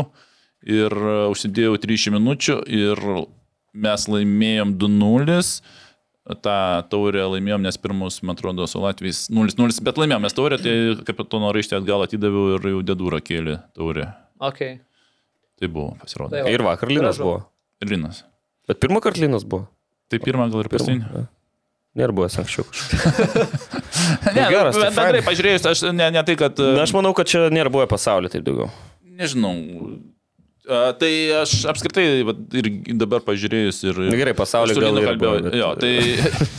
ir 0.64 0.96
užsidėjau 1.28 1.76
30 1.84 2.16
minučių 2.16 2.56
ir 2.72 3.04
mes 3.76 4.08
laimėjom 4.08 4.72
2-0 4.80 5.36
tą 6.44 6.56
taurę 6.92 7.24
laimėjom, 7.34 7.64
nes 7.64 7.78
pirmus, 7.80 8.20
man 8.26 8.36
atrodo, 8.36 8.66
su 8.68 8.82
Latvijais 8.82 9.26
0-0, 9.32 9.80
bet 9.86 10.00
laimėjom 10.00 10.26
mes 10.26 10.36
taurę, 10.36 10.58
tai 10.62 10.74
kapitono 11.08 11.52
raištį 11.56 11.78
atgal 11.80 12.04
atidaviau 12.04 12.58
ir 12.58 12.68
jau 12.74 12.82
dedūrą 12.92 13.22
kėlė 13.24 13.58
taurę. 13.78 14.10
Okay. 14.50 14.78
Tai 15.58 15.70
buvo, 15.72 15.94
pasirodo. 16.02 16.36
Tai 16.36 16.44
va. 16.44 16.52
Ir 16.52 16.64
vakar 16.66 16.92
Linas 16.92 17.16
Gražu. 17.16 17.24
buvo. 17.26 17.40
Ir 17.82 17.94
Linas. 17.94 18.22
Bet 18.68 18.80
pirmą 18.84 19.02
kartą 19.02 19.24
Linas 19.24 19.46
buvo. 19.48 19.66
Tai 20.08 20.20
pirmą 20.22 20.46
gal 20.52 20.64
ir 20.64 20.70
paskutinį. 20.72 21.24
Nėra 21.98 22.14
buvęs 22.14 22.36
anksčiau 22.42 22.68
kažkaip. 22.68 23.74
Ne, 24.08 24.44
geras, 24.48 24.76
tai 24.76 24.88
bendrai 24.94 25.20
pažiūrėjus, 25.24 25.64
aš 25.68 25.80
ne, 25.92 26.06
ne 26.14 26.20
tai, 26.24 26.34
kad... 26.38 26.56
Na, 26.56 26.84
aš 26.84 26.92
manau, 26.96 27.10
kad 27.16 27.28
čia 27.28 27.48
nėra 27.52 27.72
buvę 27.72 27.84
pasaulyje 27.90 28.36
taip 28.36 28.44
daugiau. 28.46 28.68
Nežinau. 29.18 29.52
A, 30.68 30.92
Tai 31.00 31.10
aš 31.42 31.52
apskritai 31.70 32.22
vat, 32.28 32.40
ir 32.60 32.68
dabar 33.00 33.22
pažiūrėjus 33.24 33.78
ir... 33.88 34.00
Na, 34.10 34.16
gerai, 34.20 34.34
pasauly 34.36 34.76
su 34.76 34.82
gal 34.84 34.98
ir 35.00 35.06
kalbėjau. 35.08 35.42
bet- 35.46 35.56
Jo, 35.56 35.70
tai... 35.80 35.92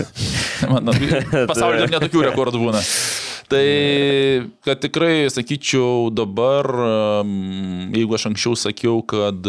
Man, 0.72 0.90
pasaulyje 1.50 1.86
dar 1.86 1.94
netokių 1.96 2.24
rekordų 2.30 2.62
būna. 2.66 2.82
Tai, 3.50 3.66
kad 4.66 4.82
tikrai, 4.84 5.14
sakyčiau, 5.34 6.10
dabar, 6.14 6.68
jeigu 7.96 8.18
aš 8.18 8.28
anksčiau 8.30 8.58
sakiau, 8.60 9.00
kad 9.10 9.48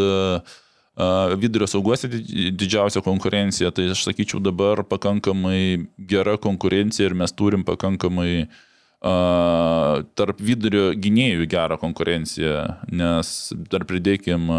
vidurio 1.41 1.69
sauguose 1.69 2.09
did- 2.13 2.55
didžiausia 2.61 3.03
konkurencija, 3.05 3.73
tai 3.75 3.91
aš 3.95 4.05
sakyčiau 4.09 4.41
dabar 4.45 4.85
pakankamai 4.89 5.87
gera 6.09 6.37
konkurencija 6.41 7.09
ir 7.11 7.17
mes 7.17 7.33
turim 7.37 7.65
pakankamai 7.65 8.33
uh, 8.45 8.59
tarp 9.01 10.43
vidurio 10.45 10.91
gynėjų 10.93 11.47
gerą 11.49 11.79
konkurenciją, 11.81 12.67
nes 12.93 13.31
dar 13.73 13.87
pridėkim 13.89 14.51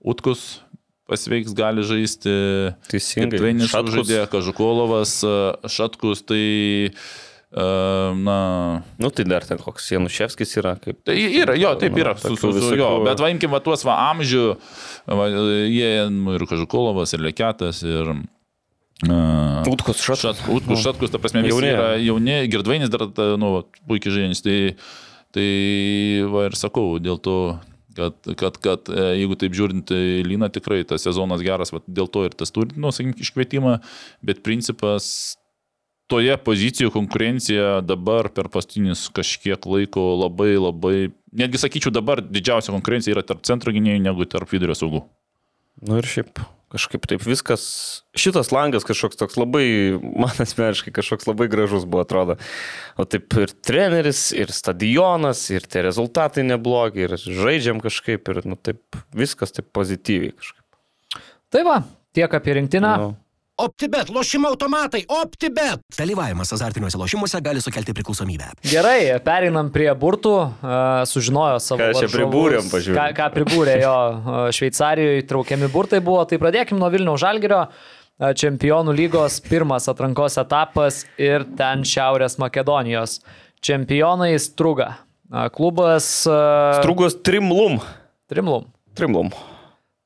Utkus 0.00 0.60
pasveiks, 1.10 1.52
gali 1.58 1.82
žaisti. 1.86 2.32
Teisingai. 2.90 3.40
Šatkus. 3.68 3.96
žaidė, 3.98 4.22
Kažukolovas, 4.30 5.16
Šatkus, 5.70 6.22
tai 6.26 6.44
na, 7.50 8.82
Nu, 9.02 9.10
tai 9.10 9.24
dar 9.26 9.42
ten 9.46 9.58
koks 9.58 9.90
Januševskis 9.90 10.54
yra. 10.60 10.76
Kaip... 10.78 11.00
Tai 11.06 11.16
yra, 11.18 11.56
jo, 11.58 11.72
taip 11.82 11.98
yra, 11.98 12.14
su, 12.14 12.28
tokių 12.30 12.38
su, 12.38 12.50
su, 12.52 12.58
visokių- 12.60 12.78
jo, 12.78 12.90
bet 13.08 13.22
vaimkim 13.22 13.50
va 13.50 13.58
tuos 13.64 13.82
va 13.86 13.96
amžių, 14.12 14.44
va, 15.10 15.26
jie 15.66 15.90
nu, 16.14 16.36
ir 16.38 16.46
Kažukolovas, 16.50 17.16
ir 17.16 17.26
Leketas, 17.26 17.82
ir... 17.82 18.14
Uh, 19.06 19.64
Utkus 19.70 20.02
šat. 20.04 20.20
Šat, 20.20 20.42
Utkus, 20.52 20.82
Šatkus, 20.84 21.12
ta 21.12 21.20
prasme, 21.22 21.40
Jauni. 21.48 21.70
yra 21.72 21.94
jauni, 21.96 22.36
Girdvainis 22.52 22.92
dar, 22.92 23.06
nu, 23.40 23.62
puikiai 23.88 24.12
žainis, 24.18 24.42
tai, 24.44 24.56
tai 25.32 25.46
va 26.28 26.44
ir 26.50 26.56
sakau, 26.58 26.98
dėl 27.00 27.16
to, 27.24 27.36
kad, 27.96 28.18
kad, 28.36 28.58
kad 28.60 28.92
jeigu 28.92 29.38
taip 29.40 29.56
žiūrint, 29.56 29.86
tai 29.88 30.20
Lina 30.26 30.50
tikrai 30.52 30.82
tas 30.84 31.08
sezonas 31.08 31.40
geras, 31.46 31.72
va, 31.72 31.80
dėl 31.88 32.12
to 32.12 32.26
ir 32.28 32.36
tas 32.36 32.52
turi, 32.52 32.76
nu, 32.76 32.92
sakykim, 32.92 33.16
iškvietimą, 33.24 33.78
bet 34.26 34.44
principas 34.44 35.38
toje 36.10 36.36
pozicijoje 36.44 36.92
konkurencija 36.92 37.80
dabar 37.86 38.28
per 38.34 38.52
paskutinius 38.52 39.08
kažkiek 39.16 39.64
laiko 39.64 40.10
labai 40.26 40.52
labai, 40.58 40.96
netgi 41.32 41.60
sakyčiau, 41.62 41.94
dabar 41.94 42.20
didžiausia 42.20 42.74
konkurencija 42.74 43.14
yra 43.16 43.24
tarp 43.24 43.46
centro 43.48 43.72
gynėjų 43.72 44.02
negu 44.10 44.26
tarp 44.28 44.50
vidurio 44.50 44.76
saugų. 44.76 45.06
Nu 45.86 46.02
ir 46.02 46.08
šiaip 46.10 46.42
kažkaip 46.70 47.06
taip 47.10 47.24
viskas. 47.26 47.64
Šitas 48.18 48.52
langas 48.54 48.86
kažkoks 48.86 49.18
toks 49.18 49.38
labai, 49.40 49.64
man 50.00 50.34
asmeniškai 50.44 50.92
kažkoks 50.94 51.28
labai 51.28 51.48
gražus 51.50 51.86
buvo, 51.86 52.04
atrodo. 52.06 52.36
O 53.00 53.06
taip 53.08 53.32
ir 53.40 53.54
treneris, 53.66 54.28
ir 54.36 54.52
stadionas, 54.54 55.42
ir 55.54 55.66
tie 55.70 55.84
rezultatai 55.86 56.46
neblogi, 56.46 57.06
ir 57.08 57.16
žaidžiam 57.18 57.82
kažkaip, 57.82 58.30
ir 58.30 58.42
nu 58.48 58.58
taip 58.58 59.00
viskas 59.16 59.54
taip 59.56 59.70
pozityviai 59.76 60.36
kažkaip. 60.36 61.22
Tai 61.50 61.66
va, 61.66 61.80
tiek 62.14 62.38
apie 62.38 62.60
rinktinę. 62.60 62.94
Nu. 63.02 63.10
OptiBet, 63.60 64.08
lošimo 64.08 64.48
automatai, 64.48 65.02
OptiBet. 65.08 65.82
Dalyvavimas 65.98 66.52
azartiniuose 66.56 66.96
lošimuose 66.96 67.40
gali 67.44 67.60
sukelti 67.60 67.92
priklausomybę. 67.98 68.54
Gerai, 68.64 69.18
pereinam 69.24 69.68
prie 69.74 69.90
burtų, 70.00 70.32
sužinojo 71.10 71.58
savo. 71.60 71.84
Ką 71.84 72.00
čia 72.00 72.08
pribūrėm, 72.08 72.70
pažiūrėm. 72.72 72.96
Ką, 72.96 73.04
ką 73.18 73.26
pribūrė 73.36 73.74
jo 73.82 73.96
Šveicarijoje 74.56 75.26
traukiami 75.28 75.68
burtai 75.72 76.00
buvo. 76.04 76.24
Tai 76.30 76.40
pradėkim 76.40 76.80
nuo 76.80 76.88
Vilniaus 76.94 77.20
Žalgirio. 77.20 77.66
Čempionų 78.20 78.96
lygos 78.96 79.38
pirmas 79.44 79.88
atrankos 79.92 80.40
etapas 80.40 81.04
ir 81.20 81.44
ten 81.60 81.84
Šiaurės 81.88 82.40
Makedonijos. 82.40 83.20
Čempionai 83.60 84.34
Struga. 84.40 84.94
Klubas. 85.52 86.10
Strugos 86.80 87.20
trimlum. 87.24 87.80
Trimlum. 88.32 88.68
Trimlum. 88.96 89.32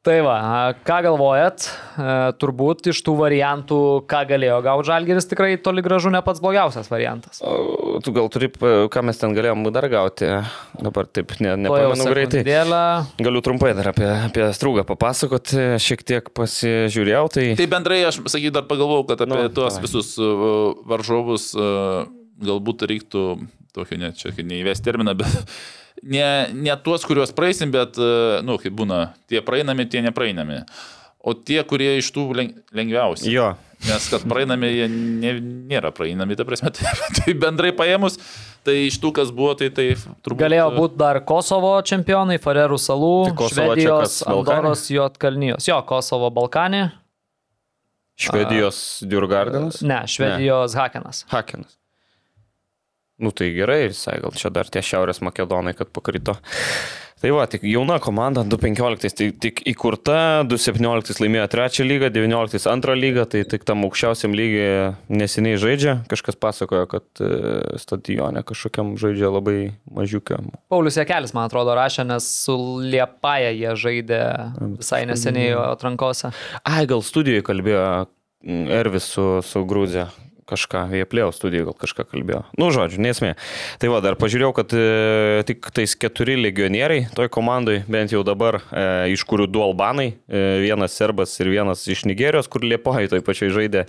Tai 0.04 0.18
va, 0.20 0.34
a, 0.36 0.56
ką 0.84 0.98
galvojat? 1.06 1.64
E, 1.96 2.06
Turbūt 2.36 2.90
iš 2.92 2.98
tų 3.06 3.14
variantų, 3.22 3.78
ką 4.10 4.18
galėjo 4.28 4.58
gauti 4.66 4.88
Žalgeris, 4.90 5.26
tikrai 5.30 5.54
toli 5.64 5.80
gražu 5.84 6.10
ne 6.12 6.20
pats 6.24 6.42
blogiausias 6.44 6.90
variantas. 6.92 7.38
O, 7.40 7.96
tu 8.04 8.12
gal 8.12 8.28
turi, 8.32 8.50
ką 8.52 9.04
mes 9.08 9.20
ten 9.22 9.32
galėjom 9.36 9.64
dar 9.72 9.86
gauti. 9.88 10.28
Dabar 10.76 11.08
taip, 11.08 11.32
ne, 11.40 11.54
nepamenu 11.64 12.04
greitai. 12.10 12.42
sekundėlę. 12.42 12.82
Galiu 13.24 13.42
trumpai 13.46 13.72
dar 13.78 13.88
apie, 13.94 14.10
apie 14.28 14.48
strūgą 14.58 14.84
papasakoti, 14.90 15.62
šiek 15.80 16.04
tiek 16.04 16.28
pasižiūrėjau. 16.36 17.24
Tai... 17.38 17.46
Tai 17.62 17.68
bendrai 17.78 18.02
aš, 18.10 18.20
sakyk, 18.28 18.52
dar 18.58 18.68
pagalvojau, 18.68 19.06
kad 19.08 19.24
apie 19.24 19.32
Nu, 19.32 19.48
tuos 19.56 19.78
davai. 19.78 19.86
visus 19.88 20.12
uh, 20.20 20.74
varžovus 20.84 21.54
galbūt 22.44 22.84
reiktų, 22.90 23.24
tokio 23.74 23.98
net 24.00 24.20
čia 24.20 24.34
neįvesti 24.36 24.84
terminą, 24.84 25.16
bet 25.18 25.56
ne, 26.04 26.26
ne 26.54 26.76
tuos, 26.84 27.06
kuriuos 27.08 27.34
praeisim, 27.36 27.72
bet, 27.74 28.00
uh, 28.00 28.40
nu, 28.46 28.58
kaip 28.60 28.76
būna, 28.76 29.06
tie 29.30 29.42
praeinami, 29.44 29.88
tie 29.90 30.04
nepraeinami. 30.04 30.62
O 31.24 31.32
tie, 31.32 31.62
kurie 31.64 31.94
iš 32.00 32.10
tų 32.12 32.28
leng 32.36 32.58
lengviausi. 32.76 33.30
Jo, 33.32 33.54
Nes 33.84 34.06
kad 34.08 34.24
praeinami, 34.28 34.70
jie 34.72 34.86
ne, 34.88 35.32
nėra 35.68 35.90
praeinami, 35.94 36.36
ta 36.38 36.46
prasme, 36.48 36.70
tai, 36.76 36.92
tai 37.18 37.34
bendrai 37.36 37.72
paėmus, 37.76 38.16
tai 38.64 38.86
iš 38.86 38.98
tų, 39.02 39.12
kas 39.18 39.32
buvo, 39.34 39.52
tai 39.60 39.68
tai 39.74 39.90
turbūt... 40.24 40.40
Galėjo 40.40 40.68
būti 40.78 41.00
dar 41.00 41.20
Kosovo 41.28 41.74
čempionai, 41.86 42.38
Farerų 42.42 42.80
salų, 42.80 43.14
Tai 43.28 43.48
čia 43.50 43.54
Švedijos, 43.58 44.18
Balkanė? 44.24 44.56
Andoros, 44.56 44.84
Jotkalnijos. 44.94 45.68
Jo, 45.68 45.80
Kosovo 45.88 46.30
Balkanė. 46.34 46.84
Švedijos 48.24 48.78
Djurgardinas. 49.10 49.82
Ne, 49.84 50.04
Švedijos 50.08 50.76
Hakenas. 50.78 51.24
Hakenas. 51.32 51.76
Nu 53.22 53.30
tai 53.30 53.52
gerai, 53.54 53.86
visai 53.92 54.18
gal 54.18 54.34
čia 54.34 54.50
dar 54.50 54.66
tie 54.66 54.82
Šiaurės 54.82 55.20
Makedonai, 55.22 55.76
kad 55.78 55.92
pakrito. 55.94 56.34
Tai 57.24 57.30
va, 57.32 57.44
tik 57.48 57.62
jauna 57.64 58.00
komanda, 58.02 58.42
2.15 58.44 59.14
tai 59.16 59.28
tik 59.40 59.62
įkurta, 59.70 60.42
2.17 60.50 61.22
laimėjo 61.22 61.44
trečią 61.54 61.86
lygą, 61.86 62.10
19 62.12 62.66
antrą 62.68 62.96
lygą, 62.98 63.24
tai 63.32 63.44
tik 63.48 63.62
tam 63.64 63.86
aukščiausiam 63.86 64.34
lygiai 64.36 64.90
neseniai 65.08 65.60
žaidžia. 65.62 65.94
Kažkas 66.10 66.36
pasakojo, 66.42 66.84
kad 66.90 67.22
e, 67.24 67.30
stadione 67.80 68.42
kažkokiam 68.44 68.92
žaidžia 69.00 69.30
labai 69.32 69.56
mažiukiam. 69.88 70.50
Paulius 70.68 70.98
Jekelis, 71.00 71.32
man 71.38 71.48
atrodo, 71.48 71.72
rašė, 71.78 72.04
nes 72.10 72.28
su 72.42 72.58
Liepaja 72.82 73.54
jie 73.54 73.72
žaidė 73.86 74.20
visai 74.74 75.04
neseniai 75.08 75.54
atrankose. 75.70 76.34
Ai, 76.60 76.82
gal 76.90 77.00
studijoje 77.06 77.46
kalbėjo 77.46 77.88
Ervis 78.82 79.08
su, 79.14 79.30
su 79.46 79.64
Grūzija. 79.64 80.10
Kažką, 80.44 80.82
Vieplėjo 80.92 81.30
studijoje 81.32 81.64
gal 81.70 81.76
kažką 81.80 82.04
kalbėjo. 82.10 82.42
Nu, 82.60 82.68
žodžiu, 82.74 82.98
nesmė. 83.00 83.32
Tai 83.80 83.88
va, 83.92 84.02
dar 84.04 84.18
pažiūrėjau, 84.20 84.50
kad 84.58 84.74
e, 84.76 85.44
tik 85.48 85.70
tais 85.72 85.94
keturi 85.96 86.36
legionieriai 86.36 87.06
toj 87.16 87.30
komandai, 87.32 87.78
bent 87.88 88.12
jau 88.12 88.20
dabar, 88.26 88.60
e, 88.68 89.14
iš 89.14 89.24
kurių 89.30 89.46
du 89.48 89.62
albanai, 89.64 90.10
e, 90.28 90.42
vienas 90.60 90.96
serbas 90.98 91.32
ir 91.40 91.48
vienas 91.48 91.86
iš 91.88 92.04
Nigerijos, 92.10 92.50
kur 92.52 92.66
Liepoje 92.66 93.08
toj 93.12 93.24
pačiai 93.24 93.54
žaidė 93.54 93.86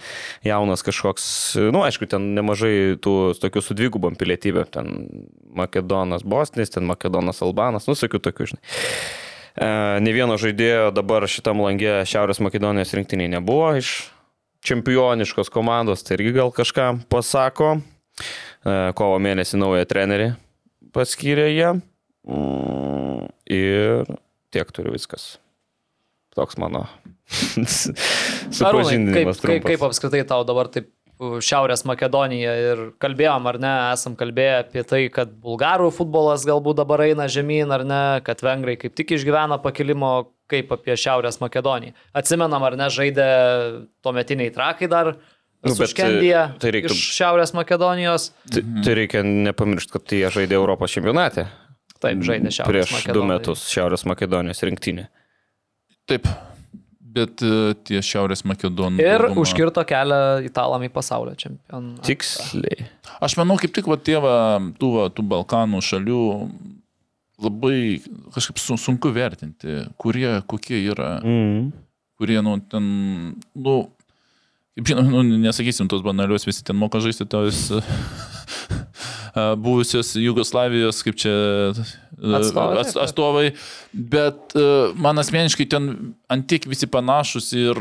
jaunas 0.47 0.85
kažkoks, 0.87 1.27
e, 1.59 1.67
nu, 1.75 1.83
aišku, 1.83 2.07
ten 2.11 2.31
nemažai 2.37 2.95
tų 3.03 3.35
tokių 3.43 3.65
su 3.65 3.75
dvigubom 3.75 4.15
pilietybė, 4.15 4.63
ten 4.71 5.09
Makedonas 5.59 6.23
Bosnis, 6.23 6.71
ten 6.71 6.87
Makedonas 6.87 7.43
Albanas, 7.43 7.91
nu, 7.91 7.99
sakiau 7.99 8.23
tokių, 8.23 8.53
žinai. 8.53 8.63
E, 9.59 9.69
Ne 10.03 10.11
vieno 10.15 10.39
žaidėjo 10.39 10.89
dabar 10.95 11.27
šitam 11.31 11.63
langė 11.63 12.01
Šiaurės 12.07 12.41
Makedonijos 12.43 12.91
rinktiniai 12.95 13.31
nebuvo 13.37 13.71
iš 13.79 13.97
čempioniškos 14.65 15.51
komandos, 15.53 16.03
tai 16.05 16.17
irgi 16.19 16.35
gal 16.39 16.51
kažką 16.55 16.91
pasako. 17.11 17.77
E, 18.65 18.75
Kovo 18.97 19.19
mėnesį 19.21 19.61
naują 19.61 19.85
trenerį 19.89 20.33
paskyrė 20.95 21.49
jie. 21.51 21.71
Mm, 22.25 23.27
Ir 23.45 24.07
tiek 24.53 24.69
turiu 24.73 24.95
viskas. 24.95 25.35
Toks 26.35 26.57
mano 26.57 26.85
kaip, 27.29 27.69
supažindinimas. 28.51 29.37
kaip, 29.37 29.43
trumpas. 29.43 29.69
kaip 29.69 29.83
apskritai 29.85 30.23
tau 30.27 30.41
dabar 30.47 30.71
taip 30.73 30.89
Šiaurės 31.15 31.85
Makedonija 31.87 32.53
ir 32.59 32.79
kalbėjom, 32.99 33.45
ar 33.47 33.55
ne, 33.61 33.69
esam 33.93 34.17
kalbėję 34.19 34.55
apie 34.65 34.81
tai, 34.83 35.05
kad 35.13 35.29
bulgarų 35.39 35.87
futbolas 35.95 36.43
galbūt 36.43 36.81
dabar 36.81 37.05
eina 37.05 37.29
žemyn, 37.31 37.71
ar 37.71 37.85
ne, 37.87 38.01
kad 38.25 38.43
vengrai 38.43 38.75
kaip 38.81 38.97
tik 38.99 39.13
išgyvena 39.15 39.61
pakilimo, 39.63 40.09
kaip 40.51 40.71
apie 40.75 40.93
Šiaurės 40.99 41.39
Makedoniją. 41.41 41.93
Atsimenam, 42.13 42.63
ar 42.67 42.75
ne, 42.77 42.87
žaidė 42.93 43.27
tuometiniai 44.05 44.53
trakai 44.55 44.89
dar. 44.91 45.15
Nu, 45.65 45.71
bet, 45.73 45.89
Suškendija 45.89 46.41
tai 46.61 46.71
reiktų- 46.75 46.93
iš 46.93 47.05
Šiaurės 47.17 47.53
Makedonijos. 47.57 48.29
Tai, 48.53 48.61
tai 48.85 48.93
reikia 49.01 49.23
nepamiršti, 49.25 49.91
kad 49.95 50.13
jie 50.13 50.27
žaidė 50.29 50.59
Europos 50.59 50.91
čempionate. 50.93 51.47
Taip, 51.99 52.19
žaidė 52.21 52.51
Šiaurės 52.53 52.69
Prieš 52.69 52.89
du 52.91 52.97
Makedonijos. 52.99 53.31
metus 53.31 53.63
Šiaurės 53.73 54.05
Makedonijos 54.05 54.61
rinktinė. 54.67 55.07
Taip. 56.05 56.27
Bet 57.15 57.39
e, 57.47 57.73
tie 57.87 58.01
Šiaurės 58.03 58.43
Makedonų. 58.45 58.99
Ir 58.99 59.23
dauguma- 59.23 59.41
užkirto 59.41 59.81
kelią 59.87 60.43
italam 60.45 60.83
į 60.83 60.89
pasaulio 60.91 61.33
čempionatą. 61.39 62.03
Tiksliai. 62.03 62.85
Aš 63.23 63.37
manau, 63.39 63.55
kaip 63.57 63.71
tik 63.73 63.87
va, 63.87 63.95
tie 63.97 64.19
va, 64.21 64.59
tų, 64.59 64.89
va, 64.99 65.05
tų 65.09 65.23
Balkanų 65.31 65.79
šalių 65.81 66.19
labai 67.41 67.99
kažkaip 68.35 68.59
su, 68.61 68.77
sunku 68.79 69.11
vertinti, 69.15 69.81
kurie, 69.99 70.37
kokie 70.47 70.79
yra, 70.91 71.19
Mm. 71.23 71.71
kurie, 72.19 72.39
nu, 72.41 72.57
ten, 72.71 72.85
nu, 73.55 73.75
kaip 74.75 74.87
žinom, 74.87 75.09
nu, 75.11 75.23
nesakysim 75.43 75.87
tos 75.91 76.01
banalios, 76.05 76.45
visi 76.47 76.63
ten 76.63 76.75
moka 76.79 76.99
žaisti 77.03 77.25
tos 77.27 77.71
buvusios 79.59 80.13
Jugoslavijos, 80.15 81.01
kaip 81.03 81.17
čia 81.19 81.33
Atstovai, 82.15 82.77
ats- 82.79 82.95
atstovai, 83.03 83.45
bet 83.91 84.55
man 84.95 85.19
asmeniškai 85.19 85.65
ten 85.67 85.89
antiek 86.31 86.63
visi 86.71 86.87
panašus 86.87 87.49
ir 87.59 87.75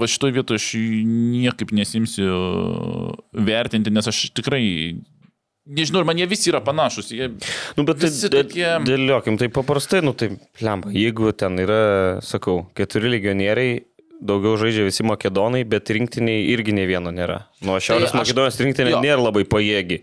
va 0.00 0.08
šitoje 0.08 0.32
vietoje 0.38 0.56
aš 0.62 0.68
niekaip 1.04 1.74
nesimsiu 1.76 2.32
vertinti, 3.36 3.92
nes 3.92 4.08
aš 4.08 4.30
tikrai 4.32 4.64
Nežinau, 5.70 6.00
ir 6.02 6.08
man 6.08 6.18
jie 6.18 6.26
visi 6.26 6.50
yra 6.50 6.60
panašus. 6.66 7.12
Jie, 7.14 7.28
Nu, 7.76 7.84
bet 7.86 8.00
tai 8.02 8.08
Visi 8.10 8.26
dė- 8.28 8.42
tokie- 8.48 8.72
dėliokim, 8.88 9.38
tai 9.38 9.48
paprastai, 9.54 10.00
nu 10.02 10.12
tai 10.12 10.32
lemba. 10.60 10.90
Jeigu 10.90 11.30
ten 11.36 11.56
yra, 11.62 12.18
sakau, 12.26 12.66
keturi 12.74 13.12
legionieriai, 13.14 13.84
daugiau 14.20 14.56
žaidžia 14.60 14.84
visi 14.84 15.02
makedonai, 15.06 15.62
bet 15.64 15.86
rinktiniai 15.94 16.48
irgi 16.52 16.74
ne 16.74 16.86
vieno 16.90 17.12
nėra. 17.14 17.44
Nuo 17.62 17.78
Šiaurės 17.78 18.10
aš- 18.10 18.18
Makedonijos 18.20 18.58
rinktinė 18.60 18.98
nėra 19.00 19.22
labai 19.22 19.44
pajėgi. 19.44 20.00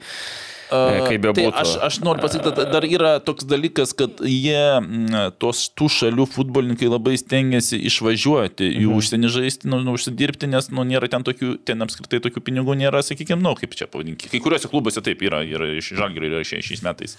Kaip 0.70 1.08
tai 1.08 1.18
bebūtų. 1.24 1.52
aš, 1.56 1.76
aš 1.88 2.00
noriu 2.04 2.22
pasakyti, 2.26 2.66
dar 2.74 2.84
yra 2.84 3.12
toks 3.24 3.46
dalykas, 3.48 3.94
kad 3.96 4.20
jie, 4.20 4.60
tos 5.40 5.70
tų 5.78 5.88
šalių 5.94 6.26
futbolininkai 6.28 6.90
labai 6.92 7.16
stengiasi 7.18 7.80
išvažiuoti 7.88 8.68
į 8.76 8.84
Mhm. 8.88 8.98
užsienį 8.98 9.30
žaisti, 9.32 9.70
nu, 9.72 9.80
nu, 9.86 9.94
užsidirbti, 9.96 10.48
nes 10.52 10.70
nu, 10.70 10.84
nėra 10.84 11.08
ten 11.10 11.24
tokių, 11.24 11.58
ten 11.66 11.80
apskritai 11.86 12.20
tokių 12.20 12.42
pinigų 12.44 12.76
nėra, 12.78 13.00
sakykime, 13.04 13.40
nu, 13.42 13.56
kaip 13.56 13.76
čia 13.80 13.88
pavadinkime. 13.88 14.30
Kai 14.32 14.40
kuriuose 14.44 14.68
klubuose 14.72 15.02
taip 15.02 15.22
yra, 15.24 15.40
yra 15.48 15.70
iš 15.78 15.94
žalgerio 15.96 16.34
yra 16.36 16.44
išėję 16.44 16.64
šiais 16.68 16.84
metais. 16.84 17.18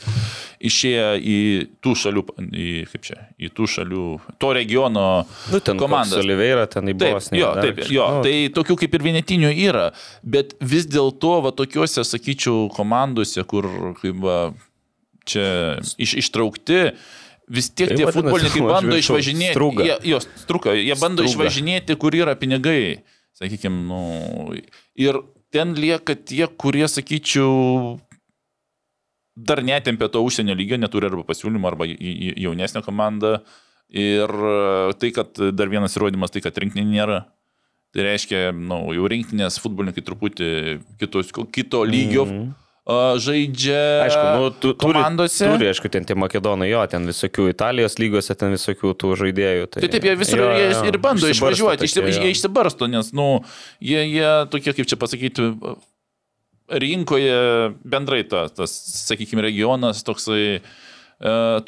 Išėję 0.60 1.06
į 1.22 1.36
tų 1.84 1.92
šalių, 2.02 2.22
į, 2.52 2.68
kaip 2.92 3.02
čia, 3.06 3.16
į 3.38 3.50
tų 3.54 3.68
šalių, 3.74 4.04
to 4.42 4.52
regiono 4.56 5.24
Nu, 5.52 5.60
ten 5.60 5.78
komandas. 5.78 6.18
Oliveira, 6.20 6.66
ten 6.66 6.84
į 6.90 6.94
Bosniją. 6.98 7.40
jo, 7.40 7.54
dar 7.54 7.64
taip, 7.64 7.76
kažką. 7.80 7.92
jo, 7.94 8.06
Nu, 8.18 8.22
tai 8.24 8.34
tokių 8.54 8.76
kaip 8.82 8.94
ir 8.98 9.04
vienetinių 9.08 9.50
yra, 9.68 9.92
bet 10.24 10.54
vis 10.60 10.86
dėlto, 10.90 11.42
va, 11.44 11.52
tokiuose, 11.52 12.02
sakyčiau, 12.04 12.68
komandose, 12.74 13.37
kur, 13.46 13.68
kaip 14.00 14.18
va, 14.24 14.38
čia 15.28 15.78
iš, 16.00 16.16
ištraukti, 16.24 16.80
vis 17.48 17.70
tiek 17.72 17.92
Tai 17.92 18.00
tie 18.00 18.10
futbolininkai 18.12 18.64
bando 18.74 18.98
išvažinėti. 18.98 19.54
struga. 19.56 19.86
Jie, 19.86 19.96
jos, 20.14 20.28
struka, 20.42 20.74
jie 20.76 20.96
bando 20.98 21.24
Struga. 21.24 21.32
išvažinėti, 21.34 21.96
kur 22.00 22.16
yra 22.16 22.34
pinigai, 22.40 23.04
sakykime, 23.38 23.84
nu, 23.88 24.02
ir 24.98 25.20
ten 25.54 25.72
lieka 25.78 26.16
tie, 26.18 26.44
kurie, 26.60 26.84
sakyčiau, 26.90 27.96
dar 29.38 29.62
netempė 29.64 30.10
to 30.12 30.22
užsienio 30.26 30.56
lygio, 30.58 30.78
neturi 30.80 31.08
arba 31.08 31.24
pasiūlymų, 31.28 31.70
arba 31.70 31.88
jaunesnę 31.88 32.82
komandą. 32.84 33.38
Ir 33.88 34.28
e, 34.28 34.92
tai, 35.00 35.08
kad 35.16 35.38
dar 35.56 35.70
vienas 35.72 35.94
įrodymas, 35.96 36.32
tai, 36.34 36.42
kad 36.44 36.58
rinktinė 36.60 36.90
nėra. 36.90 37.22
Tai 37.96 38.04
reiškia, 38.04 38.50
nu, 38.52 38.82
jau 38.92 39.06
rinktinės 39.08 39.56
futbolininkai 39.62 40.04
truputį 40.04 40.48
kitos, 41.00 41.30
kito 41.54 41.80
lygio 41.88 42.26
mm. 42.26 42.50
Žaidžia. 42.88 43.80
Aišku, 44.06 44.24
nu, 44.40 44.48
tu, 44.50 44.72
turi, 44.72 44.96
komandose. 44.96 45.44
turi, 45.44 45.68
aišku, 45.68 45.90
ten 45.92 46.06
tie 46.08 46.16
makedonai, 46.16 46.70
jo, 46.70 46.80
ten 46.88 47.04
visokių 47.08 47.50
Italijos 47.52 47.98
lygose, 48.00 48.32
ten 48.38 48.54
visokių 48.56 48.94
tų 48.96 49.12
žaidėjų. 49.20 49.68
Tai, 49.68 49.82
Tai 49.84 49.90
taip, 49.92 50.06
jie 50.08 50.14
visur 50.16 50.40
Jo, 50.40 50.48
jie 50.56 50.70
jo, 50.72 50.82
ir 50.88 50.98
bando 51.02 51.28
išvažiuoti, 51.28 51.84
tokie, 51.84 52.08
išsi, 52.08 52.24
jie 52.24 52.32
išsibarsto, 52.32 52.88
nes, 52.88 53.12
nu, 53.16 53.28
jie, 53.84 54.00
jie 54.08 54.30
tokie, 54.52 54.72
kaip 54.78 54.88
čia 54.88 54.96
pasakyti, 55.00 55.50
rinkoje 56.68 57.40
bendrai 57.84 58.22
ta, 58.28 58.46
tas, 58.52 58.72
sakykime, 59.04 59.44
regionas 59.44 60.00
toksai 60.06 60.42
e, 60.56 60.62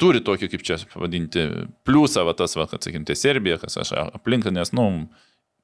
turi 0.01 0.23
tokį, 0.25 0.49
kaip 0.55 0.65
čia 0.65 0.79
pavadinti, 0.93 1.45
pliusą, 1.85 2.25
va, 2.25 2.33
tas, 2.37 2.57
va, 2.57 2.65
kad, 2.71 2.81
sakykime, 2.81 3.05
tai 3.09 3.17
Serbija, 3.19 3.59
kas 3.61 3.77
aš 3.83 3.93
aplinka, 4.07 4.53
nes, 4.53 4.73
nu, 4.77 4.87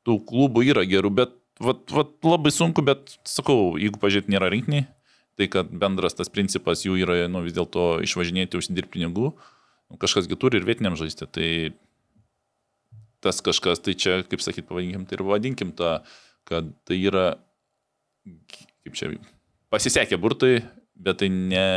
tų 0.06 0.20
klubų 0.30 0.68
yra 0.70 0.86
gerų, 0.90 1.14
bet 1.18 1.34
vat, 1.64 1.82
vat, 1.94 2.14
labai 2.26 2.54
sunku, 2.54 2.86
bet, 2.86 3.18
sakau, 3.26 3.74
jeigu 3.82 3.98
pažiūrėt, 4.02 4.30
nėra 4.34 4.50
rinkiniai, 4.54 4.86
tai 5.38 5.48
kad 5.54 5.70
bendras 5.70 6.18
tas 6.18 6.32
principas 6.34 6.84
jų 6.86 6.98
yra, 7.04 7.20
nu, 7.30 7.44
vis 7.46 7.56
dėlto 7.56 8.00
išvažinėti, 8.06 8.58
užsidirbti 8.60 8.98
pinigų, 8.98 9.32
nu, 9.38 10.00
kažkasgi 10.02 10.38
turi 10.40 10.60
ir 10.60 10.66
vietiniam 10.68 10.98
žaisti, 11.00 11.28
tai 11.30 11.50
tas 13.24 13.42
kažkas, 13.46 13.82
tai 13.84 13.94
čia, 13.98 14.22
kaip 14.30 14.42
sakyt, 14.44 14.68
pavadinkim, 14.70 15.06
tai 15.10 15.18
ir 15.18 15.26
vadinkim 15.28 15.74
tą, 15.78 16.00
kad 16.48 16.70
tai 16.88 16.98
yra, 17.02 17.28
kaip 18.86 18.98
čia, 18.98 19.12
pasisekė 19.74 20.20
burtai, 20.22 20.56
bet 20.98 21.22
tai 21.22 21.30
ne, 21.34 21.68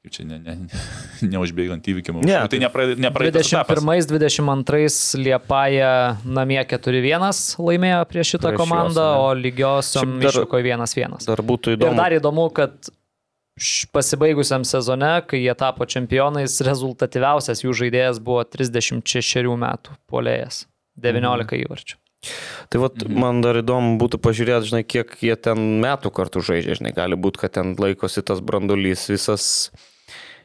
kaip 0.00 0.12
čia, 0.16 0.24
ne, 0.24 0.38
ne, 0.40 0.54
ne, 0.64 0.80
neužbėgant 1.34 1.84
įvykiam. 1.92 2.20
Ne, 2.24 2.38
tai 2.48 2.60
nepraeitas 2.62 3.50
etapas. 3.52 3.82
21-22 3.84 5.20
Liepaja 5.20 5.90
namie 6.24 6.60
4-1 6.64 7.60
laimėjo 7.60 8.00
prieš 8.08 8.34
šitą 8.36 8.52
Prieš 8.54 8.60
komandą, 8.62 9.04
ane. 9.10 9.20
o 9.20 9.34
dar- 10.22 10.32
išvyko 10.32 10.62
1-1. 10.64 11.20
Dar 11.28 11.42
būtų 11.52 11.74
Ir 11.74 11.78
įdomu. 11.78 11.96
dar 12.00 12.16
įdomu, 12.16 12.48
kad 12.56 12.90
pasibaigusiam 13.92 14.64
sezone, 14.64 15.20
kai 15.28 15.42
jie 15.44 15.54
tapo 15.58 15.84
čempionais, 15.84 16.60
rezultatyviausias 16.64 17.60
jų 17.64 17.74
žaidėjas 17.76 18.20
buvo 18.24 18.44
36 18.48 19.56
metų 19.60 19.96
polėjas. 20.08 20.64
19 21.00 21.44
Mhm. 21.44 21.66
įvarčių. 21.66 21.96
Tai 22.68 22.78
vat, 22.82 22.96
mhm. 23.00 23.18
man 23.18 23.40
dar 23.40 23.56
įdomu 23.56 23.96
būtų 24.00 24.18
pažiūrėti, 24.20 24.68
žinai, 24.68 24.82
kiek 24.84 25.14
jie 25.24 25.36
ten 25.40 25.80
metų 25.80 26.10
kartu 26.12 26.40
žaidžia, 26.44 26.76
žinai, 26.76 26.92
gali 26.94 27.16
būti, 27.16 27.40
kad 27.40 27.52
ten 27.56 27.74
laikosi 27.76 28.20
tas 28.22 28.40
brandulys 28.40 29.06
visas 29.08 29.70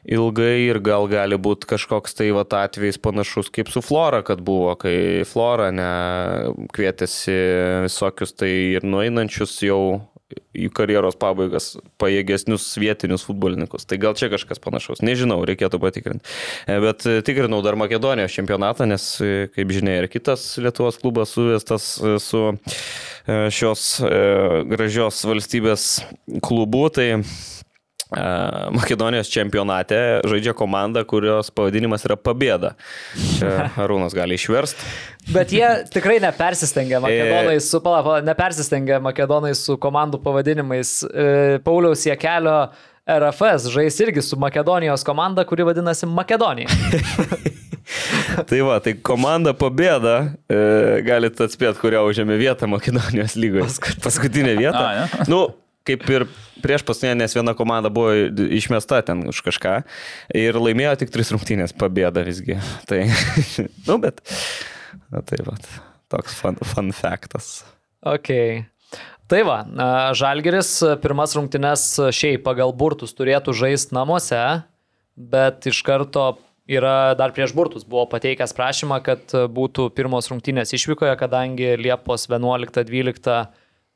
ilgai 0.06 0.68
ir 0.68 0.80
gal 0.84 1.08
gali 1.10 1.38
būti 1.38 1.68
kažkoks 1.70 2.16
tai 2.18 2.30
vat, 2.36 2.54
atvejs 2.54 2.98
panašus 3.02 3.50
kaip 3.54 3.70
su 3.72 3.82
Flora, 3.84 4.22
kad 4.26 4.42
buvo, 4.46 4.74
kai 4.78 5.24
Flora 5.28 5.72
ne, 5.74 5.92
kvietėsi 6.74 7.38
visokius 7.86 8.36
tai 8.38 8.52
ir 8.76 8.86
nueinančius 8.86 9.58
jau 9.66 9.80
į 10.56 10.68
karjeros 10.74 11.14
pabaigas 11.20 11.74
pajėgesnius 12.00 12.64
vietinius 12.80 13.22
futbolininkus. 13.28 13.86
Tai 13.86 13.98
gal 14.02 14.16
čia 14.18 14.30
kažkas 14.32 14.58
panašaus. 14.62 15.02
Nežinau, 15.04 15.38
reikėtų 15.46 15.78
patikrinti. 15.82 16.26
E, 16.66 16.78
Bet 16.82 17.06
e, 17.06 17.20
tikrinau 17.26 17.60
dar 17.62 17.78
Makedonijos 17.78 18.34
čempionatą, 18.34 18.88
nes, 18.90 19.04
e, 19.22 19.46
kaip 19.54 19.74
žinia, 19.74 20.00
ir 20.00 20.10
kitas 20.10 20.48
Lietuvos 20.62 20.98
klubas 21.02 21.34
suvestas 21.36 21.96
su 22.22 22.42
šios 23.26 23.84
gražios 24.70 25.22
valstybės 25.26 25.86
klubu. 26.46 26.84
Tai 26.94 27.08
Makedonijos 28.70 29.26
čempionate 29.32 29.96
žaidžia 30.22 30.52
komanda, 30.54 31.02
kurios 31.04 31.50
pavadinimas 31.50 32.04
yra 32.06 32.14
Pabėda. 32.14 32.76
Arūnas 33.82 34.14
gali 34.14 34.38
išversti. 34.38 34.86
Bet 35.34 35.50
jie 35.50 35.66
tikrai 35.90 36.20
nepersistengia 36.22 37.00
makedonai 37.02 37.58
su, 37.64 37.80
pala, 37.82 38.04
pala, 38.06 38.20
nepersistengia 38.22 39.00
makedonai 39.02 39.56
su 39.58 39.74
komandų 39.82 40.22
pavadinimais. 40.22 41.00
E, 41.10 41.58
Pauliaus 41.66 42.06
Jekelio 42.06 42.60
RFS 43.06 43.72
žais 43.74 43.98
irgi 44.02 44.22
su 44.22 44.38
Makedonijos 44.38 45.02
komanda, 45.06 45.44
kuri 45.46 45.66
vadinasi 45.66 46.06
Makedonija. 46.06 46.70
Tai 48.50 48.58
va, 48.66 48.80
tai 48.82 48.96
komanda 48.98 49.52
Pabėda, 49.54 50.16
e, 50.50 50.56
galite 51.06 51.46
atspėti, 51.46 51.78
kurią 51.78 52.02
užėmė 52.08 52.34
vietą 52.40 52.66
Makedonijos 52.70 53.36
lygoje. 53.38 53.68
Paskutinė 54.02 54.56
vieta. 54.58 54.82
A, 54.82 55.04
ne? 55.06 55.26
nu, 55.30 55.38
kaip 55.86 56.04
ir 56.10 56.26
prieš 56.64 56.84
paskutinę, 56.86 57.14
nes 57.22 57.34
viena 57.36 57.54
komanda 57.56 57.90
buvo 57.92 58.12
išmesta 58.58 59.02
ten 59.06 59.24
už 59.30 59.42
kažką 59.46 59.80
ir 60.36 60.58
laimėjo 60.60 60.94
tik 61.02 61.12
tris 61.14 61.32
rungtynės 61.34 61.76
Pabėda 61.76 62.24
visgi. 62.26 62.58
Tai, 62.88 63.02
nu, 63.88 63.98
bet, 64.02 64.22
na, 65.12 65.22
tai 65.22 65.42
va, 65.46 65.56
toks 66.12 66.38
fun, 66.40 66.58
fun 66.64 66.94
faktas. 66.96 67.60
Ok. 68.06 68.32
Tai 69.26 69.42
va, 69.42 69.58
Žalgeris 70.14 70.78
pirmas 71.02 71.34
rungtynes 71.34 71.88
šiaip 72.14 72.44
pagal 72.46 72.70
burtus 72.70 73.14
turėtų 73.18 73.56
žaisti 73.58 73.96
namuose, 73.96 74.42
bet 75.18 75.66
iš 75.66 75.80
karto 75.86 76.36
yra 76.70 77.14
dar 77.18 77.34
prieš 77.34 77.54
burtus 77.54 77.86
buvo 77.86 78.04
pateikęs 78.10 78.54
prašymą, 78.54 79.00
kad 79.06 79.34
būtų 79.50 79.88
pirmos 79.98 80.30
rungtynės 80.30 80.74
išvykoje, 80.78 81.14
kadangi 81.18 81.74
Liepos 81.80 82.28
11-12 82.30 83.46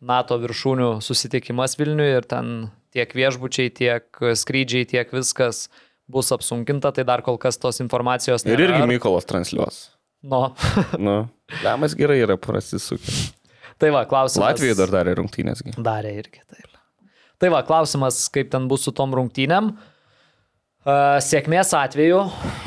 NATO 0.00 0.38
viršūnių 0.40 0.90
susitikimas 1.04 1.76
Vilniuje 1.76 2.20
ir 2.20 2.26
ten 2.28 2.52
tiek 2.94 3.10
viešbučiai, 3.14 3.70
tiek 3.76 4.22
skrydžiai, 4.40 4.86
tiek 4.88 5.10
viskas 5.12 5.66
bus 6.10 6.32
apsunkinta, 6.34 6.90
tai 6.96 7.04
dar 7.06 7.20
kol 7.22 7.36
kas 7.38 7.60
tos 7.60 7.78
informacijos 7.84 8.42
Ir 8.48 8.56
irgi 8.56 8.80
nėra. 8.80 8.88
Mykolas 8.90 9.28
transliuos. 9.28 9.82
No. 10.24 10.50
Nu, 10.98 11.28
lemas 11.64 11.94
gerai 11.96 12.18
yra 12.24 12.36
prasisukęs. 12.40 13.30
tai 13.80 13.92
va, 13.94 14.02
klausimas. 14.08 14.54
Latvijai 14.56 14.76
dar 14.80 14.90
darė 14.92 15.14
rungtynėsgi. 15.20 15.76
Darė 15.80 16.16
irgi. 16.20 16.42
Taip. 16.48 16.66
Tai 17.40 17.48
va, 17.54 17.62
klausimas, 17.64 18.24
kaip 18.32 18.50
ten 18.52 18.66
bus 18.68 18.84
su 18.88 18.92
tom 18.96 19.14
rungtynėm. 19.16 19.70
Sėkmės 21.20 21.74
atveju 21.76 22.22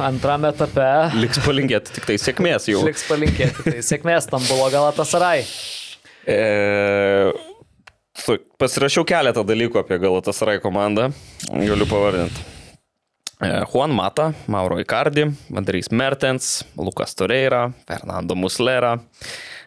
antrame 0.06 0.52
etape 0.54 0.86
Liks 1.18 1.40
palinkėti 1.42 1.96
tik 1.96 2.06
tai 2.06 2.18
sėkmės 2.22 2.68
jau. 2.70 2.84
liks 2.86 3.08
palinkėti. 3.10 3.64
Tai 3.66 3.80
sėkmės 3.82 4.28
Stambulo 4.30 4.68
Galatasaray. 4.70 5.48
E, 6.24 7.32
pasirašiau 8.62 9.04
keletą 9.08 9.44
dalykų 9.48 9.82
apie 9.82 10.00
Galatasaray 10.00 10.62
komandą. 10.64 11.10
Galiu 11.52 11.88
pavardinti. 11.90 12.50
E, 13.44 13.64
Juan 13.74 13.92
Mata, 13.92 14.32
Mauro 14.48 14.80
Icardi, 14.80 15.26
Andrys 15.56 15.92
Mertens, 15.92 16.64
Lukas 16.78 17.16
Toreira, 17.16 17.66
Fernando 17.88 18.36
Muslera, 18.36 18.94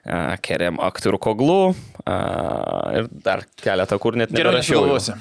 e, 0.04 0.36
Kerem 0.40 0.80
Aktur 0.80 1.18
Koglu 1.18 1.74
e, 1.74 2.16
ir 3.00 3.10
dar 3.10 3.44
keletą, 3.60 3.98
kur 4.00 4.16
net 4.16 4.32
nesugalvosi. 4.32 5.18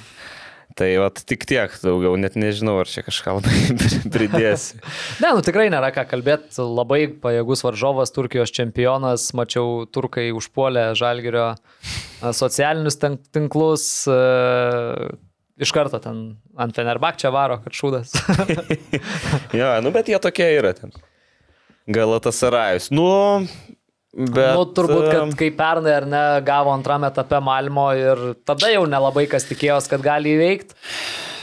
Tai 0.75 0.87
vat 0.99 1.21
tik 1.23 1.45
tiek 1.47 1.71
daugiau, 1.79 2.17
net 2.19 2.33
nežinau, 2.35 2.73
ar 2.81 2.89
čia 2.91 2.99
kažką 3.05 3.37
labai 3.37 3.59
pridėsi. 4.15 4.81
Ne, 5.23 5.29
nu 5.37 5.43
tikrai 5.45 5.69
nėra 5.71 5.93
ką 5.95 6.03
kalbėti. 6.11 6.51
Labai 6.59 7.05
pajėgus 7.23 7.63
varžovas, 7.63 8.11
Turkijos 8.15 8.51
čempionas. 8.55 9.29
Mačiau, 9.37 9.85
turkai 9.87 10.27
užpuolė 10.35 10.89
Žalgirio 10.99 11.53
socialinius 12.35 12.99
tin- 12.99 13.21
tinklus. 13.31 13.85
Iš 15.55 15.71
karto 15.71 16.01
ten 16.03 16.25
ant 16.59 16.75
Fenerbakčia 16.75 17.31
varo, 17.31 17.61
kad 17.63 17.71
šūdas. 17.71 18.11
jo, 19.59 19.69
nu 19.85 19.95
bet 19.95 20.11
jie 20.11 20.19
tokie 20.19 20.49
yra 20.57 20.73
ten. 20.75 20.91
Galatasarajus. 21.87 22.89
Nu, 22.91 23.05
bet. 24.15 24.55
nu, 24.55 24.65
turbūt, 24.77 25.05
kad 25.11 25.35
kai 25.39 25.51
pernai 25.55 25.93
ar 25.99 26.07
ne 26.09 26.23
gavo 26.47 26.71
antrame 26.73 27.09
etape 27.11 27.39
Malmo 27.43 27.89
ir 27.99 28.23
tada 28.47 28.71
jau 28.73 28.85
nelabai 28.89 29.27
kas 29.31 29.47
tikėjos, 29.51 29.89
kad 29.91 30.03
gali 30.05 30.33
įveikti. 30.37 30.75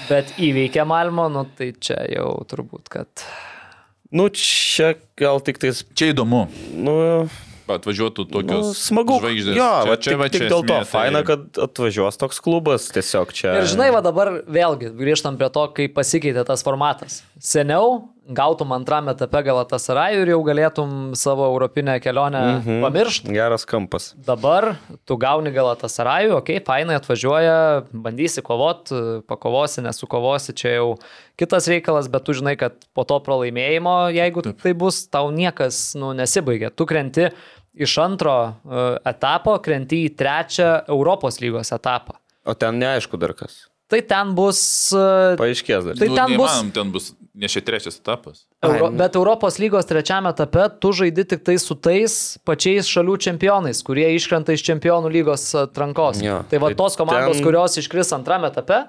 Bet 0.08 0.32
įveikė 0.42 0.84
Malmo, 0.88 1.28
nu 1.32 1.46
tai 1.56 1.70
čia 1.78 2.00
jau 2.10 2.32
turbūt, 2.50 2.88
kad... 2.92 3.08
Nu, 4.12 4.26
čia 4.36 4.90
gal 5.16 5.38
tik 5.40 5.56
tais, 5.62 5.84
Čia 5.96 6.10
įdomu. 6.12 6.42
nu, 6.76 6.96
Atvažiuotų 7.72 8.24
nu 8.26 8.32
tokios 8.34 8.72
smagu. 8.90 9.14
žvaigždės. 9.22 9.54
Jo, 9.56 9.68
čia, 9.86 9.88
va, 9.88 9.96
tik, 9.96 10.16
va, 10.20 10.26
tik 10.28 10.42
čia 10.42 10.48
dėl 10.50 10.64
to 10.66 10.74
esmė, 10.74 10.82
tai- 10.82 10.90
faina, 10.90 11.22
kad 11.24 11.60
atvažiuos 11.64 12.18
toks 12.20 12.42
klubas 12.44 12.90
tiesiog 12.92 13.32
čia. 13.32 13.54
Ir 13.62 13.68
žinai, 13.70 13.86
va 13.94 14.02
dabar 14.04 14.32
vėlgi 14.44 14.90
grįžtam 14.98 15.38
prie 15.40 15.48
to, 15.54 15.64
kaip 15.78 15.94
pasikeitė 15.96 16.44
tas 16.50 16.60
formatas. 16.66 17.22
Seniau 17.40 18.02
gautum 18.30 18.72
antrame 18.76 19.12
etape 19.16 19.40
Galatasarayų 19.46 20.22
ir 20.22 20.30
jau 20.32 20.40
galėtum 20.46 20.92
savo 21.18 21.46
europinę 21.50 21.96
kelionę 22.02 22.42
mhm. 22.58 22.82
pamiršti. 22.84 23.32
Geras 23.34 23.66
kampas. 23.68 24.12
Dabar 24.26 24.74
tu 25.08 25.16
gauni 25.20 25.52
Galatasarayų, 25.54 26.36
okei, 26.38 26.60
okay, 26.60 26.66
fainai 26.66 26.98
atvažiuoja, 27.00 27.56
bandysi 27.92 28.44
kovot, 28.46 28.92
pakovosi, 29.30 29.82
nesukovosi, 29.86 30.54
čia 30.58 30.76
jau 30.76 30.86
kitas 31.40 31.66
reikalas, 31.70 32.10
bet 32.12 32.26
tu 32.26 32.36
žinai, 32.38 32.54
kad 32.60 32.78
po 32.94 33.06
to 33.08 33.18
pralaimėjimo, 33.24 33.96
jeigu 34.14 34.46
Taip. 34.46 34.62
tai 34.62 34.76
bus, 34.78 35.02
tau 35.10 35.32
niekas 35.34 35.92
nu, 35.98 36.12
nesibaigia. 36.16 36.70
Tu 36.70 36.86
krenti 36.88 37.28
iš 37.72 37.98
antro 38.04 38.36
uh, 38.44 38.80
etapo, 39.08 39.56
krenti 39.64 40.04
į 40.06 40.14
trečią 40.18 40.72
Europos 40.92 41.40
lygos 41.42 41.72
etapą. 41.74 42.20
O 42.46 42.54
ten 42.58 42.78
neaišku 42.82 43.18
dar 43.22 43.34
kas. 43.38 43.71
Tai 43.92 43.98
ten 44.08 44.30
bus... 44.36 44.58
Uh, 44.96 45.34
Paaiškės 45.40 45.84
dar. 45.90 45.98
Tai 46.00 46.06
nu, 46.08 46.16
ten 46.16 46.32
bus- 46.40 46.60
ten 46.72 46.92
bus 46.94 47.10
ne 47.36 47.48
šia 47.52 47.60
trečias 47.66 47.98
etapas. 48.00 48.46
Euro, 48.64 48.88
bet 48.96 49.16
Europos 49.20 49.58
lygos 49.60 49.84
trečiame 49.88 50.30
etape 50.32 50.64
tu 50.80 50.92
žaidi 50.96 51.26
tik 51.28 51.42
tai 51.44 51.58
su 51.60 51.76
tais 51.76 52.14
pačiais 52.48 52.88
šalių 52.88 53.18
čempionais, 53.26 53.82
kurie 53.84 54.06
iškrenta 54.16 54.56
iš 54.56 54.64
čempionų 54.70 55.12
lygos 55.12 55.44
atrankos. 55.66 56.22
Jo, 56.24 56.40
tai 56.48 56.60
va 56.62 56.72
tai 56.72 56.78
tos 56.80 56.96
komandos, 57.00 57.36
ten- 57.36 57.44
kurios 57.44 57.76
iškris 57.82 58.14
antrame 58.16 58.48
etape, 58.52 58.82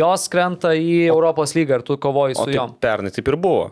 jos 0.00 0.24
krenta 0.32 0.72
į 0.76 1.06
Europos 1.12 1.52
lygą 1.56 1.80
ir 1.80 1.86
tu 1.88 1.96
kovoji 2.00 2.36
O 2.36 2.44
su 2.44 2.48
tai 2.50 2.56
jom. 2.56 2.72
pernai 2.80 3.12
taip 3.12 3.28
ir 3.28 3.36
buvo. 3.36 3.68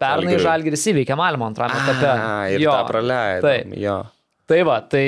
Pernai 0.00 0.36
Žalgiris. 0.40 0.82
Įveikė 0.92 1.16
Malmo 1.16 1.46
antrame 1.48 1.76
etape. 1.80 2.08
A, 2.12 2.32
ir 2.52 2.60
jo, 2.60 2.72
tą 2.72 2.82
praleido. 2.88 3.46
Taip. 3.48 3.70
Jo. 3.80 3.94
Tai 4.46 4.58
va, 4.68 4.80
tai 4.84 5.06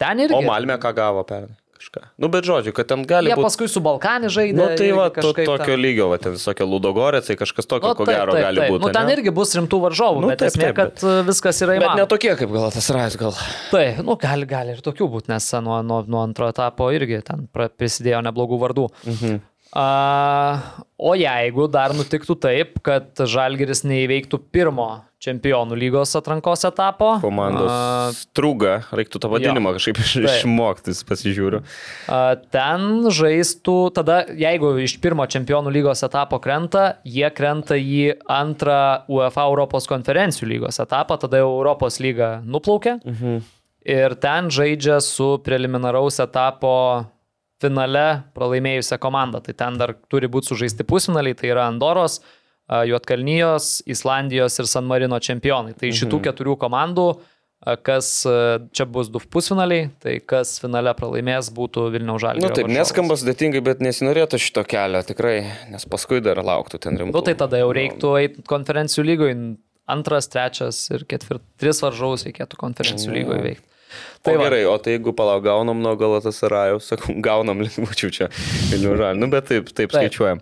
ten 0.00 0.20
irgi. 0.26 0.36
O 0.36 0.42
Malmė 0.44 0.76
ką 0.80 0.92
gavo 0.96 1.24
pernai? 1.28 1.56
Kažką. 1.78 2.00
Nu, 2.18 2.26
bet 2.28 2.42
žodžiu, 2.42 2.72
kad 2.74 2.88
ten 2.90 3.04
gali 3.06 3.30
Jie 3.30 3.36
būti. 3.38 3.44
paskui 3.46 3.68
su 3.70 3.78
Balkanį 3.80 4.28
žaidė. 4.34 4.56
Nu, 4.58 4.64
tai 4.74 4.88
va, 4.90 5.04
to, 5.14 5.30
tokio 5.32 5.56
ten- 5.62 5.78
lygio, 5.78 6.08
va, 6.10 6.18
ten 6.18 6.32
visokie 6.34 6.66
ludogorėcai, 6.66 7.36
kažkas 7.38 7.68
tokio, 7.70 7.92
Nu, 7.92 7.94
ko 7.94 8.04
gero 8.04 8.32
gali 8.34 8.64
būti. 8.66 8.80
Nu, 8.82 8.88
ten 8.90 9.04
ane? 9.06 9.14
irgi 9.14 9.30
bus 9.32 9.54
rimtų 9.54 9.78
varžovų, 9.86 10.20
Nu, 10.24 10.26
bet 10.32 10.38
taip, 10.42 10.50
esmė, 10.50 10.64
taip, 10.72 10.74
kad 10.74 10.94
bet- 10.98 11.26
viskas 11.30 11.62
yra 11.62 11.76
Bet 11.78 11.82
įmanoma. 11.86 11.96
ne 12.02 12.06
tokie 12.10 12.34
kaip 12.36 12.50
gal 12.50 12.70
tas 12.74 12.90
rais, 12.90 13.14
gal. 13.16 13.32
Tai, 13.70 13.84
nu, 14.02 14.16
gali, 14.16 14.44
gali 14.50 14.70
ir 14.74 14.82
tokių 14.82 15.06
būti, 15.08 15.28
nes 15.30 15.46
nuo, 15.62 15.78
nuo, 15.86 16.02
nuo 16.02 16.22
antro 16.26 16.48
etapo 16.50 16.90
irgi 16.90 17.22
ten 17.22 17.46
prisidėjo 17.54 18.24
neblogų 18.26 18.58
vardų. 18.58 18.88
Mhm. 19.06 19.40
A, 19.76 20.62
o 20.96 21.12
jeigu 21.18 21.66
dar 21.70 21.92
nutiktų 21.96 22.38
taip, 22.40 22.78
kad 22.86 23.12
Žalgeris 23.28 23.82
neįveiktų 23.84 24.38
pirmo 24.52 24.86
čempionų 25.20 25.76
lygos 25.76 26.14
atrankos 26.16 26.62
etapo, 26.64 27.16
Komandos 27.20 27.68
a, 27.68 28.08
strūga, 28.16 28.78
reiktų 28.94 29.20
tą 29.20 29.28
vadinimą 29.32 29.74
kažkaip 29.76 29.98
iš- 30.00 30.14
Taip. 30.14 30.28
išmokti, 30.30 30.94
pasižiūriu. 31.10 31.60
a, 32.08 32.20
ten 32.54 33.10
žaistų, 33.12 33.76
tada 33.98 34.20
jeigu 34.30 34.72
iš 34.86 34.96
pirmo 35.02 35.26
čempionų 35.26 35.74
lygos 35.74 36.04
etapo 36.06 36.38
krenta, 36.40 36.98
jie 37.04 37.28
krenta 37.34 37.74
į 37.76 38.14
antrą 38.30 39.04
UEFA 39.10 39.44
Europos 39.50 39.90
konferencijų 39.90 40.48
lygos 40.54 40.78
etapą, 40.80 41.18
tada 41.20 41.42
jau 41.42 41.50
Europos 41.58 42.00
lyga 42.00 42.38
nuplaukia. 42.46 42.98
Mhm. 43.04 43.42
ir 43.88 44.14
ten 44.20 44.50
žaidžia 44.52 44.98
su 45.00 45.38
preliminaraus 45.44 46.18
etapo 46.20 47.06
finale 47.62 48.06
pralaimėjusią 48.36 48.98
komandą. 49.02 49.42
Tai 49.44 49.54
ten 49.58 49.78
dar 49.80 49.94
turi 50.10 50.30
būti 50.30 50.52
sužaisti 50.52 50.86
pusfinaliai, 50.88 51.36
tai 51.38 51.52
yra 51.52 51.68
Andoros, 51.70 52.20
Juotkalnyjos, 52.68 53.78
Islandijos 53.88 54.58
ir 54.60 54.68
San 54.68 54.86
Marino 54.88 55.18
čempionai. 55.24 55.74
Tai 55.78 55.90
šitų 55.96 56.20
keturių 56.26 56.58
komandų, 56.60 57.06
kas 57.82 58.10
čia 58.76 58.86
bus 58.86 59.08
du 59.10 59.22
pusfinaliai, 59.24 59.88
tai 60.02 60.18
kas 60.20 60.58
finale 60.62 60.92
pralaimės 60.98 61.48
būtų 61.54 61.88
Vilniaus 61.94 62.22
Žalgiris. 62.22 62.44
Na 62.44 62.52
nu, 62.52 62.58
taip, 62.58 62.68
neskamba 62.70 63.16
sudėtingai, 63.18 63.62
bet 63.64 63.80
nesinorėtų 63.84 64.40
šito 64.42 64.62
kelio 64.68 65.00
tikrai, 65.08 65.40
nes 65.72 65.88
paskui 65.88 66.20
dar 66.24 66.42
lauktų 66.44 66.82
ten 66.84 67.00
rimtų. 67.00 67.16
Nu, 67.16 67.24
tai 67.24 67.34
tada 67.40 67.62
jau 67.62 67.72
reiktų 67.74 68.12
eiti 68.20 68.44
konferencijų 68.48 69.08
lygoje. 69.12 69.40
Antras, 69.88 70.26
trečias 70.28 70.82
ir 70.92 71.06
ketvirtas. 71.08 71.48
Tris 71.56 71.78
varžovus 71.80 72.26
reikėtų 72.28 72.58
konferencijų 72.60 73.14
lygoje 73.14 73.44
veikti. 73.46 73.77
Tai 74.22 74.34
va. 74.36 74.44
gerai, 74.48 74.64
o 74.66 74.74
tai 74.82 74.96
jeigu 74.96 75.12
palauk, 75.16 75.44
gaunam 75.46 75.78
nuo 75.80 75.94
Galatasarajaus, 75.96 76.88
sakau, 76.90 77.14
gaunam, 77.28 77.60
būčiau 77.62 78.10
čia 78.12 78.26
Vilnių 78.72 78.96
žalį, 78.98 79.20
nu 79.22 79.28
bet 79.32 79.46
taip, 79.48 79.70
taip, 79.70 79.92
Taip. 79.92 79.94
skaičiuojam. 80.10 80.40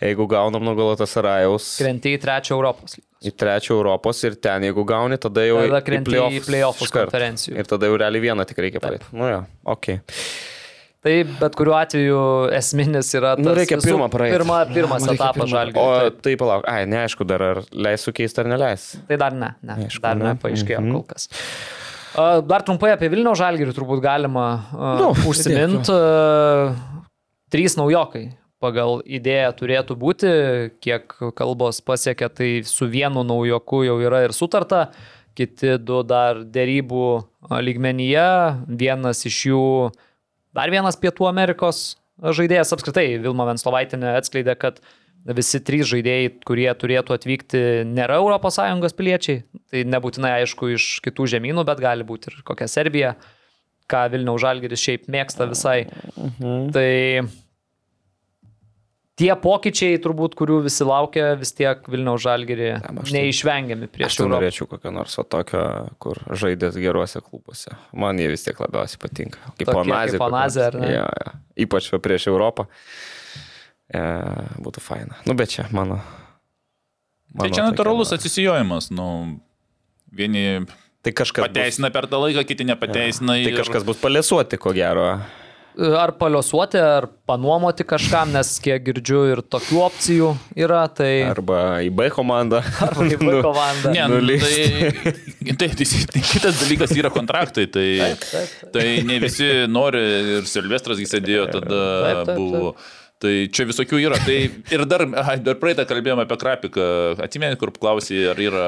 Jeigu 0.00 0.26
gaunam 0.30 0.64
nuo 0.64 0.74
Galatasarajaus 0.78 1.76
Krenti 1.82 2.14
į 2.16 2.20
trečią 2.24 2.56
Europos 2.56 2.96
lygą. 2.96 3.06
į 3.28 3.34
trečią 3.36 3.74
Europos 3.76 4.22
ir 4.24 4.38
ten, 4.40 4.64
jeigu 4.70 4.84
gauni, 4.88 5.18
tada 5.20 5.44
jau 5.44 5.58
Tada 5.60 5.82
į 5.82 5.86
krenti 5.90 6.16
į 6.16 6.40
playoffs 6.48 6.90
konferencijų. 6.96 7.58
Ir 7.60 7.68
tada 7.68 7.90
jau 7.90 7.98
realiai 8.00 8.24
vieną 8.30 8.46
tik 8.48 8.62
reikia 8.64 8.80
padaryti. 8.80 9.10
Nu 9.12 9.28
jo, 9.28 9.42
ok. 9.76 9.90
Tai 11.00 11.12
bet 11.40 11.54
kuriuo 11.56 11.76
atveju 11.78 12.16
esminis 12.52 13.08
yra 13.16 13.30
tas 13.38 13.44
Nu, 13.44 13.52
reikia 13.56 13.78
visų- 13.80 13.94
pirmą 13.94 14.08
praeiti. 14.12 14.34
Pirma, 14.36 14.58
pirmas 14.68 15.04
Reikia 15.08 15.16
etapas 15.16 15.38
pirmą- 15.38 15.52
žalgiui. 15.54 15.80
O 15.80 15.92
taip. 16.02 16.18
tai 16.26 16.34
palauk, 16.40 16.66
ai, 16.68 16.82
neaišku, 16.92 17.24
dar 17.28 17.44
ar 17.46 17.60
leis 17.72 18.04
sukeisti 18.04 18.42
ar 18.42 18.50
neleis. 18.52 18.88
Tai 19.08 19.16
dar 19.22 19.32
ne, 19.32 19.52
ne 19.64 19.78
Aišku, 19.86 20.02
dar 20.04 20.16
ne. 20.20 20.32
nepaaiškėjo 20.34 20.80
Mhm. 20.82 20.92
kol 20.98 21.06
kas. 21.14 21.28
Dar 22.16 22.64
trumpai 22.66 22.94
apie 22.94 23.10
Vilnių 23.12 23.36
žalgirį 23.38 23.74
turbūt 23.76 24.02
galima 24.02 24.46
Nu, 24.74 25.12
uh, 25.12 25.24
užsiminti. 25.30 25.94
Uh, 25.94 26.74
trys 27.52 27.76
naujokai 27.78 28.30
pagal 28.60 29.00
idėją 29.08 29.54
turėtų 29.56 29.96
būti, 29.96 30.30
kiek 30.84 31.14
kalbos 31.38 31.80
pasiekė, 31.80 32.28
tai 32.28 32.50
su 32.68 32.88
vienu 32.92 33.24
naujoku 33.24 33.82
jau 33.86 33.96
yra 34.04 34.26
ir 34.26 34.34
sutarta, 34.36 34.90
kiti 35.38 35.78
du 35.80 36.02
dar 36.04 36.42
dėrybų 36.44 37.06
lygmenyje, 37.64 38.28
vienas 38.68 39.24
iš 39.24 39.38
jų, 39.48 39.64
dar 40.56 40.72
vienas 40.72 41.00
Pietų 41.00 41.30
Amerikos 41.30 41.94
žaidėjas. 42.20 42.74
Apskritai, 42.76 43.06
Vilma 43.22 43.48
Venslovaitinė 43.48 44.12
atskleidė, 44.18 44.58
kad 44.60 44.82
visi 45.24 45.60
trys 45.60 45.86
žaidėjai, 45.90 46.30
kurie 46.48 46.68
turėtų 46.74 47.16
atvykti, 47.16 47.60
nėra 47.88 48.20
ES 48.22 48.96
piliečiai. 48.96 49.42
Tai 49.70 49.84
nebūtinai 49.84 50.32
aišku 50.40 50.72
iš 50.76 51.00
kitų 51.04 51.28
žemynų, 51.36 51.64
bet 51.68 51.80
gali 51.80 52.04
būti 52.04 52.32
ir 52.32 52.40
kokia 52.44 52.68
Serbija, 52.68 53.14
ką 53.90 54.06
Vilniaus 54.10 54.40
Žalgiris 54.40 54.80
šiaip 54.80 55.06
mėgsta 55.10 55.48
visai. 55.50 55.86
Mhm. 56.16 56.70
Tai 56.72 56.90
tie 59.20 59.30
pokyčiai, 59.36 59.98
turbūt, 60.00 60.34
kurių 60.38 60.60
visi 60.64 60.86
laukia, 60.86 61.34
vis 61.40 61.52
tiek 61.56 61.84
Vilniaus 61.92 62.22
žalgerį 62.24 62.70
aš 62.80 63.10
tai- 63.10 63.16
neišvengiami 63.18 63.88
Aš 63.88 63.92
prieš 63.92 64.16
tai 64.16 64.24
Europą. 64.24 64.36
norėčiau 64.38 64.68
kokio 64.70 64.92
nors 64.96 65.18
tokio, 65.28 65.64
kur 66.00 66.16
žaidėt 66.30 66.78
geruose 66.80 67.20
klubuose. 67.20 67.76
Man 67.92 68.16
jie 68.18 68.28
vis 68.32 68.44
tiek 68.46 68.56
labiausiai 68.56 69.00
patinka. 69.02 69.38
Kaip 69.58 69.68
Onazė. 69.74 70.16
kaip 70.16 70.26
Onazė, 70.30 70.66
ar 70.70 70.80
ne? 70.80 70.92
Ja, 70.94 71.08
ja. 71.10 71.32
Ypač 71.66 71.90
prieš 72.00 72.28
Europą. 72.32 72.66
E, 73.90 74.02
būtų 74.62 74.82
faina. 74.84 75.18
Nu, 75.26 75.34
bet 75.34 75.50
čia 75.56 75.66
mano. 75.74 75.98
Tai 77.30 77.46
mano 77.46 77.50
čia 77.54 77.62
tokia, 77.64 77.70
natūralus 77.72 78.12
va. 78.14 78.18
atsijojimas. 78.20 78.90
Nu, 78.94 79.08
vieni 80.14 80.64
Tai 81.00 81.12
kažkas, 81.16 81.46
bus, 81.46 81.48
pateisina 81.48 81.88
per 81.94 82.06
tą 82.10 82.18
laiką, 82.20 82.42
kiti 82.44 82.66
nepateisina. 82.68 83.38
tai 83.38 83.52
ir- 83.52 83.58
kažkas 83.58 83.86
bus 83.88 83.96
palėsuoti, 84.02 84.58
ko 84.60 84.74
gero. 84.76 85.06
Ar 85.80 86.10
paliosuoti, 86.18 86.76
ar 86.82 87.06
panuomoti 87.30 87.84
kažkam, 87.86 88.32
nes 88.34 88.48
kiek 88.60 88.82
girdžiu 88.84 89.20
ir 89.32 89.40
tokių 89.40 89.78
opcijų 89.86 90.30
yra, 90.58 90.80
tai... 90.92 91.22
Arba 91.30 91.78
į 91.86 91.92
B 91.94 92.08
komandą. 92.10 92.58
Arba 92.86 93.06
į 93.06 93.16
B 93.22 93.36
komandą. 93.40 93.92
Ne, 93.94 94.02
nu, 94.10 94.18
nuleist. 94.18 94.50
tai, 94.50 95.54
tai, 95.62 95.68
tai, 95.78 95.86
tai 96.10 96.22
kitas 96.26 96.58
dalykas 96.60 96.92
yra 96.98 97.08
kontraktai. 97.14 97.68
Tai, 97.70 97.86
Taip, 98.02 98.26
taip, 98.26 98.50
taip. 98.60 98.72
tai 98.74 98.86
ne 99.06 99.20
visi 99.22 99.48
nori 99.70 100.02
ir 100.40 100.50
Silvestras 100.50 101.00
jis 101.00 101.14
sėdėjo 101.14 101.46
tada 101.54 101.80
Taip, 101.80 102.24
taip, 102.26 102.36
buvo. 102.42 102.74
Tai 103.20 103.30
čia 103.52 103.66
visokių 103.68 103.98
yra. 104.00 104.16
Tai 104.24 104.36
ir 104.72 104.82
dar, 104.88 105.02
ai, 105.20 105.34
dar 105.44 105.58
praeitą 105.60 105.84
kalbėjome 105.84 106.24
apie 106.24 106.38
Krapiką. 106.40 106.84
Atsimeni, 107.20 107.58
kur 107.60 107.68
klausai, 107.76 108.22
ar 108.32 108.38
yra 108.40 108.62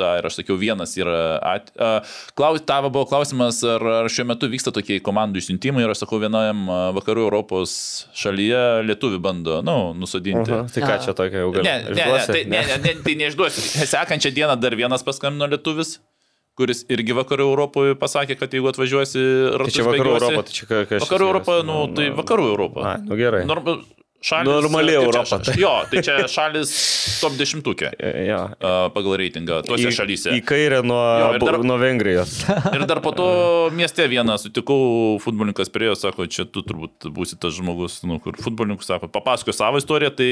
ta, 0.00 0.14
ir 0.16 0.24
aš 0.30 0.38
sakiau, 0.40 0.56
vienas 0.56 0.94
yra. 0.96 1.18
At, 1.44 1.68
a, 1.76 1.90
klaus, 2.38 2.62
tavo 2.64 2.88
buvo 2.94 3.04
klausimas, 3.10 3.60
ar, 3.68 3.84
ar 3.98 4.08
šiuo 4.08 4.24
metu 4.30 4.48
vyksta 4.48 4.72
tokie 4.72 4.96
komandų 5.04 5.42
išsiuntimai 5.42 5.84
ir 5.84 5.92
aš 5.92 6.06
sakau, 6.06 6.22
vienam 6.24 6.64
vakarų 6.96 7.26
Europos 7.28 7.76
šalyje 8.16 8.64
lietuvi 8.88 9.20
bando, 9.20 9.60
na, 9.60 9.76
nu, 9.76 9.92
nusodinti. 10.00 10.56
Aha, 10.56 10.64
tai 10.72 10.86
ką 10.88 10.96
čia 11.04 11.12
tokio 11.20 11.44
jau 11.44 11.52
gali? 11.58 11.68
Ne, 11.68 11.76
ne, 11.92 12.08
ne, 12.08 12.22
tai, 12.32 12.44
ne, 12.48 12.64
ne, 12.72 12.78
ne, 12.88 12.94
tai 13.04 13.16
neišduosiu. 13.20 13.66
Sekančią 13.92 14.32
dieną 14.40 14.56
dar 14.56 14.72
vienas 14.80 15.04
paskambino 15.04 15.50
lietuvis, 15.52 15.98
kuris 16.58 16.80
irgi 16.90 17.12
vakarų 17.14 17.44
Europoje 17.52 17.92
pasakė, 18.00 18.34
kad 18.40 18.56
jeigu 18.56 18.72
atvažiuosi 18.72 19.20
Tai 19.20 19.60
ratus 19.62 19.76
čia 19.76 19.84
vakarų 19.86 20.16
Europą, 20.16 20.42
tai 20.48 20.56
čia 20.56 20.64
ką- 20.66 20.80
kas 20.90 20.96
čia 20.96 21.04
Vakarų 21.04 21.28
Europą, 21.28 21.60
skiriasi? 21.60 21.68
nu, 21.68 21.94
tai 22.00 22.08
vakarų 22.18 22.48
Europą. 22.56 22.88
A, 22.88 22.96
nu 23.04 23.20
gerai. 23.20 23.44
Norma, 23.46 23.76
šalis, 24.20 24.48
Normali 24.50 24.94
kaip 24.98 25.28
čia. 25.46 25.54
Jo, 25.62 25.72
tai 25.90 26.00
čia 26.02 26.14
šalis 26.30 26.72
top 27.22 27.36
dešimtukė 27.38 27.90
Ja. 28.26 28.40
a, 28.58 28.72
pagal 28.94 29.14
reitingą 29.20 29.60
tuose 29.66 29.86
Į- 29.90 29.94
šalyse. 29.94 30.32
Į 30.34 30.42
kairę 30.48 30.80
nuo, 30.82 30.98
Jo, 30.98 31.28
dar- 31.38 31.60
nuo 31.62 31.76
Vengrijos. 31.78 32.32
Ir 32.76 32.82
dar 32.90 32.98
po 33.04 33.12
to 33.14 33.28
mieste 33.74 34.02
vieną 34.10 34.34
sutikau, 34.42 35.18
futbolininkas 35.22 35.70
priejo, 35.70 35.94
sako, 35.98 36.26
čia 36.26 36.44
tu 36.50 36.62
turbūt 36.66 37.06
būsi 37.14 37.38
tas 37.38 37.54
žmogus, 37.54 38.00
nu, 38.08 38.18
kur 38.22 38.34
futbolininkas 38.42 38.90
sako, 38.90 39.06
papasakoju 39.08 39.54
savo 39.54 39.78
istoriją, 39.78 40.10
tai 40.18 40.30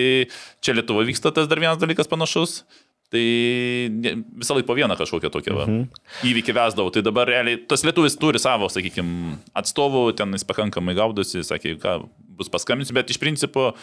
čia 0.60 0.74
Lietuvoje 0.74 1.06
vyksta 1.12 1.30
tas 1.34 1.46
dar 1.46 1.62
vienas 1.62 1.78
dalykas 1.78 2.10
panašus. 2.10 2.64
Tai 3.12 3.20
visą 4.41 4.57
laiką 4.57 4.66
po 4.66 4.74
vieną 4.74 4.97
kažkokią 4.99 5.31
tokią 5.31 5.55
va, 5.55 5.66
Mhm. 5.66 5.85
įvykį 6.27 6.53
vesdavau. 6.57 6.91
Tai 6.93 7.03
dabar 7.07 7.28
realiai 7.31 7.61
tas 7.69 7.85
lietuvis 7.87 8.19
turi 8.19 8.39
savo, 8.43 8.66
sakykime, 8.69 9.39
atstovų, 9.55 10.16
ten 10.16 10.33
jis 10.33 10.45
pakankamai 10.45 10.95
gaudosi, 10.99 11.45
sakė, 11.47 11.77
ką 11.78 12.09
bus 12.37 12.49
paskambinsiu, 12.49 12.93
bet 12.95 13.09
iš 13.11 13.19
principo 13.23 13.74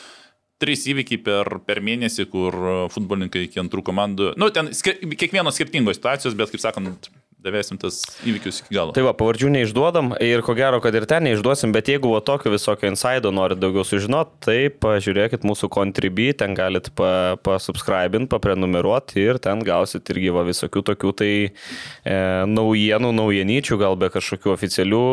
trys 0.59 0.85
įvykiai 0.87 1.23
per, 1.23 1.59
per 1.65 1.81
mėnesį, 1.83 2.27
kur 2.29 2.53
futbolininkai 2.93 3.47
iki 3.47 3.59
antrų 3.59 3.81
komandų, 3.83 4.33
nu, 4.37 4.49
ten 4.53 4.69
skir 4.73 4.99
kiekvienos 5.01 5.55
skirtingos 5.57 5.97
situacijos, 5.97 6.35
bet, 6.39 6.51
kaip 6.51 6.61
sakant, 6.61 7.09
davėsim 7.43 7.79
tas 7.81 7.99
įvykius 8.23 8.61
iki 8.63 8.75
galo. 8.75 8.93
Tai 8.95 9.03
va, 9.07 9.13
pavardžių 9.17 9.51
neišduodam 9.53 10.13
ir 10.23 10.43
ko 10.45 10.55
gero, 10.57 10.79
kad 10.83 10.95
ir 10.95 11.05
ten 11.09 11.25
neišduosim, 11.27 11.73
bet 11.75 11.91
jeigu 11.91 12.13
va 12.13 12.21
tokio 12.25 12.53
visokio 12.53 12.89
insaido 12.91 13.33
norit 13.35 13.59
daugiau 13.61 13.85
sužinot, 13.87 14.33
tai 14.43 14.71
pažiūrėkit 14.71 15.45
mūsų 15.47 15.69
contribui, 15.73 16.31
ten 16.37 16.55
galit 16.57 16.89
pa, 16.97 17.35
pasubscribint, 17.43 18.29
paprenumeruoti 18.31 19.21
ir 19.23 19.41
ten 19.43 19.63
gausit 19.65 20.09
irgi 20.13 20.33
va 20.35 20.45
visokių 20.47 20.85
tokių 20.93 21.13
tai 21.19 21.31
e, 21.43 22.17
naujienų, 22.49 23.13
naujienyčių, 23.19 23.79
gal 23.81 23.99
be 23.99 24.11
kažkokių 24.13 24.53
oficialių 24.55 25.03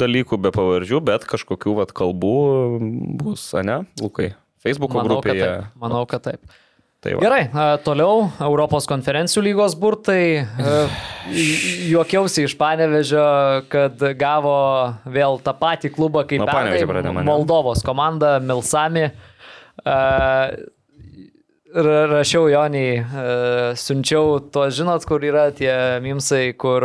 dalykų, 0.00 0.40
be 0.48 0.54
pavardžių, 0.54 1.02
bet 1.04 1.28
kažkokių 1.28 1.78
va 1.82 1.88
kalbų 1.88 2.36
bus, 3.20 3.50
ne, 3.64 3.82
Lukai? 4.02 4.32
Facebook'o 4.64 4.98
Manau, 4.98 5.20
kad 5.20 5.30
grupėje. 5.30 5.44
taip. 5.46 5.76
Manau, 5.82 6.02
kad 6.10 6.24
taip. 6.24 6.56
Tai 6.98 7.12
va. 7.14 7.20
Gerai, 7.22 7.44
toliau 7.86 8.24
Europos 8.42 8.88
konferencijų 8.90 9.44
lygos 9.46 9.76
burtai. 9.78 10.42
Juokiausi 11.92 12.42
iš 12.48 12.56
Panevežio, 12.58 13.22
kad 13.70 14.02
gavo 14.18 14.54
vėl 15.06 15.38
tą 15.44 15.54
patį 15.60 15.92
klubą 15.94 16.24
kaip 16.26 16.42
pradedam, 16.48 17.20
ane? 17.20 17.26
Moldovos 17.28 17.84
komanda 17.86 18.38
Milsami. 18.42 19.06
Rašiau 21.78 22.48
Joniai, 22.50 23.04
siunčiau 23.78 24.40
to, 24.50 24.66
žinot, 24.74 25.06
kur 25.06 25.22
yra 25.22 25.52
tie 25.54 25.70
mimsai, 26.02 26.48
kur 26.58 26.82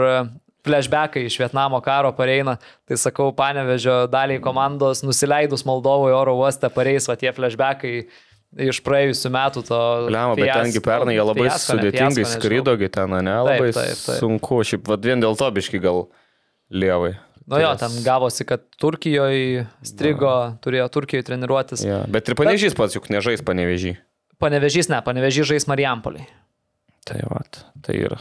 flashbackai 0.64 1.24
iš 1.26 1.40
Vietnamo 1.42 1.80
karo 1.82 2.12
pareina. 2.14 2.60
Tai 2.86 3.00
sakau, 3.02 3.32
Panevežio 3.34 4.04
daliai 4.14 4.44
komandos 4.44 5.02
nusileidus 5.08 5.66
Moldovoje 5.66 6.14
oro 6.14 6.38
uoste 6.44 6.70
pareis 6.70 7.10
va 7.10 7.18
tie 7.18 7.34
flashbackai 7.34 7.96
iš 8.58 8.80
praėjusių 8.86 9.30
metų 9.34 9.64
to. 9.68 9.80
Liama, 10.14 10.36
bet 10.38 10.46
fiasko- 10.50 10.64
tengi 10.64 10.82
pernai 10.86 11.16
jie 11.18 11.24
labai 11.26 11.48
fiasko, 11.50 11.76
ne 11.76 11.82
sudėtingai 11.82 12.16
fiasko, 12.22 12.30
nežinau. 12.30 12.42
skrido, 12.42 12.78
gi 12.80 12.90
ten, 12.90 13.10
ne, 13.10 13.36
labai 13.50 13.72
taip, 13.74 13.98
taip. 14.06 14.18
sunku, 14.22 14.60
šiaip 14.64 14.88
vad 14.88 15.06
vien 15.06 15.22
dėl 15.22 15.38
to 15.38 15.50
biški 15.52 15.82
gal 15.82 16.08
lievai. 16.72 17.16
Nu 17.48 17.60
jo, 17.60 17.76
ten 17.76 17.92
gavosi, 18.06 18.46
kad 18.48 18.62
Turkijoje 18.80 19.68
strigo, 19.84 20.58
turėjo 20.64 20.88
Turkijoje 20.90 21.26
treniruotis. 21.28 21.84
Ja, 21.84 22.06
bet 22.08 22.30
ir 22.30 22.36
panežys 22.40 22.74
pats 22.78 22.96
juk 22.96 23.10
nežais 23.12 23.44
panevežį. 23.44 23.98
Panevežys, 24.40 24.88
ne, 24.90 25.02
panevežys 25.04 25.50
žais 25.52 25.68
Marijampoliai. 25.68 26.28
Tai 27.04 27.20
va, 27.28 27.42
tai 27.84 27.96
ir 28.08 28.16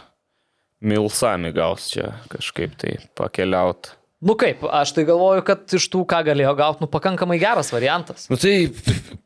Milsami 0.83 1.53
gaus 1.55 1.87
čia 1.93 2.17
kažkaip 2.33 2.75
tai 2.77 2.97
pakeliaut. 3.15 3.93
Nu 4.23 4.37
kaip, 4.39 4.61
aš 4.71 4.93
tai 4.95 5.03
galvoju, 5.09 5.43
kad 5.47 5.73
iš 5.75 5.89
tų, 5.91 6.05
ką 6.07 6.21
galėjo 6.29 6.53
gauti, 6.55 6.85
nu 6.85 6.89
pakankamai 6.91 7.41
geras 7.43 7.73
variantas. 7.75 8.29
Nu 8.31 8.39
tai 8.39 8.69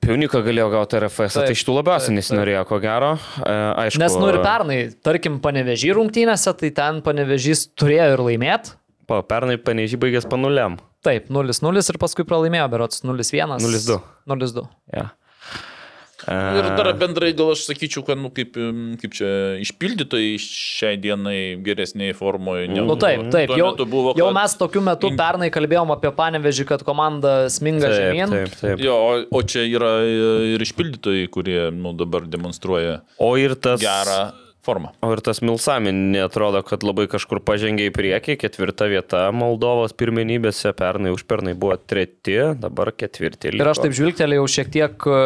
Piaunika 0.00 0.40
galėjo 0.44 0.70
gauti 0.72 0.96
RFS, 1.02 1.36
Taip, 1.36 1.50
tai 1.50 1.58
šitų 1.58 1.74
labiausiai 1.76 2.12
taip, 2.12 2.16
nesinorėjo, 2.16 2.62
ko 2.70 2.78
gero. 2.80 3.10
E, 3.42 3.56
aišku, 3.82 4.00
Nes 4.00 4.16
nu 4.16 4.30
ir 4.30 4.40
pernai, 4.40 4.78
tarkim, 5.04 5.36
panevežy 5.44 5.92
rungtynėse, 5.98 6.54
tai 6.62 6.70
ten 6.78 7.02
panevežys 7.04 7.66
turėjo 7.76 8.08
ir 8.14 8.24
laimėti. 8.30 8.72
Pa, 9.10 9.20
pernai 9.26 9.58
panežį 9.60 10.00
baigęs 10.00 10.30
panuliam. 10.30 10.78
Taip, 11.04 11.28
0-0 11.28 11.84
ir 11.92 12.00
paskui 12.00 12.24
pralaimėjo, 12.26 12.70
berots 12.72 13.04
0-1. 13.04 13.60
0-2. 13.62 14.00
0-2. 14.32 14.64
Ja. 14.96 15.10
E, 15.10 15.25
Ir 16.26 16.66
dar 16.78 16.88
bendrai 16.98 17.32
gal 17.38 17.52
aš 17.54 17.66
sakyčiau, 17.68 18.02
kad, 18.06 18.18
nu, 18.18 18.30
kaip, 18.34 18.56
kaip 19.02 19.12
čia 19.14 19.28
išpildytojai 19.62 20.32
šiai 20.42 20.96
dienai 20.98 21.36
geresniai 21.62 22.14
formoje. 22.18 22.66
negu 22.72 22.86
Nu 22.88 22.96
taip, 22.98 23.28
taip, 23.30 23.52
jau, 23.54 23.68
buvo, 23.86 24.14
jau 24.18 24.26
kad- 24.30 24.34
mes 24.40 24.56
tokiu 24.58 24.82
metu 24.82 25.12
pernai 25.16 25.50
kalbėjom 25.54 25.92
apie 25.94 26.10
panevežį, 26.10 26.66
kad 26.66 26.82
komanda 26.86 27.46
sminga 27.52 27.86
Taip, 27.86 28.00
žemyn. 28.00 28.34
taip, 28.34 28.56
taip. 28.60 28.82
Jo, 28.82 28.96
o, 28.96 29.12
o 29.38 29.42
čia 29.42 29.62
yra 29.70 29.92
ir 30.56 30.58
išpildytojai, 30.66 31.28
kurie 31.30 31.70
nu, 31.70 31.92
dabar 31.94 32.26
demonstruoja 32.26 33.02
O 33.22 33.36
ir 33.38 33.54
tas. 33.54 33.80
gerą 33.80 34.32
formą. 34.66 34.90
O 35.06 35.12
ir 35.14 35.22
tas 35.24 35.38
Milsami 35.46 35.92
netrodo, 35.94 36.60
kad 36.66 36.82
labai 36.82 37.06
kažkur 37.12 37.38
pažengė 37.46 37.86
į 37.88 37.94
priekį. 37.94 38.36
Ketvirta 38.42 38.88
vieta 38.90 39.22
Moldovos 39.34 39.94
pirmenybėse, 39.96 40.74
pernai 40.76 41.14
už 41.14 41.22
pernai 41.30 41.54
buvo 41.54 41.78
treti, 41.78 42.36
dabar 42.58 42.90
ketvirti. 42.90 43.54
Ir 43.54 43.70
aš 43.70 43.84
taip 43.84 43.94
žvilgtelėjau 43.96 44.44
šiek 44.58 44.72
tiek 44.74 45.06
e, 45.08 45.16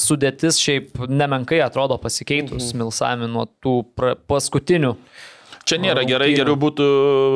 sudėtis 0.00 0.58
šiaip 0.64 1.04
nemenkai 1.12 1.60
atrodo 1.64 2.00
pasikeitus 2.02 2.72
Mhm. 2.72 2.80
Milsami 2.80 3.28
nuo 3.30 3.44
tų 3.62 3.76
pra, 3.96 4.14
paskutinių. 4.16 4.94
Čia 5.66 5.80
nėra 5.82 6.00
Rungtynių. 6.00 6.10
gerai, 6.14 6.28
geriau 6.38 6.56
būtų, 6.62 6.84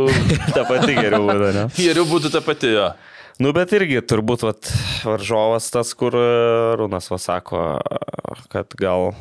Ta 0.57 0.63
pati 0.69 0.95
geriau 0.95 1.25
būtų, 1.27 1.49
ne? 1.57 1.65
geriau 1.87 2.05
būtų 2.07 2.31
ta 2.33 2.41
pati. 2.47 2.73
Jo. 2.77 2.89
Nu, 3.41 3.55
bet 3.57 3.73
irgi 3.73 4.03
turbūt 4.05 4.43
vat, 4.45 4.69
varžovas 5.03 5.71
tas, 5.73 5.95
kur 5.99 6.15
e, 6.15 6.27
Runas 6.79 7.09
va 7.11 7.19
sako, 7.19 7.63
kad 8.53 8.77
gal 8.79 9.13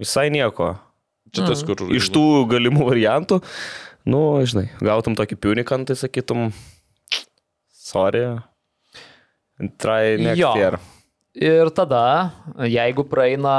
visai 0.00 0.28
nieko. 0.32 0.72
Čia 1.32 1.46
tas, 1.48 1.62
kur. 1.64 1.80
Iš 1.96 2.10
tų 2.12 2.22
galimų 2.50 2.84
variantų, 2.90 3.38
nu, 4.12 4.20
žinai, 4.44 4.66
gautum 4.84 5.14
tokį 5.16 5.38
piunikan, 5.40 5.86
tai 5.88 5.96
sakytum, 5.96 6.50
sorry. 7.72 8.26
Try 9.78 10.16
next 10.18 10.38
Jo. 10.40 10.52
year. 10.58 10.78
Ir 11.34 11.70
tada, 11.72 12.32
jeigu 12.68 13.04
praeina 13.08 13.52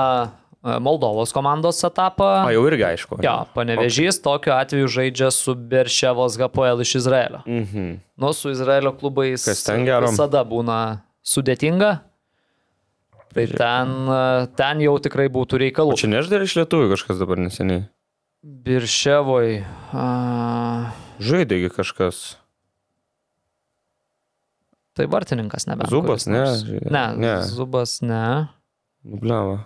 e, 0.61 0.77
Moldovos 0.83 1.31
komandos 1.33 1.79
etapą, 1.87 2.43
O 2.45 2.51
jau 2.53 2.63
irgi 2.69 2.83
aišku. 2.85 3.17
jo, 3.23 3.35
panevežys 3.55 4.19
tokiu 4.21 4.53
atveju 4.53 4.87
žaidžia 4.87 5.31
su 5.33 5.55
Berševos 5.55 6.37
Gapoel 6.37 6.81
iš 6.85 6.95
Izraelio. 7.01 7.41
Mhm. 7.47 7.95
Nu, 8.17 8.33
su 8.33 8.51
Izraelio 8.53 8.91
klubais 8.93 9.45
Kas 9.47 9.63
ten 9.65 9.85
gero? 9.87 10.11
visada 10.11 10.43
būna 10.45 10.99
sudėtinga. 11.25 11.97
Tai 13.33 13.45
ten, 13.49 13.91
e, 14.13 14.47
ten 14.59 14.81
jau 14.83 14.93
tikrai 15.01 15.27
būtų 15.33 15.57
O 15.57 15.61
reikalų. 15.63 15.97
čia 15.97 16.07
neždar 16.11 16.43
iš 16.45 16.53
lietuvių 16.59 16.91
kažkas 16.93 17.17
dabar 17.21 17.37
neseniai. 17.41 17.87
Birševoj. 18.43 19.63
A, 19.95 20.93
Žaidėgi 21.23 21.69
kažkas. 21.73 22.37
tai 24.93 25.07
vartininkas 25.09 25.65
nebe. 25.65 25.87
Zubas, 25.89 26.27
ne? 26.27 26.43
Ne, 26.91 27.05
Ne. 27.17 27.35
Zubas 27.49 28.01
ne. 28.05 28.49
Nubliava. 29.03 29.65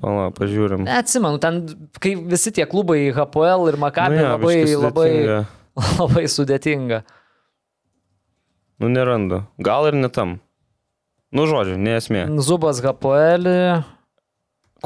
Pala, 0.00 0.30
pažiūrim. 0.30 0.84
Neatsimenu, 0.84 1.38
ten, 1.40 1.62
kai 2.00 2.14
visi 2.16 2.52
tie 2.52 2.66
klubai 2.68 3.12
HPL 3.16 3.68
ir 3.72 3.78
Makabi 3.80 4.16
Nu 4.18 4.22
jo, 4.22 4.32
labai, 4.36 4.56
labai, 4.76 5.10
labai 6.00 6.24
sudėtinga. 6.28 7.02
Nu, 8.78 8.90
nerandu. 8.92 9.46
Gal 9.56 9.88
ir 9.88 9.96
ne 9.96 10.08
tam. 10.12 10.36
Nu, 11.36 11.44
žodžiu, 11.50 11.76
nesmė. 11.76 12.24
Zubas 12.40 12.80
HPL, 12.80 13.84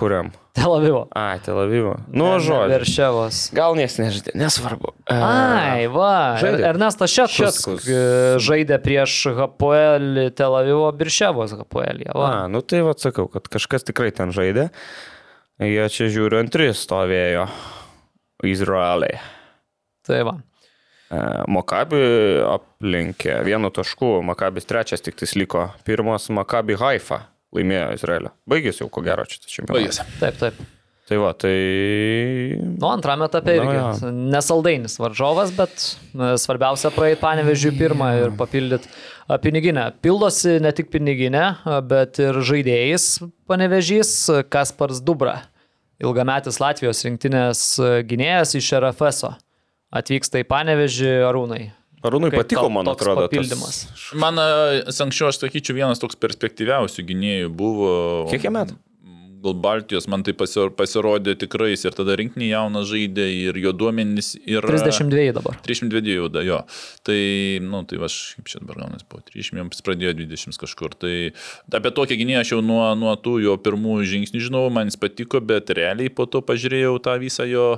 Kuriam? 0.01 0.31
Tel 0.55 0.73
Avivo. 0.75 1.09
Ai, 1.15 1.39
Tel 1.45 1.59
Avivo. 1.59 1.97
Nu, 2.09 2.39
žodžiu. 2.43 2.71
Verševas. 2.71 3.41
Gal 3.55 3.75
nieks 3.79 3.99
nežaidė, 4.01 4.33
nesvarbu. 4.39 4.93
E, 5.05 5.17
Ai, 5.17 5.87
va. 5.91 6.39
žaidė. 6.41 6.63
Ernestas 6.71 7.13
Šetkus 7.13 7.59
Šetkus. 7.59 7.89
e, 7.91 8.01
žaidė 8.43 8.79
prieš 8.83 9.17
HPL 9.35 10.31
Tel 10.39 10.57
Avivo 10.57 10.91
Birševos. 10.95 11.53
-ė, 11.53 12.15
Va. 12.15 12.29
A, 12.31 12.49
nu 12.49 12.63
tai 12.63 12.83
vad 12.87 13.03
sakau, 13.03 13.27
kad 13.29 13.49
kažkas 13.51 13.85
tikrai 13.85 14.11
ten 14.15 14.31
žaidė. 14.31 14.71
Jie 15.61 15.89
čia 15.93 16.09
žiūriu 16.09 16.41
antri 16.41 16.71
stovėjo. 16.73 17.49
Izraeliai. 18.41 19.21
Tai 20.07 20.23
va. 20.25 20.39
E, 21.11 21.21
Makabi 21.51 22.01
aplenkė 22.47 23.41
vienu 23.47 23.71
tašku, 23.75 24.19
Makabis 24.27 24.69
trečias 24.71 25.03
tik 25.03 25.19
tais 25.19 25.35
liko. 25.39 25.69
Pirmas 25.87 26.31
Makabi 26.31 26.79
Haifa 26.79 27.25
laimėjo 27.57 27.89
Izraelio. 27.99 28.35
Baigėsi 28.51 28.85
jau 28.85 28.91
ko 28.93 29.03
gero 29.07 29.27
šitas 29.27 29.51
čempionatas. 29.51 30.05
Baigėsi. 30.05 30.21
Taip, 30.23 30.39
taip. 30.43 30.69
Tai 31.11 31.17
va, 31.19 31.33
tai... 31.35 31.55
Nu, 32.79 32.87
antrame 32.87 33.27
etape 33.27 33.57
irgi. 33.59 33.73
jo. 33.75 34.11
Nesaldainis 34.31 34.95
varžovas, 35.03 35.51
bet 35.57 35.89
svarbiausia 36.39 36.93
praeit 36.95 37.19
panevežiui 37.19 37.73
pirmą 37.75 38.13
ir 38.21 38.37
papildyti 38.39 38.87
piniginę. 39.43 39.89
Pildosi 40.07 40.61
ne 40.63 40.71
tik 40.71 40.93
piniginę, 40.95 41.43
bet 41.91 42.23
ir 42.23 42.39
žaidėjais 42.47 43.09
panevežys 43.51 44.13
Kaspars 44.55 45.03
Dubra. 45.03 45.41
Ilgametis 45.99 46.63
Latvijos 46.63 47.03
rinktinės 47.03 47.65
gynėjas 48.07 48.55
iš 48.63 48.71
RFSO. 48.79 49.35
Atvyksta 49.91 50.43
į 50.43 50.47
panevežį 50.51 51.15
Arūnai. 51.27 51.63
Arūnui 52.07 52.31
Kaip 52.33 52.45
patiko, 52.45 52.63
tau 52.65 52.73
man 52.73 52.89
atrodo, 52.89 53.27
papildymas? 53.27 53.83
tas... 53.91 54.05
Man 54.17 54.39
anksčiau, 54.41 55.29
aš 55.29 55.43
sakyčiau, 55.43 55.77
vienas 55.77 56.01
toks 56.01 56.17
perspektyviausių 56.21 57.05
gynėjų 57.11 57.51
buvo. 57.53 57.91
Kiek 58.31 58.47
jam 58.47 58.57
metų? 58.57 58.79
Gal 59.41 59.55
Baltijos 59.57 60.05
man 60.13 60.21
tai 60.25 60.35
pasir- 60.37 60.73
pasirodė 60.77 61.33
tikrai 61.41 61.71
ir 61.73 61.95
tada 61.97 62.13
rinkinį 62.21 62.51
jauną 62.51 62.83
žaidė 62.89 63.25
ir 63.49 63.59
jo 63.61 63.73
duomenys 63.73 64.35
yra... 64.45 64.69
32 64.69 65.31
dabar. 65.37 65.57
32 65.65 66.17
jau 66.19 66.27
da, 66.33 66.43
jo. 66.45 66.59
Tai, 67.09 67.21
nu, 67.65 67.81
tai 67.89 68.01
aš, 68.05 68.19
kaip 68.37 68.53
čia 68.53 68.61
dabar 68.61 68.83
gaunas, 68.85 69.05
po 69.09 69.21
30, 69.25 69.73
jis 69.73 69.87
pradėjo 69.87 70.13
20 70.21 70.61
kažkur. 70.61 70.97
Tai 71.01 71.15
apie 71.81 71.95
tokį 71.97 72.21
gynėją 72.21 72.45
aš 72.45 72.53
jau 72.53 72.61
nuo, 72.65 72.83
nuo 73.01 73.17
tų 73.17 73.39
jo 73.47 73.57
pirmųjų 73.65 74.11
žingsnių 74.13 74.45
žinau, 74.51 74.67
man 74.73 74.93
jis 74.93 75.01
patiko, 75.01 75.41
bet 75.41 75.73
realiai 75.73 76.13
po 76.13 76.29
to 76.29 76.45
pažiūrėjau 76.45 76.99
tą 77.01 77.17
visą 77.25 77.49
jo... 77.49 77.71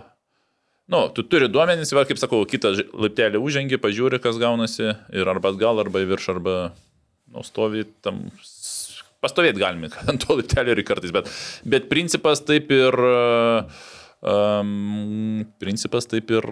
Nu, 0.92 1.06
tu 1.14 1.24
turi 1.24 1.48
duomenys, 1.48 1.94
va, 1.96 2.04
kaip 2.08 2.20
sakau, 2.20 2.42
kitą 2.48 2.74
laiptelį 2.76 3.40
užžengi, 3.40 3.80
pažiūri, 3.80 4.20
kas 4.20 4.36
gaunasi 4.40 4.90
ir 4.92 5.30
arba 5.30 5.54
atgal, 5.54 5.80
arba 5.80 6.02
į 6.04 6.10
viršų, 6.10 6.34
arba, 6.36 6.56
nu, 7.32 7.44
stovi 7.46 7.86
tam. 8.04 8.26
Pastovėti 9.22 9.62
galime 9.62 9.88
ant 10.10 10.20
to 10.24 10.36
laiptelio 10.36 10.74
ir 10.74 10.84
kartais, 10.84 11.14
bet, 11.14 11.32
bet 11.64 11.88
principas 11.92 12.44
taip 12.44 12.72
ir... 12.74 13.02
Um, 14.22 15.42
principas 15.58 16.06
taip 16.06 16.28
ir 16.30 16.46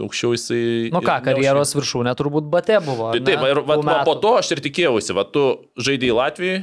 aukščiau 0.00 0.34
jisai... 0.34 0.64
Nu 0.92 1.00
ką, 1.04 1.20
karjeros 1.24 1.72
viršūnė 1.76 2.12
turbūt 2.18 2.48
bate 2.52 2.76
buvo. 2.84 3.12
Tai 3.14 3.22
taip, 3.24 3.40
ne? 3.40 3.52
ir 3.52 3.62
va, 3.68 3.78
va, 3.84 3.96
po 4.08 4.16
to 4.20 4.34
aš 4.40 4.52
ir 4.56 4.62
tikėjausi, 4.64 5.14
va, 5.16 5.24
tu 5.28 5.44
žaidėjai 5.80 6.16
Latvijoje, 6.18 6.60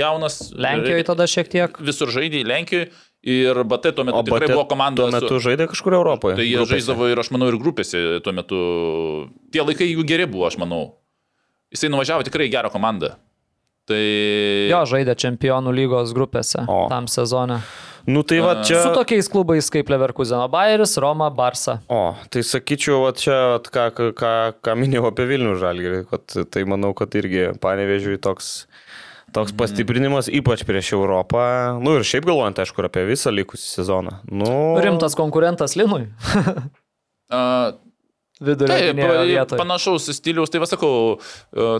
jaunas. 0.00 0.40
Lenkijoje 0.54 1.06
tada 1.10 1.26
šiek 1.30 1.50
tiek. 1.52 1.80
Visur 1.86 2.12
žaidėjai 2.14 2.48
Lenkijoje 2.50 2.90
ir 3.22 3.62
BT 3.68 3.94
tuo 3.96 4.06
metu 4.08 4.20
O 4.20 4.24
tikrai 4.26 4.48
buvo 4.52 4.66
komanda. 4.70 5.02
Tuo 5.02 5.12
metu 5.12 5.40
žaidė 5.42 5.68
kažkur 5.70 5.96
Europoje. 5.98 6.38
Tai 6.40 6.46
jie 6.46 6.56
grupėse. 6.56 6.76
žaisdavo 6.76 7.10
ir 7.12 7.20
aš 7.20 7.32
manau 7.34 7.50
ir 7.52 7.58
grupėse 7.60 8.04
tuo 8.24 8.36
metu. 8.36 8.60
Tie 9.52 9.64
laikai 9.64 9.90
jų 9.90 10.06
geri 10.08 10.28
buvo, 10.30 10.46
aš 10.48 10.60
manau. 10.62 10.96
Jisai 11.70 11.92
nuvažiavo 11.92 12.24
tikrai 12.26 12.48
į 12.48 12.54
gerą 12.56 12.72
komandą. 12.72 13.14
Tai... 13.90 14.00
Jo, 14.70 14.82
žaidė 14.86 15.16
čempionų 15.18 15.72
lygos 15.74 16.12
grupėse 16.14 16.62
O. 16.70 16.84
tam 16.90 17.08
sezone. 17.10 17.60
Nu 18.08 18.22
tai 18.24 18.38
va 18.40 18.60
čia... 18.64 18.80
Su 18.80 18.92
tokiais 18.96 19.28
klubais 19.30 19.68
kaip 19.72 19.90
Leverkuseno 19.92 20.46
Bayeris, 20.52 20.96
Roma, 21.02 21.28
Barsa. 21.34 21.80
O, 21.92 22.14
tai 22.32 22.42
sakyčiau, 22.46 23.02
va 23.04 23.12
čia, 23.16 23.36
vat 23.56 23.68
ką, 23.72 23.86
ką, 24.16 24.32
ką, 24.64 24.76
minėjau 24.78 25.10
apie 25.10 25.26
Vilnių 25.28 25.56
žalgirį, 25.60 26.00
kad 26.10 26.36
tai 26.54 26.64
manau, 26.70 26.94
kad 26.96 27.14
irgi 27.20 27.50
panevežiui 27.60 28.20
toks, 28.22 28.64
toks 29.34 29.54
pastiprinimas, 29.56 30.30
ypač 30.32 30.64
prieš 30.68 30.94
Europą. 30.98 31.42
Nu 31.82 31.98
ir 31.98 32.06
šiaip 32.06 32.26
galvojant, 32.28 32.62
aišku, 32.62 32.86
apie 32.86 33.06
visą 33.08 33.32
likusį 33.34 33.68
sezoną. 33.80 34.18
Nu, 34.30 34.50
Rimtas 34.82 35.18
konkurentas 35.18 35.76
Linui. 35.78 36.08
Uh, 37.30 37.76
Vidurio 38.40 38.74
vietoje. 39.28 39.58
panašaus 39.58 40.06
stiliaus, 40.16 40.48
tai 40.48 40.62
vasakau, 40.62 41.18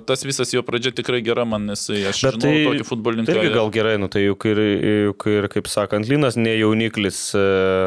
tas 0.05 0.21
visas 0.29 0.53
jo 0.53 0.61
pradžia 0.63 0.93
tikrai 0.93 1.23
gera 1.25 1.47
man, 1.49 1.65
nes 1.71 1.87
aš 1.89 2.21
Bet 2.27 2.37
žinau 2.37 2.43
tai, 2.45 2.53
tokį 2.67 2.85
futbolininką. 2.85 3.33
tai 3.33 3.39
irgi 3.41 3.55
gal 3.55 3.73
gerai, 3.73 3.95
nu 4.03 4.11
tai 4.13 4.27
juk 4.27 4.45
ir, 4.51 4.61
juk 5.09 5.27
ir, 5.33 5.49
kaip 5.55 5.71
sakant, 5.73 6.09
Linas 6.11 6.37
ne 6.37 6.53
jauniklis, 6.59 7.23
e, 7.33 7.47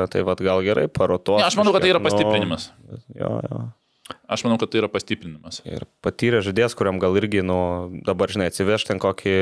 tai 0.10 0.26
vad 0.26 0.42
gal 0.42 0.66
gerai 0.66 0.88
paroto. 0.90 1.38
Ne, 1.38 1.46
aš 1.52 1.60
manau, 1.60 1.76
kad 1.76 1.86
tai 1.86 1.94
yra 1.94 2.02
pastiprinimas. 2.02 2.72
Jo, 3.14 3.36
jo. 3.46 3.62
Aš 4.34 4.42
manau, 4.48 4.58
kad 4.58 4.72
tai 4.74 4.80
yra 4.82 4.90
pastiprinimas. 4.90 5.60
Ir 5.70 5.86
patyrė 6.02 6.40
žaidėjas, 6.46 6.74
kuriam 6.78 6.98
gal 7.02 7.14
irgi, 7.20 7.44
nu, 7.46 7.58
dabar, 8.08 8.32
žinai, 8.34 8.48
atsiveš 8.50 8.88
ten 8.90 9.02
kokį 9.02 9.34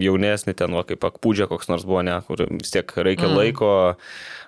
jaunesnį, 0.00 0.54
ten, 0.56 0.72
va, 0.72 0.84
kaip 0.88 1.04
akpūdžia 1.04 1.48
koks 1.50 1.68
nors 1.68 1.84
buvo, 1.84 2.00
ne, 2.06 2.16
kur 2.24 2.46
vis 2.48 2.72
tiek 2.72 2.88
reikia 2.96 3.28
mm. 3.28 3.36
laiko 3.36 3.72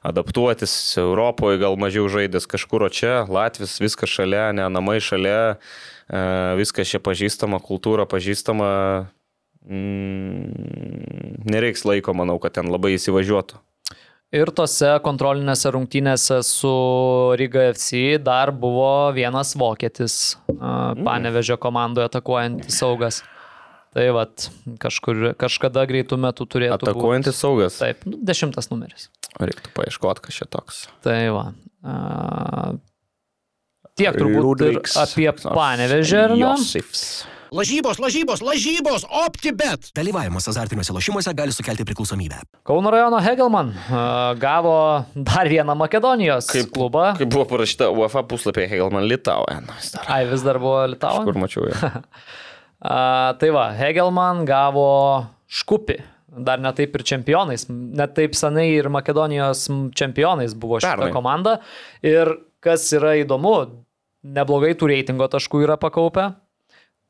adaptuotis, 0.06 0.72
Europoje 1.02 1.60
gal 1.60 1.76
mažiau 1.80 2.08
žaidės 2.08 2.48
kažkur, 2.48 2.86
o 2.86 2.90
čia 2.92 3.26
Latvijas 3.28 3.76
viskas 3.82 4.12
šalia, 4.16 4.48
ne, 4.56 4.64
namai 4.72 4.96
šalia, 5.04 5.58
e, 6.08 6.24
viskas 6.62 6.94
čia 6.94 7.02
pažįstama, 7.04 7.60
kultūra 7.60 8.08
pažįstama. 8.08 8.70
Mm, 9.66 11.42
nereiks 11.50 11.82
laiko, 11.84 12.14
manau, 12.16 12.38
kad 12.40 12.56
ten 12.56 12.70
labai 12.70 12.94
įsivažiuotų. 12.96 13.60
Ir 14.34 14.50
tose 14.50 14.88
kontrolinėse 15.04 15.70
rungtynėse 15.70 16.40
su 16.42 16.72
Riga 17.38 17.68
FC 17.70 18.16
dar 18.18 18.50
buvo 18.50 19.12
vienas 19.14 19.52
vokietis, 19.58 20.34
mm. 20.50 21.04
panevežė 21.06 21.58
komandoje 21.62 22.08
atakuojantis 22.10 22.80
saugas. 22.82 23.22
Tai 23.96 24.08
vad, 24.12 24.48
kažkur, 24.82 25.30
kažkada 25.40 25.86
greitų 25.88 26.18
metų 26.20 26.48
turėtų 26.52 26.74
būti. 26.82 26.90
Atakuojantis 26.90 27.38
saugas. 27.38 27.78
Taip, 27.80 28.02
nu, 28.04 28.18
dešimtas 28.28 28.68
numeris. 28.68 29.06
Reiktų 29.38 29.70
paieškoti, 29.78 30.26
kas 30.26 30.42
čia 30.42 30.48
toks. 30.50 30.82
Tai 31.06 31.16
va. 31.32 31.46
A, 31.86 31.94
tiek 33.96 34.10
turbūt 34.10 34.36
ir 34.36 34.44
Rudriks, 34.44 34.98
apie 35.00 35.30
koks 35.30 35.46
nors 35.46 35.56
panevežę? 35.62 36.26
Josifs. 36.42 37.06
Lažybos, 37.54 37.98
lažybos, 38.02 38.40
lažybos, 38.42 39.04
OptiBet. 39.06 39.90
Dalyvavimas 39.94 40.48
azartiniuose 40.50 40.92
lošimuose 40.92 41.30
gali 41.38 41.52
sukelti 41.54 41.84
priklausomybę. 41.86 42.40
Kauno 42.66 42.90
rajono 42.90 43.20
Hegelman 43.22 43.70
a, 43.90 44.34
gavo 44.38 45.04
dar 45.14 45.46
vieną 45.48 45.74
Makedonijos 45.78 46.48
Kaip- 46.50 46.72
klubą. 46.74 47.12
Kaip 47.18 47.30
buvo 47.30 47.44
parašyta 47.44 47.90
UEFA 47.94 48.22
puslapyje 48.26 48.66
Hegelman 48.68 49.06
Litauja. 49.06 49.60
Ai, 50.08 50.24
vis 50.26 50.42
dar 50.42 50.58
buvo 50.58 50.82
Litauja. 50.90 51.22
Kur 51.24 51.38
mačiau 51.38 51.68
ją. 51.70 51.76
A, 52.86 53.32
tai 53.40 53.48
va, 53.54 53.70
Hegelman 53.72 54.42
gavo 54.44 55.24
škupi. 55.48 56.00
Dar 56.36 56.58
netaip 56.60 56.92
ir 56.98 57.02
čempionais. 57.08 57.64
Net 57.70 58.12
taip 58.18 58.34
senai 58.36 58.66
ir 58.74 58.90
Makedonijos 58.92 59.68
čempionais 59.96 60.52
buvo 60.54 60.76
šita 60.82 60.96
Pernai. 60.98 61.12
komanda. 61.14 61.54
Ir 62.04 62.34
kas 62.60 62.84
yra 62.92 63.14
įdomu, 63.22 63.54
neblogai 64.26 64.74
tų 64.76 64.90
reitingo 64.92 65.30
taškų 65.32 65.62
yra 65.64 65.78
pakaupę. 65.80 66.34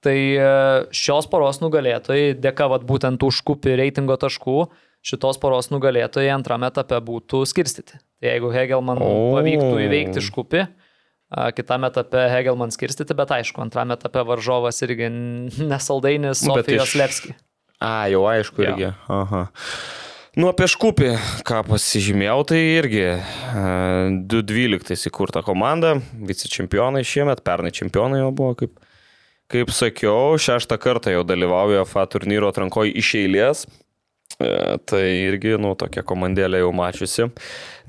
Tai 0.06 0.14
e, 0.38 0.48
šios 0.94 1.26
poros 1.32 1.58
nugalėtojai, 1.64 2.36
dėka 2.38 2.68
vat, 2.70 2.84
būtent 2.86 3.18
tų 3.18 3.32
škupi 3.40 3.72
reitingo 3.80 4.14
taškų, 4.22 4.58
šitos 5.06 5.38
poros 5.42 5.72
nugalėtojai 5.74 6.30
antrame 6.34 6.68
etape 6.70 7.00
būtų 7.02 7.42
skirstyti. 7.50 7.98
Tai 7.98 8.28
jeigu 8.30 8.52
Hegelman 8.54 9.02
O. 9.02 9.10
pavyktų 9.34 9.72
įveikti 9.88 10.22
škupi, 10.28 10.62
a, 10.66 11.48
kitame 11.56 11.90
etape 11.90 12.22
Hegelman 12.30 12.70
skirstyti, 12.74 13.16
bet 13.18 13.34
aišku, 13.34 13.58
antrame 13.66 13.98
etape 13.98 14.22
varžovas 14.30 14.78
irgi 14.86 15.10
nesaldainis 15.66 16.44
Nu, 16.46 16.54
Sofijos 16.54 16.94
iš- 16.94 16.98
Levski. 17.02 17.34
A, 17.82 18.06
jau 18.08 18.22
aišku 18.30 18.62
Jo. 18.62 18.70
irgi. 18.72 18.92
Aha. 19.12 19.42
Nu, 20.36 20.50
apie 20.52 20.66
Škupį, 20.68 21.10
ką 21.48 21.62
pasižymėjau, 21.64 22.40
tai 22.52 22.58
irgi 22.78 23.02
e, 23.08 23.20
2.12 24.28 25.08
įkurta 25.10 25.40
komanda, 25.44 25.94
vicečempionai 26.12 27.00
šiemet, 27.08 27.40
pernai 27.44 27.72
čempionai 27.72 28.20
jau 28.20 28.30
buvo, 28.36 28.54
kaip, 28.60 28.74
kaip 29.52 29.72
sakiau, 29.74 30.36
šeštą 30.40 30.78
kartą 30.82 31.14
jau 31.14 31.24
dalyvauja 31.26 31.84
FA 31.88 32.06
turnyro 32.10 32.50
atrankoje 32.52 32.94
iš 32.98 33.12
eilės. 33.22 33.66
E, 33.66 34.76
Tai 34.84 35.00
irgi, 35.00 35.54
nu, 35.62 35.72
tokia 35.78 36.02
komandėlė 36.04 36.60
jau 36.60 36.72
mačiusi. 36.76 37.28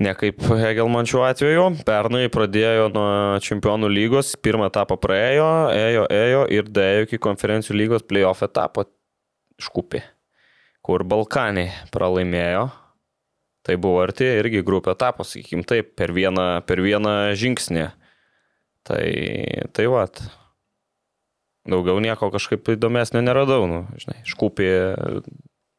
Ne 0.00 0.14
kaip 0.16 0.40
Hegelman 0.62 1.08
šiuo 1.08 1.24
atveju. 1.28 1.66
Pernai 1.88 2.28
pradėjo 2.32 2.88
nuo 2.94 3.08
čempionų 3.44 3.90
lygos, 3.92 4.32
pirmą 4.40 4.70
etapą 4.70 4.96
praėjo, 5.00 5.48
ėjo, 5.74 6.06
ėjo 6.14 6.44
ir 6.54 6.70
dėjo 6.72 7.08
iki 7.08 7.20
konferencijų 7.26 7.76
lygos 7.82 8.06
playoff 8.08 8.46
etapo 8.46 8.86
škupi. 9.60 10.02
kur 10.88 11.04
Balkanai 11.04 11.68
pralaimėjo. 11.92 12.68
Tai 13.66 13.74
buvo 13.76 14.00
arti 14.00 14.24
irgi 14.38 14.62
grupė 14.64 14.94
etapo, 14.94 15.26
sakykim, 15.28 15.60
taip, 15.68 15.90
per 15.98 16.14
vieną, 16.16 16.62
per 16.64 16.80
vieną 16.80 17.34
žingsnį. 17.36 17.82
Tai, 18.88 19.02
tai 19.76 19.84
vat. 19.92 20.22
Daugiau 21.68 22.00
nieko 22.00 22.30
kažkaip 22.32 22.68
įdomesnio 22.74 23.20
neradau, 23.24 23.66
nu, 23.68 23.82
žinai, 24.00 24.18
škūpė. 24.28 24.68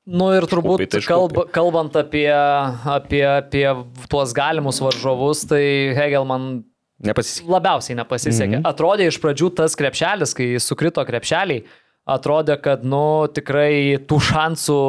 Nu 0.09 0.31
ir 0.33 0.45
turbūt 0.49 0.79
Škupiai 0.79 0.89
tai 0.95 1.01
kalb, 1.05 1.33
škupiai. 1.35 1.53
kalbant 1.53 1.97
apie, 1.99 2.29
apie, 2.29 3.23
apie 3.29 3.65
tuos 4.09 4.33
galimus 4.37 4.79
varžovus, 4.81 5.43
tai 5.49 5.61
Hegelman 5.97 6.63
Nepasisekė. 7.05 7.49
labiausiai 7.53 7.97
nepasisekė. 7.99 8.57
Mhm. 8.59 8.65
Atrodė 8.67 9.05
iš 9.11 9.19
pradžių 9.23 9.51
tas 9.61 9.77
krepšelis, 9.79 10.33
kai 10.35 10.47
sukrito 10.59 11.03
krepšeliai, 11.07 11.61
atrodė, 12.09 12.57
kad, 12.61 12.83
nu, 12.87 13.29
tikrai 13.33 13.99
tų 14.09 14.19
šansų 14.29 14.81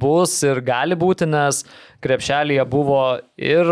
bus 0.00 0.38
ir 0.46 0.60
gali 0.66 0.98
būti, 0.98 1.28
nes 1.30 1.62
krepšelėje 2.04 2.64
buvo 2.70 3.00
ir, 3.40 3.70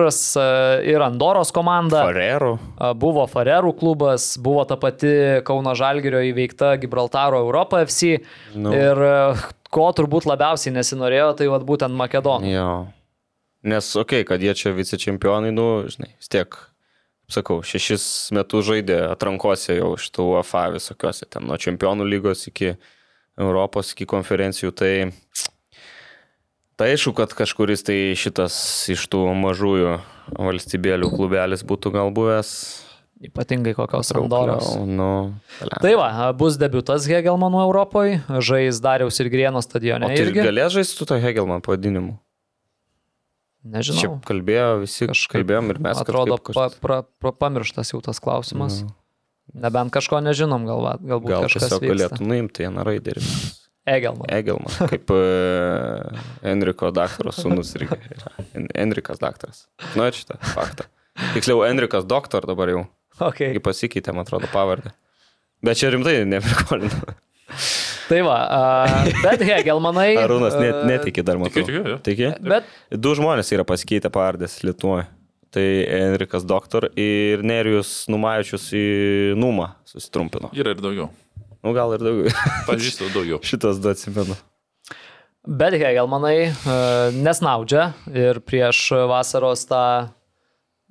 ir 0.88 1.04
Andoros 1.04 1.52
komanda. 1.54 2.04
Farero. 2.08 2.56
A, 2.78 2.92
Buvo 2.98 3.26
Farerų 3.30 3.74
klubas, 3.78 4.32
buvo 4.40 4.64
ta 4.68 4.78
pati 4.80 5.42
Kauno 5.46 5.76
Žalgirio 5.78 6.22
įveikta 6.30 6.74
Gibraltaro 6.82 7.42
Europa 7.44 7.84
FC. 7.84 8.18
Nu. 8.56 8.74
Ir 8.74 9.04
e, 9.04 9.14
ko 9.74 9.88
turbūt 9.96 10.28
labiausiai 10.30 10.74
nesinorėjo, 10.74 11.32
tai 11.40 11.50
vat 11.52 11.66
būtent 11.66 11.94
Makedonija. 11.98 12.68
Nes, 13.64 13.90
okei, 13.96 14.24
okay, 14.24 14.28
kad 14.28 14.44
jie 14.44 14.52
čia 14.58 14.74
vicečempionai, 14.76 15.52
nu, 15.54 15.68
žinai, 15.88 16.10
vis 16.20 16.28
tiek, 16.32 16.56
sakau, 17.30 17.60
šešis 17.64 18.30
metus 18.36 18.66
žaidė 18.68 19.00
atrankose 19.12 19.78
jau 19.78 19.94
iš 19.98 20.10
tų 20.14 20.28
UFA 20.38 20.68
visokiuose, 20.76 21.26
ten 21.30 21.46
nuo 21.48 21.56
čempionų 21.60 22.06
lygos 22.08 22.46
iki 22.50 22.74
Europos, 23.40 23.92
iki 23.96 24.06
konferencijų, 24.06 24.72
tai 24.76 24.94
Tai 26.74 26.88
aišku, 26.90 27.12
kad 27.14 27.30
kažkuris 27.30 27.84
tai 27.86 27.96
šitas 28.18 28.54
iš 28.90 29.04
tų 29.06 29.20
mažųjų 29.38 29.92
valstybėlių 30.34 31.06
klubelis 31.12 31.62
būtų 31.62 31.92
gal 31.94 32.10
buvęs. 32.10 32.50
Ypatingai 33.24 33.76
kokios 33.78 34.10
Andoros. 34.10 34.66
traukliau, 34.72 34.88
Nu, 34.90 35.10
bele. 35.60 35.78
Tai 35.84 35.92
va, 36.00 36.08
bus 36.34 36.58
debutas 36.58 37.06
Hegelmanų 37.06 37.60
Europoje, 37.62 38.16
žais 38.42 38.82
Dariaus 38.82 39.20
ir 39.22 39.30
Grieno 39.30 39.62
stadione 39.62 40.08
o 40.08 40.10
tai 40.10 40.18
irgi. 40.18 40.42
galės 40.42 40.74
žaisti 40.74 40.98
su 40.98 41.06
to 41.06 41.14
Hegelman 41.22 41.62
pavadinimu? 41.62 42.18
Čia 43.64 43.72
Nežinau. 43.78 44.18
kalbėjo 44.28 44.82
visi, 44.82 45.06
Kažkaip, 45.08 45.38
kalbėjom 45.40 45.70
ir 45.72 45.78
mes. 45.80 45.96
Atrodo, 46.02 46.36
kažkaip 46.36 46.52
pa, 46.54 46.68
kažkas- 46.68 46.80
pra, 46.84 46.96
pra, 47.24 47.32
pamirštas 47.32 47.92
jau 47.94 48.02
tas 48.04 48.20
klausimas. 48.20 48.82
Nu. 48.84 48.92
Nebent 49.54 49.92
kažko 49.92 50.20
nežinom, 50.24 50.66
gal, 50.68 50.84
galbūt 51.00 51.28
Gal 51.32 51.46
kažkas 51.46 51.68
tiesiog 51.70 51.86
galėtų 51.88 52.26
nuimti 52.28 52.64
vieną 52.66 52.84
raidę 52.84 53.14
ir 53.16 53.20
mes. 53.24 53.60
Egelman. 53.86 54.28
Egelman, 54.32 54.72
kaip 54.88 55.10
uh, 55.12 56.20
Enriko 56.44 56.88
daktaras 56.96 57.36
sūnus 57.40 57.72
yra. 57.76 57.96
En- 58.56 58.68
Enrikas 58.74 59.18
daktaras. 59.20 59.66
Nu, 59.96 60.06
šitą 60.08 60.38
faktą. 60.54 60.86
Tiksliau, 61.34 61.60
Enrikas 61.68 62.04
doktor 62.08 62.44
dabar 62.48 62.68
jau. 62.72 62.84
Okay. 63.20 63.52
Kai 63.54 63.60
pasikeitė, 63.62 64.10
man 64.12 64.24
atrodo, 64.26 64.48
pavardę. 64.50 64.90
Bet 65.62 65.78
čia 65.78 65.92
rimtai 65.94 66.16
neprikolina. 66.26 67.12
Tai 68.08 68.20
va, 68.26 68.36
a, 68.44 69.02
bet 69.24 69.42
Hegelmanai. 69.48 70.12
Arūnas 70.20 70.56
net, 70.60 70.80
netiki 70.88 71.24
dar 71.24 71.38
matau. 71.40 71.62
Tikiu, 71.64 71.82
tikiu. 71.82 71.98
Tiki? 72.04 72.30
Bet 72.44 72.68
Du 72.92 73.14
žmonės 73.16 73.52
yra 73.56 73.64
pasikeitę 73.68 74.10
pavardės 74.12 74.58
Lietuvoje. 74.66 75.06
Tai 75.54 75.66
Enrikas 75.94 76.42
doktor 76.42 76.88
ir 76.98 77.44
Nerijus 77.46 78.08
Numavičius 78.10 78.72
į 78.74 78.86
Numą 79.38 79.70
susitrumpino. 79.86 80.50
Yra 80.58 80.74
ir 80.74 80.82
daugiau. 80.82 81.12
Nu, 81.62 81.72
gal 81.76 81.94
ir 81.94 82.02
daugiau. 82.02 82.34
Pažįstu 82.68 83.12
daugiau. 83.14 83.38
Šitas 83.46 83.78
du 83.80 83.92
atsimenu. 83.92 84.36
Bet 85.44 85.76
Hegelmanai 85.76 86.36
e, 86.48 86.52
nesnaudžia 87.20 87.90
ir 88.10 88.40
prieš 88.44 88.88
vasaros 89.10 89.66
tą 89.68 89.84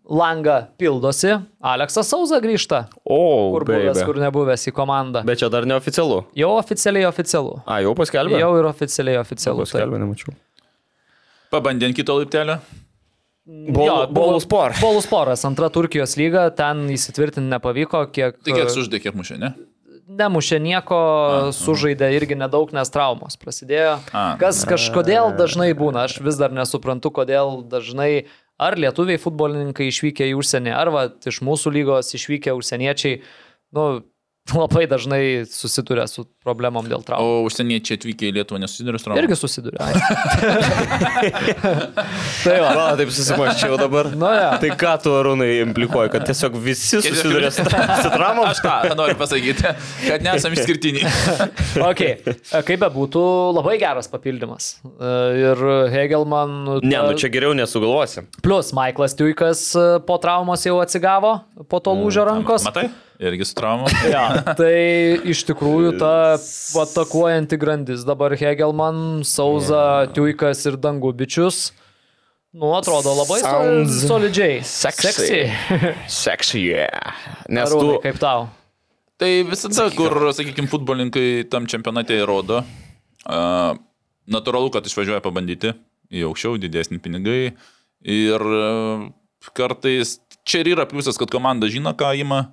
langą 0.10 0.68
pildosi. 0.78 1.38
Aleksas 1.64 2.10
Sauza 2.12 2.40
grįžta, 2.44 2.86
O, 3.06 3.52
kur 3.56 3.64
buvęs, 3.70 3.98
baby. 4.02 4.06
kur 4.10 4.20
nebuvęs 4.20 4.68
į 4.68 4.74
komandą. 4.76 5.22
Bet 5.26 5.40
čia 5.40 5.50
dar 5.54 5.64
neoficialu. 5.70 6.24
Jau 6.36 6.52
oficialiai 6.60 7.06
oficialu. 7.08 7.62
A, 7.66 7.80
jau 7.86 7.94
paskelbė? 7.96 8.40
Jau 8.42 8.52
ir 8.60 8.68
oficialiai 8.70 9.18
oficialu. 9.22 9.64
taip. 9.64 9.72
paskelbė, 9.74 10.02
nemačiau. 10.04 10.36
Pabandė 11.54 11.88
ant 11.92 11.96
kito 11.98 12.16
laiptelio. 12.18 12.60
Bol- 13.46 13.86
Jo, 13.86 13.96
buvo- 14.08 14.14
Boluspor. 14.32 14.72
Bolusporas, 14.80 15.44
antra 15.46 15.68
Turkijos 15.70 16.16
lyga, 16.16 16.50
ten 16.56 16.88
įsitvirtinti 16.90 17.50
nepavyko, 17.52 18.06
kiek... 18.16 18.38
Tai 18.44 18.54
kiek 18.56 18.70
suždė, 18.72 19.02
kiek 19.04 19.14
mušė, 19.20 19.38
ne? 19.40 19.54
Nemušė 20.14 20.60
nieko, 20.62 20.98
sužaidė 21.56 22.10
irgi 22.16 22.36
nedaug, 22.38 22.72
nes 22.76 22.90
traumos 22.92 23.36
prasidėjo. 23.40 23.98
A. 24.14 24.36
Kas 24.40 24.64
kažkodėl 24.68 25.32
dažnai 25.40 25.72
būna, 25.74 26.04
aš 26.08 26.20
vis 26.24 26.36
dar 26.40 26.52
nesuprantu, 26.56 27.10
kodėl 27.12 27.64
dažnai 27.68 28.26
ar 28.62 28.78
lietuviai 28.80 29.22
futbolininkai 29.22 29.90
išvykę 29.90 30.28
į 30.32 30.38
užsienį, 30.40 30.74
ar 30.78 30.92
va, 30.94 31.06
iš 31.30 31.42
mūsų 31.46 31.74
lygos 31.74 32.14
išvykę 32.18 32.54
užsieniečiai, 32.58 33.22
nu, 33.78 33.86
labai 34.54 34.86
dažnai 34.92 35.24
susiduria 35.50 36.08
su 36.12 36.26
problemom 36.44 36.88
dėl 36.90 37.04
traumų. 37.06 37.24
O 37.24 37.46
užsieniečiai 37.48 37.98
atvykę 38.00 38.28
į 38.30 38.34
Lietuvą 38.38 38.60
nesusiduria 38.64 39.00
su 39.00 39.08
traumom? 39.08 39.22
Irgi 39.24 39.38
susiduria. 39.40 39.80
tai 42.44 42.58
va. 42.60 42.72
Va, 42.78 42.88
taip 43.00 43.12
susimaščiau 43.16 43.78
dabar. 43.80 44.10
Nu, 44.16 44.30
jo. 44.36 44.50
Tai 44.64 44.72
ką 44.80 44.94
tu, 45.04 45.14
Arūnai, 45.20 45.50
implikuoji, 45.64 46.12
kad 46.14 46.26
tiesiog 46.28 46.58
visi 46.64 47.00
susiduria 47.00 47.52
su, 47.54 47.66
su 47.66 48.12
traumom? 48.14 48.48
Aš 48.52 48.62
tą 48.66 48.96
noriu 49.00 49.18
pasakyti, 49.20 49.74
kad 50.08 50.26
nesam 50.26 50.56
išskirtiniai. 50.58 51.12
Okay. 51.84 52.20
Kaip 52.66 52.80
be 52.82 52.88
būtų, 52.94 53.22
labai 53.58 53.76
geras 53.82 54.08
papildymas. 54.12 54.70
E, 54.84 55.12
Ir 55.44 55.64
Hegelman. 55.92 56.82
Ne, 56.86 56.98
nu 56.98 57.16
čia 57.20 57.30
geriau 57.34 57.56
nesugalvosi. 57.58 58.26
Plus, 58.46 58.72
Michaelas 58.76 59.18
Tuikas 59.20 59.64
e, 59.78 59.88
po 60.08 60.20
traumos 60.22 60.64
jau 60.66 60.78
atsigavo, 60.84 61.36
po 61.70 61.82
to 61.84 61.96
lūžio 61.98 62.26
rankos. 62.30 62.66
Matai? 62.68 62.88
Irgi 63.24 63.46
su 63.46 63.56
traumom. 63.56 63.88
Ja, 64.14 64.26
tai 64.58 64.74
iš 65.32 65.44
tikrųjų 65.48 65.94
ta 66.02 66.33
atakuojanti 66.36 67.58
grandis 67.62 68.04
dabar 68.08 68.36
Hegelman, 68.38 69.24
Sauza, 69.28 70.08
Tuikas 70.16 70.66
ir 70.70 70.78
Dangubičius. 70.82 71.72
Nu, 72.54 72.76
atrodo 72.78 73.16
labai 73.18 73.40
Sounds 73.42 74.04
solidžiai. 74.06 74.62
sexy. 74.62 75.50
Sexy, 76.24 76.60
yeah. 76.70 77.16
Nes 77.50 77.66
Arūnai, 77.66 77.96
tu... 77.98 78.02
kaip 78.04 78.20
tau? 78.22 78.46
Tai 79.18 79.32
visada, 79.50 79.88
kur, 79.98 80.14
sakykime, 80.38 80.70
futbolininkai 80.70 81.48
tam 81.50 81.66
čempionate 81.70 82.20
įrodo, 82.20 82.62
uh, 82.62 83.74
natūralu, 84.30 84.70
kad 84.74 84.86
išvažiuoja 84.86 85.24
pabandyti 85.26 85.74
į 86.14 86.28
aukščiau, 86.30 86.60
didesni 86.62 87.02
pinigai. 87.02 87.56
Ir 88.06 88.46
uh, 88.46 89.10
kartais 89.58 90.20
čia 90.46 90.62
ir 90.62 90.74
yra 90.76 90.86
pliusas, 90.90 91.18
kad 91.18 91.34
komanda 91.34 91.70
žino, 91.72 91.94
ką 91.98 92.14
ima, 92.22 92.44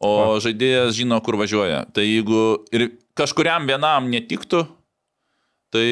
o 0.00 0.38
žaidėjas 0.42 0.96
žino, 0.96 1.20
kur 1.24 1.36
važiuoja. 1.40 1.84
Tai 1.92 2.04
jeigu 2.04 2.64
ir 2.74 2.88
kažkuriam 3.18 3.68
vienam 3.70 4.10
netiktų, 4.12 4.64
tai 5.74 5.88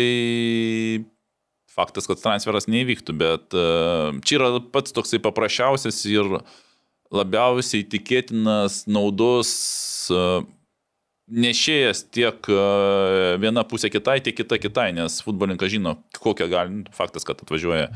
faktas, 1.72 2.08
kad 2.10 2.20
transferas 2.20 2.68
neįvyktų, 2.70 3.14
bet 3.18 3.56
uh, 3.56 4.10
čia 4.26 4.38
yra 4.38 4.50
pats 4.74 4.94
toksai 4.94 5.22
paprasčiausias 5.24 6.02
ir 6.10 6.40
labiausiai 7.12 7.86
tikėtinas 7.88 8.82
naudos 8.90 9.52
uh, 10.12 10.42
nešėjas 11.32 12.06
tiek 12.12 12.48
uh, 12.52 13.36
viena 13.40 13.64
pusė 13.68 13.92
kitai, 13.92 14.20
tiek 14.24 14.36
kita 14.42 14.58
kitai, 14.60 14.90
nes 14.96 15.20
futbolininkas 15.24 15.72
žino, 15.72 15.96
kokią 16.18 16.50
gali, 16.52 16.82
faktas, 16.96 17.26
kad 17.28 17.40
atvažiuoja. 17.44 17.88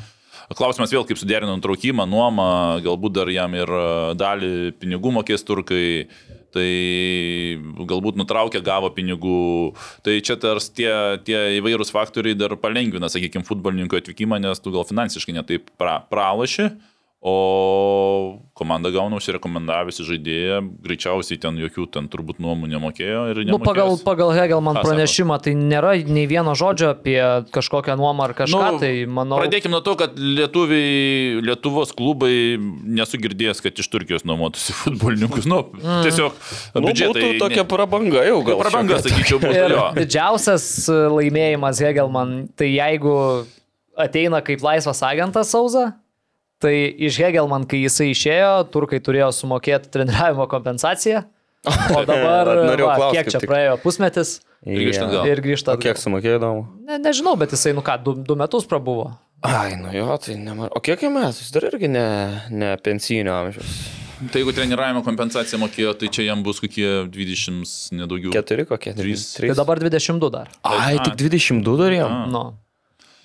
Klausimas 0.57 0.93
vėl, 0.93 1.03
kaip 1.09 1.19
suderino 1.19 1.57
nutraukimą, 1.57 2.05
nuomą, 2.07 2.48
galbūt 2.85 3.16
dar 3.16 3.31
jam 3.32 3.57
ir 3.57 3.73
uh, 3.73 4.12
dalį 4.16 4.77
pinigų 4.81 5.12
mokės 5.19 5.44
turkai, 5.48 6.07
tai 6.57 7.87
galbūt 7.87 8.19
nutraukė, 8.20 8.62
gavo 8.65 8.91
pinigų. 8.97 9.77
Tai 10.07 10.16
čia 10.24 10.39
tars 10.41 10.70
tie, 10.73 10.91
tie 11.27 11.39
įvairūs 11.61 11.93
faktoriai 11.95 12.39
dar 12.39 12.57
palengvina, 12.61 13.11
sakykime, 13.12 13.47
futbolininkų 13.47 14.01
atvykimą, 14.01 14.41
nes 14.43 14.62
tu 14.65 14.74
gal 14.74 14.89
finansiškai 14.89 15.37
netaip 15.37 15.70
pra, 15.78 16.01
pralaši. 16.11 16.73
O 17.25 18.39
komanda 18.55 18.91
gauna 18.93 19.17
užsirekomendavusi 19.19 20.05
žaidėją, 20.07 20.59
greičiausiai 20.85 21.39
ten 21.41 21.57
jokių 21.59 21.87
ten 21.95 22.07
turbūt 22.13 22.39
nuomų 22.45 22.69
nemokėjo 22.71 23.23
ir 23.33 23.41
Nu, 23.49 23.57
pagal, 23.59 23.97
pagal 24.05 24.31
Hegelman 24.37 24.77
pranešimą 24.85 25.39
tai 25.43 25.55
nėra 25.59 25.95
nei 26.07 26.27
vieno 26.31 26.53
žodžio 26.59 26.91
apie 26.93 27.17
kažkokią 27.57 27.97
nuomą 27.99 28.29
ar 28.29 28.35
kažką, 28.37 28.61
nu, 28.77 28.81
tai 28.85 28.93
manau. 29.09 29.41
Pradėkime 29.41 29.73
nuo 29.75 29.81
to, 29.87 29.97
kad 29.99 30.15
lietuviai, 30.21 31.41
Lietuvos 31.49 31.97
klubai 31.97 32.61
nesu 32.61 33.19
girdėjęs, 33.25 33.65
kad 33.65 33.81
iš 33.83 33.91
Turkijos 33.97 34.27
nuomotųsi 34.29 34.77
futbolininkus. 34.85 35.49
Nu, 35.51 35.65
Mm. 35.77 36.03
tiesiog 36.07 36.33
Nu, 36.77 36.87
biudžetai. 36.87 37.21
būtų 37.27 37.41
tokia 37.43 37.65
prabanga 37.69 38.23
jau 38.29 38.39
gal. 38.47 38.61
prabanga, 38.61 39.01
sakyčiau, 39.03 39.41
būtų 39.43 39.93
didžiausias 39.99 40.65
laimėjimas 41.11 41.81
Hegelman, 41.83 42.37
tai 42.57 42.71
jeigu 42.77 43.15
ateina 43.99 44.41
kaip 44.45 44.63
laisvas 44.65 45.01
agentas 45.07 45.51
Sauza, 45.53 45.95
tai 46.67 46.75
iš 47.09 47.21
Hegelman, 47.23 47.65
kai 47.71 47.85
jisai 47.87 48.11
išėjo, 48.13 48.53
turkai 48.75 48.99
turėjo 49.07 49.31
sumokėti 49.39 49.93
treniravimo 49.95 50.49
kompensaciją. 50.51 51.23
O 51.67 52.03
dabar, 52.11 52.47
va, 52.47 52.75
klaust 52.79 53.15
kiek 53.17 53.31
čia 53.33 53.41
tik. 53.43 53.49
praėjo 53.51 53.79
pusmetis 53.83 54.37
Ir 54.67 54.83
grįžta 54.85 55.07
atgal. 55.09 55.29
ir 55.31 55.41
grįžta. 55.43 55.75
O 55.75 55.81
kiek 55.83 55.99
sumokėjo 55.99 56.39
įdomu? 56.41 56.65
Ne, 56.87 56.99
nežinau, 57.03 57.35
bet 57.39 57.55
jisai, 57.55 57.73
nu 57.75 57.83
ką, 57.87 57.97
du, 58.05 58.15
du 58.27 58.37
metus 58.39 58.67
prabuvo. 58.71 59.09
Ai, 59.47 59.75
nu 59.79 59.91
jo, 59.95 60.07
tai 60.23 60.35
nemar. 60.41 60.71
O 60.75 60.83
kiek 60.83 61.03
jam 61.07 61.15
metų? 61.19 61.43
Jis 61.43 61.53
dar 61.55 61.67
irgi 61.69 61.91
ne, 61.91 62.05
ne 62.51 62.71
pensinio 62.83 63.35
amžiaus. 63.37 63.75
Tai 64.33 64.41
jeigu 64.41 64.55
treniravimo 64.57 65.03
kompensaciją 65.05 65.59
mokėjo, 65.61 65.91
tai 66.01 66.09
čia 66.09 66.25
jam 66.31 66.41
bus 66.47 66.63
kokie 66.63 66.87
20 67.13 67.99
nedaugiau. 67.99 68.33
Keturi 68.33 68.65
kokie? 68.71 68.95
Trys. 68.97 69.27
Tai 69.37 69.51
dabar 69.59 69.83
22 69.83 70.31
dar. 70.33 70.49
Ai, 70.65 70.95
tik 71.05 71.19
22 71.21 71.77
dar 71.83 71.93
jam. 71.99 72.15
Nu. 72.33 72.45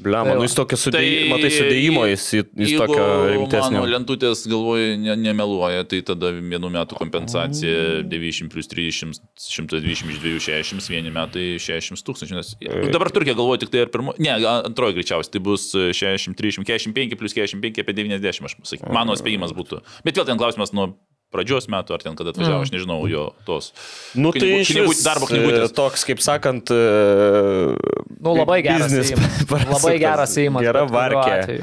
Ble, 0.01 0.17
Tai 0.17 0.25
man, 0.31 0.39
va. 0.39 0.45
jis 0.47 0.55
tokio 0.57 0.77
sudėjimo, 0.81 1.29
matai, 1.35 1.49
sudėjimo 1.53 2.03
jis, 2.09 2.23
jis 2.33 2.71
tokio 2.79 3.01
Mano 3.01 3.27
rimtesnio. 3.35 3.81
lentutės 3.91 4.43
galvoju 4.49 4.95
ne, 5.03 5.15
nemeluoja, 5.27 5.83
tai 5.91 5.99
tada 6.07 6.31
vienų 6.33 6.71
metų 6.73 6.97
kompensacija 6.97 8.01
90 8.09 8.49
plus 8.53 8.69
30, 8.71 9.21
120 9.37 10.09
iš 10.15 10.19
260, 10.23 10.89
vieni 10.89 11.13
metai 11.13 11.45
60 11.61 12.01
tūkstančių. 12.07 12.39
Nes 12.39 12.53
dabar 12.93 13.11
Turkija 13.13 13.37
galvoja 13.37 13.61
tik 13.61 13.69
tai 13.75 13.85
ar 13.85 13.93
pirmo, 13.93 14.15
ne, 14.17 14.33
antroji 14.49 14.97
greičiausiai, 14.97 15.35
tai 15.37 15.43
bus 15.45 15.69
60, 15.75 16.33
30, 16.39 16.65
45 16.65 17.19
plus 17.21 17.37
45 17.37 17.83
apie 17.85 17.97
90, 18.01 18.25
aš 18.33 18.41
pasakysiu. 18.57 18.89
Mano 18.95 19.13
spėjimas 19.19 19.53
būtų. 19.53 19.83
Bet 20.07 20.17
vėl 20.17 20.25
ten 20.31 20.41
klausimas 20.41 20.73
nuo 20.73 20.95
pradžios 21.31 21.67
metų, 21.71 21.95
ar 21.95 22.03
ten 22.03 22.15
kada 22.19 22.33
atvažiavo, 22.33 22.61
aš 22.65 22.71
nežinau 22.73 22.99
jo 23.09 23.29
tos. 23.47 23.71
Nu, 24.15 24.31
tai 24.35 24.41
knygų- 24.43 24.61
iš 24.65 24.71
knygų- 24.75 24.97
darbo 25.05 25.29
knygutės. 25.29 25.69
e, 25.71 25.75
Toks, 25.77 26.03
kaip 26.09 26.19
sakant, 26.23 26.71
e, 26.71 27.75
Nu, 28.21 28.35
labai 28.37 28.61
geras 28.65 28.91
prasuktas. 29.49 29.71
Labai 29.77 29.95
geras 30.01 30.35
įėjimas. 30.37 30.61
Gera 30.67 30.83
varkė. 30.91 31.61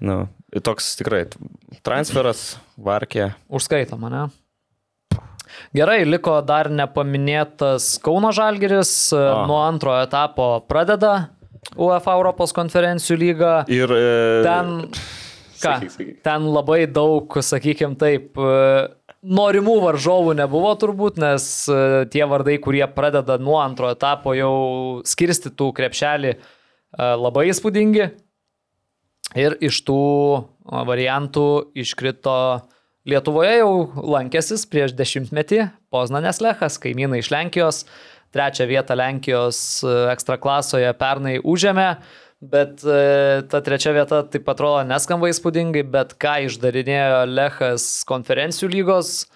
Nu, 0.00 0.28
toks 0.62 0.90
tikrai 0.98 1.24
transferas, 1.86 2.56
varkė. 2.76 3.30
Užskaitom, 3.48 4.02
ne? 4.12 4.26
Gerai, 5.76 6.02
liko 6.04 6.34
dar 6.46 6.68
nepaminėtas 6.68 7.96
Kauno 8.04 8.30
Žalgeris, 8.34 8.90
nuo 9.48 9.58
antrojo 9.64 10.02
etapo 10.04 10.60
pradeda 10.68 11.30
UEFA 11.76 12.14
Europos 12.16 12.52
konferencijų 12.56 13.16
lygą. 13.20 13.52
Ir 13.72 13.90
e, 13.92 14.42
Ten, 14.46 14.90
ką, 15.66 15.74
Sakyk, 15.80 15.92
sakyk. 15.92 16.20
ten 16.26 16.46
labai 16.54 16.84
daug, 16.86 17.38
sakykime 17.42 17.98
taip, 18.00 18.38
e, 18.38 18.86
norimų 19.26 19.76
varžovų 19.82 20.36
nebuvo 20.38 20.70
turbūt, 20.78 21.18
nes 21.22 21.66
e, 21.68 21.80
tie 22.12 22.24
vardai, 22.30 22.58
kurie 22.62 22.84
pradeda 22.94 23.38
nuo 23.42 23.58
antro 23.62 23.90
etapo 23.94 24.34
jau 24.38 24.54
skirstytų 25.06 25.72
krepšelį, 25.76 26.36
e, 26.36 27.10
labai 27.26 27.48
įspūdingi. 27.50 28.08
Ir 29.36 29.56
iš 29.66 29.82
tų 29.84 30.00
variantų 30.86 31.46
iškrito 31.82 32.36
Lietuvoje 33.06 33.60
jau 33.60 33.72
lankęsis 34.02 34.64
prieš 34.66 34.94
dešimtmetį 34.98 35.68
Poznanės 35.94 36.40
Lechas, 36.42 36.78
kaimynai 36.82 37.20
iš 37.22 37.28
Lenkijos. 37.30 37.84
Trečią 38.34 38.66
vietą 38.66 38.96
Lenkijos 38.98 39.58
ekstraklasoje 40.10 40.90
pernai 40.98 41.36
užėmė, 41.38 41.86
bet 42.40 42.84
e, 42.84 43.42
ta 43.50 43.60
trečia 43.64 43.94
vieta 43.96 44.22
taip 44.28 44.48
atrodo 44.52 44.84
neskamba 44.88 45.30
įspūdingai, 45.32 45.84
bet 45.88 46.14
ką 46.20 46.36
išdarinėjo 46.50 47.24
Lechas 47.30 47.86
konferencijų 48.08 48.70
lygos 48.74 49.12
e, 49.24 49.28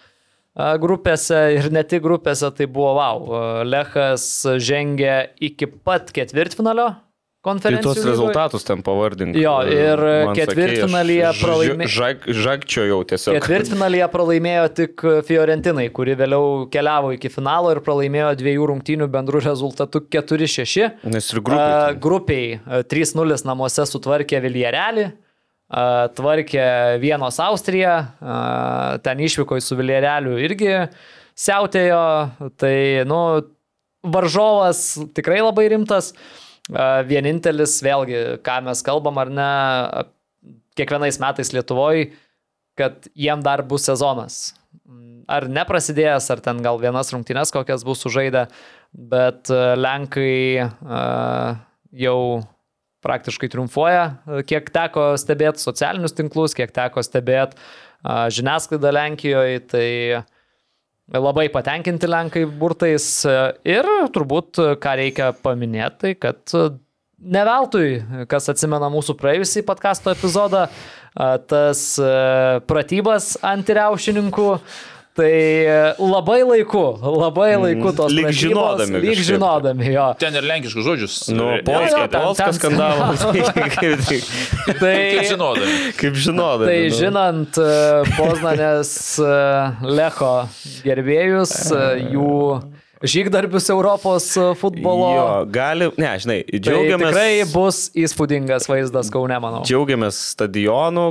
grupėse 0.82 1.40
ir 1.56 1.70
ne 1.72 1.84
tik 1.84 2.04
grupėse, 2.04 2.50
tai 2.56 2.68
buvo 2.70 2.94
wow. 3.00 3.22
E, 3.26 3.68
Lechas 3.68 4.26
žengė 4.60 5.14
iki 5.50 5.70
pat 5.70 6.12
ketvirtfinalio 6.16 6.92
tai 7.40 7.48
konferencijų 7.48 7.82
tuos 7.94 8.04
rezultatus 8.04 8.64
ten 8.68 8.82
pavardink. 8.84 9.36
Jo, 9.40 9.54
ir 9.64 10.02
Man 10.28 10.34
ketvirtfinalyje 10.36 11.22
sakei, 11.24 11.30
aš 11.30 11.38
pralaimė- 11.44 11.86
ž- 11.88 11.94
Žag, 12.00 12.26
žagčio 12.36 12.82
jau 12.84 12.98
tiesiog. 13.08 13.38
Ketvirtfinalyje 13.38 14.08
pralaimėjo 14.12 14.66
tik 14.76 15.04
Fiorentinai, 15.24 15.86
kuri 15.96 16.14
vėliau 16.20 16.66
keliavo 16.70 17.14
iki 17.16 17.30
finalo 17.32 17.70
ir 17.72 17.80
pralaimėjo 17.80 18.34
dviejų 18.42 18.66
rungtynių 18.72 19.08
bendrų 19.08 19.40
rezultatų 19.46 20.02
4-6. 20.12 20.90
Nes 21.08 21.30
ir 21.32 21.38
A, 21.38 21.42
grupė. 21.48 22.00
Grupiai 22.00 22.60
a, 22.60 22.82
3-0 22.84 23.44
namuose 23.48 23.86
sutvarkė 23.88 24.42
Viljerelį, 24.44 25.06
a, 25.70 26.08
tvarkė 26.12 27.00
Vienos 27.00 27.40
Austrija, 27.40 27.94
ten 29.02 29.18
išvyko 29.24 29.56
į 29.56 29.64
su 29.64 29.76
Viljereliu 29.80 30.36
irgi 30.44 30.76
siautėjo, 31.40 32.04
tai, 32.60 32.74
nu, 33.08 33.22
varžovas 34.04 34.98
tikrai 35.16 35.40
labai 35.40 35.68
rimtas. 35.72 36.12
Vienintelis, 37.10 37.78
vėlgi, 37.82 38.20
ką 38.46 38.60
mes 38.66 38.82
kalbam 38.86 39.18
ar 39.22 39.30
ne, 39.32 39.50
kiekvienais 40.78 41.18
metais 41.22 41.52
Lietuvoje, 41.54 42.10
kad 42.78 43.08
jiem 43.18 43.42
dar 43.44 43.62
bus 43.66 43.88
sezonas. 43.88 44.40
Ar 45.30 45.46
neprasidėjęs, 45.50 46.26
ar 46.32 46.40
ten 46.42 46.62
gal 46.64 46.80
vienas 46.82 47.12
rungtynes 47.14 47.52
kokias 47.54 47.84
bus 47.86 48.02
sužaidę, 48.02 48.46
bet 48.92 49.50
Lenkai 49.50 50.66
jau 51.90 52.20
praktiškai 53.04 53.48
triumfuoja, 53.52 54.04
kiek 54.48 54.68
teko 54.74 55.14
stebėti 55.20 55.62
socialinius 55.62 56.16
tinklus, 56.16 56.54
kiek 56.56 56.72
teko 56.74 57.02
stebėti 57.04 57.56
žiniasklaidą 58.04 58.92
Lenkijoje, 58.96 59.62
tai 59.70 59.88
labai 61.18 61.48
patenkinti 61.50 62.08
Lenkai 62.10 62.44
burtais 62.46 63.08
e, 63.26 63.34
ir 63.66 63.88
turbūt, 64.14 64.60
e, 64.60 64.76
ką 64.80 64.94
reikia 65.00 65.32
paminėti, 65.42 65.98
tai 66.04 66.14
kad 66.20 66.54
e, 66.54 66.68
ne 67.20 67.42
veltui, 67.46 67.88
kas 68.30 68.50
atsimena 68.52 68.90
mūsų 68.92 69.16
praėjusį 69.20 69.64
podkasto 69.68 70.14
epizodą, 70.14 70.66
a, 71.14 71.32
tas 71.38 71.82
e, 71.98 72.14
pratybas 72.70 73.34
antiriaušininkų. 73.42 74.48
Tai 75.18 75.26
e, 75.26 75.94
labai 75.98 76.38
laiku, 76.46 76.82
labai 77.02 77.56
laiku 77.58 77.90
tos 77.98 78.12
lyg 78.14 78.28
žinodami 78.30 79.00
Lyg 79.02 79.16
kažkaip. 79.18 79.26
žinodami, 79.26 79.88
jo. 79.90 80.04
Ten 80.22 80.36
ir 80.38 80.46
lenkiškus 80.46 80.86
žodžius. 80.86 81.16
Nu, 81.34 81.48
Jo, 81.56 81.64
Polska, 81.66 82.04
Polska 82.14 82.44
ten 82.44 82.54
skandalas. 82.54 83.24
kaip, 83.82 84.78
Tai, 84.78 84.94
žinodami. 85.26 85.74
kaip 85.98 86.14
žinodami. 86.14 86.68
tai 86.70 86.78
nu. 86.86 86.94
žinant 87.00 87.58
e, 87.58 87.70
Poznanės 88.14 88.92
e, 89.18 89.34
Lecho 89.98 90.32
gerbėjus, 90.86 91.56
e, 91.74 91.82
jų 92.14 92.36
žygdarbius 93.02 93.68
Europos 93.72 94.36
e, 94.36 94.54
futbolo. 94.60 95.08
Jo, 95.16 95.26
gali, 95.48 95.88
ne, 96.00 96.10
žinai, 96.20 96.38
Tai 96.44 96.60
džiaugiamės. 96.66 97.12
tikrai 97.14 97.46
bus 97.52 97.78
įspūdingas 97.96 98.68
vaizdas 98.68 99.08
Kaune, 99.12 99.36
manau. 99.40 99.62
Džiaugiamės 99.64 100.18
stadionu, 100.34 101.06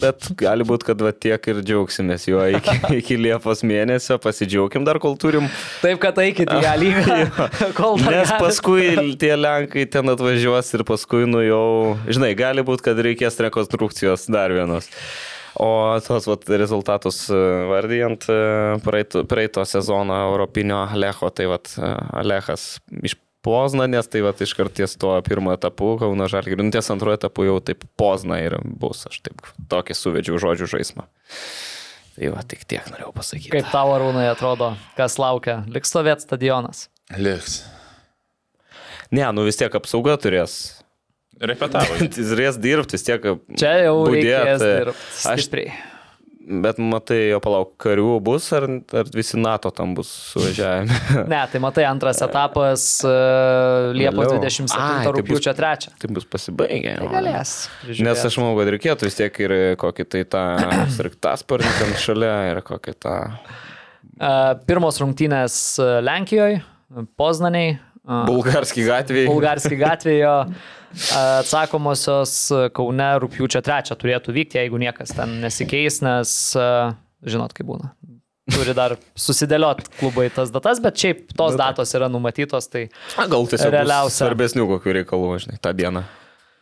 bet 0.00 0.30
gali 0.40 0.64
būti, 0.66 0.88
kad 0.88 1.04
va 1.04 1.12
tiek 1.12 1.50
ir 1.52 1.60
džiaugsimės 1.60 2.24
juo 2.30 2.46
iki, 2.58 2.78
iki 3.00 3.18
Liepos 3.20 3.64
mėnesio, 3.66 4.16
pasidžiaugim 4.22 4.86
dar, 4.88 5.00
kol 5.02 5.18
turim. 5.20 5.50
Taip, 5.84 6.00
kad 6.02 6.18
eikit 6.24 6.48
į 6.48 6.62
ją 6.64 6.74
lygą, 6.80 7.20
Nes 8.14 8.32
paskui 8.40 9.14
tie 9.20 9.34
Lenkai 9.36 9.84
ten 9.90 10.08
atvažiuos 10.14 10.72
ir 10.78 10.86
paskui, 10.88 11.24
nu 11.28 11.44
jau, 11.44 11.68
žinai, 12.08 12.32
gali 12.38 12.64
būti, 12.64 12.88
kad 12.88 13.04
reikės 13.04 13.40
rekonstrukcijos 13.44 14.28
dar 14.32 14.54
vienos. 14.54 14.88
O 15.60 15.68
tos 16.02 16.26
vat, 16.26 16.48
rezultatus 16.48 17.28
e, 17.30 17.40
vardijant 17.70 18.26
e, 18.26 18.38
praeito, 18.82 19.22
praeito 19.30 19.62
sezono 19.64 20.16
Europinio 20.16 20.80
Alecho, 20.82 21.30
tai 21.30 21.46
vat, 21.46 21.70
e, 21.78 21.90
Alechas 22.18 22.80
iš 23.02 23.14
Poznanės, 23.44 24.08
tai 24.08 24.22
vat 24.24 24.40
iškart 24.40 24.72
ties 24.72 24.96
tuo 24.96 25.12
pirmo 25.20 25.52
etapu, 25.52 25.98
Kauno 26.00 26.24
Žalgiriu, 26.32 26.64
nu 26.64 26.72
ties 26.72 26.88
antruoju 26.88 27.18
etapu 27.18 27.44
jau 27.44 27.58
taip 27.60 27.84
Pozna 28.00 28.38
ir 28.40 28.56
bus, 28.64 29.02
aš 29.10 29.20
taip 29.26 29.44
tokį 29.68 29.96
suvedžiau 29.98 30.40
žodžių 30.40 30.70
žaismą. 30.72 31.04
Tai 32.14 32.30
va, 32.32 32.44
tik 32.48 32.64
tiek 32.70 32.88
norėjau 32.88 33.12
pasakyti. 33.12 33.52
Kaip 33.52 33.68
tavo 33.74 33.92
arūnai 33.98 34.30
atrodo, 34.30 34.72
kas 34.96 35.18
laukia? 35.20 35.60
Liks 35.68 35.92
stovėt 35.92 36.24
stadionas. 36.24 36.86
Liks. 37.20 37.60
Ne, 39.12 39.26
nu 39.36 39.44
vis 39.44 39.60
tiek 39.60 39.76
apsauga 39.76 40.16
turės. 40.22 40.56
Repetavo. 41.40 41.96
Jis 42.04 42.30
turės 42.30 42.60
dirbti, 42.62 42.94
vis 42.98 43.02
tiek. 43.08 43.24
Čia 43.58 43.72
jau 43.88 43.96
reikės 44.06 44.62
e, 44.62 44.70
dirbti 44.84 45.26
aš- 45.32 45.42
stipriai. 45.48 45.74
Bet 46.44 46.76
matai, 46.76 47.30
jo 47.30 47.38
palauk, 47.40 47.70
karių 47.80 48.18
bus, 48.20 48.50
ar, 48.52 48.66
ar 49.00 49.06
visi 49.16 49.38
NATO 49.40 49.70
tam 49.72 49.94
bus 49.96 50.10
suvažiavę? 50.34 50.98
Ne, 51.32 51.38
tai 51.48 51.60
matai, 51.64 51.86
antras 51.88 52.20
etapas 52.26 52.84
uh, 53.08 53.88
Liepos 53.96 54.26
Vėliau. 54.28 54.42
27 54.44 54.76
Ai, 54.76 55.06
tai 55.06 55.14
bus- 55.14 55.22
rūpiučio 55.22 55.54
3. 55.56 55.88
tai 56.02 56.10
bus 56.18 56.26
pasibaigę. 56.28 56.98
Tai 57.00 57.08
galės. 57.14 57.54
Nes 57.96 58.26
aš 58.28 58.36
manau, 58.42 58.58
kad 58.60 58.68
reikėtų 58.76 59.08
vis 59.08 59.16
tiek 59.22 59.40
ir 59.46 59.56
kokį 59.80 60.06
tai 60.12 60.22
tą 60.36 60.44
sraigtasparnį 60.98 61.72
ten 61.80 61.96
šalia 62.04 62.34
ir 62.52 62.60
kokį 62.68 62.96
tą... 63.06 63.16
Uh, 64.20 64.52
pirmos 64.68 65.00
rungtynės 65.00 65.54
e, 65.82 65.86
Lenkijoje, 66.04 66.60
Poznaniai. 67.18 67.78
Bulgarskį 68.04 68.86
gatvį. 68.88 69.26
Bulgarski 69.30 69.76
gatvėje 69.80 70.32
atsakomosios 71.16 72.34
Kaune 72.76 73.06
rūpiučio 73.22 73.62
3 73.64 73.96
turėtų 73.98 74.34
vykti, 74.36 74.60
jeigu 74.60 74.80
niekas 74.82 75.14
ten 75.16 75.38
nesikeis, 75.42 76.02
nes 76.04 76.34
žinot, 76.54 77.54
kaip 77.56 77.70
būna. 77.70 77.94
Turi 78.52 78.74
dar 78.76 78.98
susidėliot 79.16 79.86
klubai 79.96 80.26
tas 80.34 80.52
datas, 80.52 80.82
bet 80.84 81.00
šiaip 81.00 81.30
tos 81.32 81.54
Nu, 81.54 81.60
datos 81.62 81.94
yra 81.96 82.10
numatytos, 82.12 82.68
tai 82.68 82.90
A, 83.16 83.24
gal 83.24 83.48
tiesiog. 83.48 83.72
Realiausia. 83.72 84.18
svarbesnių 84.20 84.66
kokių 84.74 84.98
reikalų, 85.00 85.30
žinai, 85.46 85.56
tą 85.64 85.72
dieną. 85.72 86.04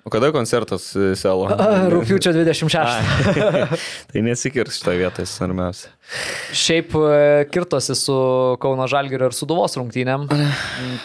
O 0.05 0.11
kada 0.11 0.33
koncertas 0.35 0.89
e, 0.99 1.13
Selo? 1.15 1.47
Rūpiučio 1.93 2.33
26. 2.35 2.73
tai 4.11 4.23
nesikirs 4.27 4.81
šitą 4.81 4.97
vietą, 4.99 5.23
svarbiausia. 5.29 5.93
Šiaip 6.59 6.97
e, 6.99 7.21
kirtosi 7.55 7.95
su 7.95 8.17
Kauno 8.63 8.89
Žalgiriu 8.91 9.29
ir 9.31 9.37
Suduvos 9.37 9.79
rungtynėm 9.79 10.27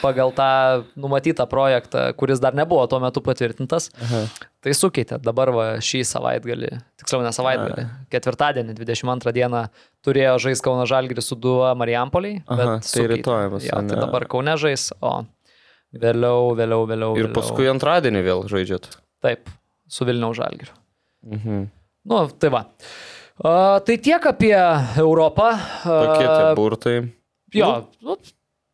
pagal 0.01 0.33
tą 0.33 0.49
numatytą 0.97 1.45
projektą, 1.51 2.07
kuris 2.17 2.41
dar 2.41 2.57
nebuvo 2.57 2.87
tuo 2.89 2.97
metu 3.03 3.21
patvirtintas. 3.21 3.91
Aha. 4.01 4.25
Tai 4.65 4.73
sukeitė. 4.73 5.21
Dabar 5.21 5.53
va, 5.53 5.67
šį 5.77 6.01
savaitgalį, 6.09 6.73
tiksliau 6.97 7.21
ne 7.21 7.29
savaitgalį, 7.37 7.85
ketvirtadienį, 8.11 8.73
22 8.81 9.37
dieną 9.37 9.67
turėjo 10.01 10.39
žais 10.47 10.65
Kauno 10.65 10.89
Žalgiris 10.89 11.29
Suduva 11.29 11.75
Marijampoliai. 11.77 12.41
Aha, 12.49 12.79
tai 12.81 13.05
rytoj 13.13 13.53
bus. 13.53 13.69
Ja, 13.69 13.77
tai 13.85 14.01
dabar 14.01 14.25
Kaune 14.25 14.57
žais, 14.57 14.89
o 15.05 15.19
Vėliau, 15.95 16.51
vėliau, 16.57 16.83
vėliau. 16.89 17.11
Ir 17.15 17.27
vėliau. 17.27 17.35
paskui 17.37 17.69
antradienį 17.71 18.23
vėl 18.25 18.41
žaidžiat. 18.51 18.89
Taip, 19.23 19.47
su 19.87 20.07
Vilniaus 20.07 20.37
Žalgiriu. 20.37 20.73
Mhm. 21.27 21.67
Nu, 22.07 22.23
tai 22.39 22.49
va. 22.53 22.65
A, 23.43 23.79
tai 23.85 23.97
tiek 24.01 24.23
apie 24.25 24.55
Europą. 24.97 25.51
Tokie 25.83 26.25
tie 26.25 26.51
burtai. 26.57 26.97
Jo, 27.55 27.71
nu, 28.03 28.17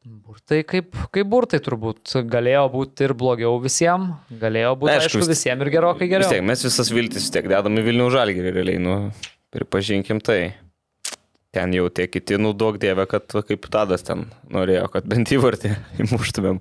burtai 0.03 0.63
kaip, 0.67 0.95
kaip 1.13 1.29
burtai 1.29 1.59
turbūt. 1.63 2.15
Galėjo 2.29 2.65
būti 2.73 3.07
ir 3.07 3.13
blogiau 3.17 3.59
visiems, 3.63 4.17
galėjo 4.41 4.73
būti 4.81 4.95
aišku, 4.95 5.19
aišku 5.19 5.29
visiems 5.29 5.65
ir 5.65 5.71
gerokai 5.73 6.09
geriau. 6.09 6.27
Vis 6.27 6.33
tiek, 6.35 6.45
mes 6.49 6.65
visas 6.65 6.91
viltis 6.93 7.29
tiek 7.33 7.47
dedame 7.51 7.85
Vilniaus 7.85 8.13
Žalgirį 8.15 8.53
realiai, 8.57 8.81
nu, 8.81 8.97
pripažinkim 9.53 10.21
tai 10.23 10.55
ten 11.53 11.73
jau 11.75 11.87
tie 11.93 12.07
kiti, 12.09 12.39
nu 12.41 12.55
daug 12.57 12.79
dievė, 12.81 13.05
kad 13.09 13.29
kaip 13.47 13.69
Tadas 13.71 14.05
ten 14.07 14.25
norėjo, 14.51 14.87
kad 14.95 15.07
bent 15.09 15.31
įvartį 15.35 15.75
įmuštumėm. 16.05 16.59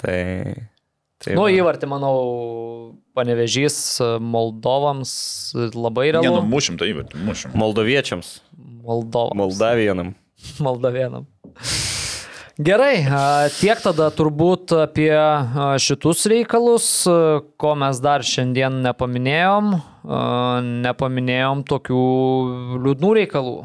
Tai... 0.00 0.18
tai 1.22 1.36
nu, 1.38 1.46
įvartį, 1.52 1.88
manau, 1.90 2.14
panevežys 3.16 3.78
Moldovams 4.20 5.14
labai 5.74 6.10
realu. 6.12 6.40
Nenumušim 6.40 6.78
tą 6.80 6.88
įvartį, 6.90 7.24
mušim. 7.26 7.56
Moldoviečiams. 7.58 8.36
Moldovams. 8.84 9.38
Moldavienam. 9.40 10.14
Moldavienam. 10.66 11.28
Gerai, 12.54 13.00
tiek 13.58 13.80
tada 13.82 14.12
turbūt 14.14 14.70
apie 14.78 15.10
šitus 15.82 16.20
reikalus, 16.30 16.86
ko 17.58 17.72
mes 17.80 17.98
dar 17.98 18.22
šiandien 18.22 18.76
nepaminėjom. 18.84 19.72
Nepaminėjom 20.84 21.64
tokių 21.66 22.04
liūdnų 22.84 23.10
reikalų 23.18 23.56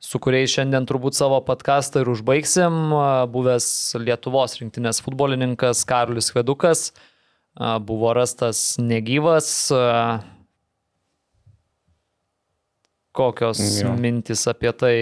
su 0.00 0.18
kuriais 0.22 0.50
šiandien 0.54 0.88
turbūt 0.88 1.16
savo 1.18 1.38
podcastą 1.44 2.02
ir 2.02 2.10
užbaigsim. 2.10 2.90
Buvęs 3.32 3.68
Lietuvos 4.00 4.56
rinktinės 4.60 5.02
futbolininkas 5.04 5.84
Karolis 5.88 6.32
Vedukas 6.34 6.90
buvo 7.84 8.14
rastas 8.16 8.78
negyvas. 8.80 9.68
Kokios 13.10 13.60
jo. 13.82 13.92
mintis 13.98 14.46
apie 14.48 14.70
tai? 14.72 14.94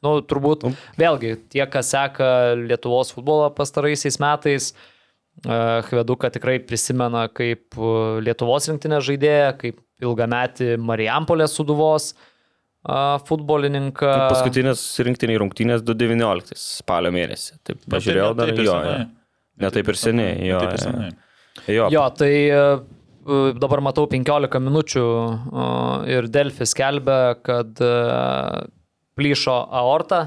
Nu, 0.00 0.18
turbūt 0.22 0.64
nu. 0.64 0.72
vėlgi 0.96 1.34
tie, 1.52 1.64
kas 1.68 1.90
seka 1.92 2.54
Lietuvos 2.56 3.12
futbolą 3.12 3.50
pastaraisiais 3.54 4.20
metais, 4.22 4.70
Hveduką 5.44 6.30
tikrai 6.32 6.56
prisimena 6.64 7.26
kaip 7.28 7.76
Lietuvos 8.24 8.70
rinktinės 8.70 9.04
žaidėją, 9.10 9.50
kaip 9.60 9.82
ilgametį 10.00 10.78
Marijampolės 10.80 11.52
suduvos 11.58 12.14
futbolininką. 13.26 14.06
Tai 14.06 14.28
paskutinės 14.30 14.82
rinktiniai 15.06 15.40
rungtynės 15.42 15.84
2019 15.86 16.58
spalio 16.60 17.12
mėnesį. 17.14 17.58
Taip, 17.66 17.80
pažiūrėjau 17.90 18.32
dar 18.38 18.52
jo. 18.54 18.76
jo. 18.86 18.98
Ne 19.62 19.72
taip 19.72 19.90
ir 19.90 19.98
seniai, 19.98 20.36
jo. 20.50 20.60
Ir 20.62 20.78
seniai. 20.82 21.16
Jo. 21.72 21.88
jo, 21.90 22.02
tai 22.14 22.32
dabar 23.58 23.80
matau 23.82 24.04
15 24.10 24.60
minučių 24.62 25.04
ir 26.12 26.28
Delfis 26.30 26.74
skelbia, 26.76 27.34
kad 27.42 27.80
plyšo 29.16 29.56
aorta 29.80 30.20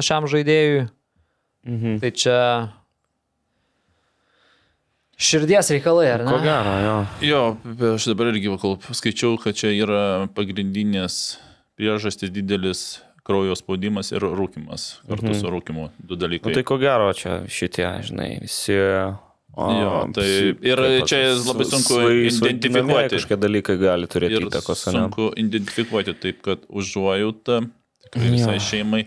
šiam 0.00 0.28
žaidėjui. 0.30 0.86
Mhm. 1.66 1.96
Tai 2.02 2.10
čia 2.14 2.40
Širdies 5.16 5.70
reikalai, 5.72 6.10
ar 6.12 6.22
ne? 6.26 6.28
Ko 6.28 6.42
gero, 6.44 6.72
jo. 6.84 6.96
Jo, 7.24 7.38
aš 7.96 8.04
dabar 8.10 8.28
irgi 8.34 8.52
skaičiau, 8.98 9.38
kad 9.40 9.56
čia 9.56 9.70
yra 9.72 10.28
pagrindinės 10.36 11.38
priežastis 11.76 12.32
didelis 12.32 12.86
kraujo 13.26 13.56
spaudimas 13.58 14.12
ir 14.14 14.24
rūkimas. 14.24 15.00
Kartu 15.06 15.30
mhm. 15.32 15.38
su 15.40 15.52
rūkimu 15.52 15.88
du 15.98 16.18
dalykai. 16.18 16.50
Nu, 16.50 16.58
tai 16.58 16.66
ko 16.66 16.78
gero 16.82 17.10
čia 17.16 17.40
šitie, 17.50 17.88
žinai, 18.06 18.36
visi 18.42 18.76
O, 19.56 19.70
jo, 19.72 19.92
tai 20.12 20.26
ir 20.68 20.80
čia 21.08 21.30
labai 21.32 21.64
sunku 21.64 21.96
identifikuoti. 22.28 23.14
Kažkokie 23.14 23.38
dalykai 23.40 23.78
gali 23.80 24.08
turėti 24.12 24.42
įtakos. 24.44 24.82
Sunku 24.84 25.30
identifikuoti 25.40 26.12
taip, 26.20 26.42
kad 26.44 26.66
užuojauta 26.68 27.62
tikrai 28.04 28.32
visai 28.34 28.58
jo. 28.58 28.64
šeimai. 28.66 29.06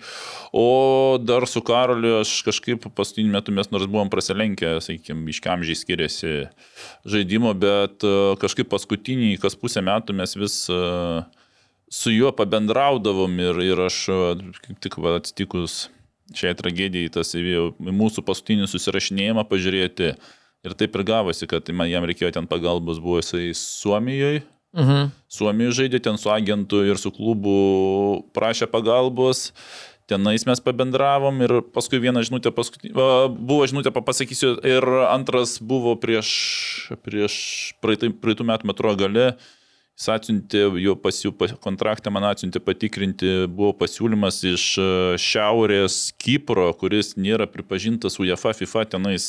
O 0.58 1.20
dar 1.22 1.46
su 1.46 1.62
Karoliu 1.62 2.18
aš 2.24 2.32
kažkaip 2.48 2.90
paskutiniu 2.98 3.36
metu 3.36 3.54
mes 3.54 3.70
nors 3.70 3.86
buvom 3.86 4.10
prasilenkę, 4.10 4.80
sakykime, 4.82 5.30
iškiamžiai 5.30 5.78
skiriasi 5.78 6.34
žaidimo, 7.06 7.54
bet 7.54 8.02
e, 8.02 8.16
kažkaip 8.42 8.74
paskutinį, 8.74 9.36
kas 9.44 9.58
pusę 9.60 9.86
metų 9.86 10.18
mes 10.18 10.34
vis 10.40 10.64
uh, 10.74 11.22
su 11.90 12.14
juo 12.14 12.32
pabendraudavom 12.36 13.40
ir, 13.42 13.62
ir 13.66 13.82
aš 13.88 14.04
tik 14.84 15.00
va, 15.02 15.18
atsitikus 15.20 15.88
šiai 16.38 16.54
tragedijai, 16.58 17.10
tas 17.14 17.34
įvėjau 17.38 17.72
mūsų 17.80 18.24
paskutinį 18.28 18.70
susirašinėjimą 18.70 19.46
pažiūrėti. 19.50 20.14
Ir 20.68 20.76
taip 20.76 20.96
ir 21.00 21.06
gavosi, 21.08 21.48
kad 21.48 21.70
man 21.72 21.88
jam 21.88 22.04
reikėjo 22.04 22.34
ten 22.36 22.48
pagalbos, 22.50 23.00
buvo 23.00 23.22
jisai 23.22 23.54
Suomijoje. 23.56 24.44
Mhm. 24.76 25.14
Suomijoje 25.32 25.78
žaidė 25.84 26.02
ten 26.04 26.20
su 26.20 26.30
agentu 26.30 26.84
ir 26.86 27.00
su 27.02 27.12
klubu 27.16 28.26
prašė 28.36 28.68
pagalbos. 28.70 29.50
Tenais 30.10 30.44
mes 30.46 30.62
pabendravom 30.66 31.38
ir 31.46 31.54
paskui 31.74 32.00
vieną 32.02 32.24
žinutę, 32.26 32.52
paskutinį, 32.54 32.92
buvo 33.38 33.66
žinutė, 33.70 33.94
pasakysiu, 33.94 34.56
ir 34.66 34.86
antras 35.06 35.60
buvo 35.62 35.94
prieš, 36.02 36.30
prieš 37.06 37.36
praeitų, 37.82 38.16
praeitų 38.18 38.48
metų 38.50 38.70
metro 38.72 38.96
gale. 38.98 39.28
Jis 40.00 40.08
atsiuntė, 40.14 40.62
jo 40.80 40.94
pasiū, 40.96 41.34
kontraktą 41.60 42.12
man 42.16 42.24
atsiuntė 42.30 42.62
patikrinti, 42.64 43.34
buvo 43.52 43.74
pasiūlymas 43.82 44.38
iš 44.48 44.68
e, 44.80 44.86
Šiaurės 45.20 45.98
Kipro, 46.16 46.70
kuris 46.80 47.18
nėra 47.20 47.50
pripažintas 47.52 48.16
UEFA, 48.24 48.54
FIFA 48.56 48.86
tenais, 48.94 49.26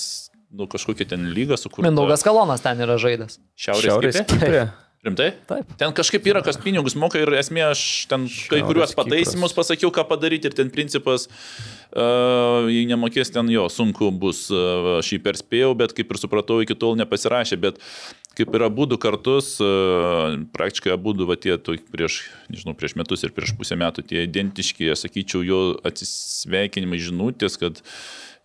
nu 0.54 0.68
kažkokia 0.70 1.08
ten 1.10 1.26
lyga 1.34 1.58
sukurta. 1.58 1.88
Mindaugas 1.88 2.22
Kalonas 2.22 2.62
ten 2.62 2.78
yra 2.86 3.00
žaidas. 3.02 3.40
Šiaurės, 3.58 3.88
Šiaurės 3.88 4.22
Kiprė? 4.30 4.62
Rimtai? 5.00 5.30
Taip. 5.48 5.68
Ten 5.80 5.94
kažkaip 5.96 6.26
yra, 6.28 6.42
kas 6.44 6.58
pinigus 6.60 6.92
moka 6.92 7.16
ir 7.16 7.30
esmė, 7.38 7.62
aš 7.72 7.82
ten 8.06 8.26
Šiaurės 8.28 8.50
kai 8.52 8.62
kuriuos 8.68 8.90
pataisimus 8.94 9.54
pasakiau, 9.56 9.88
ką 9.96 10.04
padaryti 10.06 10.50
ir 10.50 10.56
ten 10.58 10.68
principas, 10.70 11.24
uh, 11.26 12.68
jei 12.68 12.84
nemokės 12.90 13.32
ten 13.32 13.48
jo, 13.48 13.64
sunku 13.72 14.10
bus, 14.12 14.44
uh, 14.52 14.98
aš 14.98 15.14
jį 15.16 15.22
perspėjau, 15.24 15.70
bet 15.80 15.96
kaip 15.96 16.12
ir 16.12 16.20
supratau, 16.20 16.60
iki 16.60 16.76
tol 16.76 17.00
nepasirašė, 17.00 17.58
bet 17.64 17.80
kaip 18.38 18.54
ir 18.54 18.64
abu 18.64 18.86
du 18.86 18.98
kartus, 19.00 19.54
e, 19.60 19.68
praktiškai 20.54 20.92
abu 20.94 21.14
du, 21.16 21.26
va 21.28 21.36
tie 21.40 21.56
prieš, 21.58 22.22
nežinau, 22.52 22.76
prieš 22.78 22.96
metus 22.98 23.24
ir 23.26 23.34
prieš 23.36 23.54
pusę 23.58 23.78
metų, 23.80 24.06
tie 24.06 24.24
identiški, 24.26 24.90
aš 24.92 25.06
sakyčiau, 25.06 25.42
jo 25.46 25.60
atsisveikinimai 25.86 27.00
žinutės, 27.02 27.58
kad 27.60 27.82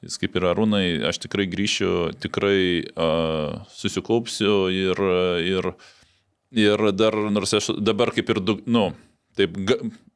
jis 0.06 0.18
kaip 0.22 0.38
ir 0.38 0.48
arūnai, 0.52 0.86
aš 1.10 1.22
tikrai 1.26 1.48
grįšiu, 1.50 1.92
tikrai 2.22 2.60
uh, 2.94 3.62
susikaupsiu 3.74 4.58
ir, 4.74 5.02
ir, 5.42 5.70
ir 6.54 6.88
dar, 6.94 7.18
nors 7.34 7.56
aš 7.58 7.72
dabar 7.80 8.12
kaip 8.14 8.30
ir, 8.34 8.42
du, 8.44 8.60
nu, 8.70 8.90
taip 9.36 9.56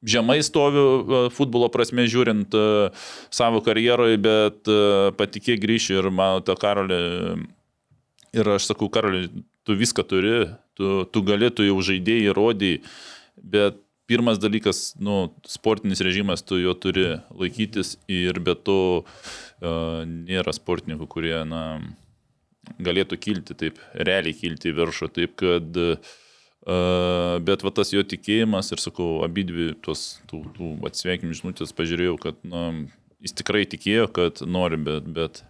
žemai 0.06 0.40
stoviu 0.46 1.30
futbolo 1.36 1.68
prasme 1.74 2.06
žiūrint 2.08 2.56
savo 3.34 3.62
karjeroje, 3.66 4.20
bet 4.24 4.70
patikė 5.20 5.58
grįšiu 5.60 6.00
ir 6.00 6.12
mano 6.14 6.44
ta 6.46 6.56
karolė. 6.60 7.00
Ir 8.30 8.46
aš 8.54 8.68
sakau, 8.70 8.92
karaliui, 8.94 9.42
tu 9.70 9.78
viską 9.78 10.06
turi, 10.10 10.34
tu, 10.74 11.06
tu 11.14 11.22
gali, 11.22 11.52
tu 11.54 11.68
jau 11.68 11.78
žaidėjai 11.86 12.32
įrodai, 12.32 12.74
bet 13.38 13.78
pirmas 14.10 14.40
dalykas, 14.42 14.96
nu, 14.98 15.28
sportinis 15.46 16.02
režimas, 16.02 16.42
tu 16.42 16.58
jo 16.58 16.74
turi 16.74 17.20
laikytis 17.30 17.94
ir 18.10 18.40
be 18.42 18.56
to 18.58 18.80
uh, 19.04 20.02
nėra 20.10 20.54
sportininkų, 20.58 21.06
kurie, 21.12 21.36
na, 21.46 21.62
galėtų 22.82 23.20
kilti 23.22 23.58
taip, 23.58 23.78
realiai 23.94 24.34
kilti 24.34 24.72
į 24.72 24.76
viršų, 24.80 25.12
taip 25.14 25.36
kad, 25.38 25.78
uh, 25.78 27.38
bet 27.46 27.66
va 27.66 27.74
tas 27.78 27.94
jo 27.94 28.02
tikėjimas 28.02 28.74
ir 28.74 28.82
sakau, 28.82 29.20
abidvi 29.28 29.76
tos 29.86 30.16
tų, 30.32 30.42
tų 30.58 30.72
atsveikim 30.90 31.36
žinutės 31.38 31.76
pažiūrėjau, 31.78 32.18
kad, 32.26 32.42
na, 32.42 32.66
jis 33.22 33.38
tikrai 33.38 33.68
tikėjo, 33.70 34.10
kad 34.18 34.42
nori, 34.42 34.82
bet, 34.90 35.06
bet, 35.14 35.44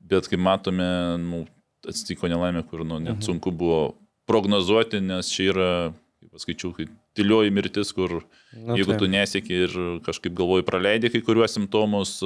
bet 0.00 0.32
kaip 0.32 0.40
matome, 0.40 0.88
nu, 1.20 1.44
atsitiko 1.90 2.30
nelaimė, 2.30 2.64
kur 2.68 2.84
nu, 2.86 2.98
net 3.02 3.18
mhm. 3.18 3.26
sunku 3.26 3.52
buvo 3.54 3.94
prognozuoti, 4.30 5.02
nes 5.04 5.28
čia 5.28 5.50
yra, 5.52 5.72
kaip 6.20 6.36
paskaičiau, 6.36 6.72
kai 6.76 6.88
tylioji 7.16 7.52
mirtis, 7.54 7.92
kur 7.96 8.22
Na, 8.54 8.78
jeigu 8.78 8.94
taip. 8.94 9.02
tu 9.02 9.10
nesieki 9.10 9.58
ir 9.66 9.74
kažkaip 10.06 10.34
galvoji 10.36 10.66
praleidai 10.66 11.12
kai 11.12 11.24
kuriuos 11.24 11.58
simptomus, 11.58 12.20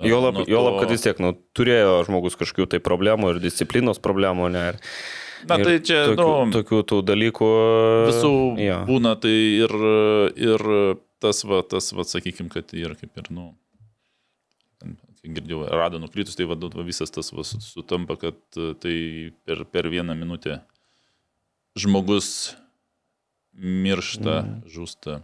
Juolab, 0.00 0.34
nuo 0.34 0.44
to- 0.44 0.50
juolab, 0.50 0.80
kad 0.80 0.90
vis 0.90 1.04
tiek, 1.04 1.18
nu, 1.20 1.34
turėjo 1.54 1.98
žmogus 2.08 2.36
kažkokių 2.40 2.66
tai 2.72 2.80
problemų 2.82 3.34
ir 3.34 3.42
disciplinos 3.44 4.00
problemų, 4.02 4.48
ne? 4.50 4.64
Ir, 4.72 4.78
Na 5.48 5.58
tai 5.58 5.78
čia, 5.82 6.06
tokių, 6.12 6.46
nu, 6.46 6.54
tokių 6.54 6.80
tų 6.86 6.98
dalykų. 7.02 7.50
visų 8.08 8.34
jo. 8.62 8.78
būna, 8.86 9.16
tai 9.20 9.34
ir, 9.58 9.74
ir 10.38 10.64
tas, 11.22 11.42
va, 11.44 11.62
tas, 11.66 11.92
va, 11.92 12.06
sakykime, 12.06 12.48
kad 12.50 12.72
ir 12.78 12.94
kaip 12.94 13.10
ir, 13.18 13.30
nu, 13.34 13.54
girdėjau, 15.22 15.62
rado 15.78 16.00
nukritus, 16.02 16.36
tai 16.38 16.46
va, 16.50 16.56
va, 16.58 16.84
visas 16.86 17.12
tas 17.14 17.30
va, 17.34 17.44
su- 17.46 17.60
sutampa, 17.62 18.16
kad 18.18 18.38
e, 18.58 18.72
tai 18.82 18.96
per, 19.46 19.64
per 19.70 19.88
vieną 19.92 20.16
minutę 20.18 20.60
žmogus 21.78 22.56
miršta, 23.58 24.42
Mhm. 24.42 24.62
žūsta. 24.72 25.20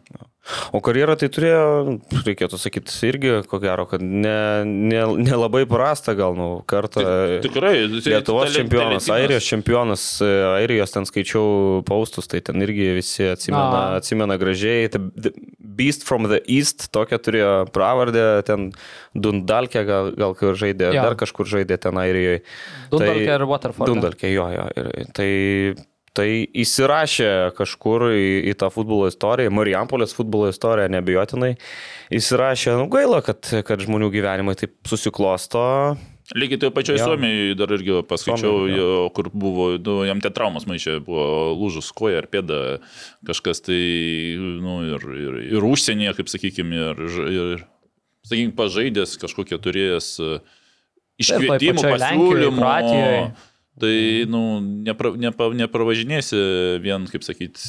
O 0.73 0.81
karjerą 0.81 1.17
tai 1.19 1.29
turėjo, 1.29 2.01
reikėtų 2.25 2.57
sakyti, 2.61 2.93
irgi, 3.09 3.47
ko 3.49 3.59
gero, 3.61 3.85
kad 3.89 4.01
nelabai 4.01 4.65
ne, 4.65 5.03
nelabai 5.29 5.65
prastą 5.69 6.15
gal, 6.17 6.35
nu, 6.37 6.63
kartą. 6.67 7.03
Tikrai, 7.45 7.89
tai 8.01 8.13
Lietuvos 8.15 8.49
tele- 8.49 8.65
čempionas. 8.65 9.09
Airijos 9.13 9.45
čempionas, 9.45 10.05
e, 10.23 10.29
Airijos 10.65 10.93
ten 10.93 11.05
skaičiau 11.05 11.83
paustus, 11.85 12.27
tai 12.29 12.41
ten 12.41 12.57
irgi 12.65 12.95
visi 12.97 13.25
atsimena, 13.29 13.97
A. 13.97 13.97
atsimena 14.01 14.39
gražiai. 14.39 14.89
The, 14.91 14.99
the 15.17 15.33
Beast 15.61 16.05
from 16.05 16.29
the 16.29 16.41
East, 16.49 16.91
tokia 16.93 17.19
turėjo 17.19 17.71
pravardę, 17.73 18.43
ten 18.45 18.73
Dundalkė 19.17 19.85
gal, 19.87 20.13
gal 20.13 20.35
kur 20.35 20.55
žaidė, 20.55 20.93
Jo. 20.95 21.03
dar 21.03 21.15
kažkur 21.17 21.45
žaidė 21.47 21.79
ten 21.81 21.93
Airijoje. 21.95 22.43
Dundalkė 22.91 23.35
ir 23.35 23.47
Waterford. 23.47 23.87
Dundalkė, 23.89 24.33
jo, 24.33 24.49
jo. 24.49 24.69
Ir, 24.77 25.07
tai, 25.13 25.75
tai 26.19 26.29
įsirašė 26.65 27.31
kažkur 27.59 28.09
į, 28.11 28.27
į 28.51 28.57
tą 28.59 28.69
futbolo 28.75 29.09
istoriją, 29.11 29.55
Marijampolės 29.55 30.15
futbolo 30.17 30.51
istoriją, 30.53 30.91
nebejotinai. 30.99 31.55
Įsirašė, 32.19 32.75
nu 32.81 32.89
gaila, 32.93 33.23
kad, 33.27 33.47
kad 33.69 33.83
žmonių 33.85 34.11
gyvenimai 34.15 34.57
taip 34.59 34.77
susiklosto. 34.91 35.63
Lygiai 36.37 36.61
taip 36.61 36.75
pačioj 36.77 36.99
Jo. 36.99 37.07
Suomijoje 37.09 37.55
dar 37.57 37.71
irgi 37.73 38.03
paskaičiau, 38.05 38.51
Suomijoj, 38.67 38.77
jo, 38.77 39.05
kur 39.17 39.31
buvo, 39.33 39.69
nu, 39.81 39.95
jam 40.05 40.21
te 40.21 40.29
traumas 40.35 40.67
maišė, 40.69 40.99
buvo 41.07 41.55
lūžus 41.57 41.89
koja 41.97 42.21
ar 42.21 42.29
pėda, 42.29 42.59
kažkas 43.29 43.65
tai, 43.65 43.81
nu, 44.37 44.83
ir, 44.91 45.07
ir, 45.23 45.39
ir 45.57 45.65
užsienyje, 45.65 46.19
kaip 46.19 46.29
sakykime, 46.29 46.83
ir, 46.91 47.21
ir 47.33 47.65
sakykime, 48.29 48.53
pažaidęs 48.59 49.17
kažkokią 49.23 49.61
turėjęs 49.65 50.11
e, 50.21 50.41
iškvietimų, 51.25 51.87
pasiūlymų. 51.87 52.61
Kroatijoj. 52.61 53.23
Tai, 53.79 53.95
nu, 54.31 54.43
nepra, 54.89 55.13
nepa, 55.17 55.49
nepravažinėsi 55.55 56.41
vien, 56.85 57.07
kaip 57.11 57.23
sakyti, 57.27 57.63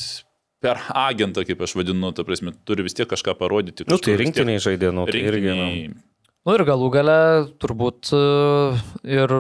per 0.64 0.82
agentą, 0.92 1.46
kaip 1.48 1.62
aš 1.64 1.76
vadinu, 1.80 2.12
ta 2.16 2.26
prasme, 2.28 2.52
turi 2.68 2.84
vis 2.88 2.96
tiek 2.98 3.08
kažką 3.10 3.36
parodyti. 3.40 3.86
Nu, 3.88 3.98
tai 4.02 4.18
rinktiniai 4.20 4.60
žaidė, 4.64 4.90
nu, 4.96 5.06
tai 5.08 5.22
irgi. 5.22 5.54
Nu. 5.54 5.70
rinktiniai- 5.70 6.06
Nu 6.48 6.54
ir 6.56 6.64
galų 6.66 6.88
gale 6.92 7.16
turbūt 7.62 8.10
e, 8.16 8.20
ir 9.12 9.34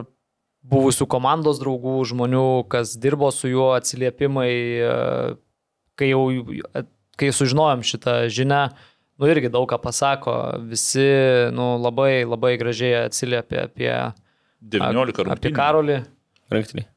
buvusių 0.69 1.07
komandos 1.09 1.57
draugų, 1.61 1.95
žmonių, 2.11 2.67
kas 2.69 2.91
dirbo 2.99 3.31
su 3.33 3.47
juo, 3.49 3.71
atsiliepimai, 3.77 4.51
e, 4.83 5.35
kai 5.97 6.11
jau 6.11 6.25
kai 7.19 7.31
sužinojom 7.35 7.81
šitą 7.83 8.13
žinią, 8.31 8.61
nu 9.19 9.27
irgi 9.31 9.49
daug 9.51 9.65
ką 9.71 9.79
pasako, 9.81 10.35
visi 10.69 11.03
nu, 11.55 11.73
labai, 11.81 12.23
labai 12.27 12.53
gražiai 12.61 13.07
atsiliepė 13.07 13.63
apie, 13.65 13.91
19 14.61 15.09
apie 15.15 15.25
rungtynių. 15.27 15.55
Karolį. 15.57 15.97
Rinktiniai. 16.53 16.87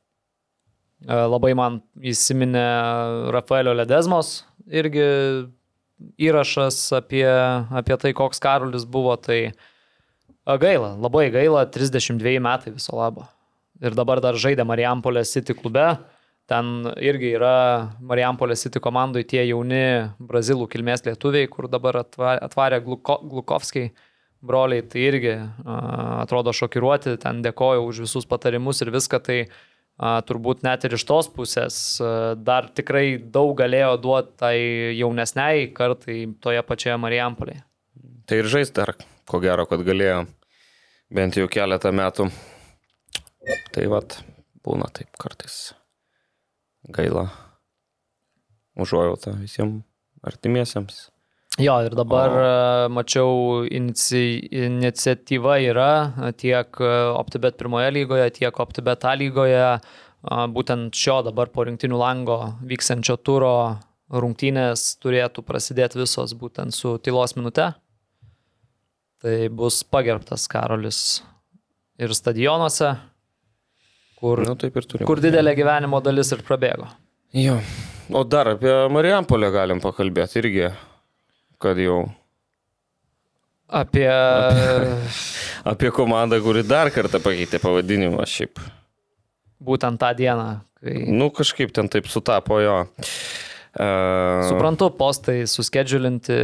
E, 1.09 1.19
Labai 1.29 1.53
man 1.59 1.81
įsiminė 2.13 2.65
Rafaelio 3.35 3.75
Ledesmos 3.77 4.43
irgi 4.71 5.05
įrašas 6.23 6.79
apie, 6.99 7.27
apie 7.27 7.99
tai, 8.01 8.13
koks 8.17 8.43
Karolis 8.43 8.87
buvo. 8.89 9.15
Tai 9.21 9.39
e, 9.51 9.53
gaila, 10.47 10.95
labai 11.03 11.29
gaila, 11.35 11.67
32 11.71 12.39
metai 12.43 12.75
viso 12.75 12.97
labo. 12.99 13.27
Ir 13.83 13.97
dabar 13.99 14.23
dar 14.23 14.39
žaidė 14.39 14.67
Marijampolės 14.69 15.33
City 15.35 15.57
klube. 15.59 15.89
Ten 16.51 16.87
irgi 17.03 17.33
yra 17.37 17.55
Marijampolės 18.03 18.65
City 18.67 18.81
komandai 18.83 19.23
tie 19.27 19.45
jauni 19.47 19.83
brazilų 20.23 20.69
kilmės 20.71 21.05
lietuviai, 21.07 21.49
kur 21.51 21.69
dabar 21.71 22.03
atva- 22.03 22.39
atvarė 22.47 22.81
Gluko, 22.85 23.21
Glukovskiai 23.31 23.93
broliai. 24.43 24.85
Tai 24.87 25.03
irgi 25.03 25.35
atrodo 25.65 26.55
šokiruoti, 26.57 27.17
ten 27.23 27.43
dėkoju 27.45 27.87
už 27.89 28.03
visus 28.07 28.29
patarimus 28.29 28.83
ir 28.85 28.93
viską. 28.95 29.23
Tai 29.23 29.39
turbūt 30.27 30.65
net 30.67 30.87
ir 30.87 30.97
iš 30.97 31.05
tos 31.07 31.29
pusės 31.31 31.77
dar 32.43 32.71
tikrai 32.75 33.21
daug 33.23 33.53
galėjo 33.59 33.93
duoti 34.03 34.33
tai 34.41 34.57
jaunesniai 34.99 35.69
kartai 35.77 36.25
toje 36.43 36.63
pačioje 36.67 36.97
Marijampolėje. 36.99 37.63
Tai 38.27 38.39
ir 38.41 38.49
žais 38.51 38.73
dar, 38.75 38.95
ko 39.29 39.39
gero, 39.43 39.67
kad 39.69 39.85
galėjo 39.87 40.25
bent 41.13 41.37
jau 41.39 41.47
keletą 41.51 41.93
metų. 41.95 42.31
Tai 43.75 43.87
vad, 43.93 44.17
būna 44.65 44.89
taip 44.95 45.13
kartais. 45.21 45.75
Gaila. 46.91 47.29
Užuojauta 48.81 49.37
visiems 49.37 49.83
artimiesiems. 50.25 51.12
Jo, 51.61 51.75
ir 51.85 51.93
dabar 51.93 52.33
O. 52.33 52.45
o... 52.45 52.89
mačiau, 52.97 53.65
inici... 53.69 54.41
iniciatyva 54.57 55.59
yra 55.61 55.91
a, 56.17 56.33
tiek 56.33 56.81
a, 56.81 56.93
OptiBet 57.19 57.59
pirmoje 57.61 57.91
lygoje, 57.93 58.31
tiek 58.39 58.61
OptiBet 58.65 59.05
A 59.05 59.15
lygoje. 59.21 59.67
Būtent 60.23 60.95
šio 60.95 61.17
dabar 61.27 61.51
po 61.51 61.65
rinktinių 61.67 61.97
lango 61.99 62.37
vyksiančio 62.71 63.17
turo 63.27 63.55
rungtynės 64.13 64.93
turėtų 65.03 65.43
prasidėti 65.43 65.99
visos 65.99 66.35
būtent 66.39 66.75
su 66.77 66.95
tylos 67.03 67.35
minute. 67.35 67.73
Tai 69.23 69.37
bus 69.55 69.81
pagerbtas 69.83 70.47
Karolis 70.51 71.01
ir 71.99 72.15
stadionuose, 72.15 72.93
kur, 74.19 74.45
Nu, 74.47 74.57
kur 75.07 75.23
didelė 75.23 75.57
gyvenimo 75.59 76.01
dalis 76.03 76.33
ir 76.35 76.43
prabėgo. 76.47 76.89
Jo. 77.35 77.59
O 78.13 78.25
dar 78.27 78.55
apie 78.55 78.73
Marijampolę 78.93 79.51
galim 79.55 79.81
pakalbėti 79.83 80.41
irgi, 80.43 80.71
kad 81.63 81.81
jau 81.81 82.05
Apie... 83.73 84.09
apie 85.73 85.91
komandą, 85.97 86.37
kuri 86.45 86.61
dar 86.67 86.91
kartą 86.93 87.23
pakeitė 87.25 87.61
pavadinimą 87.63 88.27
šiaip. 88.29 88.61
būtent 89.63 90.01
tą 90.03 90.11
dieną, 90.19 90.49
kai... 90.83 91.07
Nu, 91.09 91.31
kažkaip 91.33 91.73
ten 91.73 91.89
taip 91.89 92.11
sutapo 92.11 92.59
jo. 92.61 92.83
Uh, 93.73 94.43
Suprantu, 94.45 94.91
postai 94.93 95.47
suskedžiulinti, 95.49 96.37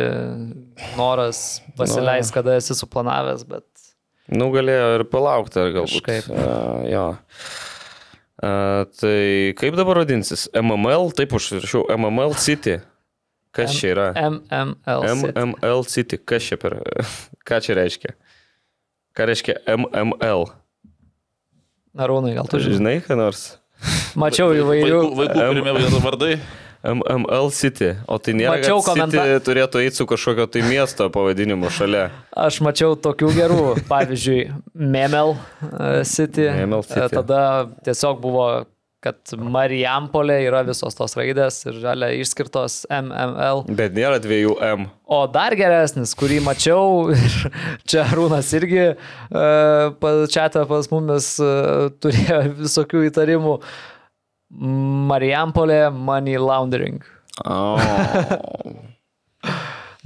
noras 0.97 1.61
pasileis, 1.77 2.31
kada 2.33 2.55
esi 2.57 2.79
suplanavęs, 2.79 3.45
bet 3.45 3.67
Nu, 4.29 4.51
galėjo 4.53 4.89
ir 4.99 5.05
palaukti, 5.09 5.61
ar 5.63 5.71
galbūt. 5.73 6.05
Kažkaip. 6.05 6.27
Uh, 6.29 6.85
jo. 6.89 7.05
Uh, 8.39 8.85
tai 9.01 9.21
kaip 9.59 9.77
dabar 9.79 10.03
vadinsis? 10.03 10.47
MML, 10.57 11.09
taip 11.17 11.33
užrašiau, 11.39 11.87
MML 11.97 12.37
City. 12.39 12.77
Kas 13.59 13.75
M- 13.75 13.79
čia 13.81 13.91
yra? 13.97 14.07
MML. 14.15 15.05
City. 15.19 15.33
MML 15.43 15.85
City. 15.91 16.21
Kas 16.23 16.47
čia 16.49 16.59
per... 16.63 16.79
Ką 17.49 17.59
čia 17.65 17.77
reiškia? 17.81 18.15
Ką 19.19 19.27
reiškia 19.33 19.59
MML? 19.75 20.47
Arūnai, 21.99 22.37
gal 22.39 22.47
tu 22.47 22.61
žinai? 22.63 22.79
Žinai, 22.79 22.97
ką 23.09 23.17
nors? 23.19 23.45
Mačiau 24.19 24.53
įvairių. 24.55 25.03
Vaikų, 25.03 25.19
vaikų 25.19 25.45
M- 25.45 25.61
pirmie 25.67 26.01
vardai. 26.05 26.33
MML 26.87 27.49
City. 27.51 27.89
O 28.07 28.21
tai 28.23 28.37
nėra, 28.39 28.53
Mačiau 28.61 28.79
kad 28.87 28.95
City 28.95 29.19
komenta- 29.19 29.41
turėtų 29.49 29.81
eiti 29.83 29.99
su 29.99 30.07
kažkokio 30.07 30.45
tai 30.55 30.63
miesto 30.63 31.09
pavadinimu 31.11 31.71
šalia. 31.75 32.05
Aš 32.39 32.61
mačiau 32.63 32.95
tokių 32.95 33.33
gerų, 33.35 33.63
pavyzdžiui, 33.91 34.45
Memel 34.79 35.35
e, 35.35 36.05
City. 36.07 36.47
Memel 36.55 36.85
City. 36.87 37.03
E, 37.03 37.09
Tada 37.19 37.41
tiesiog 37.83 38.21
buvo, 38.23 38.47
kad 39.05 39.33
Marijampolė 39.39 40.41
yra 40.49 40.65
visos 40.67 40.97
tos 40.99 41.15
raidės 41.19 41.61
ir 41.69 41.77
žalia 41.83 42.11
išskirtos 42.19 42.81
MML. 42.91 43.63
Bet 43.79 43.95
nėra 43.97 44.19
dviejų 44.23 44.57
M. 44.69 44.89
O 45.07 45.21
dar 45.31 45.55
geresnis, 45.59 46.17
kurį 46.19 46.41
mačiau, 46.47 47.07
ir 47.15 47.37
čia 47.89 48.09
Rūnas 48.11 48.51
irgi 48.59 48.91
čia 50.35 50.49
pas 50.59 50.91
mumis 50.95 51.31
uh, 51.43 51.89
turėjo 52.03 52.43
visokių 52.65 53.07
įtarimų. 53.13 53.59
Marijampolė 55.13 55.87
Money 55.93 56.41
Laundering. 56.41 57.01
Oh. 57.47 57.79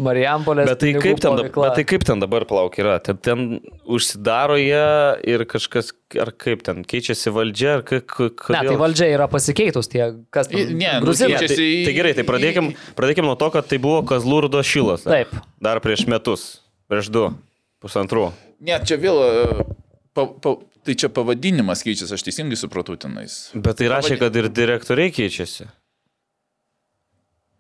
Marijampolės. 0.04 0.68
Bet 0.68 0.80
tai, 0.82 0.92
kaip 1.00 1.20
ten, 1.22 1.38
bet 1.38 1.76
tai 1.78 1.84
kaip 1.88 2.06
ten 2.08 2.22
dabar 2.22 2.46
plauk 2.48 2.78
yra? 2.82 2.96
Ten, 3.04 3.18
ten 3.22 3.44
užsidaro 3.86 4.58
jie 4.60 4.82
ir 5.34 5.44
kažkas, 5.50 5.92
ar 6.22 6.32
kaip 6.34 6.64
ten 6.66 6.82
keičiasi 6.88 7.32
valdžia, 7.34 7.76
ar 7.80 7.84
kaip... 7.88 8.14
Ne, 8.52 8.64
tai 8.68 8.78
valdžia 8.80 9.10
yra 9.14 9.28
pasikeitus 9.32 9.90
tie, 9.92 10.04
kas 10.34 10.50
ten. 10.52 10.74
Ne, 10.78 10.96
nu, 10.98 11.06
Gruzinai. 11.06 11.44
Tai, 11.46 11.56
tai 11.56 11.94
gerai, 11.96 12.16
tai 12.18 12.26
pradėkim, 12.28 12.72
pradėkim 12.98 13.28
nuo 13.30 13.38
to, 13.40 13.52
kad 13.54 13.70
tai 13.70 13.80
buvo 13.82 14.02
Kazlurdo 14.06 14.62
šilas. 14.66 15.06
Taip. 15.06 15.32
Dar 15.62 15.82
prieš 15.84 16.08
metus, 16.10 16.48
prieš 16.90 17.12
du, 17.14 17.28
pusantrų. 17.84 18.30
Ne, 18.62 18.82
čia 18.86 18.98
vėl. 19.00 19.22
e, 19.22 19.70
Pa, 20.12 20.26
pa, 20.28 20.58
tai 20.84 20.92
čia 20.92 21.08
pavadinimas 21.08 21.80
keičiasi, 21.86 22.12
aš 22.12 22.24
teisingai 22.26 22.58
supratau 22.60 22.98
tenais. 23.00 23.46
Bet 23.56 23.78
tai 23.80 23.88
rašė, 23.88 24.18
kad 24.20 24.34
ir 24.36 24.50
direktoriai 24.52 25.12
keičiasi. 25.14 25.70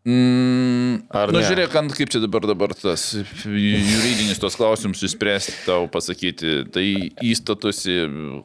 Mm, 0.04 0.71
Ar 1.14 1.32
nu, 1.32 1.40
ne? 1.40 1.46
žiūrėk, 1.46 1.74
ant 1.80 1.94
kaip 1.96 2.10
čia 2.12 2.20
dabar, 2.22 2.44
dabar 2.48 2.74
tas 2.76 3.04
juridinis 3.44 4.40
tos 4.42 4.56
klausimus 4.58 5.02
išspręsti, 5.06 5.54
tau 5.66 5.86
pasakyti. 5.92 6.54
Tai 6.72 6.84
įstatusi, 7.24 7.96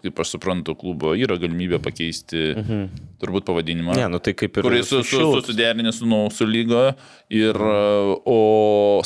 kaip 0.05 0.21
aš 0.23 0.35
suprantu, 0.35 0.77
klubo 0.79 1.13
yra 1.17 1.39
galimybė 1.41 1.81
pakeisti 1.83 2.43
mhm. 2.53 2.85
turbūt 3.23 3.47
pavadinimą. 3.49 3.97
Ne, 3.99 4.07
nu 4.13 4.21
tai 4.23 4.35
kaip 4.37 4.59
ir... 4.59 4.67
kuris 4.67 4.91
su, 4.91 5.03
su, 5.07 5.21
su, 5.21 5.43
suderinė 5.49 5.93
su, 5.95 6.07
su 6.33 6.47
lyga 6.49 6.91
ir 7.33 7.57
o 7.57 8.39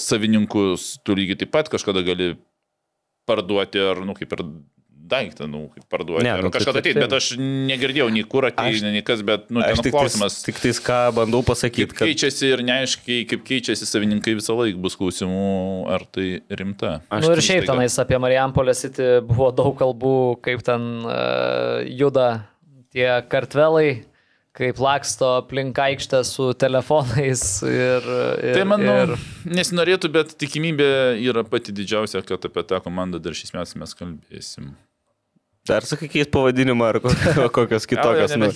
savininkus 0.02 0.96
tu 1.06 1.18
lygiai 1.18 1.40
taip 1.44 1.54
pat 1.54 1.72
kažkada 1.72 2.04
gali 2.06 2.34
parduoti 3.30 3.82
ar, 3.82 4.02
nu, 4.06 4.16
kaip 4.18 4.34
ir 4.36 4.46
daiktą, 5.12 5.46
nu, 5.52 5.66
kaip 5.74 5.86
parduoti. 5.92 6.24
Ne, 6.26 6.34
nu, 6.40 6.48
nu, 6.48 6.50
tai- 6.50 6.60
kažkada 6.60 6.80
tai- 6.82 6.92
ateit, 6.94 7.00
bet 7.04 7.16
aš 7.18 7.28
negirdėjau 7.42 8.08
nei 8.16 8.24
kur 8.32 8.48
ateina, 8.50 8.92
nei 8.96 9.04
kas, 9.06 9.22
bet, 9.28 9.50
nu, 9.52 9.62
ten 9.62 9.76
tik 9.78 9.90
tais, 9.90 9.96
klausimas. 9.98 10.38
tik 10.48 10.60
tais 10.64 10.80
ką 10.84 11.00
bandau 11.20 11.44
pasakyti, 11.48 11.90
Kaip 11.92 11.98
kad... 12.00 12.08
keičiasi 12.10 12.52
ir 12.56 12.64
neaiškiai, 12.68 13.26
kaip 13.32 13.44
keičiasi 13.48 13.88
savininkai 13.90 14.38
visą 14.40 14.56
laiką 14.60 14.80
bus 14.88 14.96
klausimų, 15.00 15.46
ar 15.94 16.08
tai 16.16 16.30
rimta. 16.50 16.96
Aš 17.12 17.28
Nu 17.28 17.34
ir 17.36 17.44
šiaip 17.44 17.66
staiga- 17.66 17.74
tenais 17.76 18.00
apie 18.06 18.20
Marijampolę 18.24 18.74
City 18.78 19.10
buvo 19.28 19.52
daug 19.56 19.76
kalbų, 19.80 20.16
kaip 20.46 20.64
ten 20.68 20.88
uh, 21.06 21.82
juda 21.88 22.30
tie 22.92 23.10
kartvelai, 23.32 24.02
kaip 24.52 24.82
laksto 24.84 25.38
aplink 25.40 25.78
aikštę 25.80 26.20
su 26.28 26.50
telefonais 26.60 27.44
ir... 27.64 28.04
ir 28.44 28.58
Tai 28.58 28.66
manau, 28.68 28.96
ir... 29.06 29.14
nesinorėtų, 29.48 30.10
bet 30.12 30.34
tikimybė 30.42 30.90
yra 31.24 31.46
pati 31.48 31.72
didžiausia, 31.72 32.20
kad 32.28 32.44
apie 32.50 32.64
tą 32.68 32.82
komandą 32.84 33.22
dar 33.24 33.32
šiais 33.38 33.54
metais 33.56 33.78
mes 33.80 33.96
kalbėsim. 33.96 34.74
Dar 35.70 35.86
sakai, 35.86 36.08
keis 36.10 36.30
pavadinimą 36.34 36.88
ar 36.90 36.98
kokio- 37.04 37.50
kokios 37.54 37.86
kitokios. 37.86 38.34
Nu, 38.40 38.48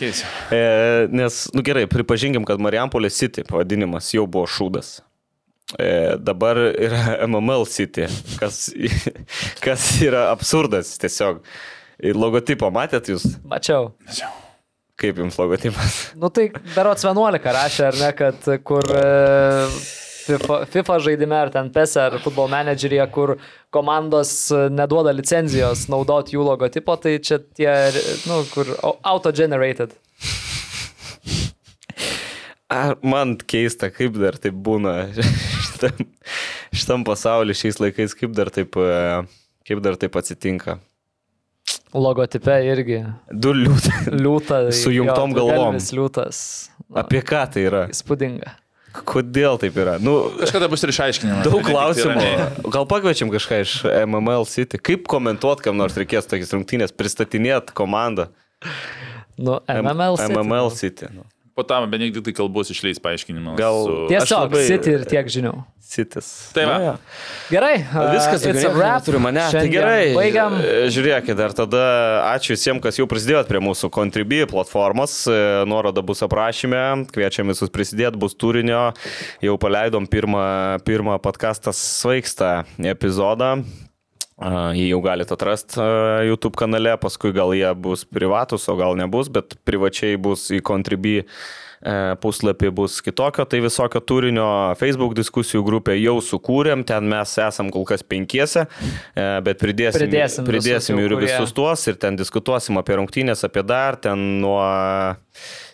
e, 0.55 0.61
nes, 1.13 1.41
nu 1.53 1.61
gerai, 1.65 1.83
pripažinkim, 1.91 2.45
kad 2.47 2.57
Marijampolė 2.63 3.11
City 3.13 3.43
pavadinimas 3.45 4.09
jau 4.15 4.25
buvo 4.25 4.47
šūdas. 4.49 4.95
E, 5.77 6.15
dabar 6.21 6.57
yra 6.73 7.17
MML 7.29 7.65
City, 7.69 8.07
kas, 8.41 8.71
kas 9.65 9.85
yra 10.05 10.31
absurdas 10.33 10.95
tiesiog. 11.01 11.43
Ir 12.05 12.17
Logotipą 12.19 12.67
matėt 12.75 13.07
jūs? 13.13 13.23
Mačiau. 13.47 13.93
Kaip 14.99 15.17
jums 15.19 15.35
logotipas? 15.39 15.95
Nu 16.15 16.29
tai 16.31 16.49
berots 16.73 17.03
11 17.03 17.49
rašė, 17.55 17.85
ar 17.89 17.97
ne, 17.99 18.09
kad 18.15 18.45
kur 18.67 18.85
e, 18.95 19.05
FIFA, 20.25 20.57
FIFA 20.73 20.95
žaidime, 21.05 21.35
ar 21.37 21.51
ten 21.53 21.67
PES, 21.73 21.91
ar 22.01 22.15
futbol 22.23 22.47
menedžeryje, 22.49 23.05
kur 23.13 23.35
komandos 23.75 24.31
e, 24.55 24.63
neduoda 24.73 25.13
licenzijos 25.13 25.85
naudoti 25.91 26.33
jų 26.37 26.45
logotipo, 26.47 26.95
tai 26.97 27.17
čia 27.21 27.37
tie, 27.43 27.69
nu, 28.25 28.39
kur 28.53 28.71
au- 28.81 28.95
auto-generated. 29.15 29.93
Ar 32.73 32.95
man 33.05 33.35
keista, 33.37 33.91
kaip 33.93 34.17
dar 34.17 34.39
taip 34.41 34.55
būna 34.65 34.95
šitam, 35.67 36.07
šitam 36.73 37.05
pasauliu 37.07 37.53
šiais 37.55 37.77
laikais, 37.83 38.15
kaip 38.17 38.33
dar 38.35 38.49
taip, 38.53 38.73
e, 38.81 39.21
kaip 39.69 39.83
dar 39.85 39.99
taip 40.01 40.17
atsitinka. 40.19 40.79
Logotipe 41.95 42.51
irgi 42.67 42.97
Du 43.31 43.53
liūtai. 43.55 44.09
liūta. 44.17 44.57
Sujungtom 44.81 45.31
galvom. 45.37 45.77
Liūtas. 45.79 46.39
Nu, 46.89 46.97
Apie 47.05 47.21
ką 47.25 47.45
tai 47.53 47.63
yra? 47.69 47.85
Įspūdinga. 47.93 48.57
Kodėl 49.03 49.59
taip 49.59 49.75
yra? 49.81 49.97
Nu, 50.01 50.15
Kažkada 50.39 50.69
bus 50.71 50.83
ir 50.85 50.93
išaiškinimas. 50.93 51.43
daug 51.47 51.65
klausimų. 51.65 52.69
Gal 52.71 52.87
pakviečiam 52.89 53.31
kažką 53.33 53.61
iš 53.65 53.75
MML 54.05 54.47
City? 54.49 54.79
Kaip 54.79 55.09
komentuot, 55.11 55.61
kam 55.65 55.77
nors 55.81 55.97
reikės 55.99 56.29
tokias 56.31 56.53
rungtynės, 56.55 56.95
pristatinėt 56.95 57.73
komandą? 57.75 58.29
Nu, 59.35 59.59
MML. 59.67 60.15
City, 60.21 60.31
MML 60.31 60.69
nu. 60.69 60.75
City. 60.79 61.09
Nu. 61.11 61.27
Po 61.55 61.63
tam 61.63 61.85
Benediktai 61.87 62.33
kalbos 62.35 62.67
išleis 62.73 62.99
paaiškinimas. 62.99 63.55
Gal- 63.55 63.85
su... 63.87 63.93
Tiesiog 64.11 64.49
labai- 64.51 64.65
City 64.67 64.91
ir 64.97 65.05
tiek 65.07 65.29
žinių. 65.31 65.53
Citis. 65.85 66.27
Tai 66.51 66.63
va. 66.65 66.73
Nu, 66.81 66.85
jo. 66.89 66.93
Gerai. 67.53 67.75
Viskas, 68.11 68.41
uh, 68.43 68.49
it's 68.51 68.65
a 68.65 68.71
wrap. 68.73 69.05
turiu 69.05 69.21
mane. 69.21 69.39
Tai 69.53 69.61
gerai. 69.69 70.09
Baigiam. 70.17 70.57
E, 70.59 70.89
Žiūrėkit, 70.91 71.37
dar 71.37 71.53
tada 71.55 71.83
ačiū 72.33 72.57
visiems, 72.57 72.81
kas 72.83 72.97
jau 72.99 73.05
prisidėjot 73.07 73.47
prie 73.47 73.61
mūsų 73.63 73.91
Contribui 73.93 74.41
platformos. 74.49 75.13
E, 75.29 75.37
Nuoroda 75.69 76.03
bus 76.03 76.25
aprašyme. 76.25 77.05
Kviečiam 77.13 77.47
visus 77.53 77.71
prisidėti, 77.71 78.19
bus 78.19 78.33
turinio. 78.35 78.89
Jau 79.45 79.55
paleidom 79.61 80.09
pirmą, 80.09 80.43
pirmą 80.83 81.15
podcastas 81.23 81.79
svaigsta 82.01 82.65
epizodą. 82.81 83.59
Jį 84.35 84.89
jau 84.89 84.97
galite 84.99 85.31
atrasti 85.31 85.79
YouTube 86.27 86.57
kanale, 86.59 86.97
paskui 86.99 87.31
gal 87.35 87.53
jie 87.55 87.69
bus 87.79 88.03
privatus, 88.03 88.65
o 88.67 88.75
gal 88.75 88.97
nebus, 88.99 89.29
bet 89.31 89.55
privačiai 89.63 90.17
bus 90.19 90.49
į 90.51 90.59
Contribui 90.65 91.21
puslapį 92.19 92.71
bus 92.73 92.97
kitokio, 93.05 93.45
tai 93.45 93.59
visokio 93.61 93.99
turinio 94.01 94.47
Facebook 94.79 95.13
diskusijų 95.15 95.61
grupę 95.67 95.93
jau 95.99 96.15
sukūrėm, 96.23 96.81
ten 96.87 97.05
mes 97.11 97.35
esam 97.45 97.69
kol 97.71 97.85
kas 97.85 98.01
penkiese, 98.01 98.63
e, 99.13 99.25
bet 99.45 99.59
pridėsim, 99.61 100.07
Pridėsim 100.07 100.47
visus 100.47 100.49
pridėsim 100.49 100.97
jau, 100.97 101.05
ir 101.05 101.13
kurie- 101.13 101.29
visus 101.29 101.53
tuos 101.53 101.85
ir 101.91 101.99
ten 102.01 102.17
diskutuosim 102.17 102.79
apie 102.81 102.97
rungtynės, 102.97 103.43
apie 103.45 103.61
dar, 103.63 103.99
ten 104.01 104.41
nuo 104.41 104.57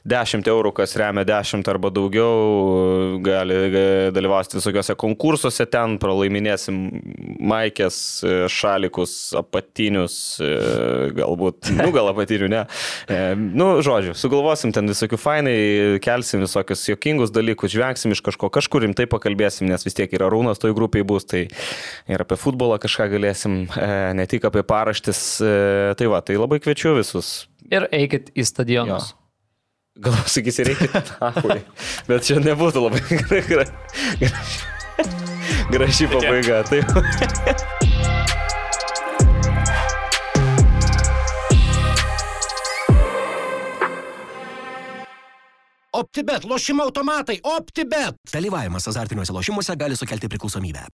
10 0.07 0.47
eurų, 0.49 0.71
kas 0.73 0.95
remia 0.97 1.21
10 1.27 1.67
arba 1.69 1.91
daugiau, 1.93 3.19
gali 3.21 3.57
dalyvauti 4.15 4.57
visokiose 4.57 4.95
konkursuose, 4.97 5.67
ten 5.69 5.99
pralaiminėsim 6.01 6.79
maikės, 7.51 7.97
e, 8.25 8.33
šalikus, 8.49 9.13
apatinius, 9.37 10.15
e, 10.41 10.49
galbūt, 11.19 11.69
nu 11.77 11.91
gal 11.93 12.11
apatinių, 12.13 12.49
ne. 12.51 12.63
E, 13.05 13.21
Nu, 13.51 13.67
žodžiu, 13.83 14.13
sugalvosim 14.17 14.71
ten 14.73 14.89
visokių 14.89 15.17
fainai, 15.19 15.53
kelsim 16.03 16.41
visokius 16.43 16.83
jokingus 16.89 17.33
dalykus, 17.33 17.73
žvengsim 17.73 18.15
iš 18.15 18.23
kažko, 18.25 18.49
kažkur 18.53 18.85
rimtai 18.85 19.05
pakalbėsim, 19.11 19.69
nes 19.69 19.85
vis 19.85 19.97
tiek 19.97 20.11
yra 20.17 20.29
rūnas 20.31 20.61
toj 20.61 20.75
grupiai 20.77 21.05
bus, 21.07 21.27
tai 21.29 21.45
ir 22.09 22.25
apie 22.25 22.37
futbolą 22.39 22.79
kažką 22.81 23.09
galėsim, 23.13 23.63
ne 24.17 24.27
tik 24.29 24.45
apie 24.47 24.63
paraštis. 24.67 25.23
Tai 25.99 26.11
va, 26.11 26.21
tai 26.25 26.37
labai 26.39 26.61
kviečiu 26.63 26.95
visus. 26.97 27.33
Ir 27.71 27.87
eikit 27.93 28.31
į 28.35 28.45
stadionus. 28.47 29.11
Gal 29.99 30.15
sakysi, 30.25 30.63
reikia. 30.63 31.01
Ahui. 31.19 31.59
Bet 32.07 32.23
čia 32.23 32.39
nebūtų 32.39 32.85
labai 32.85 33.01
gra- 33.11 33.41
gra- 33.43 33.67
gra- 34.21 34.45
graži 35.73 36.07
pabaiga. 36.07 36.63
Taip. 36.69 36.87
OptiBet, 45.91 46.47
lošimo 46.47 46.83
automatai, 46.87 47.41
OptiBet. 47.43 48.15
Dalyvavimas 48.33 48.87
azartiniuose 48.87 49.35
lošimuose 49.35 49.75
gali 49.75 49.95
sukelti 49.99 50.31
priklausomybę. 50.31 50.87